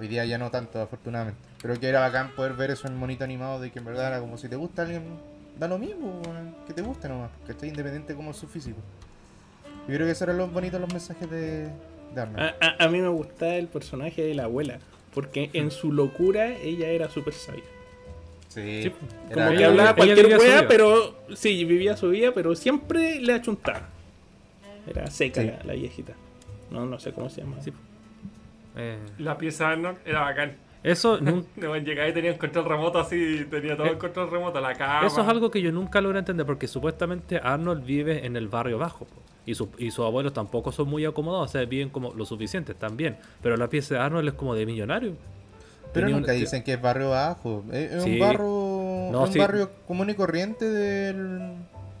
Hoy 0.00 0.08
día 0.08 0.24
ya 0.24 0.38
no 0.38 0.50
tanto, 0.50 0.80
afortunadamente. 0.80 1.40
Pero 1.60 1.78
que 1.80 1.88
era 1.88 2.00
bacán 2.00 2.30
poder 2.36 2.52
ver 2.52 2.70
eso 2.70 2.86
en 2.86 2.96
monito 2.96 3.24
animado 3.24 3.60
de 3.60 3.70
que 3.70 3.78
en 3.80 3.84
verdad 3.84 4.08
era 4.08 4.20
como 4.20 4.38
si 4.38 4.48
te 4.48 4.56
gusta 4.56 4.82
alguien, 4.82 5.02
da 5.58 5.66
lo 5.66 5.78
mismo, 5.78 6.20
que 6.66 6.72
te 6.72 6.82
guste 6.82 7.08
nomás, 7.08 7.30
¿cachai? 7.46 7.68
Independiente 7.70 8.12
es 8.18 8.36
su 8.36 8.46
físico. 8.46 8.78
Yo 9.88 9.94
creo 9.94 10.06
que 10.06 10.12
esos 10.12 10.22
eran 10.22 10.38
los 10.38 10.52
bonitos 10.52 10.80
los 10.80 10.92
mensajes 10.92 11.28
de, 11.30 11.68
de 12.14 12.20
Arnold. 12.20 12.40
A, 12.40 12.54
a- 12.60 12.84
a 12.84 12.88
mí 12.88 13.00
me 13.00 13.08
gustaba 13.08 13.54
el 13.54 13.66
personaje 13.68 14.22
de 14.22 14.34
la 14.34 14.44
abuela, 14.44 14.78
porque 15.14 15.50
en 15.52 15.70
su 15.70 15.92
locura 15.92 16.48
ella 16.58 16.88
era 16.88 17.08
súper 17.08 17.34
sabia. 17.34 17.64
Sí. 18.48 18.82
Sí, 18.82 18.92
Era 19.30 19.34
Como 19.34 19.56
que 19.58 19.64
hablaba 19.64 19.94
cualquier 19.96 20.38
wea, 20.38 20.68
pero 20.68 21.16
sí, 21.34 21.64
vivía 21.64 21.96
su 21.96 22.10
vida, 22.10 22.30
pero 22.34 22.54
siempre 22.54 23.20
le 23.20 23.32
achuntaba. 23.34 23.88
Era 24.90 25.06
seca 25.10 25.40
Sí. 25.42 25.46
la, 25.48 25.58
la 25.64 25.72
viejita. 25.74 26.12
No, 26.70 26.86
no 26.86 26.98
sé 26.98 27.12
cómo 27.12 27.28
se 27.30 27.42
llama. 27.42 27.60
Sí. 27.60 27.72
Eh, 28.76 28.98
La 29.18 29.36
pieza 29.38 29.66
de 29.68 29.72
Arnold 29.74 29.98
era 30.04 30.20
bacán. 30.20 30.56
eso, 30.82 31.18
nun- 31.20 31.46
No, 31.56 31.76
llegaba 31.76 32.08
y 32.08 32.12
tenía 32.12 32.32
un 32.32 32.38
control 32.38 32.64
remoto 32.66 32.98
así, 33.00 33.46
tenía 33.50 33.76
todo 33.76 33.86
Eh, 33.86 33.90
el 33.90 33.98
control 33.98 34.30
remoto, 34.30 34.60
la 34.60 34.74
cama. 34.74 35.06
eso 35.06 35.20
es 35.22 35.28
algo 35.28 35.50
que 35.50 35.60
yo 35.60 35.72
nunca 35.72 36.00
logré 36.00 36.18
entender 36.20 36.46
porque 36.46 36.68
supuestamente 36.68 37.38
Arnold 37.42 37.84
vive 37.84 38.24
en 38.26 38.36
el 38.36 38.48
barrio 38.48 38.78
bajo 38.78 39.04
po, 39.06 39.16
y, 39.46 39.54
su- 39.54 39.70
y 39.78 39.90
sus 39.90 40.04
abuelos 40.04 40.32
tampoco 40.32 40.70
son 40.70 40.88
muy 40.88 41.04
acomodados, 41.04 41.48
o 41.50 41.52
sea, 41.52 41.64
viven 41.64 41.88
como 41.88 42.12
lo 42.14 42.24
suficiente, 42.24 42.72
están 42.72 42.96
bien. 42.96 43.16
Pero 43.42 43.56
la 43.56 43.68
pieza 43.68 43.94
de 43.96 44.00
Arnold 44.00 44.28
es 44.28 44.34
como 44.34 44.54
de 44.54 44.66
millonario. 44.66 45.14
Pero 45.92 46.04
Tenía 46.06 46.16
un- 46.16 46.20
nunca 46.20 46.32
dicen 46.32 46.62
que 46.62 46.74
es 46.74 46.80
barrio 46.82 47.10
bajo. 47.10 47.64
Es, 47.72 47.90
es 47.92 48.02
Sí. 48.04 48.12
un 48.12 48.18
barrio, 48.20 49.08
No, 49.10 49.22
un 49.22 49.32
sí. 49.32 49.38
barrio 49.38 49.70
común 49.86 50.10
y 50.10 50.14
corriente 50.14 50.66
del- 50.66 51.54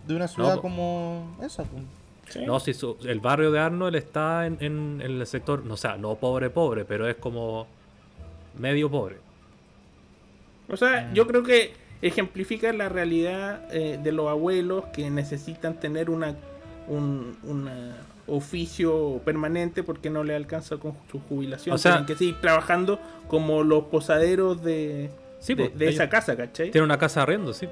de 0.06 0.14
una 0.14 0.28
ciudad 0.28 0.60
como 0.60 1.36
esa. 1.42 1.64
po. 1.64 1.76
Sí. 2.30 2.44
No, 2.46 2.60
si 2.60 2.74
su- 2.74 2.96
el 3.04 3.20
barrio 3.20 3.50
de 3.50 3.58
Arnold 3.60 3.96
está 3.96 4.46
en, 4.46 4.58
en- 4.60 5.00
en 5.02 5.20
el 5.20 5.26
sector, 5.26 5.64
no, 5.64 5.74
o 5.74 5.76
sea, 5.76 5.96
no 5.96 6.14
pobre, 6.16 6.50
pobre, 6.50 6.84
pero 6.84 7.08
es 7.08 7.16
como 7.16 7.66
medio 8.58 8.90
pobre. 8.90 9.16
O 10.68 10.76
sea, 10.76 11.12
yo 11.14 11.26
creo 11.26 11.42
que 11.42 11.72
ejemplifica 12.02 12.72
la 12.72 12.88
realidad 12.88 13.62
eh, 13.74 13.98
de 14.02 14.12
los 14.12 14.28
abuelos 14.28 14.84
que 14.92 15.10
necesitan 15.10 15.80
tener 15.80 16.10
una 16.10 16.34
un 16.86 17.36
una 17.42 17.96
oficio 18.26 19.20
permanente 19.24 19.82
porque 19.82 20.10
no 20.10 20.22
le 20.22 20.34
alcanza 20.36 20.76
con 20.76 20.92
su 21.10 21.18
jubilación. 21.20 21.74
O 21.74 21.78
sea- 21.78 21.92
Tienen 21.92 22.06
que 22.06 22.14
seguir 22.16 22.40
trabajando 22.40 22.98
como 23.26 23.62
los 23.64 23.84
posaderos 23.84 24.62
de, 24.62 25.10
Sí, 25.40 25.54
de, 25.54 25.64
pues, 25.68 25.78
de 25.78 25.88
esa 25.88 26.08
casa, 26.10 26.36
¿cachai? 26.36 26.70
Tiene 26.70 26.84
una 26.84 26.98
casa 26.98 27.22
arriendo, 27.22 27.54
sí. 27.54 27.66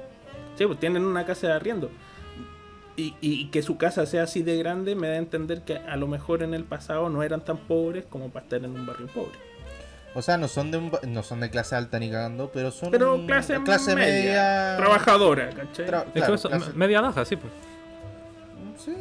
Sí, 0.57 0.65
pues 0.65 0.79
tienen 0.79 1.03
una 1.05 1.25
casa 1.25 1.47
de 1.47 1.53
arriendo. 1.53 1.91
Y, 2.97 3.15
y 3.21 3.45
que 3.51 3.61
su 3.61 3.77
casa 3.77 4.05
sea 4.07 4.23
así 4.23 4.41
de 4.41 4.57
grande 4.57 4.95
me 4.95 5.07
da 5.07 5.13
a 5.13 5.17
entender 5.17 5.61
que 5.61 5.77
a 5.77 5.95
lo 5.97 6.07
mejor 6.07 6.41
en 6.43 6.53
el 6.55 6.63
pasado 6.63 7.09
no 7.09 7.21
eran 7.23 7.41
tan 7.45 7.57
pobres 7.57 8.05
como 8.09 8.29
para 8.29 8.43
estar 8.43 8.59
en 8.65 8.71
un 8.71 8.85
barrio 8.87 9.05
pobre. 9.07 9.37
O 10.15 10.21
sea, 10.23 10.37
no 10.39 10.47
son 10.47 10.71
de 10.71 10.77
un 10.79 10.91
no 11.07 11.21
son 11.21 11.39
de 11.39 11.51
clase 11.51 11.75
alta 11.75 11.99
ni 11.99 12.09
cagando, 12.09 12.49
pero 12.51 12.71
son 12.71 12.89
Pero 12.89 13.23
clase, 13.27 13.59
media, 13.59 13.95
media. 13.95 14.73
trabajadora, 14.77 15.49
¿cachai? 15.51 15.85
Tra- 15.85 16.05
Es 16.07 16.11
claro, 16.13 16.27
que 16.31 16.33
eso, 16.35 16.49
clase- 16.49 16.73
media 16.73 17.01
baja, 17.01 17.23
sí. 17.23 17.35
Pues. 17.35 17.53
Sí. 18.83 18.95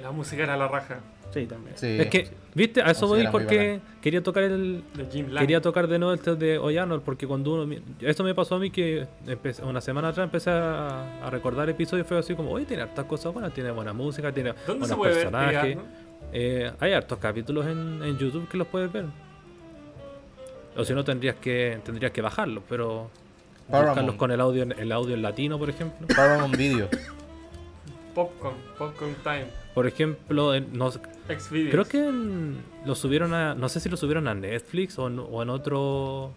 La 0.00 0.12
música 0.12 0.44
era 0.44 0.56
la 0.56 0.68
raja 0.68 1.00
Sí, 1.34 1.46
también. 1.46 1.76
sí. 1.76 1.96
Es 2.00 2.06
que, 2.06 2.28
viste, 2.54 2.80
a 2.80 2.90
eso 2.92 3.06
No, 3.08 3.14
sí, 3.16 3.22
voy 3.22 3.32
porque 3.32 3.80
quería 4.00 4.22
tocar 4.22 4.44
el, 4.44 4.82
de 4.94 5.06
Jim 5.10 5.28
Lang. 5.30 5.40
Quería 5.42 5.60
tocar 5.60 5.88
de 5.88 5.98
nuevo 5.98 6.14
el 6.14 6.20
test 6.20 6.38
de 6.38 6.58
Oyanol 6.58 7.02
porque 7.02 7.26
cuando 7.26 7.54
uno... 7.62 7.76
Esto 8.00 8.22
me 8.24 8.34
pasó 8.34 8.54
a 8.54 8.58
mí 8.58 8.70
que 8.70 9.06
empecé- 9.26 9.62
una 9.64 9.80
semana 9.80 10.08
atrás 10.08 10.24
empecé 10.24 10.50
a, 10.50 11.26
a 11.26 11.30
recordar 11.30 11.68
episodios 11.68 12.06
y 12.06 12.08
fue 12.08 12.18
así 12.18 12.34
como, 12.34 12.52
oye, 12.52 12.64
tiene 12.66 12.84
hartas 12.84 13.04
cosas 13.06 13.32
buenas, 13.34 13.52
tiene 13.52 13.70
buena 13.72 13.92
música, 13.92 14.30
tiene 14.32 14.54
¿Dónde 14.66 14.86
se 14.86 14.94
buenos 14.94 15.16
ver? 15.16 15.24
personajes. 15.30 15.78
Eh, 16.32 16.72
hay 16.80 16.92
hartos 16.92 17.18
capítulos 17.18 17.66
en, 17.66 18.02
en 18.02 18.16
YouTube 18.18 18.48
que 18.48 18.56
los 18.56 18.66
puedes 18.68 18.90
ver. 18.92 19.04
O 20.76 20.84
si 20.84 20.92
no 20.94 21.04
tendrías 21.04 21.36
que 21.36 21.78
tendrías 21.84 22.10
que 22.12 22.20
bajarlos, 22.20 22.64
pero 22.68 23.08
Paramount. 23.70 23.88
buscarlos 23.90 24.14
con 24.16 24.30
el 24.32 24.40
audio 24.40 24.62
en- 24.64 24.72
el 24.78 24.90
audio 24.92 25.14
en 25.14 25.22
latino, 25.22 25.58
por 25.58 25.70
ejemplo. 25.70 26.06
Paramount 26.14 26.56
Video. 26.56 26.88
Popcorn, 28.14 28.54
Popcorn 28.78 29.14
Time, 29.22 29.46
Por 29.74 29.86
ejemplo, 29.86 30.54
en- 30.54 30.76
no, 30.76 30.90
creo 31.48 31.84
que 31.84 31.98
en- 32.06 32.58
lo 32.86 32.94
subieron 32.94 33.34
a 33.34 33.54
no 33.54 33.68
sé 33.68 33.80
si 33.80 33.88
lo 33.88 33.96
subieron 33.96 34.28
a 34.28 34.34
Netflix 34.34 34.98
o 34.98 35.08
en, 35.08 35.18
o 35.18 35.42
en 35.42 35.50
otro 35.50 36.30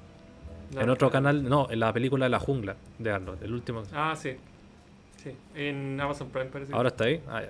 No, 0.74 0.82
en 0.82 0.90
otro 0.90 1.08
no. 1.08 1.12
canal, 1.12 1.44
no, 1.48 1.68
en 1.70 1.80
la 1.80 1.94
película 1.94 2.26
de 2.26 2.30
la 2.30 2.40
jungla 2.40 2.76
de 3.00 3.12
Arnold, 3.12 3.44
el 3.44 3.54
último. 3.54 3.84
Ah, 3.94 4.16
sí. 4.18 4.32
Sí, 5.24 5.32
en 5.56 6.00
Amazon 6.00 6.30
Prime 6.30 6.48
parece. 6.48 6.74
Ahora 6.74 6.90
está 6.90 7.06
ahí. 7.06 7.22
Ah, 7.28 7.42
ya. 7.42 7.50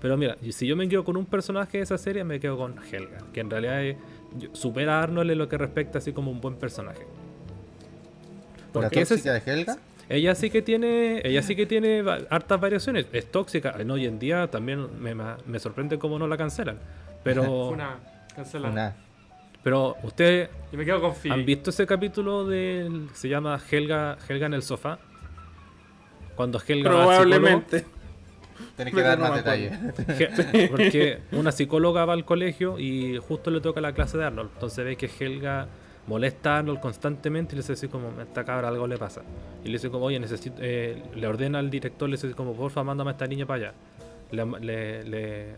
Pero 0.00 0.16
mira, 0.16 0.36
si 0.50 0.66
yo 0.66 0.76
me 0.76 0.88
quedo 0.88 1.02
con 1.04 1.16
un 1.16 1.24
personaje 1.26 1.78
de 1.78 1.84
esa 1.84 1.96
serie, 1.98 2.24
me 2.24 2.38
quedo 2.40 2.56
con 2.58 2.74
Helga, 2.92 3.18
que 3.32 3.40
en 3.40 3.50
realidad 3.50 3.82
es- 3.82 3.96
supera 4.52 4.98
a 5.00 5.02
Arnold 5.04 5.30
en 5.30 5.38
lo 5.38 5.48
que 5.48 5.56
respecta 5.56 5.98
así 5.98 6.12
como 6.12 6.30
un 6.30 6.40
buen 6.40 6.56
personaje. 6.56 7.06
¿La 8.74 8.88
ese- 8.88 9.14
tóxica 9.14 9.32
de 9.32 9.42
Helga? 9.50 9.78
Ella 10.08 10.34
sí 10.34 10.50
que 10.50 10.62
tiene, 10.62 11.20
ella 11.24 11.42
sí 11.42 11.56
que 11.56 11.66
tiene 11.66 12.02
va- 12.02 12.18
hartas 12.30 12.60
variaciones. 12.60 13.06
Es 13.12 13.30
tóxica. 13.30 13.74
En 13.78 13.90
hoy 13.90 14.06
en 14.06 14.18
día 14.18 14.48
también 14.50 14.86
me, 15.00 15.14
me- 15.14 15.58
sorprende 15.58 15.98
cómo 15.98 16.18
no 16.18 16.26
la 16.26 16.36
cancelan. 16.36 16.78
Pero, 17.22 17.68
Una 17.68 17.96
cancelada. 18.34 18.72
Una. 18.72 18.96
pero 19.62 19.96
ustedes 20.02 20.50
Y 20.72 20.76
me 20.76 20.84
quedo 20.84 21.00
con 21.00 21.32
han 21.32 21.44
visto 21.46 21.70
ese 21.70 21.86
capítulo 21.86 22.44
del 22.46 23.08
se 23.14 23.28
llama 23.28 23.60
Helga, 23.70 24.18
Helga 24.28 24.46
en 24.46 24.54
el 24.54 24.62
sofá. 24.62 24.98
Cuando 26.36 26.60
Helga 26.66 26.90
va. 26.90 26.96
Probablemente. 27.04 27.84
Tenés 28.76 28.94
que 28.94 29.02
dar 29.02 29.18
más 29.18 29.34
detalles. 29.36 29.72
Porque 30.70 31.20
una 31.32 31.52
psicóloga 31.52 32.04
va 32.04 32.12
al 32.12 32.24
colegio 32.24 32.78
y 32.78 33.18
justo 33.18 33.50
le 33.50 33.60
toca 33.60 33.80
la 33.80 33.92
clase 33.94 34.18
de 34.18 34.24
Arnold. 34.24 34.50
Entonces 34.54 34.84
ve 34.84 34.96
que 34.96 35.08
Helga 35.20 35.68
molesta 36.06 36.58
a 36.58 36.80
constantemente 36.80 37.54
y 37.54 37.58
le 37.58 37.64
dice 37.66 37.88
como, 37.88 38.20
esta 38.20 38.44
cabra 38.44 38.68
algo 38.68 38.86
le 38.86 38.98
pasa. 38.98 39.22
Y 39.62 39.68
le 39.68 39.74
dice 39.74 39.90
como, 39.90 40.06
oye, 40.06 40.18
necesito, 40.20 40.56
eh, 40.60 41.02
le 41.14 41.26
ordena 41.26 41.58
al 41.58 41.70
director, 41.70 42.08
le 42.08 42.16
dice 42.16 42.32
como, 42.32 42.54
porfa, 42.54 42.82
mándame 42.82 43.10
a 43.10 43.12
esta 43.12 43.26
niña 43.26 43.46
para 43.46 43.68
allá. 43.68 43.74
Le, 44.32 45.56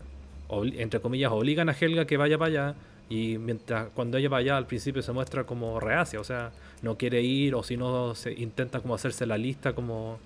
entre 0.77 0.99
comillas, 0.99 1.31
obligan 1.31 1.69
a 1.69 1.73
Helga 1.73 2.05
que 2.05 2.17
vaya 2.17 2.37
para 2.37 2.49
allá. 2.49 2.75
Y 3.09 3.37
mientras 3.37 3.87
cuando 3.93 4.17
ella 4.17 4.29
va 4.29 4.37
allá 4.37 4.57
al 4.57 4.65
principio 4.65 5.01
se 5.01 5.13
muestra 5.13 5.45
como 5.45 5.79
reacia, 5.79 6.19
o 6.19 6.25
sea, 6.25 6.51
no 6.81 6.97
quiere 6.97 7.21
ir 7.21 7.55
o 7.55 7.63
si 7.63 7.77
no 7.77 8.15
se 8.15 8.33
intenta 8.33 8.81
como 8.81 8.95
hacerse 8.95 9.25
la 9.25 9.37
lista 9.37 9.73
como 9.73 10.19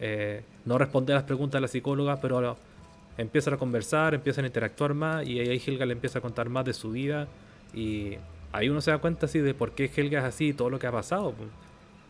eh, 0.00 0.42
no 0.64 0.76
responder 0.76 1.14
las 1.14 1.22
preguntas 1.22 1.58
de 1.58 1.60
la 1.60 1.68
psicóloga, 1.68 2.20
pero 2.20 2.56
empiezan 3.16 3.54
a 3.54 3.56
conversar, 3.58 4.14
empiezan 4.14 4.44
a 4.44 4.48
interactuar 4.48 4.92
más 4.92 5.26
y 5.26 5.38
ahí 5.38 5.62
Helga 5.64 5.86
le 5.86 5.92
empieza 5.92 6.18
a 6.18 6.22
contar 6.22 6.48
más 6.48 6.64
de 6.64 6.72
su 6.72 6.90
vida 6.90 7.28
y 7.74 8.16
ahí 8.52 8.68
uno 8.68 8.80
se 8.80 8.90
da 8.90 8.98
cuenta 8.98 9.26
así 9.26 9.38
de 9.38 9.54
por 9.54 9.72
qué 9.72 9.90
Helga 9.94 10.20
es 10.20 10.24
así 10.24 10.48
y 10.48 10.52
todo 10.52 10.70
lo 10.70 10.78
que 10.78 10.86
ha 10.86 10.92
pasado. 10.92 11.32
pues. 11.32 11.48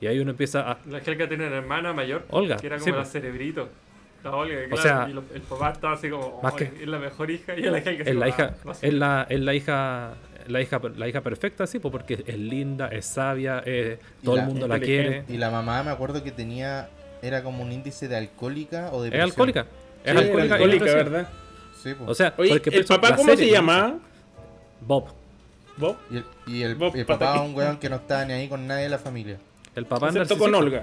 Y 0.01 0.07
ahí 0.07 0.19
uno 0.19 0.31
empieza 0.31 0.71
a... 0.71 0.79
La 0.89 0.99
Helga 0.99 1.29
tiene 1.29 1.47
una 1.47 1.57
hermana 1.57 1.93
mayor. 1.93 2.25
Olga, 2.31 2.57
Que 2.57 2.67
era 2.69 2.79
sí, 2.79 2.85
como 2.85 2.97
la 2.97 3.03
pues. 3.03 3.13
cerebrito. 3.13 3.69
La 4.25 4.35
Olga, 4.35 4.55
O 4.65 4.69
claro, 4.69 4.83
sea, 4.83 5.07
y 5.09 5.13
lo- 5.13 5.25
el 5.35 5.41
papá 5.43 5.71
estaba 5.73 5.95
así 5.95 6.09
como, 6.11 6.41
más 6.43 6.53
"Oh, 6.53 6.57
que- 6.57 6.65
es 6.65 6.87
la 6.87 6.99
mejor 6.99 7.31
hija. 7.31 7.55
Y 7.57 7.63
la 7.63 7.79
Helga 7.79 8.05
Es 8.11 8.17
la 8.17 8.29
hija, 8.29 8.55
"Ah, 8.55 8.63
no 8.65 8.75
sé". 8.75 8.89
es 8.89 8.95
la, 8.95 9.27
es 9.29 9.41
la 9.41 9.55
hija, 9.55 10.15
la 10.47 10.61
hija, 10.61 10.81
la 10.97 11.09
hija 11.09 11.21
perfecta, 11.23 11.67
sí, 11.67 11.79
pues, 11.79 11.93
porque 11.93 12.23
es 12.27 12.39
linda, 12.39 12.89
es 12.89 13.07
sabia, 13.07 13.63
eh, 13.67 13.99
todo 14.25 14.37
la- 14.37 14.43
el 14.43 14.49
mundo 14.49 14.69
la 14.69 14.79
quiere. 14.81 15.25
Y 15.29 15.37
la 15.39 15.51
mamá 15.51 15.83
me 15.83 15.91
acuerdo 15.91 16.23
que 16.25 16.31
tenía. 16.33 16.89
Era 17.23 17.43
como 17.43 17.63
un 17.63 17.71
índice 17.71 18.09
de 18.09 18.17
alcohólica 18.17 18.89
o 18.93 19.03
de. 19.03 19.09
Es 19.15 19.23
alcohólica. 19.23 19.67
Es 20.05 20.13
Sí, 20.13 20.19
alcohólica, 20.19 20.55
alcohólica. 20.55 20.85
¿verdad? 20.87 21.29
Sí, 21.83 21.93
po. 21.95 22.05
O 22.07 22.15
sea, 22.15 22.33
Oye, 22.39 22.51
porque 22.51 22.71
¿el 22.71 22.85
papá 22.87 23.11
la 23.11 23.17
cómo 23.17 23.29
se 23.31 23.37
serie- 23.37 23.53
llamaba? 23.53 23.99
Bob. 25.77 25.97
¿Vos? 25.97 25.97
Y 26.11 26.17
el, 26.17 26.25
y 26.47 26.63
el, 26.63 26.75
Vos, 26.75 26.95
y 26.95 27.01
el 27.01 27.07
papá 27.07 27.37
es 27.37 27.41
un 27.43 27.55
weón 27.55 27.79
que 27.79 27.89
no 27.89 27.97
estaba 27.97 28.25
ni 28.25 28.33
ahí 28.35 28.49
con 28.49 28.67
nadie 28.67 28.85
de 28.85 28.91
la 28.91 28.99
familia. 28.99 29.39
El 29.75 29.87
papá 29.87 30.09
Excepto 30.09 30.37
con. 30.39 30.55
Olga. 30.55 30.83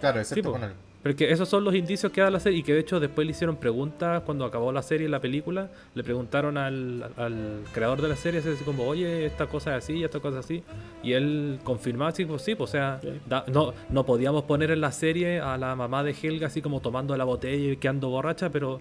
Claro, 0.00 0.20
excepto 0.20 0.48
Sí, 0.48 0.52
con 0.52 0.64
él. 0.64 0.72
Porque 1.02 1.32
esos 1.32 1.48
son 1.48 1.64
los 1.64 1.74
indicios 1.74 2.12
que 2.12 2.20
da 2.20 2.30
la 2.30 2.38
serie 2.38 2.60
y 2.60 2.62
que 2.62 2.74
de 2.74 2.78
hecho 2.78 3.00
después 3.00 3.26
le 3.26 3.32
hicieron 3.32 3.56
preguntas 3.56 4.22
cuando 4.24 4.44
acabó 4.44 4.70
la 4.70 4.82
serie, 4.82 5.08
la 5.08 5.18
película, 5.18 5.68
le 5.96 6.04
preguntaron 6.04 6.56
al, 6.56 7.10
al 7.16 7.64
creador 7.72 8.00
de 8.02 8.08
la 8.08 8.14
serie 8.14 8.38
así 8.38 8.62
como, 8.64 8.84
oye, 8.86 9.26
esta 9.26 9.48
cosa 9.48 9.76
es 9.76 9.82
así, 9.82 10.04
esta 10.04 10.20
cosa 10.20 10.38
es 10.38 10.44
así, 10.44 10.62
y 11.02 11.14
él 11.14 11.58
confirmaba 11.64 12.10
así, 12.10 12.24
pues 12.24 12.42
sí, 12.42 12.54
pues, 12.54 12.70
o 12.70 12.72
sea, 12.72 13.00
Sí. 13.02 13.08
da- 13.28 13.44
no, 13.48 13.74
no 13.90 14.06
podíamos 14.06 14.44
poner 14.44 14.70
en 14.70 14.80
la 14.80 14.92
serie 14.92 15.40
a 15.40 15.58
la 15.58 15.74
mamá 15.74 16.04
de 16.04 16.12
Helga 16.22 16.46
así 16.46 16.62
como 16.62 16.78
tomando 16.78 17.16
la 17.16 17.24
botella 17.24 17.72
y 17.72 17.76
quedando 17.78 18.08
borracha, 18.08 18.50
pero 18.50 18.80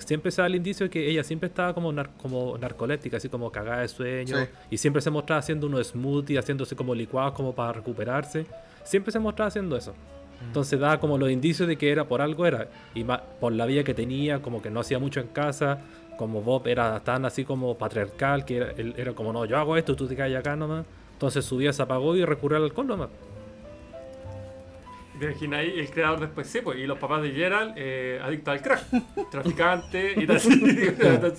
siempre 0.00 0.30
se 0.30 0.40
da 0.42 0.46
el 0.46 0.54
indicio 0.54 0.84
de 0.86 0.90
que 0.90 1.08
ella 1.08 1.22
siempre 1.22 1.48
estaba 1.48 1.74
como, 1.74 1.92
nar- 1.92 2.10
como 2.20 2.56
así 3.14 3.28
como 3.28 3.50
cagada 3.52 3.82
de 3.82 3.88
sueño, 3.88 4.36
Sí. 4.38 4.44
y 4.70 4.78
siempre 4.78 5.02
se 5.02 5.10
mostraba 5.10 5.40
haciendo 5.40 5.66
unos 5.66 5.88
smoothies, 5.88 6.38
haciéndose 6.40 6.74
como 6.76 6.94
licuados 6.94 7.32
como 7.34 7.54
para 7.54 7.72
recuperarse, 7.74 8.46
siempre 8.84 9.12
se 9.12 9.18
mostraba 9.18 9.48
haciendo 9.48 9.76
eso. 9.76 9.94
Entonces 10.46 10.78
daba 10.78 11.00
como 11.00 11.16
los 11.18 11.30
indicios 11.30 11.66
de 11.68 11.76
que 11.76 11.90
era 11.90 12.04
por 12.04 12.20
algo 12.20 12.44
era. 12.46 12.68
Y 12.94 13.04
por 13.40 13.52
la 13.52 13.64
vida 13.66 13.84
que 13.84 13.94
tenía, 13.94 14.42
como 14.42 14.60
que 14.60 14.68
no 14.70 14.80
hacía 14.80 14.98
mucho 14.98 15.20
en 15.20 15.28
casa, 15.28 15.78
como 16.18 16.42
Bob 16.42 16.66
era 16.68 17.00
tan 17.00 17.24
así 17.24 17.44
como 17.44 17.76
patriarcal, 17.76 18.44
que 18.44 18.56
era, 18.58 18.70
él 18.76 18.94
era 18.96 19.12
como, 19.12 19.32
no, 19.32 19.44
yo 19.46 19.56
hago 19.58 19.76
esto, 19.76 19.96
tú 19.96 20.06
te 20.06 20.14
callas 20.16 20.40
acá 20.40 20.54
nomás. 20.56 20.84
Entonces 21.14 21.44
su 21.44 21.56
vida 21.56 21.72
se 21.72 21.82
apagó 21.82 22.14
y 22.16 22.24
recurrió 22.24 22.58
al 22.58 22.64
alcohol 22.64 22.86
nomás. 22.86 23.08
¿Te 25.18 25.24
imaginas 25.26 25.60
ahí? 25.60 25.78
El 25.78 25.90
creador 25.90 26.20
después, 26.20 26.46
sí, 26.46 26.60
pues. 26.62 26.78
Y 26.78 26.86
los 26.86 26.98
papás 26.98 27.22
de 27.22 27.30
Gerald, 27.32 27.72
eh, 27.76 28.20
adictos 28.22 28.52
al 28.52 28.62
crack. 28.62 28.82
Traficante 29.30 30.14
y 30.16 30.26
tal. 30.26 30.36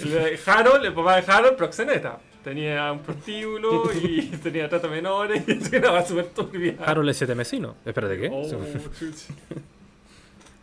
Está 0.00 0.58
Harold, 0.58 0.84
el 0.86 0.92
papá 0.94 1.20
de 1.20 1.32
Harold, 1.32 1.56
proxeneta. 1.56 2.18
Tenía 2.42 2.90
un 2.92 3.00
prostíbulo 3.00 3.90
y 3.92 4.22
tenía 4.42 4.66
trata 4.68 4.88
menores 4.88 5.42
y 5.46 5.76
era 5.76 6.02
súper 6.06 6.26
turbia. 6.28 6.74
Harold 6.86 7.10
es 7.10 7.18
siete 7.18 7.34
mesino. 7.34 7.76
Espérate, 7.84 8.18
¿qué? 8.18 8.30
Oh. 8.32 8.42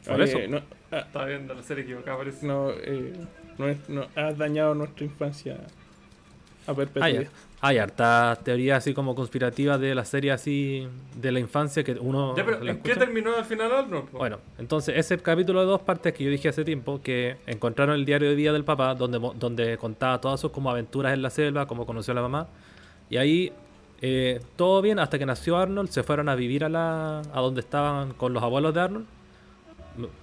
Por 0.05 0.21
eso. 0.21 0.39
No, 0.49 0.61
ah, 0.91 0.99
Estaba 0.99 1.25
viendo 1.25 1.53
la 1.53 1.63
serie 1.63 1.83
equivocada, 1.83 2.17
parece. 2.17 2.45
no, 2.47 2.71
eh, 2.71 3.13
no, 3.57 3.67
es- 3.67 3.89
no, 3.89 4.07
has 4.15 4.37
dañado 4.37 4.73
nuestra 4.73 5.05
infancia 5.05 5.55
a 6.65 6.71
Ah, 6.71 6.75
perpetuidad. 6.75 7.21
ya. 7.23 7.29
Hay 7.59 7.79
hartas 7.79 8.43
teorías 8.43 8.77
así 8.77 8.93
como 8.93 9.15
conspirativas 9.15 9.79
de 9.79 9.95
la 9.95 10.05
serie 10.05 10.31
así 10.31 10.87
de 11.15 11.31
la 11.31 11.39
infancia 11.39 11.83
que 11.83 11.93
uno 11.93 12.35
Ya, 12.35 12.45
pero 12.45 12.63
¿en 12.63 12.81
qué 12.81 12.95
terminó 12.95 13.35
al 13.35 13.45
final 13.45 13.71
Arnold? 13.71 14.09
po? 14.09 14.19
Bueno, 14.19 14.37
entonces 14.59 14.95
ese 14.95 15.17
capítulo 15.17 15.61
de 15.61 15.65
dos 15.65 15.81
partes 15.81 16.13
que 16.13 16.23
yo 16.23 16.29
dije 16.29 16.49
hace 16.49 16.63
tiempo, 16.63 17.01
que 17.01 17.37
encontraron 17.47 17.95
el 17.95 18.05
diario 18.05 18.29
de 18.29 18.35
vida 18.35 18.53
del 18.53 18.63
papá, 18.63 18.93
donde, 18.93 19.19
donde 19.35 19.77
contaba 19.77 20.21
todas 20.21 20.39
sus 20.39 20.51
como 20.51 20.69
aventuras 20.69 21.13
en 21.13 21.23
la 21.23 21.31
selva, 21.31 21.65
cómo 21.65 21.87
conoció 21.87 22.11
a 22.11 22.15
la 22.15 22.21
mamá. 22.21 22.47
Y 23.09 23.17
ahí 23.17 23.51
eh, 24.01 24.39
todo 24.55 24.81
bien, 24.81 24.99
hasta 24.99 25.17
que 25.17 25.25
nació 25.25 25.57
Arnold, 25.57 25.89
se 25.89 26.03
fueron 26.03 26.29
a 26.29 26.35
vivir 26.35 26.63
a, 26.63 26.69
la, 26.69 27.21
a 27.33 27.41
donde 27.41 27.61
estaban 27.61 28.13
con 28.13 28.33
los 28.33 28.43
abuelos 28.43 28.73
de 28.73 28.81
Arnold. 28.81 29.05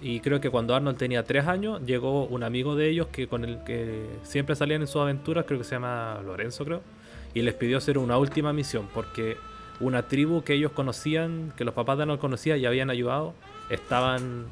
Y 0.01 0.21
creo 0.21 0.39
que 0.39 0.49
cuando 0.49 0.73
Arnold 0.73 0.97
tenía 0.97 1.23
tres 1.23 1.47
años, 1.47 1.81
llegó 1.85 2.25
un 2.25 2.43
amigo 2.43 2.77
de 2.77 2.89
ellos 2.89 3.07
que 3.07 3.27
con 3.27 3.43
el 3.43 3.61
que 3.65 4.05
siempre 4.23 4.55
salían 4.55 4.81
en 4.81 4.87
sus 4.87 5.01
aventuras, 5.01 5.43
creo 5.45 5.59
que 5.59 5.65
se 5.65 5.75
llama 5.75 6.21
Lorenzo, 6.25 6.63
creo, 6.63 6.81
y 7.35 7.41
les 7.41 7.53
pidió 7.53 7.77
hacer 7.77 7.99
una 7.99 8.17
última 8.17 8.53
misión, 8.53 8.87
porque 8.91 9.37
una 9.79 10.07
tribu 10.07 10.41
que 10.41 10.53
ellos 10.53 10.71
conocían, 10.71 11.53
que 11.57 11.65
los 11.65 11.73
papás 11.73 11.97
de 11.97 12.03
Arnold 12.03 12.19
conocían 12.19 12.57
y 12.59 12.65
habían 12.65 12.89
ayudado, 12.89 13.33
estaban, 13.69 14.45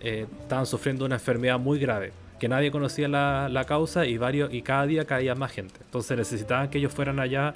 eh, 0.00 0.26
estaban 0.42 0.66
sufriendo 0.66 1.06
una 1.06 1.16
enfermedad 1.16 1.58
muy 1.58 1.78
grave, 1.78 2.12
que 2.38 2.48
nadie 2.48 2.70
conocía 2.70 3.08
la, 3.08 3.48
la 3.50 3.64
causa 3.64 4.06
y, 4.06 4.18
varios, 4.18 4.52
y 4.52 4.60
cada 4.60 4.86
día 4.86 5.06
caía 5.06 5.34
más 5.34 5.52
gente. 5.52 5.74
Entonces 5.80 6.16
necesitaban 6.18 6.68
que 6.68 6.78
ellos 6.78 6.92
fueran 6.92 7.18
allá 7.18 7.54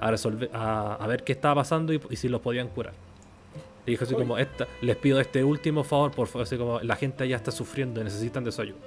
a, 0.00 0.10
resolver, 0.12 0.48
a, 0.54 0.94
a 0.94 1.06
ver 1.08 1.24
qué 1.24 1.32
estaba 1.32 1.56
pasando 1.56 1.92
y, 1.92 2.00
si 2.16 2.28
los 2.28 2.40
podían 2.40 2.68
curar. 2.68 2.92
Y 3.84 3.90
dijo 3.90 4.04
así 4.04 4.14
como, 4.14 4.38
esta, 4.38 4.68
les 4.80 4.96
pido 4.96 5.20
este 5.20 5.42
último 5.42 5.82
favor, 5.82 6.12
por 6.12 6.28
favor, 6.28 6.46
así 6.46 6.56
como 6.56 6.78
la 6.80 6.94
gente 6.94 7.24
allá 7.24 7.36
está 7.36 7.50
sufriendo 7.50 8.00
y 8.00 8.04
necesitan 8.04 8.44
de 8.44 8.52
su 8.52 8.62
ayuda. 8.62 8.78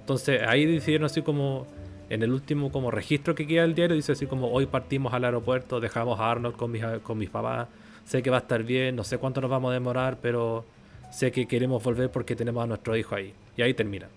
Entonces 0.00 0.40
ahí 0.46 0.64
decidieron 0.64 1.04
así 1.04 1.20
como, 1.20 1.66
en 2.10 2.22
el 2.22 2.32
último 2.32 2.72
como 2.72 2.90
registro 2.90 3.34
que 3.34 3.46
queda 3.46 3.62
del 3.62 3.74
diario, 3.74 3.96
dice 3.96 4.12
así 4.12 4.26
como, 4.26 4.50
hoy 4.50 4.66
partimos 4.66 5.12
al 5.12 5.24
aeropuerto, 5.24 5.80
dejamos 5.80 6.18
a 6.20 6.30
Arnold 6.30 6.56
con 6.56 6.70
mis, 6.70 6.82
con 7.02 7.18
mis 7.18 7.30
papás, 7.30 7.68
sé 8.04 8.22
que 8.22 8.30
va 8.30 8.38
a 8.38 8.40
estar 8.40 8.62
bien, 8.62 8.96
no 8.96 9.04
sé 9.04 9.18
cuánto 9.18 9.40
nos 9.40 9.50
vamos 9.50 9.70
a 9.70 9.74
demorar, 9.74 10.18
pero 10.20 10.64
sé 11.10 11.30
que 11.30 11.46
queremos 11.46 11.82
volver 11.82 12.10
porque 12.10 12.34
tenemos 12.34 12.64
a 12.64 12.66
nuestro 12.66 12.96
hijo 12.96 13.14
ahí. 13.14 13.34
Y 13.56 13.62
ahí 13.62 13.74
termina. 13.74 14.08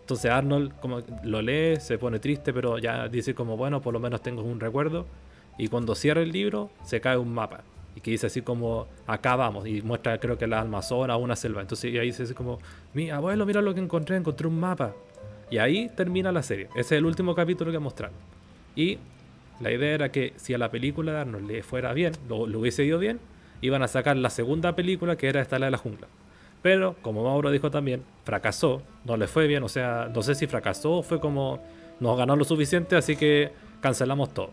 Entonces 0.00 0.30
Arnold 0.30 0.72
como 0.80 1.00
lo 1.24 1.42
lee, 1.42 1.76
se 1.80 1.98
pone 1.98 2.18
triste, 2.18 2.52
pero 2.52 2.78
ya 2.78 3.08
dice 3.08 3.34
como, 3.34 3.56
bueno, 3.56 3.80
por 3.80 3.92
lo 3.92 4.00
menos 4.00 4.22
tengo 4.22 4.42
un 4.42 4.60
recuerdo. 4.60 5.06
Y 5.58 5.68
cuando 5.68 5.94
cierra 5.94 6.22
el 6.22 6.32
libro, 6.32 6.70
se 6.84 7.00
cae 7.00 7.16
un 7.16 7.32
mapa. 7.32 7.62
Y 7.94 8.00
que 8.00 8.12
dice 8.12 8.26
así 8.26 8.42
como, 8.42 8.86
acá 9.06 9.36
vamos. 9.36 9.66
Y 9.66 9.82
muestra 9.82 10.18
creo 10.18 10.38
que 10.38 10.46
la 10.46 10.60
Amazona, 10.60 11.16
una 11.16 11.36
selva. 11.36 11.60
Entonces 11.60 11.92
y 11.92 11.98
ahí 11.98 12.06
dice 12.06 12.22
así 12.24 12.34
como, 12.34 12.58
mi 12.94 13.10
abuelo, 13.10 13.46
mira 13.46 13.60
lo 13.60 13.74
que 13.74 13.80
encontré, 13.80 14.16
encontré 14.16 14.46
un 14.46 14.58
mapa. 14.58 14.94
Y 15.50 15.58
ahí 15.58 15.90
termina 15.96 16.32
la 16.32 16.42
serie. 16.42 16.68
Ese 16.70 16.80
es 16.80 16.92
el 16.92 17.06
último 17.06 17.34
capítulo 17.34 17.72
que 17.72 17.78
mostraron. 17.78 18.16
Y 18.76 18.98
la 19.60 19.70
idea 19.72 19.94
era 19.94 20.12
que 20.12 20.32
si 20.36 20.54
a 20.54 20.58
la 20.58 20.70
película 20.70 21.12
de 21.12 21.18
Arnold 21.18 21.50
le 21.50 21.62
fuera 21.62 21.92
bien, 21.92 22.12
lo, 22.28 22.36
hubiese 22.36 22.84
ido 22.84 22.98
bien, 22.98 23.20
iban 23.60 23.82
a 23.82 23.88
sacar 23.88 24.16
la 24.16 24.30
segunda 24.30 24.74
película 24.74 25.16
que 25.16 25.28
era 25.28 25.40
esta 25.40 25.58
la 25.58 25.66
de 25.66 25.72
la 25.72 25.78
jungla. 25.78 26.08
Pero, 26.62 26.94
como 27.02 27.24
Mauro 27.24 27.50
dijo 27.50 27.70
también, 27.70 28.02
fracasó, 28.24 28.82
no 29.04 29.16
le 29.16 29.26
fue 29.26 29.46
bien, 29.46 29.62
o 29.62 29.68
sea, 29.68 30.10
no 30.14 30.22
sé 30.22 30.34
si 30.34 30.46
fracasó 30.46 30.98
o 30.98 31.02
fue 31.02 31.20
como 31.20 31.62
nos 32.00 32.16
ganó 32.16 32.36
lo 32.36 32.44
suficiente, 32.44 32.96
así 32.96 33.16
que 33.16 33.50
cancelamos 33.80 34.32
todo. 34.32 34.50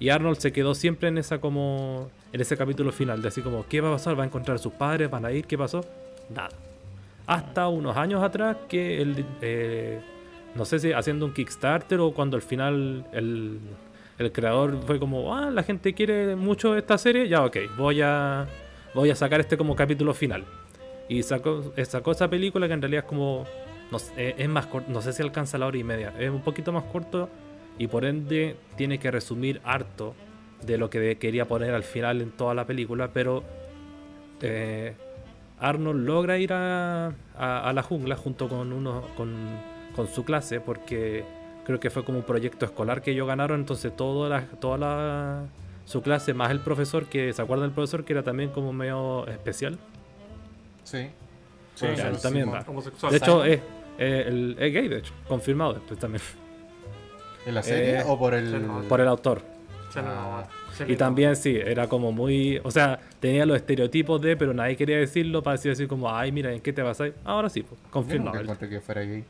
Y 0.00 0.08
Arnold 0.08 0.38
se 0.38 0.52
quedó 0.52 0.74
siempre 0.74 1.08
en 1.08 1.18
esa 1.18 1.40
como 1.40 2.08
en 2.32 2.40
ese 2.40 2.56
capítulo 2.56 2.90
final, 2.92 3.22
de 3.22 3.28
así 3.28 3.42
como, 3.42 3.66
¿qué 3.68 3.80
va 3.80 3.90
a 3.90 3.92
pasar? 3.92 4.18
¿Va 4.18 4.24
a 4.24 4.26
encontrar 4.26 4.56
a 4.56 4.58
sus 4.58 4.72
padres? 4.72 5.08
¿Van 5.10 5.24
a 5.24 5.30
ir? 5.30 5.46
¿Qué 5.46 5.56
pasó? 5.56 5.84
Nada. 6.30 6.50
Hasta 7.26 7.68
unos 7.68 7.96
años 7.96 8.22
atrás 8.22 8.56
que 8.68 9.00
el, 9.00 9.24
eh, 9.40 10.00
no 10.54 10.64
sé 10.64 10.78
si 10.78 10.92
haciendo 10.92 11.26
un 11.26 11.32
Kickstarter 11.34 12.00
o 12.00 12.12
cuando 12.12 12.36
al 12.36 12.42
final 12.42 13.04
el, 13.12 13.58
el 14.18 14.32
creador 14.32 14.80
fue 14.86 14.98
como, 14.98 15.34
ah, 15.34 15.50
la 15.50 15.62
gente 15.62 15.94
quiere 15.94 16.36
mucho 16.36 16.76
esta 16.76 16.96
serie, 16.98 17.28
ya 17.28 17.44
ok, 17.44 17.56
voy 17.76 18.00
a, 18.02 18.46
voy 18.94 19.10
a 19.10 19.14
sacar 19.16 19.40
este 19.40 19.56
como 19.56 19.74
capítulo 19.76 20.14
final. 20.14 20.44
Y 21.08 21.22
sacó, 21.22 21.72
sacó 21.84 22.12
esa 22.12 22.28
película 22.30 22.66
que 22.66 22.74
en 22.74 22.80
realidad 22.82 23.04
es 23.04 23.08
como, 23.08 23.44
no, 23.90 23.98
eh, 24.16 24.34
es 24.38 24.48
más 24.48 24.66
corto, 24.66 24.90
no 24.90 25.02
sé 25.02 25.12
si 25.12 25.22
alcanza 25.22 25.58
la 25.58 25.66
hora 25.66 25.76
y 25.76 25.84
media, 25.84 26.12
es 26.18 26.30
un 26.30 26.40
poquito 26.42 26.72
más 26.72 26.84
corto 26.84 27.28
y 27.78 27.88
por 27.88 28.04
ende 28.04 28.56
tiene 28.76 28.98
que 28.98 29.10
resumir 29.10 29.60
harto 29.64 30.14
de 30.64 30.78
lo 30.78 30.88
que 30.88 31.18
quería 31.18 31.46
poner 31.46 31.74
al 31.74 31.82
final 31.82 32.22
en 32.22 32.30
toda 32.30 32.54
la 32.54 32.64
película, 32.66 33.10
pero 33.12 33.42
eh, 34.40 34.94
Arnold 35.58 36.06
logra 36.06 36.38
ir 36.38 36.52
a, 36.52 37.08
a- 37.36 37.68
a 37.68 37.72
la 37.72 37.82
jungla 37.82 38.16
junto 38.16 38.48
con 38.48 38.72
uno 38.72 39.02
con, 39.16 39.30
con 39.94 40.06
su 40.08 40.24
clase 40.24 40.60
porque 40.60 41.24
creo 41.64 41.80
que 41.80 41.90
fue 41.90 42.04
como 42.04 42.18
un 42.18 42.24
proyecto 42.24 42.64
escolar 42.66 43.00
que 43.02 43.12
ellos 43.12 43.26
ganaron 43.26 43.60
entonces 43.60 43.94
toda 43.96 44.28
la, 44.28 44.42
toda 44.46 44.78
la 44.78 45.42
su 45.86 46.02
clase 46.02 46.34
más 46.34 46.50
el 46.50 46.60
profesor 46.60 47.06
que 47.06 47.32
se 47.32 47.40
acuerdan 47.42 47.68
del 47.68 47.74
profesor 47.74 48.04
que 48.04 48.12
era 48.12 48.22
también 48.22 48.50
como 48.50 48.72
medio 48.72 49.26
especial 49.28 49.78
Sí. 50.82 51.08
Sí, 51.74 51.86
ya, 51.96 52.14
sí, 52.14 52.22
también 52.22 52.46
sí, 52.46 52.52
va. 52.52 52.64
Homosexual. 52.66 53.10
de 53.12 53.16
hecho 53.18 53.44
es, 53.44 53.60
eh, 53.98 54.24
el- 54.26 54.56
es 54.58 54.72
gay 54.72 54.88
de 54.88 54.98
hecho 54.98 55.12
confirmado 55.28 55.74
después 55.74 55.98
también 55.98 56.22
¿En 57.46 57.54
la 57.54 57.62
serie 57.62 57.98
Eh, 58.00 58.04
o 58.06 58.18
por 58.18 58.34
el...? 58.34 58.54
por 58.88 59.00
el 59.00 59.08
autor 59.08 59.42
Ah. 59.96 60.44
Y 60.88 60.96
también 60.96 61.36
sí, 61.36 61.56
era 61.56 61.86
como 61.86 62.10
muy. 62.10 62.60
O 62.64 62.70
sea, 62.72 62.98
tenía 63.20 63.46
los 63.46 63.56
estereotipos 63.56 64.20
de, 64.20 64.36
pero 64.36 64.52
nadie 64.52 64.76
quería 64.76 64.98
decirlo 64.98 65.40
para 65.40 65.52
decir 65.56 65.70
así 65.70 65.86
como, 65.86 66.10
ay, 66.12 66.32
mira, 66.32 66.52
¿en 66.52 66.60
qué 66.60 66.72
te 66.72 66.82
vas 66.82 67.00
a 67.00 67.06
ir? 67.06 67.14
Ahora 67.24 67.48
sí, 67.48 67.62
pues, 67.62 67.78
Yo 67.80 67.86
nunca 67.86 67.92
confirmado. 68.32 68.58
que 68.68 68.80
fuera 68.80 69.02
gay. 69.02 69.22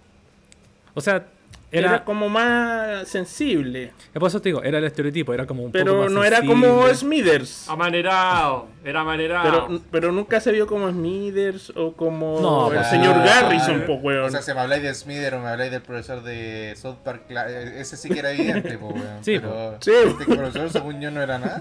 O 0.94 1.00
sea, 1.00 1.26
Era, 1.72 1.88
era. 1.90 2.04
como 2.04 2.28
más 2.28 3.08
sensible. 3.08 3.92
Por 4.12 4.28
eso 4.28 4.40
te 4.40 4.50
digo, 4.50 4.62
era 4.62 4.78
el 4.78 4.84
estereotipo, 4.84 5.34
era 5.34 5.44
como 5.44 5.64
un 5.64 5.72
poco 5.72 5.84
Pero 5.84 6.02
más 6.02 6.12
no 6.12 6.22
era 6.24 6.40
como 6.44 6.86
Smithers. 6.94 7.68
Amanerado. 7.68 8.68
Era 8.84 9.00
amanerado. 9.00 9.66
Pero, 9.66 9.80
pero 9.90 10.12
nunca 10.12 10.38
se 10.40 10.52
vio 10.52 10.68
como 10.68 10.88
Smithers 10.88 11.70
o 11.76 11.92
como 11.94 12.40
No, 12.40 12.68
el 12.70 12.76
pues, 12.76 12.88
señor 12.90 13.16
Garrison, 13.24 13.82
po, 13.86 13.94
weón. 13.94 14.24
O 14.26 14.30
sea, 14.30 14.40
si 14.42 14.54
me 14.54 14.60
habláis 14.60 14.82
de 14.84 14.94
Smither 14.94 15.34
o 15.34 15.40
me 15.40 15.48
habláis 15.48 15.72
del 15.72 15.82
profesor 15.82 16.22
de 16.22 16.74
South 16.76 16.98
Park, 17.04 17.22
eh, 17.30 17.74
ese 17.78 17.96
sí 17.96 18.08
que 18.08 18.20
era 18.20 18.30
evidente, 18.30 18.78
po, 18.78 18.88
weón. 18.88 19.24
Sí, 19.24 19.40
pero 19.40 19.76
Sí. 19.80 19.90
este 20.06 20.24
profesor, 20.26 20.70
según 20.70 21.00
yo, 21.00 21.10
no 21.10 21.20
era 21.22 21.38
nada. 21.38 21.60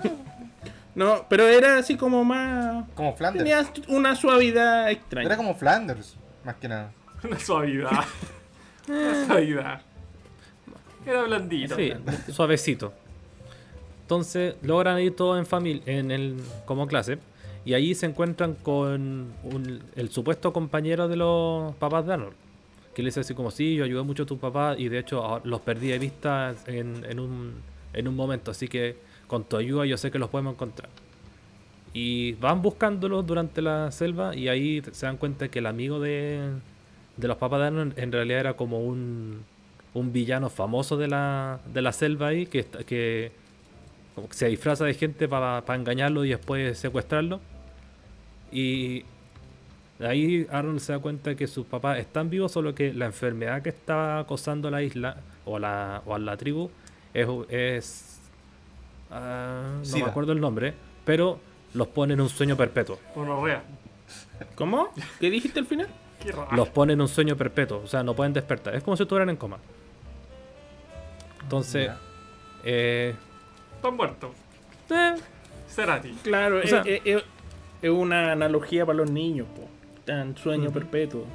No, 0.94 1.26
pero 1.28 1.48
era 1.48 1.78
así 1.80 1.98
como 1.98 2.24
más. 2.24 2.86
Como 2.94 3.16
Flanders. 3.16 3.44
Tenía 3.44 3.66
una 3.88 4.16
suavidad 4.16 4.92
extraña. 4.92 5.26
Era 5.26 5.38
como 5.38 5.56
Flanders, 5.56 6.18
más 6.46 6.56
que 6.58 6.68
nada. 6.68 6.92
Una 7.24 7.40
suavidad. 7.40 7.90
Una 8.88 9.26
suavidad. 9.26 9.82
Era 11.06 11.24
blandito. 11.24 11.76
Sí, 11.76 11.92
suavecito. 12.32 12.94
Entonces 14.02 14.56
logran 14.62 15.00
ir 15.02 15.16
todos 15.16 15.38
en 15.40 15.46
familia, 15.46 15.82
en 15.86 16.12
el, 16.12 16.38
como 16.66 16.88
clase, 16.88 17.18
y 17.66 17.74
allí 17.74 17.96
se 17.96 18.06
encuentran 18.06 18.54
con 18.56 19.32
un- 19.44 19.82
el 19.96 20.10
supuesto 20.10 20.52
compañero 20.54 21.08
de 21.08 21.16
los 21.16 21.74
papás 21.76 22.06
de 22.06 22.14
Arnold, 22.14 22.34
que 22.94 23.02
le 23.02 23.08
dice 23.08 23.22
así 23.22 23.34
como, 23.34 23.50
sí, 23.52 23.76
yo 23.76 23.86
ayudé 23.86 24.04
mucho 24.04 24.24
a 24.24 24.26
tu 24.26 24.38
papá 24.38 24.76
y 24.78 24.90
de 24.90 25.00
hecho 25.00 25.24
ahora 25.24 25.42
los 25.46 25.62
perdí 25.62 25.88
de 25.88 26.00
vista 26.00 26.54
en 26.68 27.20
un, 27.20 27.54
en 27.94 28.08
un 28.08 28.16
momento, 28.16 28.52
así 28.52 28.68
que 28.68 28.98
con 29.28 29.46
tu 29.46 29.56
ayuda 29.58 29.86
yo 29.86 29.98
sé 29.98 30.12
que 30.12 30.20
los 30.20 30.30
podemos 30.30 30.54
encontrar. 30.56 30.90
Y 31.94 32.34
van 32.34 32.62
buscándolos 32.62 33.26
durante 33.26 33.62
la 33.62 33.92
selva 33.92 34.36
y 34.36 34.48
ahí 34.50 34.82
se 34.92 35.06
dan 35.06 35.16
cuenta 35.18 35.48
que 35.50 35.60
el 35.60 35.68
amigo 35.68 36.00
de, 36.00 36.40
de 37.18 37.28
los 37.28 37.38
papás 37.38 37.60
de 37.62 37.68
Arnold 37.68 38.00
en 38.00 38.12
realidad 38.12 38.40
era 38.40 38.54
como 38.56 38.80
un, 38.80 39.44
un 39.94 40.14
villano 40.14 40.50
famoso 40.50 40.98
de 40.98 41.08
la, 41.08 41.60
de 41.74 41.82
la 41.82 41.92
selva 41.92 42.28
ahí 42.28 42.46
que, 42.48 42.60
está- 42.60 42.84
que 42.84 43.32
como 44.16 44.28
que 44.30 44.34
se 44.36 44.48
disfraza 44.48 44.86
de 44.86 44.94
gente 44.94 45.28
para 45.28 45.64
engañarlo 45.76 46.24
y 46.26 46.30
después 46.30 46.78
secuestrarlo. 46.78 47.40
Y 48.52 49.04
ahí 50.00 50.46
Arnold 50.52 50.80
se 50.80 50.94
da 50.94 51.00
cuenta 51.00 51.36
que 51.36 51.48
sus 51.48 51.66
papás 51.66 51.98
están 52.00 52.30
vivos, 52.30 52.52
solo 52.52 52.76
que 52.76 52.94
la 52.94 53.06
enfermedad 53.06 53.62
que 53.62 53.70
estaba 53.70 54.20
acosando 54.20 54.70
la 54.70 54.84
isla 54.84 55.18
o 55.46 55.58
la, 55.60 56.02
o 56.06 56.14
a 56.16 56.20
la 56.20 56.38
tribu 56.38 56.70
es... 57.14 57.28
es 57.50 58.20
ah, 59.12 59.76
no 59.80 59.86
Sida. 59.86 60.06
me 60.06 60.12
acuerdo 60.12 60.32
el 60.34 60.40
nombre, 60.42 60.74
pero 61.06 61.40
los 61.74 61.88
pone 61.88 62.14
en 62.14 62.22
un 62.22 62.30
sueño 62.30 62.56
perpetuo. 62.56 63.00
Gonorrea. 63.16 63.64
¿Cómo? 64.56 64.90
¿Qué 65.20 65.30
dijiste 65.32 65.60
al 65.60 65.66
final? 65.66 65.88
Los 66.56 66.70
pone 66.70 66.94
en 66.94 67.02
un 67.02 67.08
sueño 67.08 67.36
perpetuo, 67.36 67.82
o 67.84 67.88
sea, 67.88 68.04
no 68.04 68.14
pueden 68.16 68.34
despertar. 68.34 68.76
Es 68.76 68.84
como 68.84 68.96
si 68.98 69.04
estuvieran 69.04 69.30
en 69.30 69.36
coma. 69.38 69.58
Entonces, 71.42 71.90
eh, 72.64 73.16
Están 73.76 73.96
muertos. 73.96 74.32
eh, 74.90 75.16
Cerati. 75.68 76.12
Claro, 76.24 76.58
O 76.58 76.60
es, 76.60 76.70
sea- 76.70 76.82
es- 76.86 77.02
es- 77.04 77.24
es 77.82 77.90
una 77.90 78.32
analogía 78.32 78.86
para 78.86 78.98
los 78.98 79.10
niños, 79.12 79.48
po. 79.56 79.68
Están 80.00 80.36
sueño 80.38 80.72
perpetuo. 80.72 81.26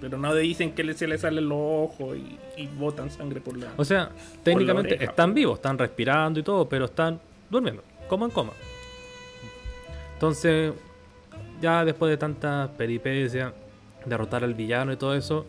Pero 0.00 0.18
no 0.18 0.34
dicen 0.34 0.72
que 0.74 0.84
le- 0.84 0.92
se 0.94 1.06
les 1.06 1.22
salen 1.22 1.48
los 1.48 1.58
ojos 1.58 2.16
y, 2.16 2.38
y 2.56 2.66
botan 2.66 3.10
sangre 3.10 3.40
por 3.40 3.56
la. 3.56 3.68
O 3.76 3.84
sea, 3.84 4.10
técnicamente 4.42 4.94
oreja. 4.96 5.10
están 5.10 5.32
vivos, 5.32 5.54
están 5.58 5.78
respirando 5.78 6.38
y 6.38 6.42
todo, 6.42 6.68
pero 6.68 6.84
están 6.84 7.18
durmiendo, 7.48 7.82
como 8.08 8.26
en 8.26 8.30
coma. 8.30 8.52
Entonces, 10.14 10.74
ya 11.60 11.84
después 11.84 12.10
de 12.10 12.16
tanta 12.18 12.70
peripecia, 12.76 13.52
derrotar 14.06 14.44
al 14.44 14.54
villano 14.54 14.92
y 14.92 14.96
todo 14.96 15.14
eso. 15.14 15.46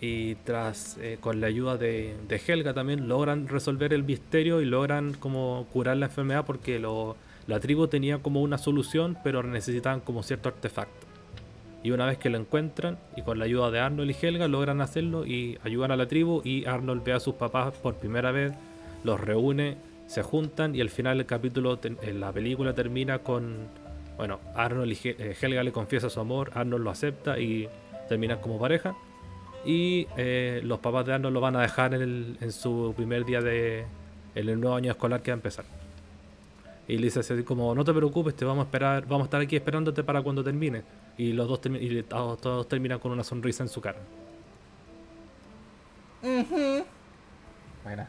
Y 0.00 0.34
tras, 0.34 0.98
eh, 1.00 1.18
con 1.20 1.40
la 1.40 1.46
ayuda 1.46 1.76
de, 1.76 2.16
Helga 2.28 2.74
también, 2.74 3.08
logran 3.08 3.46
resolver 3.46 3.92
el 3.92 4.02
misterio 4.02 4.60
y 4.60 4.64
logran 4.64 5.14
como 5.14 5.66
curar 5.72 5.96
la 5.96 6.06
enfermedad 6.06 6.44
porque 6.44 6.80
lo, 6.80 7.16
la 7.46 7.60
tribu 7.60 7.86
tenía 7.86 8.18
como 8.18 8.42
una 8.42 8.58
solución, 8.58 9.16
pero 9.22 9.44
necesitaban 9.44 10.00
como 10.00 10.24
cierto 10.24 10.48
artefacto. 10.48 11.06
Y 11.84 11.90
una 11.90 12.06
vez 12.06 12.18
que 12.18 12.30
lo 12.30 12.38
encuentran, 12.38 12.98
y 13.16 13.22
con 13.22 13.38
la 13.38 13.44
ayuda 13.44 13.70
de 13.70 13.80
Arnold 13.80 14.10
y 14.10 14.26
Helga, 14.26 14.48
logran 14.48 14.80
hacerlo 14.80 15.26
y 15.26 15.58
ayudan 15.64 15.90
a 15.90 15.96
la 15.96 16.06
tribu. 16.06 16.42
Y 16.44 16.64
Arnold 16.64 17.04
ve 17.04 17.12
a 17.12 17.20
sus 17.20 17.34
papás 17.34 17.74
por 17.74 17.94
primera 17.94 18.30
vez, 18.30 18.52
los 19.02 19.20
reúne, 19.20 19.76
se 20.06 20.22
juntan. 20.22 20.74
Y 20.74 20.80
al 20.80 20.90
final, 20.90 21.18
el 21.20 21.26
capítulo, 21.26 21.78
en 21.82 22.20
la 22.20 22.32
película 22.32 22.74
termina 22.74 23.20
con. 23.20 23.68
Bueno, 24.16 24.40
Arnold 24.54 24.92
y 24.92 25.08
eh, 25.08 25.36
Helga 25.40 25.62
le 25.64 25.72
confiesa 25.72 26.10
su 26.10 26.20
amor, 26.20 26.50
Arnold 26.54 26.84
lo 26.84 26.90
acepta 26.90 27.40
y 27.40 27.68
terminan 28.12 28.38
como 28.40 28.58
pareja. 28.58 28.94
Y 29.64 30.06
eh, 30.16 30.60
los 30.64 30.78
papás 30.80 31.06
de 31.06 31.14
Arnold 31.14 31.32
lo 31.34 31.40
van 31.40 31.56
a 31.56 31.62
dejar 31.62 31.94
en, 31.94 32.02
el- 32.02 32.38
en 32.40 32.52
su 32.52 32.92
primer 32.96 33.24
día 33.24 33.40
de. 33.40 33.86
en 34.34 34.48
el 34.48 34.60
nuevo 34.60 34.76
año 34.76 34.90
escolar 34.90 35.22
que 35.22 35.30
va 35.30 35.34
a 35.36 35.38
empezar. 35.38 35.64
Y 36.88 36.96
le 36.98 37.04
dice 37.04 37.20
así 37.20 37.42
como, 37.44 37.74
no 37.74 37.84
te 37.84 37.92
preocupes, 37.94 38.34
te 38.34 38.44
vamos 38.44 38.62
a 38.62 38.66
esperar, 38.66 39.06
vamos 39.06 39.22
a 39.22 39.24
estar 39.26 39.40
aquí 39.40 39.54
esperándote 39.56 40.02
para 40.02 40.20
cuando 40.20 40.42
termine. 40.42 40.82
Y 41.16 41.32
los 41.32 41.46
dos, 41.48 41.60
y 41.80 42.02
todos, 42.02 42.40
todos 42.40 42.68
terminan 42.68 42.98
con 42.98 43.12
una 43.12 43.22
sonrisa 43.22 43.62
en 43.62 43.68
su 43.68 43.80
cara. 43.80 43.98
Buena. 47.84 48.08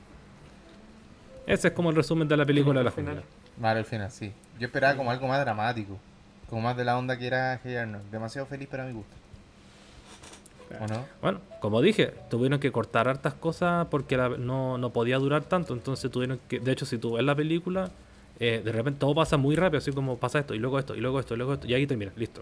Ese 1.45 1.67
es 1.67 1.73
como 1.73 1.89
el 1.91 1.95
resumen 1.95 2.27
de 2.27 2.37
la 2.37 2.45
película 2.45 2.79
de 2.79 2.83
la 2.83 2.89
Al 2.89 2.95
final. 2.95 3.15
jungla. 3.15 3.29
Vale, 3.57 3.79
al 3.79 3.85
final, 3.85 4.11
sí. 4.11 4.31
Yo 4.59 4.67
esperaba 4.67 4.95
como 4.97 5.11
algo 5.11 5.27
más 5.27 5.39
dramático. 5.41 5.97
Como 6.49 6.61
más 6.61 6.77
de 6.77 6.85
la 6.85 6.97
onda 6.97 7.17
que 7.17 7.27
era 7.27 7.59
Hey 7.63 7.75
Arnold. 7.75 8.09
Demasiado 8.11 8.47
feliz 8.47 8.67
para 8.67 8.85
mi 8.85 8.93
gusto. 8.93 9.15
¿O 10.79 10.87
no? 10.87 11.05
Bueno, 11.21 11.39
como 11.61 11.81
dije, 11.81 12.13
tuvieron 12.29 12.59
que 12.59 12.71
cortar 12.71 13.07
hartas 13.07 13.33
cosas 13.35 13.87
porque 13.91 14.17
la- 14.17 14.29
no, 14.29 14.77
no 14.77 14.91
podía 14.91 15.17
durar 15.17 15.43
tanto. 15.43 15.73
Entonces 15.73 16.09
tuvieron 16.11 16.39
que, 16.47 16.59
de 16.59 16.71
hecho, 16.71 16.85
si 16.85 16.97
tú 16.97 17.13
ves 17.13 17.23
la 17.23 17.35
película, 17.35 17.91
eh, 18.39 18.61
de 18.63 18.71
repente 18.71 18.99
todo 18.99 19.13
pasa 19.15 19.37
muy 19.37 19.55
rápido, 19.55 19.77
así 19.77 19.91
como 19.91 20.17
pasa 20.17 20.39
esto, 20.39 20.53
y 20.55 20.59
luego 20.59 20.79
esto, 20.79 20.95
y 20.95 20.99
luego 20.99 21.19
esto, 21.19 21.33
y 21.35 21.37
luego 21.37 21.53
esto, 21.53 21.67
y 21.67 21.73
ahí 21.73 21.85
termina, 21.85 22.11
listo. 22.15 22.41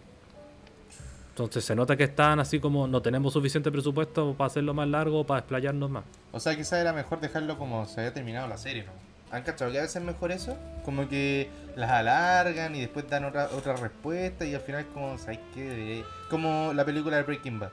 Entonces 1.29 1.63
se 1.63 1.75
nota 1.75 1.95
que 1.95 2.03
están 2.03 2.39
así 2.39 2.59
como 2.59 2.87
no 2.87 3.01
tenemos 3.01 3.33
suficiente 3.33 3.71
presupuesto 3.71 4.33
para 4.37 4.47
hacerlo 4.47 4.73
más 4.73 4.87
largo, 4.87 5.25
para 5.25 5.39
explayarnos 5.39 5.89
más. 5.89 6.03
O 6.31 6.39
sea, 6.39 6.55
quizás 6.55 6.79
era 6.79 6.93
mejor 6.93 7.19
dejarlo 7.21 7.57
como 7.57 7.85
se 7.85 8.01
había 8.01 8.13
terminado 8.13 8.47
la 8.47 8.57
serie, 8.57 8.83
¿no? 8.83 8.91
¿Han 9.35 9.43
cachado 9.43 9.71
que 9.71 9.77
a 9.77 9.81
veces 9.81 9.95
es 9.95 10.03
mejor 10.03 10.31
eso? 10.33 10.57
Como 10.83 11.07
que 11.07 11.49
las 11.77 11.89
alargan 11.89 12.75
y 12.75 12.81
después 12.81 13.09
dan 13.09 13.23
otra, 13.23 13.49
otra 13.55 13.77
respuesta 13.77 14.45
y 14.45 14.53
al 14.53 14.59
final 14.61 14.85
como, 14.93 15.17
¿sabes 15.17 15.39
qué? 15.55 16.03
Como 16.29 16.73
la 16.73 16.83
película 16.83 17.15
de 17.15 17.23
Breaking 17.23 17.59
Bad. 17.59 17.69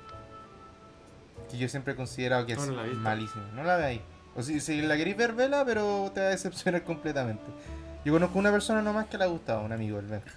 Que 1.51 1.59
yo 1.59 1.69
siempre 1.69 1.95
he 1.95 1.97
considerado 1.97 2.45
que 2.47 2.55
No, 2.55 2.62
es 2.62 2.69
no 2.70 2.77
la 2.77 2.93
malísima. 2.95 3.45
No 3.55 3.65
la 3.65 3.77
veáis. 3.77 4.01
O 4.37 4.43
si, 4.43 4.61
si 4.61 4.81
la 4.83 4.97
queréis 4.97 5.16
ver, 5.16 5.33
vela, 5.33 5.65
pero 5.65 6.11
te 6.15 6.20
va 6.20 6.27
a 6.27 6.31
decepcionar 6.31 6.83
completamente. 6.85 7.45
Yo 8.05 8.12
conozco 8.12 8.39
una 8.39 8.51
persona 8.53 8.83
nomás 8.83 9.07
que 9.07 9.19
le 9.19 9.25
ha 9.25 9.29
gustado, 9.29 9.62
un 9.62 9.73
amigo, 9.73 9.99
el 9.99 10.07
Benja. 10.07 10.31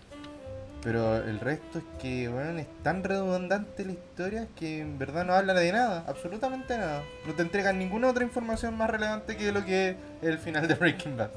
Pero 0.84 1.18
el 1.18 1.40
resto 1.40 1.78
es 1.78 1.84
que, 2.02 2.28
bueno, 2.28 2.58
es 2.58 2.66
tan 2.82 3.04
redundante 3.04 3.86
la 3.86 3.92
historia 3.92 4.48
que 4.58 4.80
en 4.82 4.98
verdad 4.98 5.26
no 5.26 5.34
habla 5.34 5.54
de 5.54 5.72
nada, 5.72 6.04
absolutamente 6.08 6.76
nada. 6.76 7.04
No 7.28 7.34
te 7.36 7.44
entregan 7.44 7.78
ninguna 7.78 8.10
otra 8.10 8.24
información 8.24 8.76
más 8.76 8.90
relevante 8.90 9.38
que 9.38 9.52
lo 9.52 9.64
que 9.64 9.90
es 9.90 9.96
el 10.24 10.40
final 10.40 10.68
de 10.68 10.74
Breaking 10.74 11.18
Bad. 11.18 11.30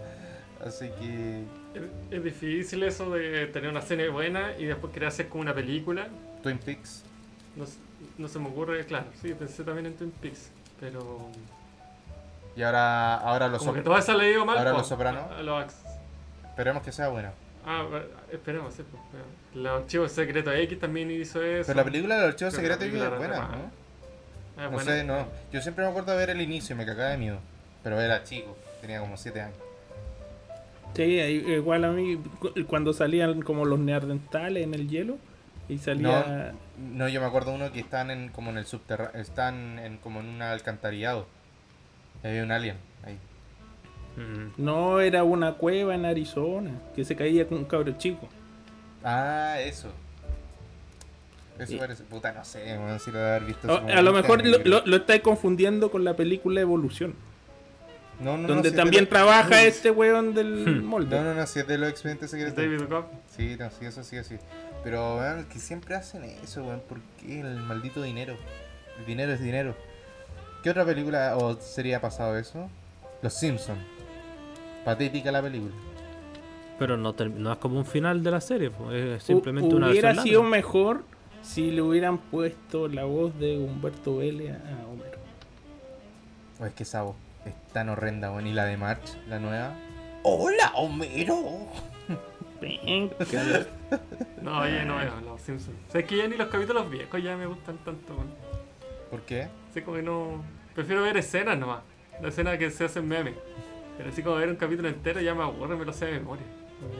Así 0.67 0.89
que, 0.99 1.43
Es, 1.75 1.83
es 2.11 2.25
difícil 2.25 2.85
eso 2.85 3.11
de 3.11 3.47
tener 3.49 3.69
una 3.69 3.83
serie 3.83 4.09
buena 4.09 4.57
y 4.59 4.65
después 4.65 4.91
querer 4.95 5.09
hacer 5.11 5.29
como 5.29 5.43
una 5.43 5.55
película. 5.55 6.09
Twin 6.43 6.57
Peaks. 6.57 7.03
No, 7.55 7.65
s- 7.65 7.77
no 8.19 8.29
se 8.29 8.39
me 8.39 8.49
ocurre, 8.49 8.85
claro, 8.87 9.07
sí, 9.21 9.35
pensé 9.35 9.65
también 9.65 9.87
en 9.87 9.97
Twin 9.97 10.11
Peaks. 10.13 10.51
Pero. 10.81 11.29
Y 12.57 12.63
ahora, 12.63 13.17
ahora 13.17 13.49
los 13.49 13.59
Como 13.61 13.73
que 13.75 13.81
eso 13.99 14.15
le 14.17 14.29
digo 14.29 14.45
mal. 14.45 14.59
ahora 14.59 14.73
po, 14.73 14.79
Los 14.79 14.89
Soprano. 14.89 15.21
a- 15.31 15.39
a 15.39 15.43
los 15.43 15.65
ex- 15.65 15.77
Esperemos 16.51 16.83
que 16.83 16.93
sea 16.93 17.09
buena. 17.09 17.33
Ah, 17.67 17.85
bueno, 17.89 18.05
esperemos, 18.31 18.75
sí. 18.75 18.83
pero 19.11 19.25
Los 19.63 19.83
archivos 19.83 20.13
secretos 20.13 20.55
X 20.55 20.79
también 20.79 21.11
hizo 21.11 21.43
eso. 21.43 21.67
Pero 21.69 21.77
la 21.79 21.85
película 21.85 22.15
de 22.17 22.21
los 22.23 22.31
archivos 22.31 22.55
secretos 22.55 22.83
es 22.85 22.91
película 22.93 23.17
buena, 23.17 23.39
¿no? 23.39 23.45
Ah, 24.57 24.63
No 24.65 24.71
bueno. 24.71 24.91
sé, 24.91 25.03
no. 25.05 25.27
Yo 25.53 25.61
siempre 25.63 25.85
me 25.85 25.91
acuerdo 25.91 26.13
de 26.13 26.19
ver 26.19 26.31
el 26.31 26.41
inicio 26.41 26.75
y 26.75 26.79
me 26.79 26.87
cagaba 26.87 27.11
de 27.11 27.17
miedo. 27.19 27.39
Pero 27.83 28.01
era 28.01 28.23
chico, 28.23 28.57
tenía 28.81 29.01
como 29.01 29.17
7 29.17 29.41
años. 29.41 29.57
Sí, 30.95 31.03
igual 31.03 31.85
a 31.85 31.91
mí, 31.91 32.23
cu- 32.39 32.53
cuando 32.69 32.93
salían 32.93 33.43
como 33.43 33.65
los 33.65 33.79
neandertales 33.81 34.63
en 34.63 34.75
el 34.75 34.89
hielo, 34.89 35.17
y 35.69 35.79
salía... 35.79 36.53
No, 36.53 36.59
yo 37.09 37.21
me 37.21 37.27
acuerdo 37.27 37.53
uno 37.53 37.71
que 37.73 37.81
están 37.81 38.11
en 38.11 38.29
como 38.31 38.51
en 38.51 38.59
el 38.59 38.67
subterráneo, 38.67 39.21
están 39.21 39.79
en 39.79 39.99
como 39.99 40.21
en 40.21 40.27
un 40.29 40.43
alcantarillado. 40.43 41.27
Había 42.23 42.43
un 42.43 42.51
alien 42.53 42.77
ahí. 43.05 43.19
Mm. 44.17 44.53
No, 44.63 45.01
era 45.01 45.25
una 45.25 45.53
cueva 45.55 45.95
en 45.95 46.05
Arizona, 46.05 46.71
que 46.95 47.05
se 47.05 47.15
caía 47.17 47.47
con 47.47 47.59
un 47.59 47.65
cabro 47.65 47.93
chico. 47.99 48.29
Ah, 49.03 49.57
eso. 49.61 49.93
Eso 51.59 51.79
parece. 51.79 52.03
Puta, 52.05 52.33
no 52.33 52.45
sé, 52.45 52.77
weón, 52.79 52.99
si 52.99 53.13
lo 53.13 53.19
de 53.19 53.29
haber 53.31 53.45
visto. 53.45 53.71
A 53.73 53.81
lo 54.03 54.13
20 54.13 54.13
mejor 54.13 54.45
lo, 54.47 54.59
lo, 54.65 54.87
lo 54.87 54.97
estáis 54.97 55.21
confundiendo 55.23 55.91
con 55.91 56.03
la 56.03 56.15
película 56.17 56.61
Evolución, 56.61 57.15
No, 58.19 58.37
no, 58.37 58.43
no, 58.43 58.49
donde 58.49 58.63
si 58.65 58.69
es 58.69 58.73
de 58.73 58.79
también 58.83 59.05
lo- 59.05 59.11
trabaja 59.11 59.63
este 59.65 59.91
weón 59.93 60.35
del 60.35 60.65
Hmm. 60.81 60.85
molde. 60.85 61.17
No, 61.17 61.23
no, 61.23 61.35
no, 61.35 61.47
si 61.47 61.61
es 61.61 61.67
de 61.69 61.79
los 61.79 61.89
expedientes 61.91 62.31
secretos. 62.33 62.57
David 62.57 62.83
Cobb. 62.89 63.05
Sí, 63.37 63.57
no, 63.59 63.71
sí, 63.71 63.85
eso 63.87 64.03
sí, 64.03 64.17
sí. 64.25 64.37
Pero, 64.85 65.17
weón, 65.17 65.39
es 65.41 65.47
que 65.47 65.59
siempre 65.59 65.95
hacen 65.95 66.25
eso, 66.25 66.63
weón. 66.63 66.81
¿Por 66.81 67.01
qué 67.21 67.41
el 67.41 67.57
maldito 67.57 68.03
dinero? 68.03 68.37
El 68.99 69.07
dinero 69.07 69.33
es 69.33 69.41
dinero. 69.41 69.75
¿Qué 70.63 70.71
otra 70.71 70.85
película 70.85 71.37
o 71.37 71.55
serie 71.57 71.95
ha 71.95 72.01
pasado 72.01 72.39
eso? 72.39 72.69
Los 73.23 73.35
Simpsons. 73.35 73.81
Patética 74.85 75.33
la 75.33 75.43
película. 75.43 75.75
Pero 76.79 76.97
no, 76.97 77.15
es 77.53 77.59
como 77.59 77.79
un 77.79 77.87
final 77.87 78.23
de 78.23 78.31
la 78.31 78.41
serie, 78.41 78.71
es 78.93 79.23
simplemente 79.23 79.75
una 79.75 79.91
Hubiera 79.91 80.13
sido 80.23 80.43
larga. 80.43 80.57
mejor 80.57 81.05
si 81.43 81.71
le 81.71 81.81
hubieran 81.83 82.19
puesto 82.19 82.89
la 82.89 83.05
voz 83.05 83.39
de 83.39 83.59
Humberto 83.59 84.17
Vélez 84.17 84.53
a 84.57 84.87
Homero. 84.89 85.19
O 86.61 86.67
es 86.67 86.73
que 86.75 86.83
esa 86.83 87.03
voz 87.03 87.17
es 87.47 87.55
tan 87.73 87.89
horrenda, 87.89 88.31
weón. 88.31 88.47
Y 88.47 88.53
la 88.53 88.65
de 88.65 88.77
March, 88.77 89.17
la 89.29 89.39
nueva. 89.39 89.75
¡Hola, 90.25 90.73
Homero! 90.75 91.39
Penca. 92.65 93.67
No, 94.43 94.61
oye, 94.61 94.85
no 94.85 94.97
veo 94.97 95.21
los 95.25 95.41
Simpsons. 95.41 95.77
O 95.89 95.93
sea, 95.93 96.01
es 96.01 96.07
que 96.07 96.17
ya 96.17 96.27
ni 96.29 96.37
los 96.37 96.49
capítulos 96.49 96.91
viejos 96.91 97.23
ya 97.23 97.37
me 97.37 97.47
gustan 97.47 97.77
tanto. 97.79 98.15
¿Por 99.11 99.21
qué? 99.23 99.49
Así 99.71 99.83
como 99.83 99.97
que 99.97 100.03
no. 100.03 100.43
Prefiero 100.75 101.03
ver 101.03 101.17
escenas 101.17 101.59
nomás. 101.59 101.81
La 102.21 102.29
escena 102.29 102.57
que 102.59 102.71
se 102.71 102.85
hacen 102.85 103.07
memes. 103.09 103.35
Pero 103.97 104.11
así 104.11 104.23
como 104.23 104.37
ver 104.37 104.49
un 104.49 104.57
capítulo 104.57 104.89
entero 104.89 105.21
ya 105.21 105.35
me 105.35 105.43
aburre, 105.45 105.77
me 105.77 105.85
lo 105.85 105.93
sé 105.93 106.07
de 106.07 106.13
memoria. 106.15 106.45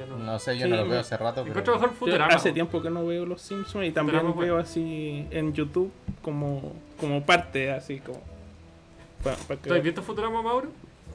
No- 0.09 0.17
No 0.19 0.39
sé, 0.39 0.57
yo 0.57 0.65
Sí, 0.67 0.71
no 0.71 0.77
lo 0.77 0.89
veo 0.89 1.01
hace 1.01 1.17
rato, 1.17 1.41
Encuentro 1.41 1.75
pero... 1.75 1.75
mejor 1.75 1.91
Yo 1.91 1.97
Futurama. 1.99 2.35
hace 2.35 2.49
po. 2.51 2.55
tiempo 2.55 2.81
que 2.83 2.91
no 2.91 3.05
veo 3.05 3.27
los 3.27 3.43
Simpsons 3.43 3.87
y 3.87 3.91
también 3.91 4.19
Futurama, 4.21 4.41
veo 4.41 4.55
bueno. 4.55 4.69
así 4.69 5.27
en 5.31 5.53
YouTube 5.53 5.91
como, 6.23 6.73
como 7.01 7.25
parte, 7.27 7.73
así 7.73 7.99
como. 7.99 8.23
¿Tú 9.63 9.75
has 9.75 9.83
visto 9.83 10.03
Futurama, 10.03 10.41
Mauro? 10.43 10.69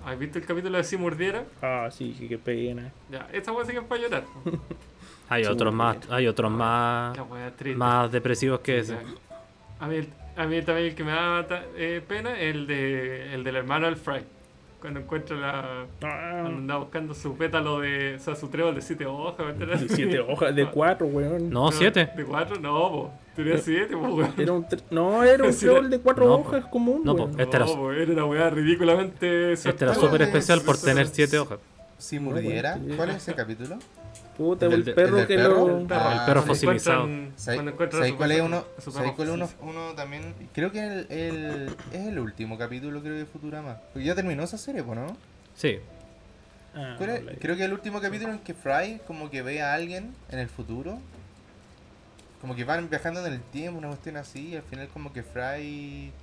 ¿Has 0.05 0.17
visto 0.17 0.39
el 0.39 0.45
capítulo 0.45 0.77
de 0.77 0.84
Si 0.84 0.97
Mordiera? 0.97 1.43
Ah, 1.61 1.89
sí, 1.91 2.15
qué 2.27 2.38
pena. 2.38 2.91
Ya, 3.11 3.27
esa 3.34 3.51
weá 3.51 3.65
sí 3.65 3.71
que 3.73 3.80
es 3.80 3.84
para 3.84 4.01
llorar. 4.01 4.23
Hay 5.31 5.45
otros 5.45 5.71
más, 5.71 5.97
hay 6.09 6.26
otros 6.26 6.49
más, 6.51 7.15
La 7.15 7.21
weá 7.21 7.51
triste. 7.55 7.77
más 7.77 8.11
depresivos 8.11 8.61
que 8.61 8.80
ese. 8.80 8.97
A 9.80 9.88
mí, 9.88 9.99
a 10.35 10.45
mí 10.47 10.61
también 10.63 10.88
el 10.88 10.95
que 10.95 11.03
me 11.03 11.11
da 11.11 11.45
eh, 11.76 12.01
pena 12.07 12.31
es 12.39 12.55
el, 12.55 12.65
de, 12.65 13.35
el 13.35 13.43
del 13.43 13.55
hermano 13.57 13.85
del 13.85 13.95
Fry. 13.95 14.23
Cuando 14.80 15.01
encuentra 15.01 15.35
la. 15.35 15.85
Ah, 16.03 16.39
Cuando 16.41 16.57
anda 16.60 16.77
buscando 16.77 17.14
su 17.14 17.35
pétalo 17.35 17.81
de. 17.81 18.15
O 18.15 18.19
sea, 18.19 18.35
su 18.35 18.47
trébol 18.47 18.76
de 18.76 18.81
siete 18.81 19.06
hojas. 19.06 19.45
¿me 19.45 19.51
entiendes? 19.51 19.81
de 19.89 19.95
siete 19.95 20.19
hojas, 20.22 20.56
de 20.56 20.65
cuatro, 20.72 21.07
weón. 21.07 21.49
No, 21.49 21.72
siete. 21.72 22.10
¿De 22.15 22.23
cuatro? 22.23 22.60
No, 22.60 22.72
po. 22.89 23.11
Tenía 23.35 23.57
siete, 23.57 23.95
po, 23.97 24.07
weón. 24.07 24.34
Era 24.38 24.53
un 24.53 24.64
tre- 24.65 24.81
no, 24.89 25.23
era 25.23 25.43
un 25.43 25.56
trébol 25.57 25.89
de 25.89 25.99
cuatro 25.99 26.26
no, 26.26 26.35
hojas 26.35 26.65
común, 26.68 27.01
no, 27.03 27.14
weón. 27.14 27.31
po, 27.35 27.41
este 27.41 27.56
era- 27.57 27.65
No, 27.65 27.76
po, 27.76 27.91
era 27.91 28.11
una 28.14 28.26
weá 28.26 28.49
ridículamente. 28.49 29.51
Este 29.53 29.69
era 29.84 29.93
súper 29.95 30.22
es- 30.22 30.27
especial 30.30 30.61
por 30.61 30.77
tener 30.77 31.07
siete 31.07 31.38
hojas. 31.39 31.60
Si 31.97 32.18
murdiera. 32.19 32.80
¿cuál 32.95 33.10
es 33.10 33.18
ese 33.18 33.34
capítulo? 33.35 33.77
Puta, 34.39 34.67
El 34.67 34.83
perro 34.85 35.19
el 35.19 35.27
que 35.27 35.35
perro. 35.35 35.67
lo. 35.67 35.79
El 35.81 35.85
perro, 35.85 36.01
Ah, 36.01 36.13
el 36.21 36.25
perro 36.25 36.43
fosilizado. 36.43 37.03
Encuentran- 37.07 37.33
¿Sabes 37.37 37.57
cuando 37.57 37.71
encuentran 37.73 37.99
¿sabes 37.99 38.11
su 38.11 38.17
cuál 38.17 38.31
es 38.31 38.41
uno? 38.41 38.65
su 38.77 38.91
¿Sabes 38.91 38.95
perro 39.11 39.15
cuál 39.17 39.27
es 39.27 39.33
uno, 39.33 39.49
uno 39.69 39.95
también? 39.95 40.33
Creo 40.53 40.71
que 40.71 40.79
el, 40.87 41.07
el- 41.11 41.75
es 41.91 42.07
el 42.07 42.19
último 42.19 42.57
capítulo 42.57 43.01
creo 43.01 43.15
de 43.17 43.25
Futurama. 43.25 43.81
Porque 43.91 44.05
ya 44.05 44.15
terminó 44.15 44.41
esa 44.43 44.57
serie, 44.57 44.81
¿pues 44.81 44.97
no? 44.97 45.17
Sí. 45.55 45.79
Ah, 46.73 46.95
Creo 46.97 47.57
que 47.57 47.65
el 47.65 47.73
último 47.73 47.99
capítulo 47.99 48.31
en 48.31 48.39
que 48.39 48.53
Fry 48.53 49.01
como 49.05 49.29
que 49.29 49.41
ve 49.41 49.61
a 49.61 49.73
alguien 49.73 50.13
en 50.29 50.39
el 50.39 50.47
futuro. 50.47 50.99
Como 52.39 52.55
que 52.55 52.63
van 52.63 52.89
viajando 52.89 53.25
en 53.27 53.33
el 53.33 53.41
tiempo, 53.41 53.77
una 53.77 53.89
cuestión 53.89 54.15
así. 54.15 54.51
Y 54.51 54.55
al 54.55 54.63
final 54.63 54.87
como 54.87 55.11
que 55.11 55.21
Fry 55.21 56.13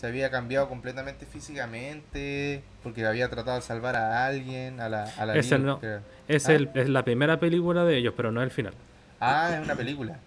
se 0.00 0.06
había 0.06 0.30
cambiado 0.30 0.68
completamente 0.68 1.26
físicamente. 1.26 2.62
Porque 2.82 3.04
había 3.04 3.28
tratado 3.28 3.56
de 3.56 3.62
salvar 3.62 3.96
a 3.96 4.26
alguien, 4.26 4.80
a 4.80 4.88
la, 4.88 5.04
a 5.04 5.26
la 5.26 5.36
Ese 5.36 5.58
Liu, 5.58 5.66
no. 5.66 5.80
Es, 6.26 6.48
Ah. 6.48 6.52
el, 6.54 6.70
es 6.74 6.88
la 6.88 7.04
primera 7.04 7.38
película 7.38 7.84
de 7.84 7.98
ellos, 7.98 8.14
pero 8.16 8.32
no 8.32 8.42
el 8.42 8.50
final. 8.50 8.72
Ah, 9.20 9.50
es 9.54 9.64
una 9.64 9.74
película. 9.74 10.18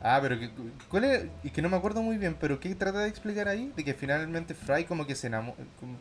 Ah, 0.00 0.18
pero 0.22 0.38
que, 0.38 0.50
¿cuál 0.88 1.04
es? 1.04 1.26
Y 1.44 1.50
que 1.50 1.60
no 1.62 1.68
me 1.68 1.76
acuerdo 1.76 2.02
muy 2.02 2.18
bien, 2.18 2.36
pero 2.40 2.58
¿qué 2.60 2.74
trata 2.74 3.00
de 3.00 3.08
explicar 3.08 3.48
ahí? 3.48 3.72
De 3.76 3.84
que 3.84 3.94
finalmente 3.94 4.54
Fry 4.54 4.84
como 4.84 5.06
que 5.06 5.14
se 5.14 5.26
enamora, 5.26 5.56
como, 5.80 5.96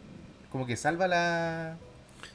como 0.52 0.66
que 0.68 0.76
salva 0.78 1.08
la... 1.08 1.78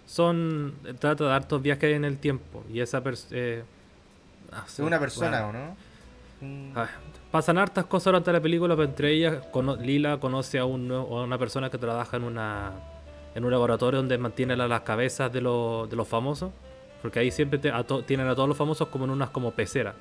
Son. 0.06 0.74
Trata 0.98 1.24
de 1.24 1.32
hartos 1.32 1.62
viajes 1.62 1.94
en 1.96 2.04
el 2.04 2.18
tiempo. 2.18 2.64
Y 2.72 2.80
esa 2.80 3.02
persona. 3.02 3.62
Es 4.66 4.78
una 4.78 4.98
persona, 5.00 5.46
¿o 5.46 5.52
no? 5.52 5.76
Ah, 6.76 6.88
pasan 7.32 7.58
hartas 7.58 7.86
cosas 7.86 8.12
durante 8.12 8.32
la 8.32 8.40
película, 8.40 8.76
pero 8.76 8.88
entre 8.88 9.10
ellas 9.10 9.44
cono- 9.50 9.76
Lila 9.76 10.18
conoce 10.20 10.58
a, 10.60 10.64
un, 10.64 10.90
a 10.92 11.00
una 11.02 11.38
persona 11.38 11.68
que 11.70 11.78
trabaja 11.78 12.16
en 12.16 12.22
una 12.24 12.72
en 13.34 13.44
un 13.46 13.50
laboratorio 13.50 13.98
donde 13.98 14.18
mantiene 14.18 14.54
la- 14.54 14.68
las 14.68 14.82
cabezas 14.82 15.32
de, 15.32 15.40
los- 15.40 15.88
de 15.88 15.96
los 15.96 16.06
famosos. 16.06 16.50
Porque 17.00 17.18
ahí 17.18 17.30
siempre 17.32 17.58
te- 17.58 17.70
a 17.70 17.82
to- 17.82 18.02
tienen 18.04 18.28
a 18.28 18.34
todos 18.34 18.46
los 18.48 18.56
famosos 18.58 18.86
como 18.88 19.06
en 19.06 19.10
unas 19.10 19.30
como 19.30 19.50
peceras. 19.52 19.94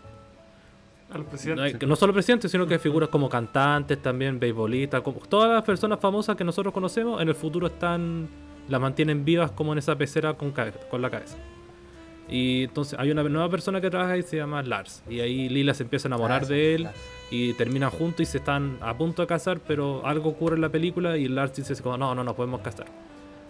Al 1.14 1.22
No, 1.24 1.26
presidente. 1.30 1.62
hay- 1.64 1.88
no 1.88 1.96
solo 1.96 2.14
presidentes, 2.14 2.52
sino 2.52 2.68
que 2.68 2.78
figuras 2.78 3.10
como 3.10 3.28
cantantes, 3.30 4.02
también 4.02 4.40
beisbolistas, 4.40 5.02
todas 5.30 5.50
las 5.52 5.64
personas 5.64 6.00
famosas 6.00 6.36
que 6.36 6.44
nosotros 6.44 6.74
conocemos, 6.74 7.22
en 7.22 7.30
el 7.30 7.36
futuro 7.36 7.68
están 7.68 8.28
las 8.70 8.80
mantienen 8.80 9.26
vivas 9.26 9.52
como 9.52 9.72
en 9.74 9.80
esa 9.80 9.96
pecera 9.98 10.34
con, 10.36 10.54
la 11.02 11.10
cabeza. 11.10 11.38
Y 12.30 12.66
entonces 12.66 12.98
hay 13.00 13.12
una 13.12 13.24
nueva 13.24 13.50
persona 13.50 13.82
que 13.82 13.90
trabaja 13.90 14.12
ahí, 14.14 14.24
se 14.24 14.38
llama 14.38 14.62
Lars. 14.62 15.04
Y 15.10 15.20
ahí 15.22 15.50
Lila 15.50 15.74
se 15.74 15.84
empieza 15.84 16.08
a 16.08 16.10
enamorar 16.10 16.44
Ah, 16.44 16.48
de 16.48 16.76
él 16.76 16.84
Lars. 16.84 16.98
Y 17.32 17.54
terminan 17.54 17.90
juntos 17.90 18.22
y 18.22 18.26
se 18.26 18.38
están 18.38 18.78
a 18.82 18.96
punto 18.96 19.24
de 19.24 19.28
casar, 19.28 19.60
pero 19.66 20.06
algo 20.06 20.30
ocurre 20.30 20.56
en 20.56 20.62
la 20.62 20.70
película 20.70 21.18
y 21.18 21.28
Lars 21.28 21.56
dice 21.56 21.76
como, 21.82 21.98
no, 21.98 22.14
no 22.14 22.24
nos 22.24 22.36
podemos 22.36 22.62
casar. 22.62 22.86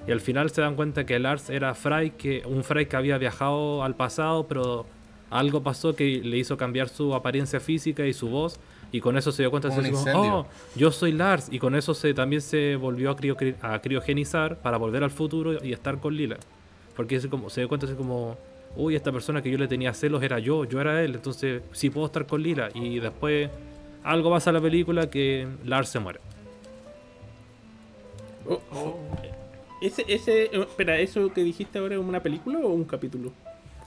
Y 0.08 0.12
al 0.12 0.22
final 0.22 0.50
se 0.52 0.62
dan 0.62 0.76
cuenta 0.76 1.06
que 1.06 1.20
Lars 1.20 1.50
era 1.50 1.74
Fry, 1.74 2.12
que, 2.12 2.44
un 2.46 2.64
Fry 2.64 2.86
que 2.86 2.96
había 2.96 3.18
viajado 3.18 3.84
al 3.84 3.96
pasado, 3.96 4.48
pero 4.48 4.86
algo 5.30 5.62
pasó 5.62 5.96
que 5.96 6.22
le 6.24 6.38
hizo 6.38 6.58
cambiar 6.58 6.90
su 6.90 7.14
apariencia 7.14 7.60
física 7.60 8.06
y 8.06 8.14
su 8.14 8.30
voz. 8.30 8.60
Y 8.92 9.00
con 9.00 9.18
eso 9.18 9.32
se 9.32 9.44
dio 9.44 9.52
cuenta 9.52 9.70
como, 9.70 9.82
incendio. 9.88 10.36
oh, 10.40 10.48
yo 10.76 10.92
soy 10.92 11.14
Lars. 11.14 11.48
Y 11.52 11.60
con 11.60 11.76
eso 11.76 11.94
se 11.94 12.14
también 12.14 12.42
se 12.42 12.76
volvió 12.76 13.12
a, 13.12 13.16
crio- 13.16 13.56
a 13.62 13.80
criogenizar 13.80 14.58
para 14.58 14.78
volver 14.78 15.04
al 15.04 15.12
futuro 15.12 15.64
y 15.64 15.72
estar 15.72 15.98
con 16.00 16.16
Lila. 16.16 16.38
Porque 16.96 17.16
es 17.16 17.26
como, 17.28 17.50
se 17.50 17.62
dio 17.62 17.70
cuenta 17.70 17.86
así 17.86 17.96
como, 17.96 18.38
uy, 18.76 18.96
esta 18.96 19.12
persona 19.14 19.42
que 19.42 19.50
yo 19.50 19.58
le 19.58 19.68
tenía 19.70 19.94
celos 19.94 20.22
era 20.24 20.40
yo, 20.40 20.66
yo 20.66 20.82
era 20.82 21.02
él. 21.04 21.16
Entonces 21.16 21.62
sí 21.72 21.90
puedo 21.90 22.08
estar 22.08 22.26
con 22.26 22.44
Lila. 22.44 22.68
Y 22.74 23.00
después 23.00 23.50
algo 24.04 24.30
pasa 24.30 24.50
en 24.50 24.56
la 24.56 24.62
película 24.62 25.10
que 25.10 25.48
Lars 25.66 25.90
se 25.90 26.00
muere. 26.00 26.20
Oh, 28.48 28.96
ese, 29.82 30.06
ese, 30.08 30.44
eh, 30.44 30.50
espera, 30.54 31.00
¿eso 31.00 31.32
que 31.34 31.44
dijiste 31.44 31.80
ahora 31.80 31.96
es 31.96 32.02
una 32.02 32.22
película 32.22 32.60
o 32.60 32.70
un 32.70 32.84
capítulo? 32.84 33.32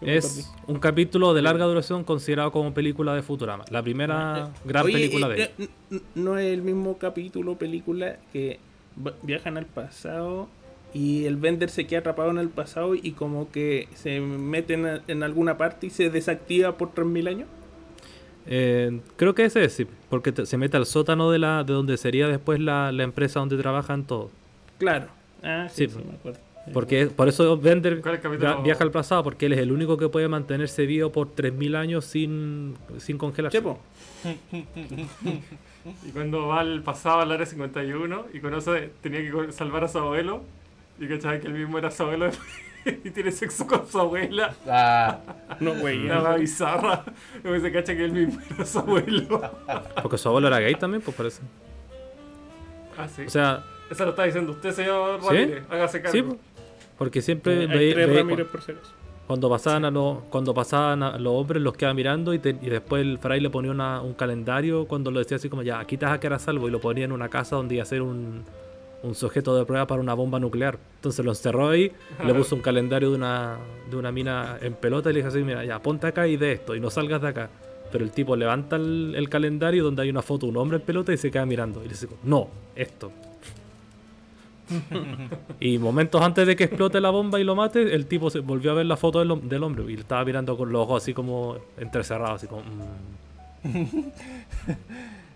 Es 0.00 0.52
un 0.66 0.78
capítulo 0.78 1.32
de 1.34 1.42
larga 1.42 1.64
duración 1.64 2.04
considerado 2.04 2.52
como 2.52 2.74
película 2.74 3.14
de 3.14 3.22
Futurama. 3.22 3.64
La 3.70 3.82
primera 3.82 4.50
gran 4.64 4.84
Oye, 4.84 4.94
película 4.94 5.34
eh, 5.34 5.50
de 5.56 5.64
eh, 5.64 6.00
No 6.14 6.36
es 6.36 6.52
el 6.52 6.62
mismo 6.62 6.98
capítulo, 6.98 7.56
película, 7.56 8.18
que 8.32 8.58
viajan 9.22 9.56
al 9.56 9.66
pasado 9.66 10.48
y 10.92 11.24
el 11.24 11.36
Bender 11.36 11.70
se 11.70 11.86
queda 11.86 12.00
atrapado 12.00 12.30
en 12.30 12.38
el 12.38 12.48
pasado 12.48 12.94
y 12.94 13.12
como 13.12 13.50
que 13.50 13.88
se 13.94 14.20
mete 14.20 14.74
en, 14.74 15.00
en 15.08 15.22
alguna 15.22 15.56
parte 15.56 15.86
y 15.86 15.90
se 15.90 16.10
desactiva 16.10 16.76
por 16.76 16.92
3000 16.92 17.28
años. 17.28 17.48
Eh, 18.46 19.00
creo 19.16 19.34
que 19.34 19.44
ese 19.46 19.64
es, 19.64 19.72
sí, 19.72 19.86
porque 20.10 20.32
te- 20.32 20.44
se 20.46 20.56
mete 20.58 20.76
al 20.76 20.86
sótano 20.86 21.30
de 21.30 21.38
la 21.38 21.64
de 21.64 21.72
donde 21.72 21.96
sería 21.96 22.28
después 22.28 22.60
la, 22.60 22.92
la 22.92 23.02
empresa 23.02 23.40
donde 23.40 23.56
trabajan 23.56 24.04
todos. 24.04 24.30
Claro. 24.78 25.06
Ah, 25.42 25.68
sí, 25.70 25.86
Sí, 25.86 25.94
sí, 25.94 26.04
me 26.06 26.14
acuerdo. 26.16 26.40
Porque 26.72 27.06
por 27.08 27.28
eso 27.28 27.58
Bender 27.58 28.02
viaja 28.64 28.84
al 28.84 28.90
pasado, 28.90 29.22
porque 29.22 29.44
él 29.46 29.52
es 29.52 29.58
el 29.58 29.70
único 29.70 29.98
que 29.98 30.08
puede 30.08 30.28
mantenerse 30.28 30.86
vivo 30.86 31.12
por 31.12 31.28
3000 31.30 31.76
años 31.76 32.06
sin, 32.06 32.74
sin 32.98 33.18
congelarse. 33.18 33.58
Chepo. 33.58 33.78
Y 36.06 36.10
cuando 36.12 36.46
va 36.46 36.60
al 36.60 36.82
pasado 36.82 37.20
al 37.20 37.30
área 37.30 37.44
51 37.44 38.26
y 38.32 38.40
conoce, 38.40 38.90
tenía 39.02 39.20
que 39.20 39.52
salvar 39.52 39.84
a 39.84 39.88
su 39.88 39.98
abuelo. 39.98 40.42
Y 40.98 41.06
cachaba 41.06 41.38
que 41.38 41.46
él 41.46 41.52
mismo 41.52 41.76
era 41.76 41.90
su 41.90 42.04
abuelo 42.04 42.30
y 43.04 43.10
tiene 43.10 43.30
sexo 43.32 43.66
con 43.66 43.86
su 43.86 43.98
abuela. 43.98 44.54
Ah, 44.66 45.18
No, 45.60 45.74
güey. 45.74 45.98
Más 46.00 46.38
bizarra. 46.40 47.04
Luego 47.42 47.60
se 47.64 47.72
cacha 47.72 47.94
que 47.96 48.04
él 48.04 48.12
mismo 48.12 48.40
era 48.54 48.64
su 48.66 48.78
abuelo. 48.78 49.40
Porque 50.02 50.18
su 50.18 50.28
abuelo 50.28 50.48
era 50.48 50.60
gay 50.60 50.74
también, 50.74 51.02
pues 51.02 51.16
parece. 51.16 51.42
Ah, 52.96 53.08
sí. 53.08 53.22
O 53.26 53.30
sea, 53.30 53.64
Eso 53.90 54.04
lo 54.04 54.10
está 54.10 54.24
diciendo 54.24 54.52
usted, 54.52 54.72
señor 54.72 55.20
¿Sí? 55.20 55.26
Ramírez. 55.28 55.64
Hágase 55.70 56.00
cargo. 56.02 56.12
sí, 56.16 56.22
pues, 56.22 56.38
porque 56.98 57.22
siempre 57.22 57.60
Hay 57.60 57.66
ve- 57.94 58.06
Ramírez 58.16 58.46
por 58.46 58.62
ser 58.62 58.76
eso. 58.82 58.92
Cuando 59.26 59.48
pasaban 59.48 59.86
a 59.86 59.90
los 59.90 60.18
cuando 60.28 60.52
pasaban 60.52 61.02
a 61.02 61.18
los 61.18 61.32
hombres 61.32 61.62
los 61.62 61.74
quedaba 61.74 61.94
mirando 61.94 62.34
y, 62.34 62.38
te- 62.38 62.58
y 62.60 62.68
después 62.68 63.00
el 63.02 63.18
fray 63.18 63.40
le 63.40 63.48
ponía 63.50 63.70
una- 63.70 64.02
un 64.02 64.12
calendario 64.12 64.86
cuando 64.86 65.10
lo 65.10 65.18
decía 65.18 65.38
así 65.38 65.48
como 65.48 65.62
ya 65.62 65.80
aquí 65.80 65.96
te 65.96 66.04
vas 66.04 66.14
a 66.14 66.20
quedar 66.20 66.34
a 66.34 66.38
salvo 66.38 66.68
y 66.68 66.70
lo 66.70 66.78
ponía 66.80 67.06
en 67.06 67.12
una 67.12 67.28
casa 67.30 67.56
donde 67.56 67.76
iba 67.76 67.82
a 67.82 67.86
ser 67.86 68.02
un, 68.02 68.44
un 69.04 69.14
sujeto 69.14 69.56
de 69.56 69.64
prueba 69.64 69.86
para 69.86 70.00
una 70.00 70.14
bomba 70.14 70.40
nuclear. 70.40 70.78
Entonces 70.96 71.24
lo 71.24 71.30
encerró 71.30 71.68
ahí, 71.68 71.92
le 72.24 72.34
puso 72.34 72.56
un 72.56 72.62
calendario 72.62 73.10
de 73.10 73.16
una, 73.16 73.58
de 73.90 73.96
una 73.96 74.10
mina 74.10 74.58
en 74.60 74.74
pelota 74.74 75.10
y 75.10 75.12
le 75.12 75.18
dijo 75.20 75.28
así, 75.28 75.42
mira, 75.42 75.64
ya 75.64 75.80
ponte 75.80 76.06
acá 76.06 76.26
y 76.26 76.36
de 76.36 76.52
esto 76.52 76.74
y 76.74 76.80
no 76.80 76.90
salgas 76.90 77.20
de 77.20 77.28
acá. 77.28 77.50
Pero 77.92 78.04
el 78.04 78.10
tipo 78.10 78.34
levanta 78.34 78.76
el, 78.76 79.14
el 79.14 79.28
calendario 79.28 79.84
donde 79.84 80.02
hay 80.02 80.10
una 80.10 80.22
foto 80.22 80.46
de 80.46 80.52
un 80.52 80.56
hombre 80.56 80.78
en 80.78 80.82
pelota 80.82 81.12
y 81.12 81.18
se 81.18 81.30
queda 81.30 81.44
mirando. 81.46 81.80
Y 81.80 81.84
le 81.84 81.90
dice, 81.90 82.08
no, 82.24 82.48
esto. 82.74 83.12
y 85.60 85.76
momentos 85.78 86.22
antes 86.22 86.46
de 86.46 86.56
que 86.56 86.64
explote 86.64 86.98
la 87.00 87.10
bomba 87.10 87.38
y 87.38 87.44
lo 87.44 87.54
mate, 87.54 87.94
el 87.94 88.06
tipo 88.06 88.30
se 88.30 88.40
volvió 88.40 88.70
a 88.70 88.74
ver 88.74 88.86
la 88.86 88.96
foto 88.96 89.18
del, 89.18 89.48
del 89.48 89.62
hombre 89.62 89.84
y 89.84 89.96
le 89.96 90.00
estaba 90.00 90.24
mirando 90.24 90.56
con 90.56 90.72
los 90.72 90.82
ojos 90.82 91.02
así 91.02 91.12
como 91.12 91.56
entrecerrados, 91.78 92.36
así 92.36 92.46
como... 92.46 92.62
mm. 92.62 94.00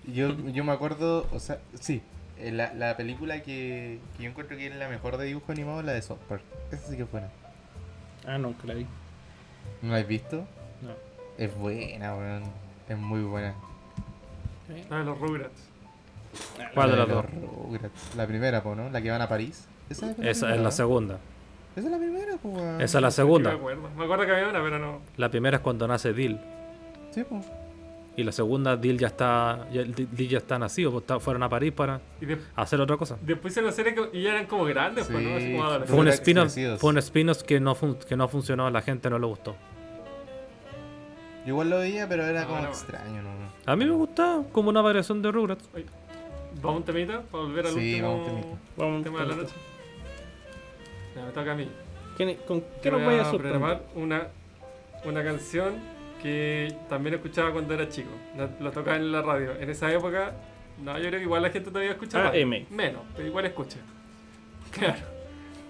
yo, 0.14 0.34
yo 0.52 0.64
me 0.64 0.72
acuerdo, 0.72 1.26
o 1.32 1.38
sea, 1.38 1.60
sí, 1.78 2.00
eh, 2.40 2.52
la, 2.52 2.72
la 2.74 2.96
película 2.96 3.42
que, 3.42 3.98
que 4.16 4.22
yo 4.24 4.30
encuentro 4.30 4.56
que 4.56 4.66
es 4.66 4.76
la 4.76 4.88
mejor 4.88 5.16
de 5.16 5.26
dibujo 5.26 5.52
animado 5.52 5.80
es 5.80 5.86
la 5.86 5.92
de 5.92 6.02
South 6.02 6.18
Park. 6.28 6.42
Esa 6.72 6.86
sí 6.88 6.96
que 6.96 7.02
es 7.02 7.10
buena. 7.10 7.28
Ah, 8.26 8.38
no, 8.38 8.56
que 8.58 8.66
la 8.66 8.74
vi. 8.74 8.86
¿No 9.82 9.92
la 9.92 9.98
has 9.98 10.06
visto? 10.08 10.46
No. 10.82 10.92
Es 11.36 11.54
buena, 11.56 12.14
weón. 12.14 12.42
Es 12.88 12.96
muy 12.98 13.20
buena. 13.22 13.54
La 14.90 14.98
de 14.98 15.04
los 15.04 15.18
Rugrats. 15.18 15.68
¿Cuál 16.74 16.90
de 16.90 16.96
La 16.96 17.06
las 17.06 17.14
dos? 17.14 17.24
La 18.16 18.26
primera, 18.26 18.62
po, 18.62 18.74
¿no? 18.74 18.90
La 18.90 19.00
que 19.00 19.10
van 19.10 19.22
a 19.22 19.28
París. 19.28 19.66
Esa 19.88 20.10
es 20.10 20.18
la, 20.18 20.30
Esa 20.30 20.50
es 20.50 20.56
la 20.58 20.62
¿no? 20.64 20.70
segunda. 20.70 21.18
Esa 21.74 21.86
es 21.86 21.90
la 21.92 21.98
primera, 21.98 22.36
po, 22.36 22.48
weón. 22.50 22.80
Esa 22.80 22.98
es 22.98 23.02
la 23.02 23.08
Me 23.08 23.12
segunda. 23.12 23.52
acuerdo. 23.52 23.88
Me 23.96 24.04
acuerdo 24.04 24.26
que 24.26 24.32
había 24.32 24.48
una, 24.48 24.62
pero 24.62 24.78
no. 24.78 25.00
La 25.16 25.30
primera 25.30 25.56
es 25.58 25.62
cuando 25.62 25.86
nace 25.88 26.12
Dil. 26.12 26.38
Sí, 27.12 27.24
po. 27.24 27.40
Y 28.18 28.24
la 28.24 28.32
segunda, 28.32 28.76
Dil 28.76 28.98
ya 28.98 29.06
está, 29.06 29.68
ya, 29.72 29.84
Dil 29.84 30.28
ya 30.28 30.38
está 30.38 30.58
nacido, 30.58 30.90
pues 30.90 31.02
está- 31.02 31.20
fueron 31.20 31.44
a 31.44 31.48
París 31.48 31.72
para 31.72 32.00
de- 32.20 32.36
hacer 32.56 32.80
otra 32.80 32.96
cosa. 32.96 33.16
después 33.22 33.52
hicieron 33.52 33.70
la 33.70 33.72
serie 33.76 33.94
que- 33.94 34.10
y 34.12 34.22
ya 34.24 34.30
eran 34.30 34.46
como 34.46 34.64
grandes, 34.64 35.06
pues, 35.06 35.22
¿no? 35.22 35.36
Así 35.36 35.52
como. 35.56 35.86
Fue 35.86 35.98
un 36.00 36.08
spin-off 36.08 36.52
fue 36.80 36.90
un 36.90 36.98
spin-off 36.98 37.42
que 37.44 37.60
no, 37.60 37.76
fun- 37.76 37.96
que 38.08 38.16
no 38.16 38.26
funcionó, 38.26 38.66
a 38.66 38.72
la 38.72 38.82
gente 38.82 39.08
no 39.08 39.20
le 39.20 39.26
gustó. 39.28 39.54
Yo 41.44 41.50
igual 41.54 41.70
lo 41.70 41.78
veía, 41.78 42.08
pero 42.08 42.24
era 42.24 42.42
No, 42.42 42.48
como 42.48 42.62
no. 42.62 42.68
extraño, 42.70 43.22
¿no? 43.22 43.28
A 43.66 43.76
mí 43.76 43.84
me 43.84 43.92
gustaba 43.92 44.42
como 44.50 44.68
una 44.70 44.80
variación 44.82 45.22
de 45.22 45.30
Rugrats. 45.30 45.68
Vamos 46.60 46.64
a 46.64 46.76
un 46.78 46.82
temita 46.82 47.22
para 47.30 47.44
volver 47.44 47.66
al 47.66 47.72
Sí, 47.72 47.78
último 48.02 48.08
vamos 48.08 48.18
a 48.18 48.30
un 48.32 48.40
temita. 48.40 48.60
Vamos, 48.76 49.02
tema 49.04 49.20
de 49.20 49.26
la 49.28 49.36
noche. 49.36 49.54
Ya, 51.14 51.24
me 51.24 51.30
toca 51.30 51.52
a 51.52 51.54
mí. 51.54 51.68
¿Quién- 52.16 52.36
¿Con 52.48 52.64
qué 52.82 52.90
nos 52.90 53.00
voy 53.00 53.14
vaya 53.14 53.28
a 53.28 53.30
a 53.30 53.38
programar 53.38 53.82
una, 53.94 54.26
una 55.04 55.22
canción 55.22 55.74
que 56.22 56.74
también 56.88 57.14
escuchaba 57.14 57.52
cuando 57.52 57.74
era 57.74 57.88
chico. 57.88 58.10
La 58.36 58.70
tocaba 58.70 58.96
en 58.96 59.12
la 59.12 59.22
radio. 59.22 59.52
En 59.58 59.70
esa 59.70 59.92
época, 59.92 60.34
no, 60.82 60.96
yo 60.98 61.08
creo 61.08 61.18
que 61.18 61.24
igual 61.24 61.42
la 61.42 61.50
gente 61.50 61.70
todavía 61.70 61.92
escucha 61.92 62.22
radio. 62.22 62.46
AM. 62.46 62.66
Menos, 62.70 63.02
pero 63.14 63.28
igual 63.28 63.46
escucha. 63.46 63.78
Claro. 64.70 64.98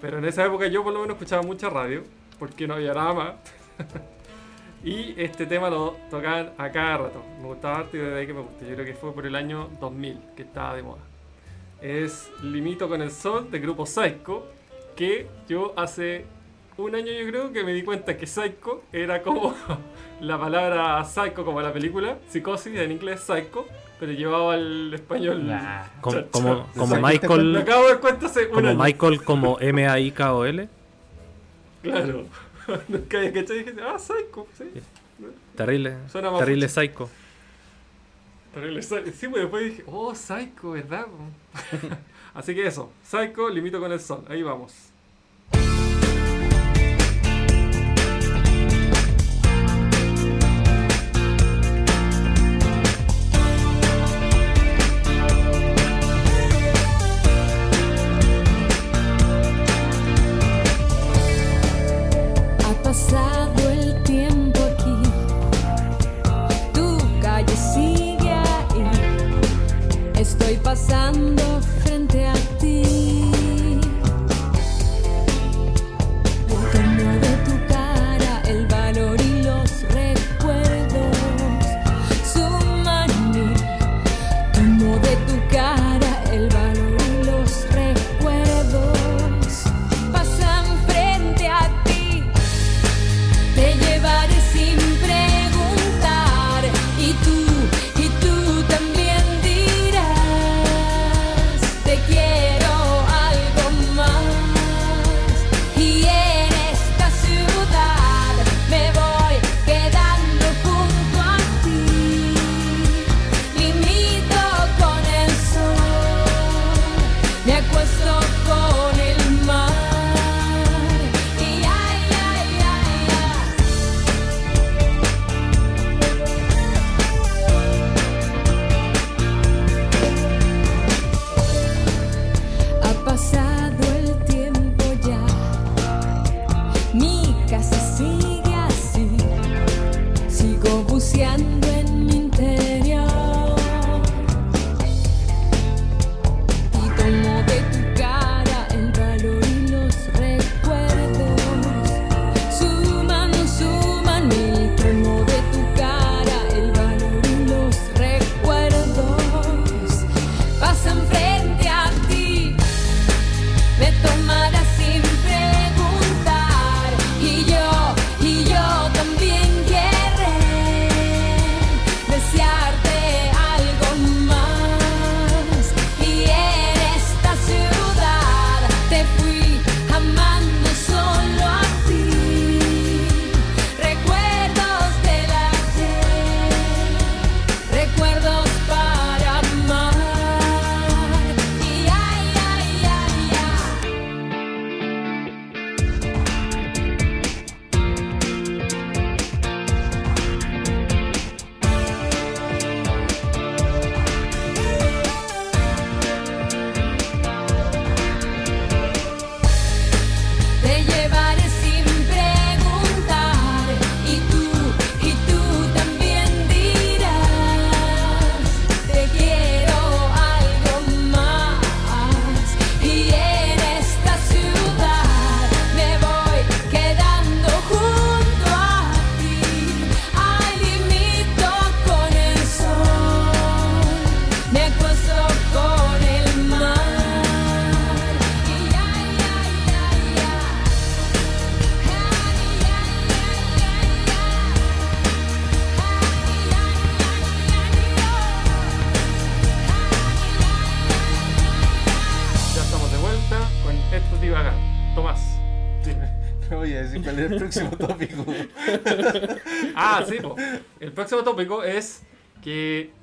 Pero 0.01 0.17
en 0.17 0.25
esa 0.25 0.45
época 0.45 0.67
yo 0.67 0.83
por 0.83 0.93
lo 0.93 0.99
menos 0.99 1.15
escuchaba 1.15 1.41
mucha 1.41 1.69
radio, 1.69 2.03
porque 2.37 2.67
no 2.67 2.73
había 2.75 2.93
nada 2.93 3.13
más. 3.13 3.35
y 4.83 5.13
este 5.17 5.45
tema 5.45 5.69
lo 5.69 5.95
tocaban 6.09 6.51
a 6.57 6.69
cada 6.69 6.97
rato. 6.97 7.23
Me 7.39 7.47
gustaba 7.47 7.79
harto 7.79 7.95
y 7.95 8.01
desde 8.01 8.19
ahí 8.19 8.27
que 8.27 8.33
me 8.33 8.41
gusta. 8.41 8.65
Yo 8.65 8.73
creo 8.73 8.85
que 8.85 8.93
fue 8.93 9.13
por 9.13 9.25
el 9.25 9.35
año 9.35 9.69
2000 9.79 10.19
que 10.35 10.43
estaba 10.43 10.75
de 10.75 10.83
moda. 10.83 11.01
Es 11.81 12.29
Limito 12.43 12.89
con 12.89 13.01
el 13.01 13.11
Sol 13.11 13.49
del 13.49 13.61
grupo 13.61 13.85
Psycho, 13.85 14.47
que 14.95 15.27
yo 15.47 15.73
hace 15.77 16.25
un 16.85 16.95
año 16.95 17.11
yo 17.11 17.27
creo 17.27 17.51
que 17.51 17.63
me 17.63 17.73
di 17.73 17.83
cuenta 17.83 18.17
que 18.17 18.25
Psycho 18.25 18.83
era 18.91 19.21
como 19.21 19.53
la 20.21 20.39
palabra 20.39 21.03
psycho 21.03 21.43
como 21.45 21.61
la 21.61 21.73
película, 21.73 22.17
psicosis 22.29 22.75
en 22.77 22.91
inglés 22.91 23.21
psycho, 23.21 23.65
pero 23.99 24.11
llevaba 24.11 24.53
al 24.53 24.93
español. 24.93 25.45
Nah. 25.47 25.83
Como, 26.01 26.25
como, 26.27 26.67
como 26.75 26.95
¿Te 26.95 27.01
Me 27.01 27.07
Michael, 27.07 27.57
acabo 27.57 27.83
de 27.83 27.89
dar 27.89 27.99
cuenta 27.99 28.25
hace 28.27 28.45
un 28.47 28.53
como 28.53 28.67
año. 28.69 28.83
Michael, 28.83 29.23
como 29.23 29.59
M-A-I-K-O-L. 29.59 30.69
Claro. 31.81 32.25
Nunca 32.87 33.17
había 33.17 33.33
cachado 33.33 33.55
y 33.55 33.63
dije, 33.63 33.75
ah, 33.81 33.97
psycho, 33.99 34.47
sí. 34.57 34.65
Terrible, 35.55 35.97
Suena 36.09 36.31
más 36.31 36.39
terrible 36.39 36.69
psycho. 36.69 37.09
Pero 38.53 38.67
el 38.67 38.77
psy- 38.77 39.11
sí, 39.11 39.27
pues 39.27 39.43
después 39.43 39.63
dije, 39.65 39.83
oh, 39.87 40.15
psycho, 40.15 40.71
¿verdad? 40.71 41.07
Así 42.33 42.55
que 42.55 42.65
eso, 42.65 42.91
psycho, 43.03 43.49
limito 43.49 43.79
con 43.79 43.91
el 43.91 43.99
sol. 43.99 44.23
Ahí 44.29 44.43
vamos. 44.43 44.73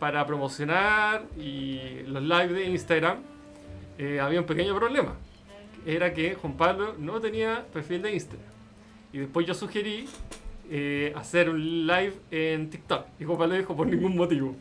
Para 0.06 0.24
promocionar 0.24 1.24
y 1.36 1.80
los 2.06 2.22
live 2.22 2.52
de 2.52 2.66
Instagram 2.66 3.18
eh, 3.98 4.20
había 4.20 4.38
un 4.38 4.46
pequeño 4.46 4.72
problema. 4.76 5.16
Era 5.84 6.14
que 6.14 6.36
Juan 6.36 6.56
Pablo 6.56 6.94
no 6.96 7.20
tenía 7.20 7.66
perfil 7.72 8.02
de 8.02 8.12
Instagram. 8.12 8.48
Y 9.12 9.18
después 9.18 9.44
yo 9.48 9.52
sugerí 9.52 10.08
eh, 10.70 11.12
hacer 11.16 11.50
un 11.50 11.88
live 11.88 12.12
en 12.30 12.70
TikTok. 12.70 13.04
Y 13.18 13.24
Juan 13.24 13.36
Pablo 13.36 13.56
dijo 13.56 13.74
por 13.74 13.88
ningún 13.88 14.16
motivo. 14.16 14.54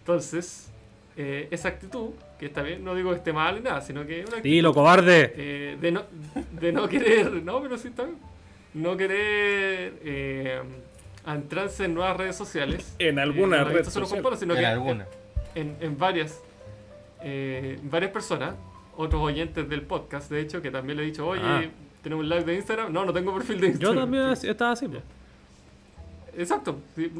Entonces, 0.00 0.70
eh, 1.16 1.48
esa 1.50 1.68
actitud, 1.68 2.10
que 2.38 2.44
está 2.44 2.60
bien, 2.60 2.84
no 2.84 2.94
digo 2.94 3.08
que 3.08 3.16
esté 3.16 3.32
mal 3.32 3.54
ni 3.54 3.62
nada, 3.62 3.80
sino 3.80 4.04
que 4.06 4.20
es 4.20 4.26
una 4.26 4.36
actitud 4.36 4.54
Dilo, 4.54 4.74
cobarde. 4.74 5.32
eh, 5.34 5.78
de, 5.80 5.92
no, 5.92 6.02
de 6.60 6.72
no 6.72 6.86
querer, 6.86 7.42
no, 7.42 7.62
pero 7.62 7.78
sí 7.78 7.88
está 7.88 8.04
bien. 8.04 8.18
No 8.74 8.98
querer 8.98 9.94
eh, 11.32 11.36
entrarse 11.36 11.84
en 11.84 11.94
nuevas 11.94 12.16
redes 12.16 12.36
sociales. 12.36 12.94
En 12.98 13.18
alguna 13.18 13.56
Eh, 13.56 13.64
no 13.64 13.68
red 13.70 13.84
social. 13.84 14.22
Pablo, 14.22 14.36
sino 14.36 14.54
En 14.54 14.60
que 14.60 14.66
alguna. 14.66 15.06
En, 15.54 15.76
en 15.80 15.98
varias, 15.98 16.40
eh, 17.22 17.78
varias 17.82 18.12
personas, 18.12 18.54
otros 18.96 19.20
oyentes 19.22 19.68
del 19.68 19.82
podcast, 19.82 20.30
de 20.30 20.40
hecho, 20.40 20.60
que 20.62 20.70
también 20.70 20.96
le 20.98 21.02
he 21.04 21.06
dicho, 21.06 21.26
oye, 21.26 21.42
Ah. 21.44 21.62
tenemos 22.02 22.22
un 22.24 22.28
live 22.30 22.44
de 22.44 22.54
Instagram. 22.56 22.92
No, 22.92 23.04
no 23.04 23.12
tengo 23.12 23.34
perfil 23.34 23.56
de 23.60 23.66
Yo 23.68 23.72
Instagram. 23.72 23.96
también 23.98 24.22
así- 24.24 24.48
estaba 24.48 24.72
así. 24.72 24.86
Exacto, 26.36 26.78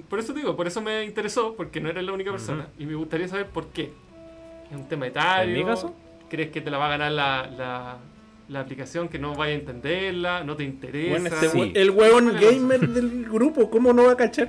por 0.09 0.21
eso 0.21 0.33
digo, 0.33 0.55
por 0.57 0.67
eso 0.69 0.81
me 0.81 1.05
interesó, 1.05 1.55
porque 1.57 1.81
no 1.81 1.89
eres 1.91 2.05
la 2.05 2.13
única 2.13 2.31
persona. 2.31 2.69
Y 2.79 2.87
me 2.87 2.95
gustaría 2.95 3.27
saber 3.29 3.47
por 3.47 3.67
qué. 3.69 3.93
¿Es 4.71 4.77
un 4.77 4.89
tema 4.89 5.09
etario? 5.09 5.53
¿En 5.53 5.61
mi 5.61 5.67
caso? 5.67 5.93
¿Crees 6.29 6.51
que 6.51 6.61
te 6.61 6.71
la 6.71 6.79
va 6.79 6.87
a 6.87 6.91
ganar 6.91 7.11
la, 7.11 7.47
la, 7.49 7.97
la 8.51 8.61
aplicación, 8.61 9.09
que 9.09 9.19
no 9.19 9.35
vaya 9.35 9.53
a 9.53 9.57
entenderla? 9.57 10.45
¿No 10.45 10.57
te 10.57 10.65
interesa? 10.65 11.11
Bueno, 11.21 11.27
este 11.35 11.49
Sí. 11.51 11.73
el 11.75 11.91
hueón 11.91 12.25
¿Cuál 12.31 12.37
es 12.37 12.43
la 12.43 12.51
gamer 12.51 12.89
del 12.89 13.25
grupo, 13.25 13.71
¿cómo 13.71 13.93
no 13.93 14.05
va 14.07 14.13
a 14.13 14.17
cachar? 14.17 14.49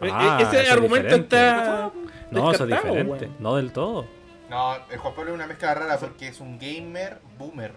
E- 0.00 0.10
Ah, 0.12 0.38
e- 0.40 0.42
Ese 0.42 0.56
eso 0.56 0.62
es 0.62 0.70
argumento 0.72 1.08
diferente. 1.16 1.36
está. 1.36 1.90
No, 2.30 2.52
eso 2.52 2.64
es 2.64 2.70
diferente. 2.70 3.28
No 3.38 3.56
del 3.56 3.72
todo. 3.72 4.06
No, 4.50 4.74
el 4.90 4.98
Juan 4.98 5.14
Pablo 5.14 5.30
es 5.30 5.34
una 5.36 5.46
mezcla 5.46 5.74
rara 5.74 5.98
porque 5.98 6.28
es 6.28 6.40
un 6.40 6.58
gamer 6.58 7.18
boomer. 7.38 7.72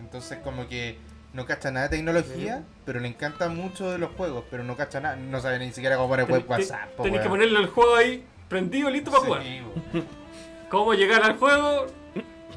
Entonces 0.00 0.38
como 0.42 0.66
que 0.68 0.96
no 1.32 1.46
cacha 1.46 1.70
nada 1.70 1.88
de 1.88 1.96
tecnología, 1.98 2.64
pero 2.84 2.98
le 2.98 3.08
encanta 3.08 3.48
mucho 3.48 3.90
de 3.90 3.98
los 3.98 4.10
juegos, 4.16 4.44
pero 4.50 4.64
no 4.64 4.76
cacha 4.76 5.00
nada, 5.00 5.16
no 5.16 5.40
sabe 5.40 5.58
ni 5.60 5.70
siquiera 5.72 5.96
cómo 5.96 6.08
poner 6.08 6.28
web 6.30 6.44
WhatsApp. 6.48 6.96
Tenés 7.02 7.20
que 7.20 7.28
ponerle 7.28 7.60
el 7.60 7.66
juego 7.66 7.94
ahí 7.94 8.24
prendido, 8.48 8.90
listo 8.90 9.10
para 9.12 9.22
jugar. 9.24 9.42
¿Cómo 10.70 10.94
llegar 10.94 11.22
al 11.22 11.36
juego? 11.36 11.86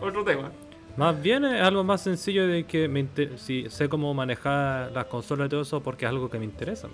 Otro 0.02 0.24
tema. 0.24 0.52
Más 1.00 1.22
bien 1.22 1.46
es 1.46 1.62
algo 1.62 1.82
más 1.86 2.02
sencillo 2.02 2.46
de 2.46 2.66
que 2.66 2.90
me 2.90 3.00
inter- 3.00 3.38
si 3.40 3.70
sé 3.70 3.88
cómo 3.88 4.14
manejar 4.14 4.92
las 4.92 5.06
consolas 5.06 5.48
y 5.48 5.50
todo 5.50 5.62
eso 5.62 5.82
porque 5.82 6.04
es 6.06 6.10
algo 6.10 6.30
que 6.30 6.38
me 6.38 6.44
interesa. 6.44 6.90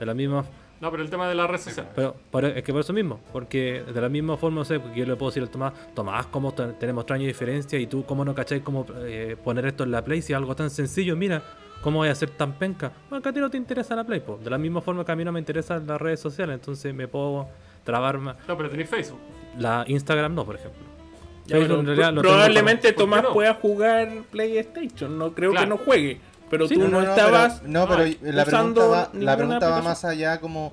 De 0.00 0.06
la 0.06 0.14
misma 0.14 0.44
No, 0.80 0.90
pero 0.90 1.02
el 1.02 1.10
tema 1.10 1.28
de 1.28 1.34
la 1.34 1.46
red 1.46 1.58
social. 1.60 1.88
pero 1.94 2.16
por- 2.30 2.44
es 2.46 2.62
que 2.64 2.72
por 2.72 2.80
eso 2.80 2.94
mismo, 2.94 3.20
porque 3.30 3.84
de 3.86 4.00
la 4.00 4.08
misma 4.08 4.38
forma, 4.38 4.60
no 4.60 4.64
sé, 4.64 4.80
yo 4.96 5.04
le 5.04 5.14
puedo 5.14 5.30
decir 5.30 5.42
al 5.42 5.50
Tomás, 5.50 5.74
Tomás, 5.94 6.26
¿cómo 6.28 6.52
te- 6.54 6.72
tenemos 6.72 7.04
tres 7.04 7.16
años 7.16 7.24
de 7.24 7.32
diferencia? 7.34 7.78
Y 7.78 7.86
tú, 7.86 8.02
¿cómo 8.04 8.24
no 8.24 8.34
cacháis 8.34 8.62
cómo 8.62 8.86
eh, 9.04 9.36
poner 9.44 9.66
esto 9.66 9.84
en 9.84 9.90
la 9.90 10.02
Play? 10.02 10.22
Si 10.22 10.32
es 10.32 10.36
algo 10.38 10.56
tan 10.56 10.70
sencillo, 10.70 11.14
mira, 11.14 11.42
¿cómo 11.82 11.98
voy 11.98 12.08
a 12.08 12.14
ser 12.14 12.30
tan 12.30 12.54
penca? 12.54 12.92
Bueno, 13.10 13.22
que 13.22 13.28
a 13.28 13.32
ti 13.34 13.40
no 13.40 13.50
te 13.50 13.58
interesa 13.58 13.94
la 13.94 14.04
Play, 14.04 14.20
po. 14.20 14.38
De 14.42 14.48
la 14.48 14.56
misma 14.58 14.80
forma 14.80 15.04
que 15.04 15.12
a 15.12 15.16
mí 15.16 15.22
no 15.24 15.32
me 15.32 15.38
interesan 15.38 15.86
las 15.86 16.00
redes 16.00 16.18
sociales, 16.18 16.54
entonces 16.54 16.92
me 16.94 17.06
puedo 17.06 17.46
trabar 17.84 18.16
más. 18.18 18.36
No, 18.48 18.56
pero 18.56 18.70
tenéis 18.70 18.88
Facebook. 18.88 19.20
La 19.58 19.84
Instagram 19.86 20.34
no, 20.34 20.44
por 20.46 20.54
ejemplo. 20.56 20.80
Ya, 21.46 21.56
pero 21.58 21.82
probablemente 22.22 22.24
para- 22.24 22.80
¿por 22.80 22.80
qué 22.80 22.92
Tomás 22.92 23.22
no? 23.24 23.32
pueda 23.32 23.54
jugar 23.54 24.08
PlayStation. 24.30 25.18
No 25.18 25.32
creo 25.34 25.50
Claro. 25.50 25.64
que 25.66 25.70
no 25.70 25.76
juegue. 25.78 26.20
Pero 26.50 26.68
Sí, 26.68 26.74
tú 26.74 26.80
no, 26.82 26.88
no, 26.88 27.00
No, 27.00 27.04
no, 27.06 27.10
estabas. 27.10 27.60
pero, 27.60 27.72
no, 27.72 27.88
pero 27.88 28.02
Ay, 28.02 28.18
la 28.20 28.44
pregunta, 28.44 28.86
va, 28.86 29.10
la 29.14 29.36
pregunta 29.36 29.80
más 29.82 30.04
allá 30.04 30.38
como 30.40 30.72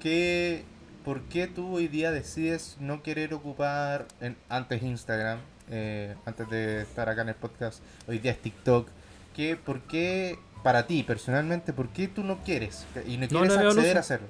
¿qué, 0.00 0.64
¿por 1.04 1.20
qué 1.22 1.46
tú 1.46 1.76
hoy 1.76 1.86
día 1.88 2.10
decides 2.10 2.76
no 2.80 3.02
querer 3.02 3.32
ocupar 3.34 4.06
en- 4.20 4.36
antes 4.48 4.82
Instagram, 4.82 5.38
eh, 5.70 6.14
antes 6.26 6.48
de 6.50 6.82
estar 6.82 7.08
acá 7.08 7.22
en 7.22 7.28
el 7.30 7.34
podcast, 7.36 7.80
hoy 8.08 8.18
día 8.18 8.32
es 8.32 8.38
TikTok? 8.42 8.88
¿Qué, 9.36 9.56
¿Por 9.56 9.80
qué 9.82 10.36
para 10.64 10.86
ti 10.86 11.02
personalmente, 11.04 11.72
por 11.72 11.88
qué 11.90 12.08
tú 12.08 12.24
no 12.24 12.38
quieres 12.44 12.84
y 13.06 13.16
no 13.16 13.28
quieres 13.28 13.52
acceder 13.56 13.96
a 13.96 14.00
hacerlo? 14.00 14.26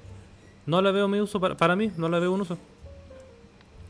No 0.67 0.81
le 0.83 0.91
veo 0.91 1.07
mi 1.07 1.19
uso 1.19 1.39
para, 1.41 1.57
para 1.57 1.75
mí, 1.75 1.91
no 1.97 2.07
le 2.09 2.19
veo 2.19 2.31
un 2.31 2.41
uso. 2.41 2.57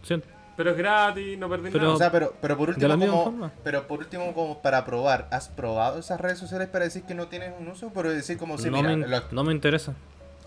Siento. 0.03 0.27
Pero 0.61 0.71
es 0.71 0.77
gratis, 0.77 1.39
no 1.39 1.49
perdís 1.49 1.71
Pero- 1.71 1.83
nada. 1.85 1.95
O 1.95 1.97
sea, 1.97 2.11
pero, 2.11 2.35
pero 2.39 2.55
por 2.55 2.69
último, 2.69 2.87
la 2.87 2.97
como, 2.97 3.51
pero 3.63 3.87
por 3.87 3.97
último, 3.99 4.31
como 4.35 4.61
para 4.61 4.85
probar, 4.85 5.27
¿has 5.31 5.49
probado 5.49 5.97
esas 5.99 6.21
redes 6.21 6.37
sociales 6.37 6.67
para 6.67 6.85
decir 6.85 7.01
que 7.01 7.15
no 7.15 7.27
tienes 7.27 7.51
un 7.59 7.67
uso? 7.67 7.91
Pero 7.95 8.11
decir 8.11 8.37
como 8.37 8.59
si, 8.59 8.69
no, 8.69 8.77
mira, 8.77 8.95
me, 8.95 9.07
lo- 9.07 9.23
no 9.31 9.43
me 9.43 9.53
interesa. 9.53 9.95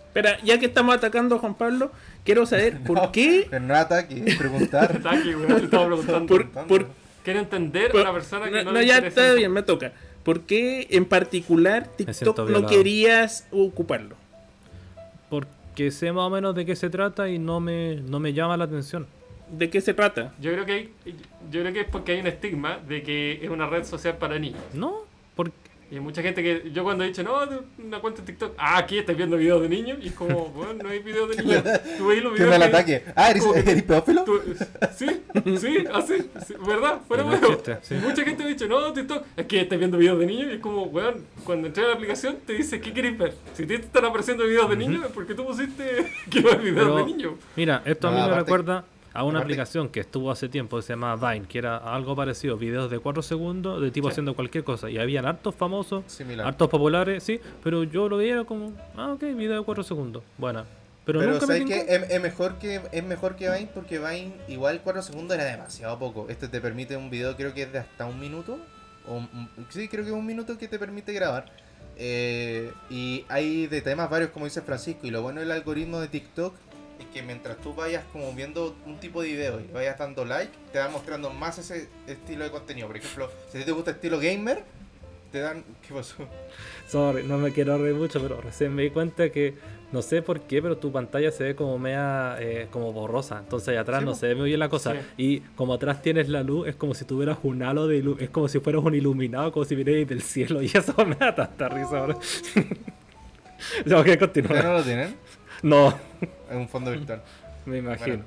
Espera, 0.06 0.38
ya 0.44 0.60
que 0.60 0.66
estamos 0.66 0.94
atacando 0.94 1.34
a 1.34 1.38
Juan 1.40 1.56
Pablo, 1.56 1.90
quiero 2.24 2.46
saber 2.46 2.80
por 2.84 3.10
qué. 3.10 3.48
Pero 3.50 3.64
no 3.66 3.74
ataque, 3.74 4.36
preguntar. 4.38 4.92
Está 4.96 5.10
aquí, 5.14 5.34
weón, 5.34 5.48
le 5.58 5.64
estaba 5.64 5.86
preguntando. 5.86 6.26
Por, 6.28 6.48
por- 6.50 6.86
Quiero 7.24 7.40
entender 7.40 7.90
a 7.96 8.00
una 8.02 8.12
persona 8.12 8.44
que 8.50 8.62
no, 8.62 8.70
no, 8.70 8.72
le 8.78 8.86
ya 8.86 8.96
interesa 8.98 9.22
está 9.22 9.34
bien, 9.34 9.50
me 9.50 9.62
toca. 9.64 9.92
¿Por 10.22 10.42
qué 10.42 10.86
en 10.90 11.06
particular 11.06 11.88
TikTok 11.96 12.48
no 12.50 12.66
querías 12.66 13.48
ocuparlo? 13.50 14.14
Porque 15.30 15.90
sé 15.90 16.12
más 16.12 16.24
o 16.24 16.30
menos 16.30 16.54
de 16.54 16.64
qué 16.64 16.76
se 16.76 16.90
trata 16.90 17.28
y 17.28 17.38
no 17.38 17.60
me, 17.60 17.96
no 17.96 18.20
me 18.20 18.32
llama 18.32 18.56
la 18.56 18.64
atención. 18.64 19.06
¿De 19.50 19.70
qué 19.70 19.80
se 19.80 19.94
trata? 19.94 20.32
Yo 20.40 20.52
creo 20.52 20.64
que 20.66 20.72
hay- 20.72 20.90
yo 21.50 21.60
creo 21.60 21.72
que 21.72 21.80
es 21.80 21.88
porque 21.88 22.12
hay 22.12 22.20
un 22.20 22.26
estigma 22.26 22.78
de 22.88 23.02
que 23.02 23.40
es 23.42 23.50
una 23.50 23.66
red 23.66 23.84
social 23.84 24.16
para 24.16 24.38
niños. 24.38 24.60
No, 24.72 25.02
porque 25.36 25.52
Y 25.90 25.96
hay 25.96 26.00
mucha 26.00 26.22
gente 26.22 26.42
que 26.42 26.70
yo 26.72 26.82
cuando 26.82 27.04
he 27.04 27.08
dicho, 27.08 27.22
no, 27.22 27.40
una 27.78 28.00
cuenta 28.00 28.22
de 28.22 28.26
TikTok, 28.26 28.54
ah, 28.56 28.78
aquí 28.78 28.98
estás 28.98 29.16
viendo 29.16 29.36
videos 29.36 29.60
de 29.62 29.68
niños, 29.68 29.98
y 30.00 30.08
es 30.08 30.14
como, 30.14 30.46
bueno, 30.56 30.82
no 30.82 30.88
hay 30.88 30.98
videos 31.00 31.36
de 31.36 31.42
niños. 31.42 31.62
Tú 31.98 32.06
veis 32.06 32.22
los 32.22 32.32
Que 32.32 32.42
videos. 32.44 32.58
me 32.58 32.64
que- 32.70 32.76
ataque. 32.76 33.04
Ah, 33.14 33.30
¿eres, 33.30 33.42
como 33.42 33.54
¿eres 33.54 33.82
pedófilo? 33.82 34.24
tú- 34.24 34.40
sí, 34.96 35.06
sí, 35.58 35.84
así, 35.92 36.14
sí, 36.46 36.54
¿verdad? 36.66 37.00
Fuera 37.06 37.22
Y 37.22 37.26
no 37.26 37.34
es 37.34 37.42
huevo. 37.42 37.54
chiste, 37.54 37.76
sí. 37.82 37.94
Mucha 37.96 38.24
gente 38.24 38.42
me 38.42 38.44
ha 38.50 38.52
dicho, 38.54 38.66
no, 38.66 38.92
TikTok, 38.94 39.24
es 39.36 39.46
que 39.46 39.60
estás 39.60 39.78
viendo 39.78 39.98
videos 39.98 40.18
de 40.18 40.26
niños, 40.26 40.48
y 40.50 40.54
es 40.54 40.60
como, 40.60 40.84
weón, 40.84 41.26
cuando 41.44 41.66
entré 41.68 41.84
a 41.84 41.88
la 41.88 41.94
aplicación 41.94 42.38
te 42.46 42.54
dice, 42.54 42.80
¿qué 42.80 42.92
querés 42.92 43.16
ver? 43.18 43.34
Si 43.52 43.66
te 43.66 43.74
están 43.74 44.06
apareciendo 44.06 44.44
videos 44.44 44.70
de 44.70 44.76
niños, 44.76 45.04
es 45.04 45.12
porque 45.12 45.34
tú 45.34 45.44
pusiste 45.46 45.84
que 46.30 46.40
ver 46.40 46.58
videos 46.60 46.86
Pero- 46.88 46.96
de 46.96 47.04
niños. 47.04 47.32
Mira, 47.56 47.82
esto 47.84 48.08
a 48.08 48.10
No, 48.10 48.16
mí 48.16 48.22
me 48.22 48.28
aparte- 48.30 48.40
recuerda 48.46 48.84
a 49.14 49.22
una 49.24 49.38
aplicación 49.40 49.88
que 49.88 50.00
estuvo 50.00 50.30
hace 50.30 50.48
tiempo 50.48 50.76
que 50.76 50.82
se 50.82 50.92
llama 50.92 51.14
Vine, 51.16 51.46
que 51.46 51.58
era 51.58 51.76
algo 51.78 52.14
parecido, 52.16 52.56
videos 52.58 52.90
de 52.90 52.98
4 52.98 53.22
segundos 53.22 53.80
de 53.80 53.90
tipo 53.90 54.08
haciendo 54.08 54.34
cualquier 54.34 54.64
cosa. 54.64 54.90
Y 54.90 54.98
habían 54.98 55.24
hartos 55.24 55.54
famosos, 55.54 56.04
Similar. 56.08 56.46
hartos 56.48 56.68
populares, 56.68 57.22
sí, 57.22 57.40
pero 57.62 57.84
yo 57.84 58.08
lo 58.08 58.16
veía 58.16 58.44
como, 58.44 58.72
ah, 58.96 59.12
ok, 59.12 59.22
video 59.36 59.58
de 59.58 59.64
4 59.64 59.84
segundos. 59.84 60.22
Buena. 60.36 60.64
Pero, 61.04 61.20
Pero 61.20 61.32
nunca 61.32 61.46
me 61.46 61.58
¿sabes 61.58 61.64
tincó. 61.66 61.86
qué? 61.86 61.94
Es, 61.94 62.10
es 62.10 62.20
mejor 62.22 62.58
que 62.58 62.80
es 62.90 63.04
mejor 63.04 63.36
que 63.36 63.50
Vine 63.50 63.68
porque 63.72 63.98
Vine 63.98 64.32
igual 64.48 64.80
4 64.82 65.02
segundos 65.02 65.36
era 65.36 65.44
demasiado 65.44 65.98
poco. 65.98 66.26
Este 66.28 66.48
te 66.48 66.60
permite 66.60 66.96
un 66.96 67.08
video 67.10 67.36
creo 67.36 67.52
que 67.54 67.62
es 67.62 67.72
de 67.72 67.78
hasta 67.78 68.06
un 68.06 68.18
minuto. 68.18 68.58
O, 69.06 69.20
sí, 69.68 69.86
creo 69.88 70.02
que 70.02 70.10
es 70.10 70.16
un 70.16 70.24
minuto 70.26 70.56
que 70.58 70.66
te 70.66 70.78
permite 70.78 71.12
grabar. 71.12 71.52
Eh, 71.96 72.72
y 72.90 73.24
hay 73.28 73.66
de 73.68 73.80
temas 73.82 74.08
varios 74.10 74.30
como 74.30 74.46
dice 74.46 74.62
Francisco. 74.62 75.06
Y 75.06 75.10
lo 75.10 75.22
bueno 75.22 75.40
del 75.40 75.50
algoritmo 75.52 76.00
de 76.00 76.08
TikTok 76.08 76.54
es 76.98 77.06
que 77.12 77.22
mientras 77.22 77.56
tú 77.58 77.74
vayas 77.74 78.04
como 78.12 78.32
viendo 78.32 78.74
un 78.86 78.98
tipo 78.98 79.22
de 79.22 79.28
video 79.28 79.60
y 79.60 79.66
vayas 79.72 79.98
dando 79.98 80.24
like, 80.24 80.52
te 80.72 80.78
va 80.78 80.88
mostrando 80.88 81.30
más 81.30 81.58
ese 81.58 81.88
estilo 82.06 82.44
de 82.44 82.50
contenido. 82.50 82.86
Por 82.86 82.96
ejemplo, 82.96 83.30
si 83.50 83.58
a 83.58 83.64
te 83.64 83.72
gusta 83.72 83.92
estilo 83.92 84.18
gamer, 84.18 84.64
te 85.32 85.40
dan... 85.40 85.64
¿Qué 85.86 85.92
pasó? 85.92 86.16
Sorry, 86.88 87.24
no 87.24 87.38
me 87.38 87.52
quiero 87.52 87.76
reír 87.78 87.94
mucho, 87.96 88.20
pero 88.20 88.40
recién 88.40 88.74
me 88.74 88.82
di 88.82 88.90
cuenta 88.90 89.30
que 89.30 89.54
no 89.90 90.02
sé 90.02 90.22
por 90.22 90.40
qué, 90.42 90.60
pero 90.62 90.76
tu 90.76 90.90
pantalla 90.92 91.30
se 91.30 91.44
ve 91.44 91.54
como 91.54 91.78
media 91.78 92.36
eh, 92.40 92.68
como 92.70 92.92
borrosa. 92.92 93.38
Entonces 93.38 93.68
ahí 93.68 93.76
atrás 93.76 94.00
Sí, 94.00 94.06
no 94.06 94.14
se 94.14 94.28
ve 94.28 94.34
muy 94.34 94.48
bien 94.48 94.60
la 94.60 94.68
cosa. 94.68 94.92
Sí. 94.92 94.98
Y 95.16 95.40
como 95.56 95.74
atrás 95.74 96.02
tienes 96.02 96.28
la 96.28 96.42
luz, 96.42 96.68
es 96.68 96.76
como 96.76 96.94
si 96.94 97.04
tuvieras 97.04 97.38
un 97.42 97.62
halo 97.62 97.86
de 97.86 98.00
luz. 98.02 98.20
Es 98.20 98.30
como 98.30 98.48
si 98.48 98.60
fueras 98.60 98.82
un 98.84 98.94
iluminado, 98.94 99.52
como 99.52 99.64
si 99.64 99.74
vinieras 99.74 100.08
del 100.08 100.22
cielo. 100.22 100.62
Y 100.64 100.66
eso 100.66 100.94
me 101.04 101.14
da 101.16 101.34
tanta 101.34 101.68
risa 101.68 101.98
ahora. 101.98 102.16
ya, 103.86 103.96
ok, 103.98 104.00
¿Ustedes 104.00 104.18
continúa. 104.18 104.62
no 104.62 104.72
lo 104.74 104.82
tienen? 104.82 105.16
No, 105.62 105.98
En 106.50 106.58
un 106.58 106.68
fondo 106.68 106.90
virtual. 106.90 107.22
me 107.66 107.78
imagino. 107.78 108.16
Bueno, 108.16 108.24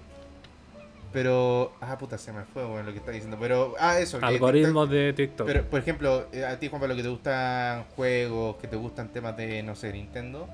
Pero, 1.13 1.73
ah, 1.81 1.97
puta, 1.97 2.17
se 2.17 2.31
me 2.33 2.43
fue, 2.43 2.65
bueno, 2.65 2.83
lo 2.83 2.91
que 2.91 2.99
está 2.99 3.11
diciendo. 3.11 3.37
Pero, 3.39 3.75
ah, 3.79 3.99
eso. 3.99 4.19
Algoritmos 4.21 4.89
de 4.89 5.13
TikTok. 5.13 5.47
Pero, 5.47 5.63
por 5.65 5.79
ejemplo, 5.79 6.27
eh, 6.31 6.45
a 6.45 6.59
ti, 6.59 6.67
Juan 6.67 6.81
Pablo, 6.81 6.95
que 6.95 7.03
te 7.03 7.09
gustan 7.09 7.85
juegos, 7.95 8.57
que 8.57 8.67
te 8.67 8.75
gustan 8.75 9.09
temas 9.09 9.35
de, 9.37 9.63
no 9.63 9.75
sé, 9.75 9.93
Nintendo, 9.93 10.47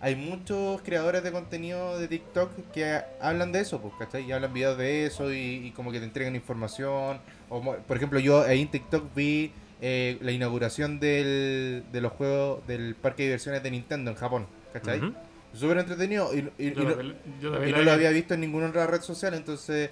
hay 0.00 0.16
muchos 0.16 0.80
creadores 0.82 1.22
de 1.22 1.30
contenido 1.30 1.98
de 1.98 2.08
TikTok 2.08 2.72
que 2.72 3.02
hablan 3.20 3.52
de 3.52 3.60
eso, 3.60 3.80
pues, 3.80 3.92
¿cachai? 3.98 4.24
Y 4.24 4.32
hablan 4.32 4.52
videos 4.52 4.78
de 4.78 5.06
eso 5.06 5.32
y, 5.32 5.66
y 5.66 5.70
como 5.72 5.92
que 5.92 5.98
te 5.98 6.04
entregan 6.06 6.34
información. 6.34 7.20
O, 7.50 7.60
por 7.62 7.96
ejemplo, 7.96 8.18
yo 8.18 8.42
ahí 8.42 8.62
en 8.62 8.70
TikTok 8.70 9.14
vi 9.14 9.52
eh, 9.82 10.18
la 10.20 10.32
inauguración 10.32 11.00
del, 11.00 11.84
de 11.92 12.00
los 12.00 12.12
juegos 12.12 12.66
del 12.66 12.94
parque 12.94 13.22
de 13.22 13.28
diversiones 13.28 13.62
de 13.62 13.70
Nintendo 13.70 14.10
en 14.10 14.16
Japón, 14.16 14.46
¿cachai? 14.72 14.98
Ujú. 14.98 15.14
Súper 15.54 15.78
entretenido 15.78 16.32
y, 16.34 16.38
y- 16.58 16.68
y 16.68 16.74
Yo 16.74 16.82
no- 16.84 16.90
también- 16.94 17.16
yo 17.40 17.66
y 17.66 17.72
no 17.72 17.82
lo 17.82 17.90
había 17.92 18.10
visto 18.10 18.34
en 18.34 18.40
ninguna 18.40 18.68
otra 18.68 18.86
red 18.86 19.00
social, 19.02 19.34
entonces. 19.34 19.90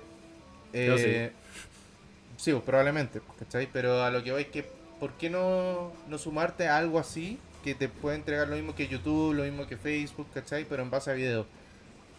Yo 0.72 0.94
Eh, 0.96 1.32
sí, 2.36 2.52
pues, 2.52 2.62
probablemente, 2.64 3.20
¿cachai? 3.38 3.68
Pero 3.72 4.02
a 4.02 4.10
lo 4.10 4.22
que 4.22 4.32
voy 4.32 4.42
es 4.42 4.48
que, 4.48 4.64
¿por 5.00 5.12
qué 5.14 5.30
no, 5.30 5.90
no 6.08 6.18
sumarte 6.18 6.68
a 6.68 6.76
algo 6.78 6.98
así 6.98 7.38
que 7.64 7.74
te 7.74 7.88
puede 7.88 8.16
entregar 8.16 8.48
lo 8.48 8.54
mismo 8.56 8.74
que 8.74 8.86
YouTube, 8.86 9.34
lo 9.34 9.42
mismo 9.44 9.66
que 9.66 9.76
Facebook, 9.76 10.28
¿cachai? 10.32 10.64
Pero 10.64 10.82
en 10.82 10.90
base 10.90 11.10
a 11.10 11.14
video. 11.14 11.46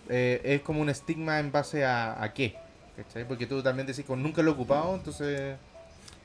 Eh, 0.09 0.41
es 0.43 0.61
como 0.61 0.81
un 0.81 0.89
estigma 0.89 1.39
en 1.39 1.51
base 1.51 1.85
a, 1.85 2.21
a 2.21 2.33
qué, 2.33 2.55
¿cachai? 2.97 3.25
Porque 3.27 3.45
tú 3.45 3.61
también 3.61 3.85
decís, 3.87 4.03
con 4.05 4.21
nunca 4.21 4.41
lo 4.41 4.51
he 4.51 4.53
ocupado, 4.53 4.95
entonces. 4.95 5.55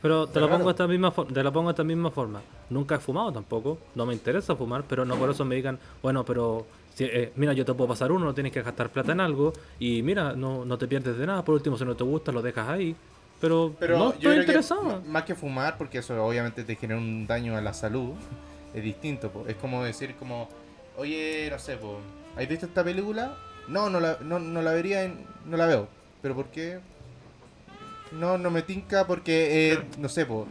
Pero 0.03 0.27
te 0.27 0.41
lo 0.41 0.51
pongo 0.51 0.71
esta 0.71 0.87
misma 0.87 1.13
te 1.33 1.43
lo 1.43 1.53
pongo 1.53 1.69
de 1.69 1.73
esta 1.73 1.85
misma 1.85 2.11
forma. 2.11 2.43
Nunca 2.71 2.97
he 2.97 2.99
fumado 2.99 3.33
tampoco. 3.33 3.79
No 3.95 4.05
me 4.05 4.13
interesa 4.15 4.57
fumar, 4.57 4.85
pero 4.89 5.05
no 5.05 5.17
por 5.17 5.31
eso 5.31 5.45
me 5.45 5.55
digan, 5.55 5.79
bueno, 6.03 6.25
pero 6.25 6.67
si- 6.95 7.05
eh, 7.05 7.33
mira, 7.37 7.53
yo 7.53 7.65
te 7.65 7.75
puedo 7.75 7.89
pasar 7.89 8.11
uno, 8.13 8.25
no 8.25 8.35
tienes 8.35 8.53
que 8.53 8.63
gastar 8.63 8.89
plata 8.91 9.13
en 9.13 9.21
algo 9.21 9.53
y 9.79 10.03
mira, 10.03 10.33
no, 10.35 10.65
no 10.65 10.79
te 10.79 10.87
pierdes 10.89 11.19
de 11.19 11.27
nada. 11.27 11.45
Por 11.45 11.55
último, 11.57 11.77
si 11.77 11.85
no 11.85 11.95
te 11.97 12.05
gusta, 12.05 12.33
lo 12.33 12.41
dejas 12.43 12.69
ahí. 12.69 12.97
Pero, 13.41 13.75
Pero 13.79 13.99
no 13.99 14.13
estoy 14.13 14.35
que 14.37 14.41
interesado. 14.41 15.03
más 15.07 15.25
que 15.25 15.35
fumar, 15.35 15.77
porque 15.77 15.99
eso 15.99 16.25
obviamente 16.25 16.65
te 16.65 16.77
genera 16.77 16.99
un 16.99 17.27
daño 17.27 17.57
a 17.57 17.61
la 17.61 17.75
salud, 17.75 18.13
es 18.73 18.83
distinto. 18.83 19.29
po. 19.31 19.45
Es 19.47 19.57
como 19.57 19.85
decir 19.85 20.15
como, 20.15 20.49
oye, 20.97 21.49
no 21.51 21.59
sé, 21.59 21.77
po, 21.77 21.99
¿has 22.39 22.49
visto 22.49 22.67
esta 22.67 22.83
película? 22.83 23.37
No, 23.69 23.91
no 23.91 24.01
la, 24.01 24.19
no, 24.23 24.39
no 24.39 24.63
la 24.63 24.73
vería, 24.73 25.03
en- 25.05 25.27
no 25.47 25.57
la 25.57 25.67
veo. 25.67 25.89
¿Pero 26.23 26.35
por 26.35 26.47
qué? 26.47 26.79
No, 28.13 28.39
no 28.39 28.51
me 28.51 28.63
tinca 28.63 29.07
porque, 29.07 29.73
eh, 29.73 29.79
no 29.99 30.09
sé, 30.09 30.25
po, 30.25 30.47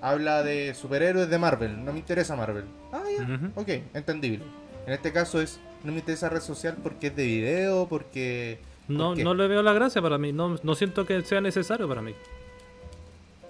habla 0.00 0.42
de 0.42 0.74
superhéroes 0.74 1.28
de 1.28 1.38
Marvel, 1.38 1.84
no 1.84 1.92
me 1.92 1.98
interesa 1.98 2.34
Marvel. 2.34 2.64
Ah, 2.92 3.02
ya, 3.18 3.50
ok, 3.54 3.68
entendible. 3.94 4.44
En 4.86 4.94
este 4.94 5.12
caso 5.12 5.40
es, 5.40 5.60
no 5.84 5.92
me 5.92 5.98
interesa 5.98 6.28
red 6.28 6.40
social 6.40 6.76
porque 6.82 7.08
es 7.08 7.16
de 7.16 7.24
video, 7.26 7.86
porque... 7.88 8.58
No, 8.88 9.14
no 9.14 9.34
le 9.34 9.48
veo 9.48 9.62
la 9.62 9.72
gracia 9.72 10.02
para 10.02 10.18
mí. 10.18 10.32
No, 10.32 10.56
no 10.62 10.74
siento 10.74 11.06
que 11.06 11.22
sea 11.22 11.40
necesario 11.40 11.88
para 11.88 12.02
mí. 12.02 12.12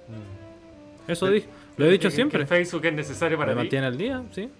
Mm. 0.08 1.10
Eso 1.10 1.26
Pero- 1.26 1.34
dije. 1.34 1.48
Lo 1.78 1.86
he 1.86 1.90
dicho 1.90 2.08
Que- 2.10 2.14
siempre. 2.14 2.40
Que 2.40 2.46
Facebook 2.46 2.84
es 2.84 2.92
necesario 2.92 3.38
para 3.38 3.52
Me 3.52 3.54
ti. 3.54 3.64
mantiene 3.64 3.86
al 3.86 3.96
día, 3.96 4.22
sí. 4.32 4.50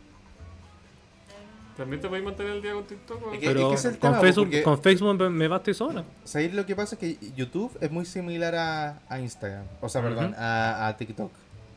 ¿También 1.76 2.00
te 2.02 2.08
podéis 2.08 2.24
mantener 2.24 2.52
al 2.52 2.62
día 2.62 2.72
con 2.74 2.84
TikTok? 2.84 3.26
o? 3.26 3.32
Es 3.32 3.38
que- 3.40 3.46
Pero 3.46 3.72
es 3.72 3.84
el 3.84 3.98
con, 3.98 4.10
tema, 4.10 4.20
Facebook, 4.20 4.44
porque- 4.46 4.62
con 4.62 4.82
Facebook 4.82 5.14
me, 5.18 5.30
me 5.30 5.48
basta 5.48 5.70
y 5.70 5.74
sobra. 5.74 6.04
¿Sabéis 6.24 6.54
lo 6.54 6.66
que 6.66 6.76
pasa? 6.76 6.94
Es 6.96 6.98
que 6.98 7.16
YouTube 7.34 7.76
es 7.80 7.90
muy 7.90 8.04
similar 8.04 8.54
a, 8.54 9.00
a 9.08 9.20
Instagram. 9.20 9.64
O 9.80 9.88
sea, 9.88 10.02
perdón, 10.02 10.34
a, 10.36 10.88
a 10.88 10.96
TikTok. 10.96 11.30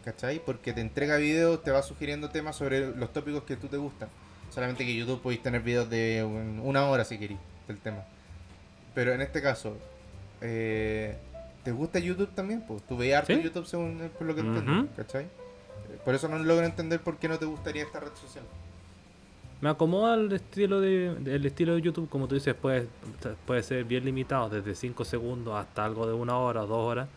¿Cachai? 0.03 0.39
Porque 0.45 0.71
te 0.73 0.81
entrega 0.81 1.17
videos, 1.17 1.63
te 1.63 1.71
va 1.71 1.81
sugiriendo 1.81 2.29
temas 2.29 2.55
sobre 2.55 2.95
los 2.95 3.11
tópicos 3.11 3.43
que 3.43 3.55
tú 3.55 3.67
te 3.67 3.77
gustan. 3.77 4.07
Solamente 4.55 4.85
que 4.85 4.95
YouTube 4.95 5.21
podéis 5.21 5.43
tener 5.43 5.61
videos 5.61 5.89
de 5.89 6.23
un- 6.23 6.61
una 6.63 6.85
hora 6.85 7.03
si 7.03 7.17
queréis 7.17 7.39
del 7.67 7.77
tema. 7.77 8.03
Pero 8.93 9.11
en 9.11 9.21
este 9.21 9.41
caso, 9.41 9.75
eh, 10.39 11.17
¿te 11.65 11.73
gusta 11.73 11.99
YouTube 11.99 12.29
también? 12.33 12.61
Pues 12.65 12.81
tú 12.83 12.95
veis 12.95 13.15
harto 13.15 13.33
Sí. 13.33 13.41
YouTube 13.43 13.65
según 13.65 13.99
eh, 14.01 14.09
por 14.17 14.25
lo 14.25 14.33
que 14.33 14.41
Ujú. 14.41 14.55
entiendo. 14.55 14.87
¿Cachai? 14.95 15.25
Eh, 15.25 15.27
Por 16.05 16.15
eso 16.15 16.29
no 16.29 16.39
logro 16.39 16.65
entender 16.65 17.01
por 17.01 17.17
qué 17.17 17.27
no 17.27 17.37
te 17.37 17.45
gustaría 17.45 17.83
esta 17.83 17.99
red 17.99 18.13
social. 18.15 18.45
Me 19.59 19.69
acomoda 19.69 20.15
el 20.15 20.31
estilo 20.31 20.79
de, 20.79 21.07
el 21.25 21.45
estilo 21.45 21.75
de 21.75 21.81
YouTube, 21.81 22.07
como 22.09 22.27
tú 22.27 22.35
dices, 22.35 22.53
puede, 22.55 22.87
puede 23.45 23.61
ser 23.63 23.83
bien 23.83 24.05
limitado, 24.05 24.49
desde 24.49 24.73
5 24.75 25.03
segundos 25.03 25.53
hasta 25.55 25.83
algo 25.83 26.07
de 26.07 26.13
una 26.13 26.37
hora 26.37 26.61
dos 26.61 26.77
horas. 26.77 27.07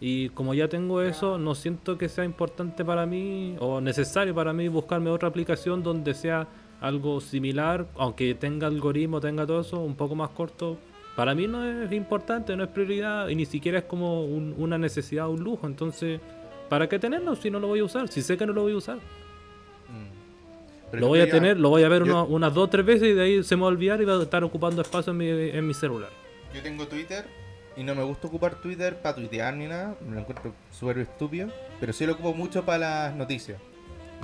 Y 0.00 0.30
como 0.30 0.54
ya 0.54 0.66
tengo 0.68 1.02
eso, 1.02 1.36
no 1.36 1.54
siento 1.54 1.98
que 1.98 2.08
sea 2.08 2.24
importante 2.24 2.84
para 2.86 3.04
mí 3.04 3.56
o 3.60 3.80
necesario 3.82 4.34
para 4.34 4.52
mí 4.54 4.68
buscarme 4.68 5.10
otra 5.10 5.28
aplicación 5.28 5.82
donde 5.82 6.14
sea 6.14 6.46
algo 6.80 7.20
similar, 7.20 7.86
aunque 7.96 8.34
tenga 8.34 8.66
algoritmo, 8.66 9.20
tenga 9.20 9.46
todo 9.46 9.60
eso, 9.60 9.80
un 9.80 9.96
poco 9.96 10.14
más 10.14 10.30
corto. 10.30 10.78
Para 11.16 11.34
mí 11.34 11.46
no 11.46 11.64
es 11.82 11.92
importante, 11.92 12.56
no 12.56 12.64
es 12.64 12.70
prioridad 12.70 13.28
y 13.28 13.34
ni 13.34 13.44
siquiera 13.46 13.78
es 13.78 13.84
como 13.84 14.24
un- 14.24 14.54
una 14.56 14.78
necesidad 14.78 15.28
un 15.28 15.42
lujo. 15.42 15.66
Entonces, 15.66 16.20
¿para 16.68 16.88
qué 16.88 16.98
tenerlo 16.98 17.36
si 17.36 17.50
no 17.50 17.58
lo 17.60 17.66
voy 17.68 17.80
a 17.80 17.84
usar? 17.84 18.08
Si 18.08 18.22
sé 18.22 18.36
que 18.38 18.46
no 18.46 18.52
lo 18.52 18.62
voy 18.62 18.72
a 18.72 18.76
usar. 18.76 18.96
Mm. 18.96 20.96
Lo 20.96 21.08
voy 21.08 21.20
a 21.20 21.30
tener, 21.30 21.58
lo 21.58 21.68
voy 21.68 21.82
a 21.84 21.88
ver 21.88 22.04
yo- 22.04 22.24
uno- 22.24 22.26
unas 22.26 22.54
dos 22.54 22.64
o 22.64 22.68
tres 22.70 22.84
veces 22.86 23.10
y 23.10 23.12
de 23.12 23.22
ahí 23.22 23.42
se 23.44 23.54
me 23.56 23.62
va 23.62 23.68
a 23.68 23.70
olvidar 23.70 24.00
y 24.00 24.04
va 24.04 24.14
a 24.18 24.22
estar 24.22 24.42
ocupando 24.42 24.80
espacio 24.82 25.10
en 25.12 25.18
mi, 25.18 25.28
en 25.28 25.66
mi 25.66 25.74
celular. 25.74 26.10
Yo 26.54 26.62
tengo 26.62 26.86
Twitter 26.88 27.26
y 27.76 27.84
no 27.84 27.94
me 27.94 28.02
gusta 28.02 28.26
ocupar 28.26 28.56
Twitter 28.56 28.96
para 29.00 29.14
tuitear 29.14 29.54
ni 29.54 29.66
nada, 29.66 29.94
me 30.04 30.14
lo 30.14 30.20
encuentro 30.22 30.52
súper 30.72 30.98
estúpido, 30.98 31.48
pero 31.78 31.92
sí 31.92 32.06
lo 32.06 32.14
ocupo 32.14 32.32
mucho 32.34 32.64
para 32.64 32.78
las 33.08 33.14
noticias. 33.16 33.60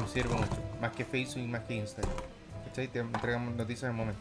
Me 0.00 0.08
sirve 0.08 0.34
mucho, 0.34 0.56
más 0.80 0.90
que 0.92 1.04
Facebook 1.04 1.44
y 1.44 1.48
más 1.48 1.60
que 1.62 1.74
Instagram. 1.76 2.12
¿Cachai? 2.77 2.89
Te 2.89 2.98
entregan 2.98 3.57
noticias 3.57 3.85
en 3.85 3.90
el 3.90 3.97
momento. 3.97 4.20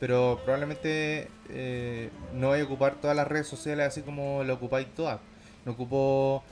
Pero 0.00 0.40
probablemente 0.44 1.28
eh, 1.50 2.10
no 2.32 2.48
voy 2.48 2.60
a 2.60 2.64
ocupar 2.64 2.94
todas 2.94 3.14
las 3.14 3.28
redes 3.28 3.46
sociales 3.46 3.86
así 3.86 4.00
como 4.00 4.44
lo 4.44 4.54
ocupáis 4.54 4.86
todas. 4.94 5.20
No 5.66 5.72
ocupo 5.72 6.42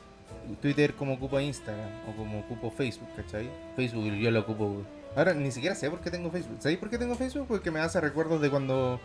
Twitter 0.60 0.94
como 0.94 1.14
ocupo 1.14 1.40
Instagram 1.40 1.88
o 2.08 2.16
como 2.16 2.40
ocupo 2.40 2.70
Facebook, 2.70 3.08
¿cachai? 3.16 3.48
Facebook 3.74 4.04
yo 4.14 4.30
lo 4.30 4.40
ocupo. 4.40 4.82
Ahora 5.16 5.32
ni 5.32 5.50
siquiera 5.50 5.74
sé 5.74 5.88
por 5.88 6.00
qué 6.00 6.10
tengo 6.10 6.30
Facebook. 6.30 6.56
¿Sabéis 6.60 6.78
por 6.78 6.90
qué 6.90 6.98
tengo 6.98 7.14
Facebook? 7.14 7.46
Porque 7.48 7.70
me 7.70 7.80
hace 7.80 8.00
recuerdos 8.00 8.42
de 8.42 8.50
cuando 8.50 9.00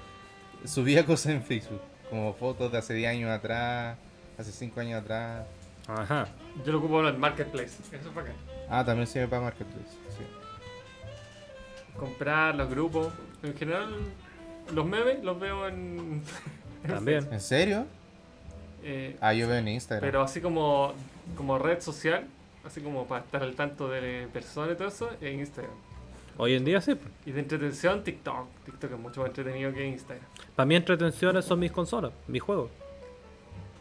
subía 0.65 1.05
cosas 1.05 1.33
en 1.33 1.43
Facebook. 1.43 1.81
Como 2.09 2.33
fotos 2.33 2.71
de 2.71 2.79
hace 2.79 2.95
10 2.95 3.11
años 3.11 3.29
atrás, 3.29 3.97
hace 4.37 4.51
5 4.51 4.79
años 4.81 5.01
atrás. 5.01 5.45
Ajá. 5.87 6.27
Yo 6.65 6.73
lo 6.73 6.79
ocupo 6.79 6.99
en 6.99 7.07
el 7.07 7.17
Marketplace. 7.17 7.77
Eso 7.93 8.11
para 8.13 8.27
acá. 8.27 8.35
Ah, 8.69 8.83
también 8.83 9.07
sirve 9.07 9.27
para 9.27 9.43
Marketplace. 9.43 9.91
Sí. 10.09 10.23
Comprar 11.99 12.55
los 12.55 12.69
grupos. 12.69 13.09
En 13.43 13.53
general, 13.55 13.87
los 14.73 14.85
memes 14.85 15.23
los 15.23 15.39
veo 15.39 15.67
en. 15.67 16.21
También. 16.87 17.27
¿En 17.31 17.41
serio? 17.41 17.85
eh, 18.83 19.17
Ah, 19.21 19.33
yo 19.33 19.47
veo 19.47 19.57
en 19.57 19.67
Instagram. 19.67 20.05
pero 20.07 20.21
así 20.21 20.39
como, 20.39 20.93
como 21.35 21.57
red 21.59 21.81
social, 21.81 22.25
así 22.65 22.79
como 22.81 23.05
para 23.05 23.23
estar 23.25 23.43
al 23.43 23.53
tanto 23.55 23.89
de 23.89 24.27
personas 24.31 24.71
y 24.73 24.75
todo 24.77 24.87
eso, 24.87 25.09
es 25.19 25.33
Instagram. 25.33 25.73
Hoy 26.37 26.53
en 26.55 26.63
día 26.63 26.79
sí. 26.79 26.95
pues. 26.95 27.11
Y 27.25 27.31
de 27.33 27.41
entretención, 27.41 28.01
TikTok. 28.03 28.47
TikTok 28.65 28.91
es 28.93 28.99
mucho 28.99 29.19
más 29.19 29.27
entretenido 29.29 29.73
que 29.73 29.85
Instagram. 29.85 30.25
Para 30.55 30.65
mí 30.65 30.75
entretenciones 30.75 31.43
son 31.43 31.59
mis 31.59 31.71
consolas, 31.71 32.13
mis 32.27 32.41
juegos. 32.41 32.71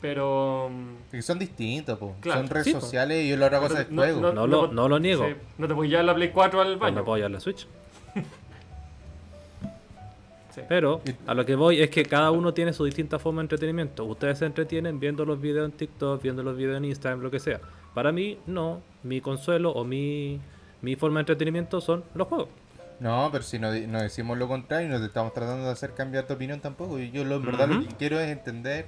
Pero. 0.01 0.71
mm, 1.13 1.21
son 1.21 1.39
distintos, 1.39 1.99
po. 1.99 2.15
Claro. 2.21 2.41
Son 2.41 2.49
redes 2.51 2.65
Sí, 2.67 2.73
po. 2.75 2.81
sociales 2.81 3.25
y 3.25 3.37
la 3.37 3.47
otra 3.47 3.61
cosa 3.61 3.83
es 3.83 3.91
no- 3.91 4.03
juego. 4.03 4.21
no- 4.21 4.33
No 4.33 4.47
lo, 4.47 4.67
no 4.73 4.89
lo 4.89 4.99
niego. 4.99 5.27
sí, 5.27 5.35
no 5.59 5.67
te 5.69 5.75
puedes 5.75 5.91
llevar 5.91 6.05
la 6.05 6.15
Play 6.15 6.31
4 6.31 6.61
al 6.61 6.73
No 6.75 6.79
baño. 6.79 6.97
me 6.97 7.03
puedo 7.03 7.17
llevar 7.17 7.31
la 7.33 7.41
Switch. 7.41 7.67
Sí. 10.59 10.65
Pero 10.69 11.01
a 11.27 11.35
lo 11.35 11.47
que 11.47 11.55
voy 11.55 11.81
es 11.81 11.91
que 11.91 12.05
cada 12.05 12.31
uno 12.31 12.55
tiene 12.55 12.73
su 12.73 12.85
distinta 12.85 13.19
forma 13.19 13.41
de 13.41 13.45
entretenimiento. 13.45 14.05
Ustedes 14.05 14.39
se 14.39 14.47
entretienen 14.47 15.01
viendo 15.01 15.25
los 15.25 15.41
videos 15.41 15.67
en 15.67 15.73
TikTok, 15.73 16.23
viendo 16.23 16.43
los 16.43 16.57
videos 16.57 16.77
en 16.77 16.85
Instagram, 16.85 17.21
lo 17.21 17.31
que 17.31 17.41
sea. 17.41 17.61
Para 17.95 18.13
mí, 18.13 18.39
no. 18.47 18.81
Mi 19.03 19.21
consuelo 19.21 19.71
o 19.73 19.85
mi, 19.85 20.41
mi 20.83 20.97
forma 20.97 21.19
de 21.19 21.23
entretenimiento 21.23 21.81
son 21.81 22.05
los 22.15 22.29
juegos. 22.29 22.49
No, 23.01 23.29
pero 23.31 23.45
si 23.45 23.59
no, 23.59 23.73
no 23.73 24.03
decimos 24.03 24.39
lo 24.39 24.49
contrario, 24.49 24.89
no 24.89 24.99
te 24.99 25.07
estamos 25.07 25.33
tratando 25.33 25.67
de 25.67 25.71
hacer 25.71 25.95
cambiar 25.95 26.27
tu 26.27 26.35
opinión 26.35 26.61
tampoco. 26.61 26.99
Y 26.99 27.11
yo 27.11 27.25
lo, 27.25 27.37
en 27.37 27.45
verdad 27.45 27.69
lo 27.69 27.87
que 27.87 27.95
quiero 27.95 28.19
es 28.19 28.29
entender, 28.29 28.87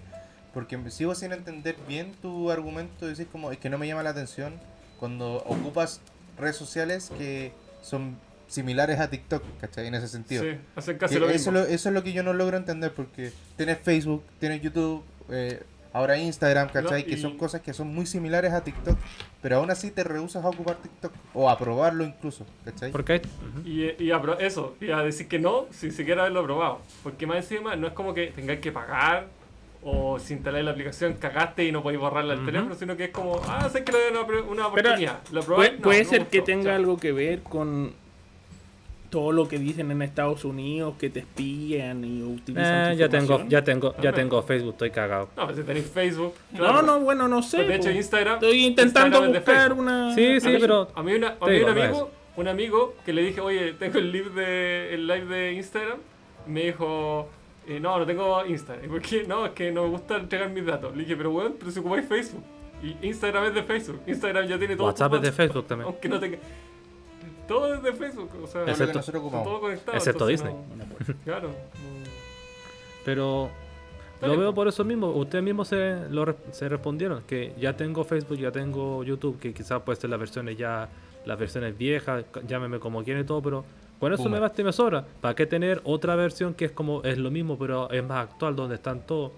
porque 0.52 0.78
sigo 0.90 1.14
sin 1.14 1.32
entender 1.32 1.76
bien 1.86 2.12
tu 2.20 2.50
argumento, 2.50 3.06
decir 3.06 3.28
como, 3.28 3.52
es 3.52 3.58
que 3.58 3.70
no 3.70 3.78
me 3.78 3.86
llama 3.86 4.02
la 4.02 4.10
atención 4.10 4.54
cuando 4.98 5.36
ocupas 5.46 6.00
redes 6.38 6.56
sociales 6.56 7.10
que 7.16 7.52
son 7.82 8.16
similares 8.50 8.98
a 9.00 9.08
TikTok, 9.08 9.42
¿cachai? 9.60 9.86
En 9.86 9.94
ese 9.94 10.08
sentido. 10.08 10.42
Sí, 10.42 10.58
hacen 10.76 10.98
casi 10.98 11.14
Que 11.14 11.20
lo 11.20 11.26
eso, 11.30 11.50
mismo. 11.52 11.64
lo- 11.66 11.72
eso 11.72 11.88
es 11.88 11.94
lo 11.94 12.02
que 12.02 12.12
yo 12.12 12.22
no 12.22 12.32
logro 12.32 12.56
entender, 12.56 12.92
porque 12.92 13.32
tienes 13.56 13.78
Facebook, 13.78 14.22
tienes 14.38 14.60
YouTube, 14.60 15.02
eh, 15.30 15.62
ahora 15.92 16.18
Instagram, 16.18 16.68
¿cachai? 16.68 17.02
No, 17.02 17.08
Que 17.08 17.14
y- 17.14 17.20
son 17.20 17.38
cosas 17.38 17.60
que 17.62 17.72
son 17.72 17.94
muy 17.94 18.06
similares 18.06 18.52
a 18.52 18.62
TikTok, 18.62 18.98
pero 19.40 19.56
aún 19.58 19.70
así 19.70 19.90
te 19.90 20.02
rehusas 20.04 20.44
a 20.44 20.48
ocupar 20.48 20.76
TikTok, 20.76 21.12
o 21.34 21.48
a 21.48 21.56
probarlo 21.58 22.04
incluso, 22.04 22.44
¿cachai? 22.64 22.90
Porque 22.92 23.12
hay... 23.14 23.18
Ujú. 23.20 23.68
Y, 23.68 23.94
y 24.04 24.10
a 24.10 24.20
pro- 24.20 24.38
eso, 24.38 24.76
y 24.80 24.90
a 24.90 24.98
decir 24.98 25.28
que 25.28 25.38
no 25.38 25.66
sin 25.70 25.92
siquiera 25.92 26.22
haberlo 26.22 26.44
probado. 26.44 26.80
Porque 27.02 27.26
más 27.26 27.36
encima 27.38 27.76
no 27.76 27.86
es 27.86 27.92
como 27.92 28.14
que 28.14 28.26
tengáis 28.28 28.60
que 28.60 28.72
pagar 28.72 29.28
o 29.82 30.18
si 30.18 30.34
instaláis 30.34 30.62
la 30.64 30.72
aplicación 30.72 31.14
cagaste 31.14 31.64
y 31.64 31.72
no 31.72 31.82
podéis 31.82 32.00
borrarla 32.00 32.34
del 32.34 32.40
Ujú. 32.42 32.46
teléfono, 32.50 32.74
sino 32.74 32.96
que 32.98 33.04
es 33.04 33.10
como, 33.10 33.40
ah, 33.48 33.66
sé 33.72 33.82
que 33.82 33.92
le 33.92 33.98
doy 33.98 34.10
una, 34.10 34.20
una 34.22 34.44
Pero 34.44 34.66
oportunidad. 34.68 35.20
¿Lo 35.32 35.42
puede, 35.42 35.46
probáis? 35.46 35.72
No, 35.72 35.80
puede 35.82 36.04
no 36.04 36.10
me 36.10 36.16
ser 36.18 36.26
que 36.26 36.42
tenga 36.42 36.74
algo 36.76 36.98
que 36.98 37.12
ver 37.12 37.42
con 37.42 37.94
todo 39.10 39.32
lo 39.32 39.48
que 39.48 39.58
dicen 39.58 39.90
en 39.90 40.02
Estados 40.02 40.44
Unidos, 40.44 40.94
que 40.98 41.10
te 41.10 41.20
espían 41.20 42.04
y 42.04 42.22
utilizan 42.22 42.92
Eh, 42.92 42.96
ya 42.96 43.08
tengo, 43.08 43.44
ya 43.48 43.62
tengo, 43.64 43.94
ya 44.00 44.12
tengo 44.12 44.40
Facebook, 44.42 44.72
estoy 44.72 44.90
cagado. 44.90 45.28
No, 45.36 45.46
pues 45.46 45.58
si 45.58 45.62
tenéis 45.64 45.86
Facebook. 45.86 46.34
No, 46.52 46.58
claro. 46.58 46.82
no, 46.82 47.00
bueno, 47.00 47.26
no 47.28 47.42
sé. 47.42 47.56
Pues 47.58 47.68
de 47.68 47.74
hecho, 47.76 47.90
po. 47.90 47.96
Instagram. 47.96 48.34
Estoy 48.34 48.64
intentando 48.66 49.18
Instagram 49.26 49.32
buscar 49.44 49.72
una. 49.72 50.14
Sí, 50.14 50.36
A 50.36 50.40
sí, 50.40 50.48
mí- 50.48 50.56
pero... 50.60 50.88
A 50.94 51.02
mí, 51.02 51.12
una, 51.14 51.36
a 51.40 51.46
mí 51.46 51.52
digo, 51.54 51.66
un 51.70 51.78
amigo, 51.78 52.10
un 52.36 52.48
amigo 52.48 52.94
que 53.04 53.12
le 53.12 53.22
dije, 53.24 53.40
oye, 53.40 53.72
tengo 53.74 53.98
el 53.98 54.12
live 54.12 54.30
de, 54.30 54.94
el 54.94 55.06
live 55.06 55.26
de 55.26 55.52
Instagram, 55.54 55.98
me 56.46 56.66
dijo, 56.66 57.28
eh, 57.66 57.80
no, 57.80 57.98
no 57.98 58.06
tengo 58.06 58.46
Instagram. 58.46 58.84
¿Y 58.84 58.88
por 58.88 59.02
qué? 59.02 59.24
No, 59.26 59.46
es 59.46 59.52
que 59.52 59.72
no 59.72 59.82
me 59.82 59.88
gusta 59.90 60.16
entregar 60.16 60.48
mis 60.50 60.64
datos. 60.64 60.94
Le 60.96 61.02
dije, 61.02 61.16
pero 61.16 61.30
bueno, 61.30 61.54
pero 61.58 61.70
si 61.70 61.80
ocupáis 61.80 62.06
Facebook. 62.06 62.44
Y 62.82 62.96
Instagram 63.06 63.44
es 63.46 63.54
de 63.54 63.62
Facebook. 63.64 64.00
Instagram 64.06 64.46
ya 64.46 64.56
tiene 64.58 64.74
todo. 64.76 64.86
WhatsApp 64.86 65.14
es 65.14 65.22
de 65.22 65.32
Facebook 65.32 65.66
también. 65.66 65.86
Aunque 65.88 66.08
no 66.08 66.18
tenga. 66.18 66.38
Todo 67.50 67.74
es 67.74 67.82
de 67.82 67.92
Facebook. 67.92 68.30
O 68.42 68.46
sea, 68.46 68.52
Todo 68.52 68.60
lo 68.60 68.64
que 68.66 68.70
Excepto- 68.72 68.98
nosotros 68.98 69.06
está 69.06 69.18
ocupamos. 69.18 69.44
todo 69.46 69.60
conectado. 69.60 69.96
Excepto 69.98 70.28
entonces 70.30 70.54
Disney. 70.54 70.76
no- 71.08 71.14
claro. 71.24 71.48
no- 71.48 71.54
Pero 73.04 73.50
lo 74.22 74.36
veo 74.38 74.50
po. 74.50 74.54
por 74.56 74.68
eso 74.68 74.84
mismo. 74.84 75.10
Ustedes 75.10 75.42
mismos 75.44 75.68
se, 75.68 75.96
lo 76.10 76.34
se 76.52 76.68
respondieron. 76.68 77.22
Que 77.26 77.52
ya 77.58 77.76
tengo 77.76 78.04
Facebook, 78.04 78.38
ya 78.38 78.50
tengo 78.52 79.02
YouTube. 79.04 79.38
Que 79.38 79.52
quizás 79.54 79.82
puede 79.82 79.98
ser 80.00 80.10
las 80.10 80.18
versiones 80.18 80.56
ya, 80.58 80.88
las 81.24 81.38
versiones 81.38 81.76
viejas. 81.76 82.24
Llámeme 82.46 82.78
como 82.78 83.02
quieran 83.02 83.22
y 83.22 83.26
todo. 83.26 83.40
Pero 83.42 83.64
con 83.98 84.12
eso 84.12 84.22
Boomer. 84.22 84.38
me 84.40 84.46
basta 84.46 84.60
y 84.60 84.64
me 84.64 84.72
sobra. 84.72 85.04
¿Para 85.20 85.34
qué 85.34 85.46
tener 85.46 85.80
otra 85.84 86.14
versión 86.16 86.54
que 86.54 86.66
es 86.66 86.72
como 86.72 87.02
es 87.02 87.18
lo 87.18 87.30
mismo, 87.30 87.58
pero 87.58 87.90
es 87.90 88.04
más 88.04 88.28
actual, 88.28 88.54
donde 88.56 88.74
están 88.76 89.00
todos? 89.06 89.32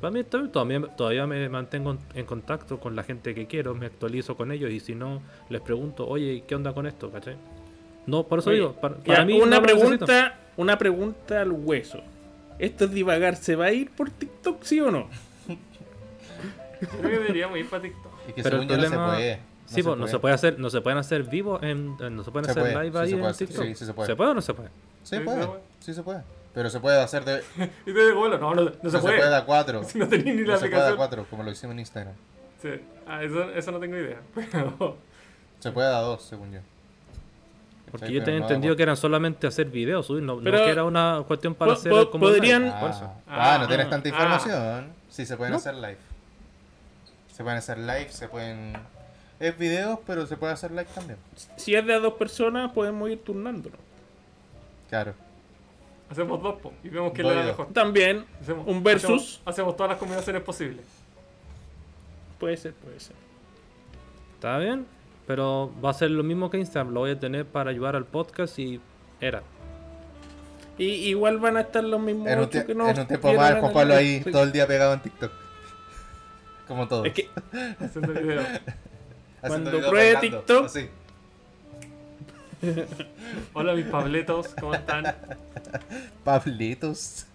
Para 0.00 0.10
mí 0.12 0.20
está 0.20 0.38
bien. 0.38 0.50
Todavía, 0.50 0.80
todavía 0.96 1.26
me 1.26 1.48
mantengo 1.48 1.96
en, 2.14 2.24
contacto 2.24 2.78
con 2.80 2.96
la 2.96 3.02
gente 3.02 3.34
que 3.34 3.46
quiero. 3.46 3.74
Me 3.74 3.86
actualizo 3.86 4.36
con 4.36 4.50
ellos. 4.52 4.70
Y 4.70 4.80
si 4.80 4.94
no, 4.94 5.20
les 5.48 5.60
pregunto, 5.60 6.06
oye, 6.08 6.44
¿qué 6.46 6.54
onda 6.54 6.72
con 6.72 6.86
esto? 6.86 7.10
¿Cachai? 7.10 7.36
No, 8.06 8.24
por 8.26 8.38
eso 8.38 8.50
Oye, 8.50 8.60
digo, 8.60 8.72
para, 8.72 8.96
Ya, 9.04 9.24
mí 9.24 9.38
una 9.40 9.56
no 9.56 9.62
pregunta, 9.62 10.38
una 10.56 10.78
pregunta 10.78 11.40
al 11.42 11.52
hueso. 11.52 12.00
Esto 12.58 12.86
es 12.86 12.90
divagar, 12.92 13.36
¿se 13.36 13.56
va 13.56 13.66
a 13.66 13.72
ir 13.72 13.90
por 13.90 14.10
TikTok, 14.10 14.62
sí 14.64 14.80
o 14.80 14.90
no? 14.90 15.08
Creo 16.80 17.02
que 17.02 17.08
deberíamos 17.08 17.58
ir 17.58 17.68
para 17.68 17.82
TikTok. 17.82 18.12
Y 18.28 18.32
que 18.32 18.42
Pero 18.42 18.56
el 18.56 18.62
según 18.62 18.68
yo 18.68 18.76
no 18.76 18.82
se 18.82 18.88
problema- 18.88 19.14
puede. 19.14 19.40
Sí, 19.66 19.82
pues 19.84 19.96
no 19.98 20.06
se 20.08 20.18
puede 20.18 20.34
hacer, 20.34 20.58
no 20.58 20.68
se 20.70 20.80
pueden 20.80 20.98
hacer 20.98 21.22
vivos 21.24 21.62
en, 21.62 21.94
en- 22.00 22.16
no 22.16 22.24
se 22.24 22.30
pueden 22.32 22.46
Se 22.46 22.50
hacer 22.50 22.62
puede, 22.72 22.84
live 22.84 22.92
sí 22.92 22.98
ahí 22.98 23.10
se 23.10 23.16
puede 23.16 23.30
en 23.30 23.36
TikTok. 23.36 23.64
sí, 23.66 23.74
sí 23.76 23.84
se 23.86 23.94
puede. 23.94 24.12
o 24.30 24.34
no 24.34 24.40
se 24.42 24.54
puede? 24.54 24.68
Sí 25.04 25.16
Sí, 25.16 25.20
puede, 25.20 25.40
se 25.42 25.46
puede. 25.46 25.60
sí 25.78 25.94
se 25.94 26.02
puede. 26.02 26.22
Pero 26.54 26.68
se 26.68 26.80
puede 26.80 27.00
hacer 27.00 27.24
de... 27.24 27.42
Y 27.86 27.92
te 27.92 28.06
digo, 28.06 28.18
bueno, 28.20 28.38
no, 28.38 28.54
no, 28.54 28.62
no, 28.64 28.70
No 28.82 28.90
se 28.90 28.96
se 28.96 29.02
puede. 29.02 29.18
puede 29.18 29.36
a 29.36 29.44
cuatro. 29.44 29.84
Si 29.84 29.98
no 29.98 30.08
tenéis 30.08 30.36
ni 30.36 30.44
la 30.44 30.54
No 30.54 30.60
se 30.60 30.68
puede 30.68 30.88
a 30.88 30.96
cuatro, 30.96 31.26
como 31.30 31.42
lo 31.42 31.50
hicimos 31.50 31.74
en 31.74 31.80
Instagram. 31.80 32.14
Sí. 32.60 32.70
Ah, 33.06 33.22
eso, 33.22 33.50
eso 33.50 33.70
no 33.72 33.78
tengo 33.78 33.96
idea. 33.96 34.18
Pero. 34.34 34.96
Se 35.60 35.70
puede 35.72 35.88
a 35.88 35.98
dos, 36.00 36.22
según 36.22 36.52
yo. 36.52 36.60
Porque 37.90 38.12
yo 38.12 38.22
tenía 38.22 38.40
entendido 38.40 38.76
que 38.76 38.82
eran 38.84 38.96
solamente 38.96 39.46
hacer 39.48 39.66
videos, 39.66 40.06
subir, 40.06 40.22
no, 40.22 40.36
no 40.36 40.42
Pero- 40.44 40.58
que 40.64 40.70
era 40.70 40.84
una 40.84 41.24
cuestión 41.26 41.54
para 41.56 41.72
hacer 41.72 41.90
como 42.10 42.26
podrían-. 42.26 42.68
Ah, 42.68 43.14
Ah, 43.28 43.58
no 43.60 43.66
tienes 43.68 43.88
tanta 43.90 44.08
ah. 44.08 44.12
información. 44.12 44.86
Sí, 45.08 45.26
se 45.26 45.36
pueden 45.36 45.52
No. 45.52 45.58
hacer 45.58 45.74
live. 45.74 45.96
Se 47.32 47.42
pueden 47.42 47.58
hacer 47.58 47.78
live, 47.78 48.08
se 48.10 48.28
pueden... 48.28 48.74
Es 49.40 49.56
videos, 49.58 49.98
pero 50.06 50.26
se 50.26 50.36
puede 50.36 50.52
hacer 50.52 50.70
live 50.70 50.86
también. 50.94 51.18
Si 51.56 51.74
es 51.74 51.84
de 51.86 51.94
a 51.94 51.98
dos 51.98 52.12
personas, 52.14 52.70
podemos 52.72 53.08
ir 53.10 53.24
turnándonos. 53.24 53.80
Claro. 54.88 55.14
Hacemos 56.10 56.42
dos, 56.42 56.60
po, 56.60 56.72
y 56.82 56.88
vemos 56.88 57.12
le 57.16 57.22
da 57.22 57.42
yo. 57.42 57.46
mejor. 57.48 57.66
También, 57.72 58.24
Hacemos- 58.40 58.66
un 58.66 58.82
versus. 58.82 59.10
Hacemos, 59.10 59.40
hacemos 59.46 59.76
todas 59.76 59.90
las 59.90 59.98
combinaciones 59.98 60.42
posibles. 60.42 60.84
puede 62.38 62.56
ser, 62.56 62.72
puede 62.74 62.98
ser. 62.98 63.14
Está 64.34 64.58
bien, 64.58 64.86
pero 65.26 65.70
va 65.84 65.90
a 65.90 65.94
ser 65.94 66.10
lo 66.10 66.22
mismo 66.22 66.50
que 66.50 66.58
Instagram, 66.58 66.92
lo 66.94 67.00
voy 67.00 67.10
a 67.12 67.18
tener 67.20 67.44
para 67.46 67.70
ayudar 67.70 67.94
al 67.96 68.06
podcast 68.06 68.58
y 68.58 68.80
era. 69.20 69.42
Y 70.78 70.84
igual 71.10 71.38
van 71.38 71.58
a 71.58 71.60
estar 71.60 71.84
los 71.84 72.00
mismos 72.00 72.26
En 72.26 72.38
un, 72.40 72.48
que 72.48 72.74
no 72.74 72.88
en 72.88 72.98
un 73.00 73.06
tiempo 73.06 73.34
más, 73.34 73.54
Juan 73.60 73.72
Pablo 73.74 73.94
ahí 73.94 74.22
Sí. 74.24 74.32
todo 74.32 74.42
el 74.44 74.52
día 74.52 74.66
pegado 74.66 74.94
en 74.94 75.00
TikTok. 75.00 75.30
Como 76.66 76.88
todo. 76.88 77.04
Es 77.04 77.12
que 77.12 77.28
Haciendo. 77.78 78.12
Haciendo 78.12 78.44
cuando 79.42 79.70
pruebe 79.90 80.14
bailando, 80.14 80.44
TikTok- 80.46 80.64
así. 80.64 80.88
Hola, 83.54 83.74
mis 83.74 83.86
pabletos, 83.86 84.48
¿cómo 84.60 84.74
están? 84.74 85.04
Pablitos. 86.24 87.26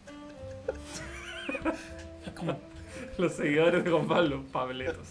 Los 3.18 3.34
seguidores 3.34 3.84
de 3.84 3.91
Juan 3.91 4.07
Pablo, 4.07 4.43
pabletos. 4.52 5.07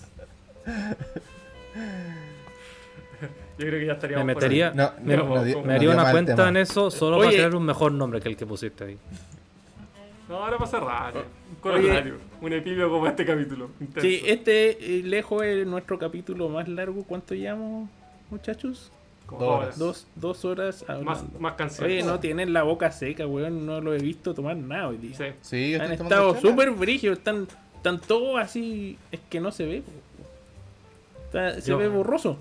Yo 3.58 3.66
creo 3.66 3.80
que 3.80 3.86
ya 3.86 3.92
estaríamos. 3.92 4.26
Me 4.26 4.34
metería. 4.34 4.72
No, 4.72 4.92
me, 5.02 5.16
no, 5.16 5.62
me 5.62 5.74
haría 5.74 5.90
una 5.90 6.10
cuenta 6.10 6.34
tema. 6.36 6.48
en 6.48 6.56
eso 6.58 6.90
solo 6.90 7.16
Oye. 7.18 7.26
para 7.26 7.36
tener 7.36 7.56
un 7.56 7.64
mejor 7.64 7.92
nombre 7.92 8.20
que 8.20 8.28
el 8.28 8.36
que 8.36 8.46
pusiste 8.46 8.84
ahí. 8.84 8.98
No, 10.28 10.36
ahora 10.36 10.58
pasa 10.58 10.80
raro. 10.80 11.24
Un 11.50 11.56
corolario. 11.56 12.16
Un 12.40 12.52
epilio 12.52 12.90
como 12.90 13.06
este 13.06 13.24
capítulo. 13.24 13.70
intenso. 13.80 14.00
sí, 14.00 14.22
este 14.26 14.98
eh, 14.98 15.02
lejos 15.02 15.42
es 15.44 15.66
nuestro 15.66 15.98
capítulo 15.98 16.48
más 16.48 16.68
largo. 16.68 17.04
¿Cuánto 17.04 17.34
llevamos, 17.34 17.88
muchachos? 18.30 18.90
Dos. 19.38 19.78
Dos, 19.78 20.06
dos 20.16 20.44
horas 20.44 20.84
Más, 20.88 20.90
hablando. 21.18 21.40
más 21.40 21.54
canciones. 21.54 22.02
Oye, 22.02 22.02
no 22.12 22.20
tienen 22.20 22.52
la 22.52 22.62
boca 22.62 22.90
seca, 22.92 23.26
weón. 23.26 23.66
No 23.66 23.80
lo 23.80 23.94
he 23.94 23.98
visto 23.98 24.34
tomar 24.34 24.56
nada 24.56 24.88
hoy 24.88 24.98
día. 24.98 25.16
Sí. 25.16 25.24
Sí, 25.40 25.70
yo 25.72 25.82
Han 25.82 25.92
estado 25.92 26.40
súper 26.40 26.70
brígidos. 26.70 27.18
Están, 27.18 27.46
están 27.76 28.00
todos 28.00 28.38
así. 28.40 28.98
Es 29.12 29.20
que 29.28 29.40
no 29.40 29.50
se 29.52 29.64
ve. 29.66 29.82
Está- 31.26 31.60
se 31.60 31.70
Yo- 31.70 31.78
ve 31.78 31.88
borroso. 31.88 32.36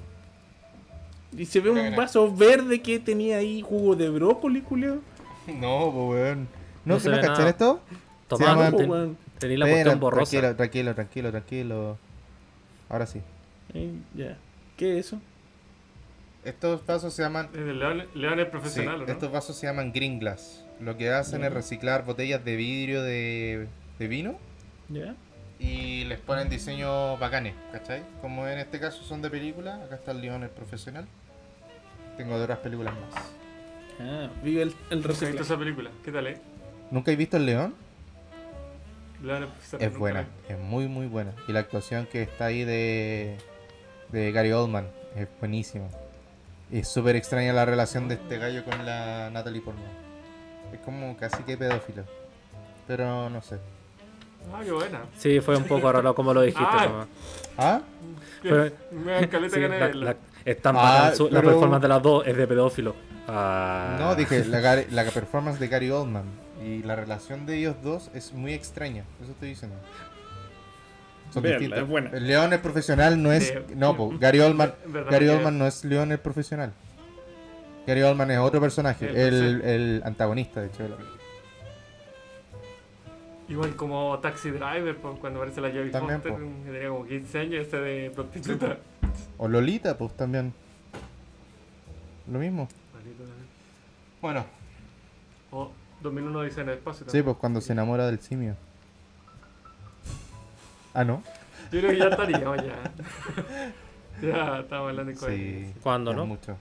Y 1.36 1.46
se 1.46 1.60
ve 1.62 1.72
un 1.72 1.96
vaso 1.96 2.32
verde 2.34 2.82
que 2.82 3.00
tenía 3.00 3.38
ahí 3.38 3.62
jugo 3.62 3.96
de 3.96 4.10
brócoli, 4.10 4.62
culio. 4.62 5.02
No, 5.60 5.88
weón. 5.88 6.48
¿No, 6.86 6.96
No 6.96 7.00
se 7.00 7.10
¿no 7.10 7.16
ve 7.16 7.22
cachan 7.22 7.38
nada. 7.40 7.50
esto? 7.50 7.80
Tomando, 8.28 8.64
llama- 8.66 8.78
ten- 8.78 8.90
weón. 8.90 9.18
tenía 9.40 9.58
la 9.58 9.66
cuestión 9.68 10.00
borrosa. 10.00 10.32
Tranquilo, 10.32 10.56
tranquilo, 10.56 10.94
tranquilo, 10.94 11.32
tranquilo. 11.32 11.98
Ahora 12.90 13.06
sí. 13.08 13.20
Eh, 13.74 13.92
ya. 14.16 14.38
¿Qué 14.78 15.00
es 15.00 15.08
eso? 15.08 15.20
Estos 16.46 16.86
vasos 16.86 17.14
se 17.14 17.22
llaman... 17.24 17.50
León, 17.54 18.06
León 18.16 18.40
es 18.40 18.46
Sí, 18.46 18.52
profesional, 18.52 19.02
¿o 19.02 19.06
¿no? 19.06 19.12
estos 19.12 19.32
vasos 19.32 19.56
se 19.56 19.66
llaman 19.68 19.92
green 19.94 20.20
glass. 20.20 20.66
Lo 20.80 20.98
que 20.98 21.10
hacen 21.10 21.44
es 21.44 21.54
reciclar 21.54 22.04
botellas 22.06 22.44
de 22.44 22.56
vidrio 22.58 23.02
de, 23.04 23.68
de 24.00 24.08
vino 24.08 24.36
¿Ya? 24.90 25.16
y 25.60 26.04
les 26.06 26.20
ponen 26.20 26.50
diseños 26.50 27.18
bacanes, 27.20 27.56
¿cachai? 27.72 28.04
Como 28.22 28.48
en 28.48 28.60
este 28.60 28.80
caso 28.80 29.04
son 29.04 29.22
de 29.22 29.30
película, 29.30 29.76
acá 29.86 29.96
está 29.96 30.12
el 30.12 30.20
León, 30.22 30.44
el 30.44 30.50
profesional. 30.50 31.06
Tengo 32.18 32.38
de 32.38 32.44
otras 32.44 32.60
películas 32.60 32.94
más. 32.94 33.24
Ah, 34.02 34.30
vive 34.44 34.64
el, 34.64 34.70
el 34.70 34.76
Nunca 34.76 34.92
he 34.92 34.98
visto 34.98 35.08
reciclaje. 35.08 35.42
esa 35.44 35.58
película. 35.58 35.90
¿Qué 36.04 36.12
tal, 36.12 36.28
eh? 36.28 36.38
¿Nunca 36.92 37.12
he 37.12 37.16
visto 37.16 37.38
el 37.38 37.46
León? 37.46 37.76
León 39.24 39.44
es 39.44 39.50
profesional. 39.50 39.82
Es 39.88 39.94
nunca 39.94 40.00
buena, 40.00 40.28
es 40.50 40.60
muy 40.60 40.88
muy 40.90 41.08
buena. 41.08 41.32
Y 41.48 41.54
la 41.54 41.60
actuación 41.62 42.08
que 42.12 42.24
está 42.24 42.46
ahí 42.46 42.66
de 42.66 43.38
de 44.12 44.32
Gary 44.34 44.52
Oldman. 44.52 44.88
Es 45.16 45.28
buenísimo. 45.40 45.90
Es 46.74 46.88
súper 46.88 47.16
extraña 47.16 47.54
la 47.54 47.66
relación 47.66 48.08
de 48.08 48.16
este 48.16 48.38
gallo 48.40 48.64
con 48.66 48.84
la 48.86 49.30
Natalie 49.32 49.62
Portman. 49.62 49.86
Es 50.74 50.80
como 50.80 51.16
casi 51.18 51.44
que 51.44 51.56
pedófilo. 51.56 52.04
Pero 52.88 53.30
no 53.30 53.42
sé. 53.42 53.60
Ah, 54.52 54.62
qué 54.64 54.72
buena. 54.72 55.02
Sí, 55.18 55.40
fue 55.40 55.56
un 55.56 55.64
poco 55.66 55.92
raro 55.92 56.14
como 56.16 56.34
lo 56.34 56.42
dijiste. 56.42 56.66
Ah. 56.68 56.86
nomás. 56.88 57.08
¿Ah? 57.58 57.82
Pero- 58.42 58.70
Sí, 59.50 59.60
la, 59.62 59.88
la- 59.94 60.16
están 60.44 60.76
Ah, 60.78 61.12
su- 61.16 61.26
la 61.30 61.40
pero- 61.40 61.52
performance 61.52 61.82
de 61.84 61.88
las 61.88 62.02
dos 62.02 62.28
es 62.28 62.36
de 62.36 62.48
pedófilo. 62.48 62.96
Ah. 63.28 63.96
No, 64.00 64.16
dije 64.16 64.44
la, 64.46 64.60
Gary- 64.60 64.88
la 64.90 65.06
performance 65.06 65.60
de 65.60 65.68
Gary 65.68 65.92
Oldman. 65.92 66.26
Y 66.66 66.82
la 66.84 66.96
relación 66.96 67.46
de 67.46 67.58
ellos 67.58 67.76
dos 67.84 68.10
es 68.14 68.34
muy 68.34 68.54
extraña. 68.54 69.04
Eso 69.22 69.32
estoy 69.32 69.50
diciendo. 69.50 69.76
Son 71.34 71.42
Véanla, 71.42 71.60
distintos. 71.60 71.84
es 71.84 71.90
buena. 71.90 72.10
El 72.12 72.28
León 72.28 72.54
el 72.54 72.60
profesional 72.60 73.22
no 73.22 73.32
es. 73.32 73.48
Sí. 73.48 73.76
No, 73.76 73.98
po, 73.98 74.14
Gary 74.20 74.40
Oldman. 74.40 74.74
Verdad 74.86 75.12
Gary 75.12 75.30
Oldman 75.30 75.58
no 75.58 75.66
es 75.66 75.84
León 75.84 76.12
el 76.12 76.20
profesional. 76.20 76.74
Gary 77.88 78.02
Oldman 78.04 78.32
es 78.32 78.38
otro 78.40 78.62
personaje, 78.62 79.10
El 79.10 79.62
el, 79.62 80.02
antagonista 80.06 80.62
de 80.62 80.68
hecho. 80.68 80.84
Igual 83.50 83.76
como 83.76 84.18
Taxi 84.20 84.52
Driver, 84.52 84.96
pues, 84.96 85.20
cuando 85.20 85.40
aparece 85.40 85.60
la 85.60 85.68
También, 85.92 86.22
Foster, 86.22 86.32
po. 86.32 86.38
que 86.38 86.72
tenía 86.72 86.90
como 86.90 87.06
15 87.06 87.40
años, 87.40 87.68
ese 87.68 87.78
de 87.78 88.10
prostituta. 88.12 88.78
O 89.38 89.48
Lolita, 89.48 89.98
pues 89.98 90.16
también. 90.16 90.54
Lo 92.32 92.40
mismo. 92.40 92.70
Bueno, 94.22 94.46
O 95.52 95.72
2001 96.02 96.42
dice 96.44 96.62
en 96.62 96.70
el 96.70 96.76
espacio 96.76 97.00
sí, 97.02 97.06
también. 97.08 97.26
pues 97.26 97.38
cuando 97.38 97.60
se 97.60 97.74
enamora 97.74 98.06
del 98.06 98.20
simio. 98.20 98.56
Ah, 100.94 101.04
¿no? 101.04 101.24
Yo 101.72 101.80
creo 101.80 101.92
que 101.92 101.98
ya 101.98 102.08
estaríamos 102.10 102.58
ya. 102.64 102.94
ya, 104.22 104.60
estamos 104.60 104.90
hablando 104.90 105.12
en 105.12 105.18
Sí. 105.18 105.24
coherencia. 105.26 105.82
¿Cuándo, 105.82 106.12
es 106.12 106.18
no? 106.18 106.26
Mucho. 106.26 106.58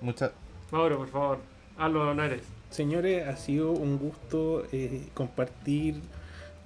Mucha... 0.00 0.32
Mauro, 0.70 0.98
por 0.98 1.08
favor, 1.08 1.38
haz 1.78 1.92
los 1.92 2.08
honores. 2.08 2.42
Señores, 2.70 3.28
ha 3.28 3.36
sido 3.36 3.72
un 3.72 3.98
gusto 3.98 4.64
eh, 4.72 5.08
compartir 5.14 6.00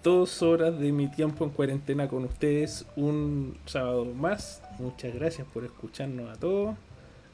dos 0.05 0.41
horas 0.43 0.79
de 0.79 0.93
mi 0.93 1.09
tiempo 1.11 1.45
en 1.45 1.51
cuarentena 1.51 2.07
con 2.09 2.25
ustedes 2.25 2.87
un 2.95 3.59
sábado 3.67 4.05
más. 4.05 4.63
Muchas 4.79 5.13
gracias 5.15 5.47
por 5.53 5.65
escucharnos 5.65 6.31
a 6.35 6.39
todos. 6.41 6.77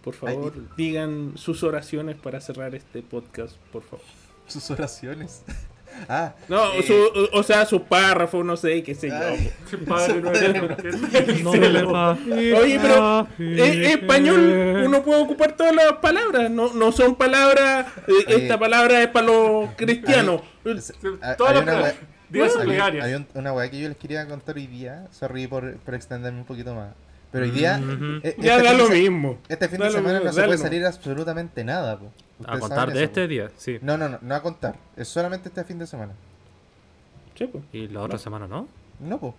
Por 0.02 0.14
favor, 0.14 0.52
Ay, 0.56 0.66
digan 0.76 1.32
sus 1.36 1.62
oraciones 1.62 2.16
para 2.16 2.40
cerrar 2.40 2.74
este 2.74 3.02
podcast, 3.02 3.56
por 3.72 3.82
favor. 3.82 4.05
Sus 4.48 4.68
oraciones. 4.70 5.44
Ah, 6.09 6.32
No, 6.48 6.73
eh, 6.74 6.82
su- 6.82 7.28
o 7.32 7.43
sea, 7.43 7.64
su 7.66 7.82
párrafo, 7.85 8.43
no 8.44 8.56
sé, 8.56 8.82
qué 8.82 8.94
sé 8.94 9.09
yo. 9.09 9.78
Padre 9.89 10.20
No 11.43 11.52
cielo. 11.52 12.19
Oye, 12.60 12.78
pero 12.81 13.27
en 13.39 13.59
en 13.59 13.85
español 13.85 14.82
uno 14.85 15.02
puede 15.02 15.23
ocupar 15.23 15.52
todas 15.56 15.74
las 15.74 15.93
palabras, 15.94 16.51
no, 16.51 16.73
no 16.74 16.93
son 16.93 17.14
palabras, 17.16 17.86
eh, 18.09 18.12
Oye. 18.27 18.36
esta 18.43 18.59
palabra 18.59 19.02
es 19.02 19.09
para 19.09 19.27
los 19.27 19.70
cristianos. 19.77 20.40
hay- 20.64 21.36
todas 21.36 21.56
hay 21.56 21.64
las 21.66 21.97
hay- 22.56 22.64
plegarias. 22.64 23.05
hay 23.06 23.14
un- 23.14 23.27
una 23.35 23.52
weá 23.52 23.70
que 23.70 23.81
yo 23.81 23.89
les 23.89 23.97
quería 23.98 24.27
contar 24.27 24.56
hoy 24.56 24.66
día. 24.66 25.06
Sorry 25.10 25.47
por, 25.47 25.77
por 25.78 25.94
extenderme 25.94 26.39
un 26.40 26.47
poquito 26.47 26.74
más. 26.74 26.89
Pero 27.31 27.44
hoy 27.44 27.51
día. 27.51 27.81
Ujú. 27.82 28.20
eh, 28.23 28.35
Ya 28.39 28.56
este 28.56 28.69
da 28.69 28.74
lo 28.74 28.86
se- 28.89 28.94
mismo. 28.94 29.39
Este 29.48 29.69
fin 29.69 29.78
de 29.81 29.90
semana 29.90 30.14
mismo, 30.19 30.24
no 30.27 30.32
se 30.32 30.43
puede 30.44 30.59
salir 30.59 30.85
absolutamente 30.85 31.64
nada, 31.64 31.98
po. 31.98 32.10
A 32.47 32.59
contar 32.59 32.89
de 32.89 32.94
eso, 32.94 33.05
este 33.05 33.28
día, 33.28 33.51
sí. 33.56 33.78
No, 33.82 33.97
no, 33.97 34.09
no, 34.09 34.19
no 34.20 34.35
a 34.35 34.43
contar. 34.43 34.77
Es 34.97 35.09
solamente 35.09 35.48
este 35.48 35.64
fin 35.64 35.78
de 35.78 35.86
semana. 35.86 36.12
Sí, 37.36 37.47
pues. 37.47 37.64
Y 37.73 37.89
la 37.89 38.01
otra 38.02 38.19
semana, 38.19 38.47
¿no? 38.47 38.69
No, 39.01 39.19
po. 39.19 39.35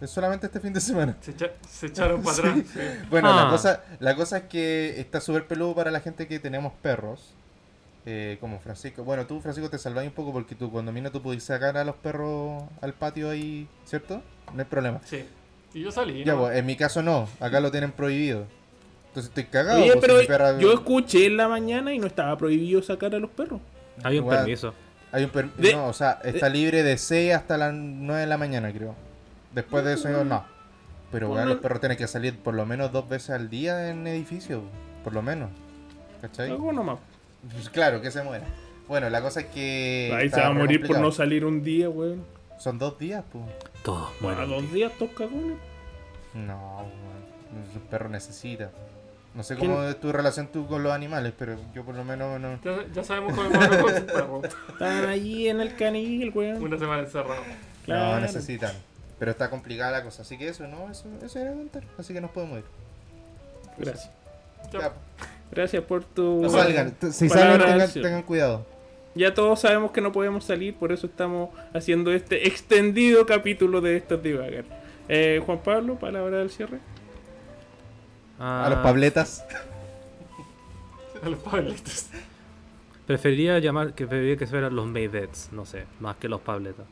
Es 0.00 0.10
solamente 0.10 0.46
este 0.46 0.60
fin 0.60 0.72
de 0.72 0.80
semana. 0.80 1.16
Se, 1.20 1.32
echa- 1.32 1.52
se 1.68 1.86
echaron 1.86 2.22
para 2.22 2.36
atrás. 2.38 2.58
sí. 2.72 2.80
Bueno, 3.10 3.30
Ah. 3.30 3.44
la, 3.44 3.50
cosa, 3.50 3.82
la 4.00 4.14
cosa 4.16 4.38
es 4.38 4.44
que 4.44 5.00
está 5.00 5.20
súper 5.20 5.46
peludo 5.46 5.74
para 5.74 5.90
la 5.90 6.00
gente 6.00 6.26
que 6.26 6.38
tenemos 6.38 6.72
perros. 6.82 7.32
eh, 8.08 8.36
como 8.40 8.60
Francisco. 8.60 9.02
Bueno, 9.04 9.26
tú, 9.26 9.40
Francisco, 9.40 9.68
te 9.68 9.78
salváis 9.78 10.08
un 10.08 10.14
poco 10.14 10.32
porque 10.32 10.54
tu 10.54 10.70
condominio 10.70 11.10
tú 11.10 11.20
pudiste 11.22 11.46
sacar 11.52 11.76
a 11.76 11.82
los 11.84 11.96
perros 11.96 12.62
al 12.80 12.92
patio 12.94 13.30
ahí, 13.30 13.66
¿cierto? 13.84 14.22
No 14.54 14.60
hay 14.60 14.64
problema. 14.64 15.00
Sí. 15.04 15.24
Y 15.74 15.82
yo 15.82 15.90
salí. 15.90 16.22
Ya, 16.24 16.34
¿no? 16.34 16.42
pues, 16.42 16.56
en 16.56 16.66
mi 16.66 16.76
caso 16.76 17.02
no. 17.02 17.28
Acá 17.40 17.58
lo 17.60 17.70
tienen 17.72 17.90
prohibido. 17.90 18.46
Entonces 19.16 19.30
estoy 19.30 19.44
cagado. 19.44 19.80
Oye, 19.80 19.92
pues, 19.92 20.00
pero 20.02 20.14
si 20.16 20.20
mi 20.20 20.26
perra- 20.28 20.58
yo 20.58 20.72
escuché 20.74 21.24
en 21.24 21.38
la 21.38 21.48
mañana 21.48 21.94
y 21.94 21.98
no 21.98 22.06
estaba 22.06 22.36
prohibido 22.36 22.82
sacar 22.82 23.14
a 23.14 23.18
los 23.18 23.30
perros. 23.30 23.62
Hay 24.02 24.18
un 24.18 24.24
Igual. 24.24 24.38
permiso. 24.40 24.74
Hay 25.10 25.24
un 25.24 25.30
per- 25.30 25.50
De- 25.54 25.72
No, 25.72 25.86
o 25.86 25.92
sea, 25.94 26.20
está 26.22 26.50
libre 26.50 26.82
de 26.82 26.98
6 26.98 27.32
hasta 27.32 27.56
las 27.56 27.72
9 27.72 28.20
de 28.20 28.26
la 28.26 28.36
mañana, 28.36 28.70
creo. 28.70 28.94
Después 29.54 29.86
de 29.86 29.94
eso, 29.94 30.10
no. 30.22 30.44
Pero, 31.10 31.28
weón, 31.28 31.36
Bueno. 31.38 31.48
los 31.54 31.62
perros 31.62 31.80
tienen 31.80 31.96
que 31.96 32.06
salir 32.06 32.36
por 32.38 32.52
lo 32.52 32.66
menos 32.66 32.92
dos 32.92 33.08
veces 33.08 33.30
al 33.30 33.48
día 33.48 33.88
en 33.88 34.06
edificio. 34.06 34.60
Por 35.02 35.14
lo 35.14 35.22
menos. 35.22 35.48
¿Cachai? 36.20 36.50
Algo 36.50 36.70
nomás. 36.74 36.98
Pues 37.54 37.70
claro, 37.70 38.02
que 38.02 38.10
se 38.10 38.22
muera. 38.22 38.44
Bueno, 38.86 39.08
la 39.08 39.22
cosa 39.22 39.40
es 39.40 39.46
que. 39.46 40.12
Ahí 40.14 40.28
se 40.28 40.40
va 40.40 40.48
a 40.48 40.52
morir 40.52 40.86
por 40.86 40.98
no 41.00 41.10
salir 41.10 41.46
un 41.46 41.62
día, 41.62 41.88
weón. 41.88 42.22
Son 42.58 42.78
dos 42.78 42.98
días, 42.98 43.24
pues. 43.32 43.44
Todo. 43.82 44.10
Bueno, 44.20 44.46
dos 44.46 44.70
días, 44.74 44.92
dos 45.00 45.08
cagones. 45.16 45.56
No, 46.34 46.80
weón. 46.80 47.66
Un 47.74 47.80
perro 47.88 48.10
necesita. 48.10 48.70
No 49.36 49.42
sé 49.42 49.54
¿Quién? 49.54 49.70
cómo 49.70 49.82
es 49.82 50.00
tu 50.00 50.10
relación 50.12 50.48
tú 50.48 50.66
con 50.66 50.82
los 50.82 50.92
animales, 50.92 51.34
pero 51.38 51.56
yo 51.74 51.84
por 51.84 51.94
lo 51.94 52.04
menos 52.04 52.40
no. 52.40 52.58
Ya, 52.62 52.86
ya 52.92 53.04
sabemos 53.04 53.34
cómo 53.34 53.50
es 53.50 53.68
con 53.68 53.94
su 53.94 54.06
perro. 54.06 54.42
Están 54.70 55.04
allí 55.04 55.48
en 55.48 55.60
el 55.60 55.76
canil, 55.76 56.30
weón. 56.34 56.62
Una 56.62 56.78
semana 56.78 57.02
encerrado. 57.02 57.42
No 57.86 58.20
necesitan. 58.20 58.72
Pero 59.18 59.30
está 59.30 59.50
complicada 59.50 59.92
la 59.92 60.02
cosa. 60.02 60.22
Así 60.22 60.38
que 60.38 60.48
eso, 60.48 60.66
no, 60.66 60.90
eso, 60.90 61.04
eso 61.22 61.38
era 61.38 61.52
contar. 61.52 61.82
Así 61.98 62.14
que 62.14 62.20
nos 62.20 62.30
podemos 62.30 62.58
ir. 62.58 62.64
Gracias. 63.78 64.10
Ya. 64.72 64.80
Ya, 64.80 64.92
Gracias 65.50 65.82
por 65.84 66.04
tu. 66.04 66.40
no 66.42 66.48
salgan. 66.48 66.94
Si 67.12 67.28
tengan, 67.28 67.80
acción. 67.80 68.02
tengan 68.04 68.22
cuidado. 68.22 68.66
Ya 69.14 69.32
todos 69.32 69.60
sabemos 69.60 69.92
que 69.92 70.00
no 70.00 70.12
podemos 70.12 70.44
salir, 70.44 70.74
por 70.74 70.92
eso 70.92 71.06
estamos 71.06 71.50
haciendo 71.72 72.12
este 72.12 72.48
extendido 72.48 73.24
capítulo 73.24 73.80
de 73.80 73.96
estos 73.96 74.22
divagar. 74.22 74.64
Eh, 75.08 75.42
Juan 75.44 75.58
Pablo, 75.58 75.98
palabra 75.98 76.38
del 76.38 76.50
cierre. 76.50 76.80
A 78.38 78.68
los 78.68 78.78
ah, 78.78 78.82
pabletas. 78.82 79.44
A 81.22 81.28
los 81.28 81.38
pablitos. 81.40 82.10
Preferiría 83.06 83.58
llamar 83.58 83.94
que 83.94 84.06
preferiría 84.06 84.36
que 84.36 84.46
fueran 84.46 84.74
los 84.74 84.86
Maydets, 84.86 85.50
no 85.52 85.64
sé, 85.64 85.86
más 86.00 86.16
que 86.16 86.28
los 86.28 86.40
Pabletas. 86.40 86.86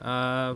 Ah, 0.00 0.54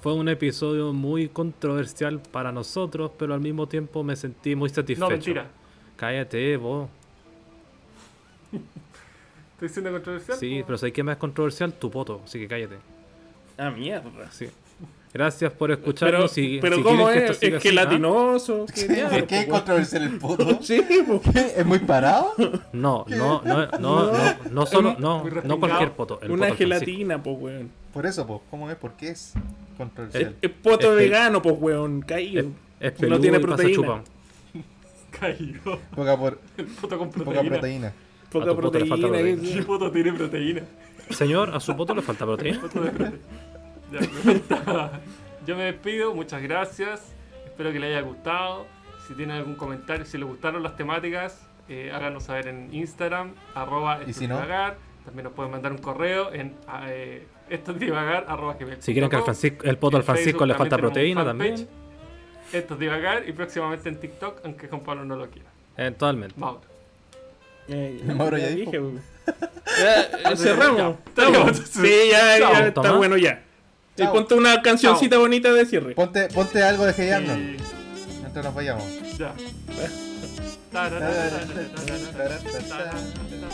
fue 0.00 0.14
un 0.14 0.28
episodio 0.28 0.92
muy 0.92 1.28
controversial 1.28 2.20
para 2.20 2.52
nosotros, 2.52 3.10
pero 3.18 3.34
al 3.34 3.40
mismo 3.40 3.66
tiempo 3.66 4.04
me 4.04 4.14
sentí 4.14 4.54
muy 4.54 4.68
satisfecho. 4.68 5.04
No, 5.04 5.10
mentira. 5.10 5.46
Cállate, 5.96 6.56
vos. 6.56 6.88
¿Estoy 9.54 9.68
siendo 9.68 9.90
controversial? 9.90 10.38
Sí, 10.38 10.62
pero 10.64 10.78
¿sabes 10.78 10.92
qué 10.92 11.02
más 11.02 11.14
es 11.14 11.18
controversial? 11.18 11.72
Tu 11.72 11.90
poto, 11.90 12.22
así 12.24 12.38
que 12.38 12.46
cállate. 12.46 12.76
Ah, 13.56 13.70
mierda. 13.70 14.30
Sí. 14.30 14.48
Gracias 15.12 15.50
por 15.52 15.68
Pero, 15.70 15.80
escucharnos. 15.80 16.30
si, 16.30 16.58
pero 16.60 16.76
si 16.76 16.82
¿cómo 16.82 17.08
es? 17.08 17.16
esto 17.16 17.34
siga 17.34 17.56
¿Es 17.56 17.62
que 17.62 17.68
así- 17.70 17.78
¿ah? 17.78 17.84
latinoso? 17.84 18.66
¿Qué 18.74 18.88
diablo, 18.88 19.18
¿Por 19.18 19.26
qué 19.26 19.40
es 19.40 19.46
controversial 19.46 20.02
el 20.02 20.18
puto? 20.18 20.58
Sí. 20.62 20.82
¿Es 21.56 21.64
muy 21.66 21.78
parado? 21.78 22.34
No, 22.72 23.04
no, 23.08 23.42
no, 23.42 23.66
no, 23.66 23.78
no, 23.78 24.12
no 24.50 24.66
solo, 24.66 24.96
no, 24.98 25.24
no 25.44 25.58
cualquier 25.58 25.92
poto. 25.92 26.20
El 26.22 26.30
Una 26.32 26.46
poto 26.48 26.58
gelatina, 26.58 27.22
po, 27.22 27.32
weón. 27.32 27.70
Por 27.92 28.04
eso, 28.06 28.26
pues, 28.26 28.40
¿cómo 28.50 28.70
es? 28.70 28.76
¿Por 28.76 28.92
qué 28.92 29.08
es 29.08 29.32
controversial? 29.78 30.36
es 30.42 30.50
poto 30.50 30.92
Es 30.92 30.98
que- 30.98 31.04
vegano, 31.08 31.40
po, 31.42 31.50
weón. 31.52 32.02
Caído. 32.02 32.50
Es, 32.78 32.92
es 33.00 33.08
No 33.08 33.18
tiene 33.18 33.38
y 33.38 33.40
proteína. 33.40 34.02
Caído. 35.10 35.78
Poca, 35.96 36.16
por, 36.18 36.38
El 36.58 36.66
puto 36.66 36.98
con 36.98 37.10
poca 37.10 37.24
proteína. 37.24 37.50
proteína. 37.50 37.92
Poca 38.30 38.44
a 38.44 38.48
tu 38.54 38.60
poto 38.60 38.78
le 38.78 38.84
falta 38.86 39.06
proteína. 39.08 39.36
proteína. 39.38 39.58
¿Qué 39.58 39.64
puto 39.66 39.90
tiene 39.90 40.12
proteína? 40.12 40.62
Señor, 41.10 41.54
a 41.54 41.60
su 41.60 41.74
poto 41.74 41.94
le 41.94 42.02
falta 42.02 42.26
proteína. 42.26 42.60
Ya, 43.92 44.00
perfecto. 44.00 44.90
Yo 45.46 45.56
me 45.56 45.64
despido, 45.64 46.14
muchas 46.14 46.42
gracias. 46.42 47.14
Espero 47.46 47.72
que 47.72 47.80
les 47.80 47.90
haya 47.90 48.02
gustado. 48.02 48.66
Si 49.06 49.14
tienen 49.14 49.36
algún 49.36 49.54
comentario, 49.54 50.04
si 50.04 50.18
les 50.18 50.26
gustaron 50.28 50.62
las 50.62 50.76
temáticas, 50.76 51.40
eh, 51.68 51.90
háganos 51.94 52.24
saber 52.24 52.48
en 52.48 52.68
Instagram, 52.74 53.32
arroba 53.54 53.98
¿Y 53.98 54.10
esto 54.10 54.18
si 54.18 54.24
es 54.24 54.28
no? 54.28 54.36
divagar. 54.36 54.76
También 55.06 55.24
nos 55.24 55.32
pueden 55.32 55.52
mandar 55.52 55.72
un 55.72 55.78
correo 55.78 56.32
en 56.34 56.54
eh, 56.86 57.26
esto 57.48 57.72
es 57.72 57.78
divagar, 57.78 58.26
arroba 58.28 58.54
gmail 58.60 58.82
Si 58.82 58.92
quieren 58.92 59.08
que 59.08 59.16
com. 59.16 59.24
Francisco, 59.24 59.64
el 59.64 59.78
poto 59.78 59.96
al 59.96 60.02
Francisco 60.02 60.44
le 60.44 60.54
falta 60.54 60.76
proteína 60.76 61.24
también. 61.24 61.66
Esto 62.52 62.74
es 62.74 62.80
divagar 62.80 63.26
y 63.26 63.32
próximamente 63.32 63.88
en 63.88 63.98
TikTok, 64.00 64.40
aunque 64.44 64.68
Juan 64.68 64.82
Pablo 64.82 65.04
no 65.04 65.16
lo 65.16 65.30
quiera. 65.30 65.48
Eventualmente. 65.76 66.34
Mauro. 66.38 66.60
Eh, 67.68 68.02
Mauro 68.04 68.36
ya 68.36 68.48
dije. 68.48 68.80
Ya, 69.80 70.30
eh, 70.32 70.36
cerramos. 70.36 70.96
Sí, 71.70 72.08
ya, 72.10 72.38
ya 72.38 72.66
está 72.68 72.92
bueno 72.92 73.16
ya. 73.16 73.44
Y 73.98 74.06
ponte 74.06 74.34
una 74.34 74.62
cancioncita 74.62 75.18
bonita 75.18 75.52
de 75.52 75.66
cierre. 75.66 75.94
Ponte, 75.94 76.28
ponte 76.28 76.62
algo 76.62 76.86
de 76.86 76.94
Hey 76.96 77.10
Arnold. 77.10 77.40
Y 77.40 78.20
Mientras 78.20 78.44
nos 78.44 78.54
vayamos. 78.54 78.84
ya. 79.18 79.34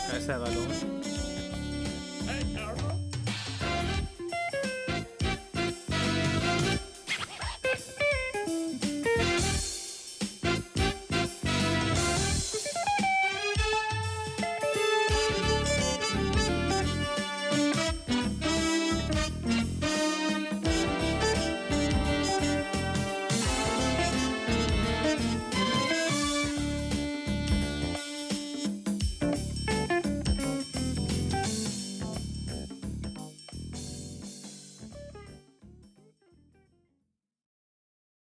Cabeza 0.07 0.33
de 0.33 0.37
balón. 0.39 1.14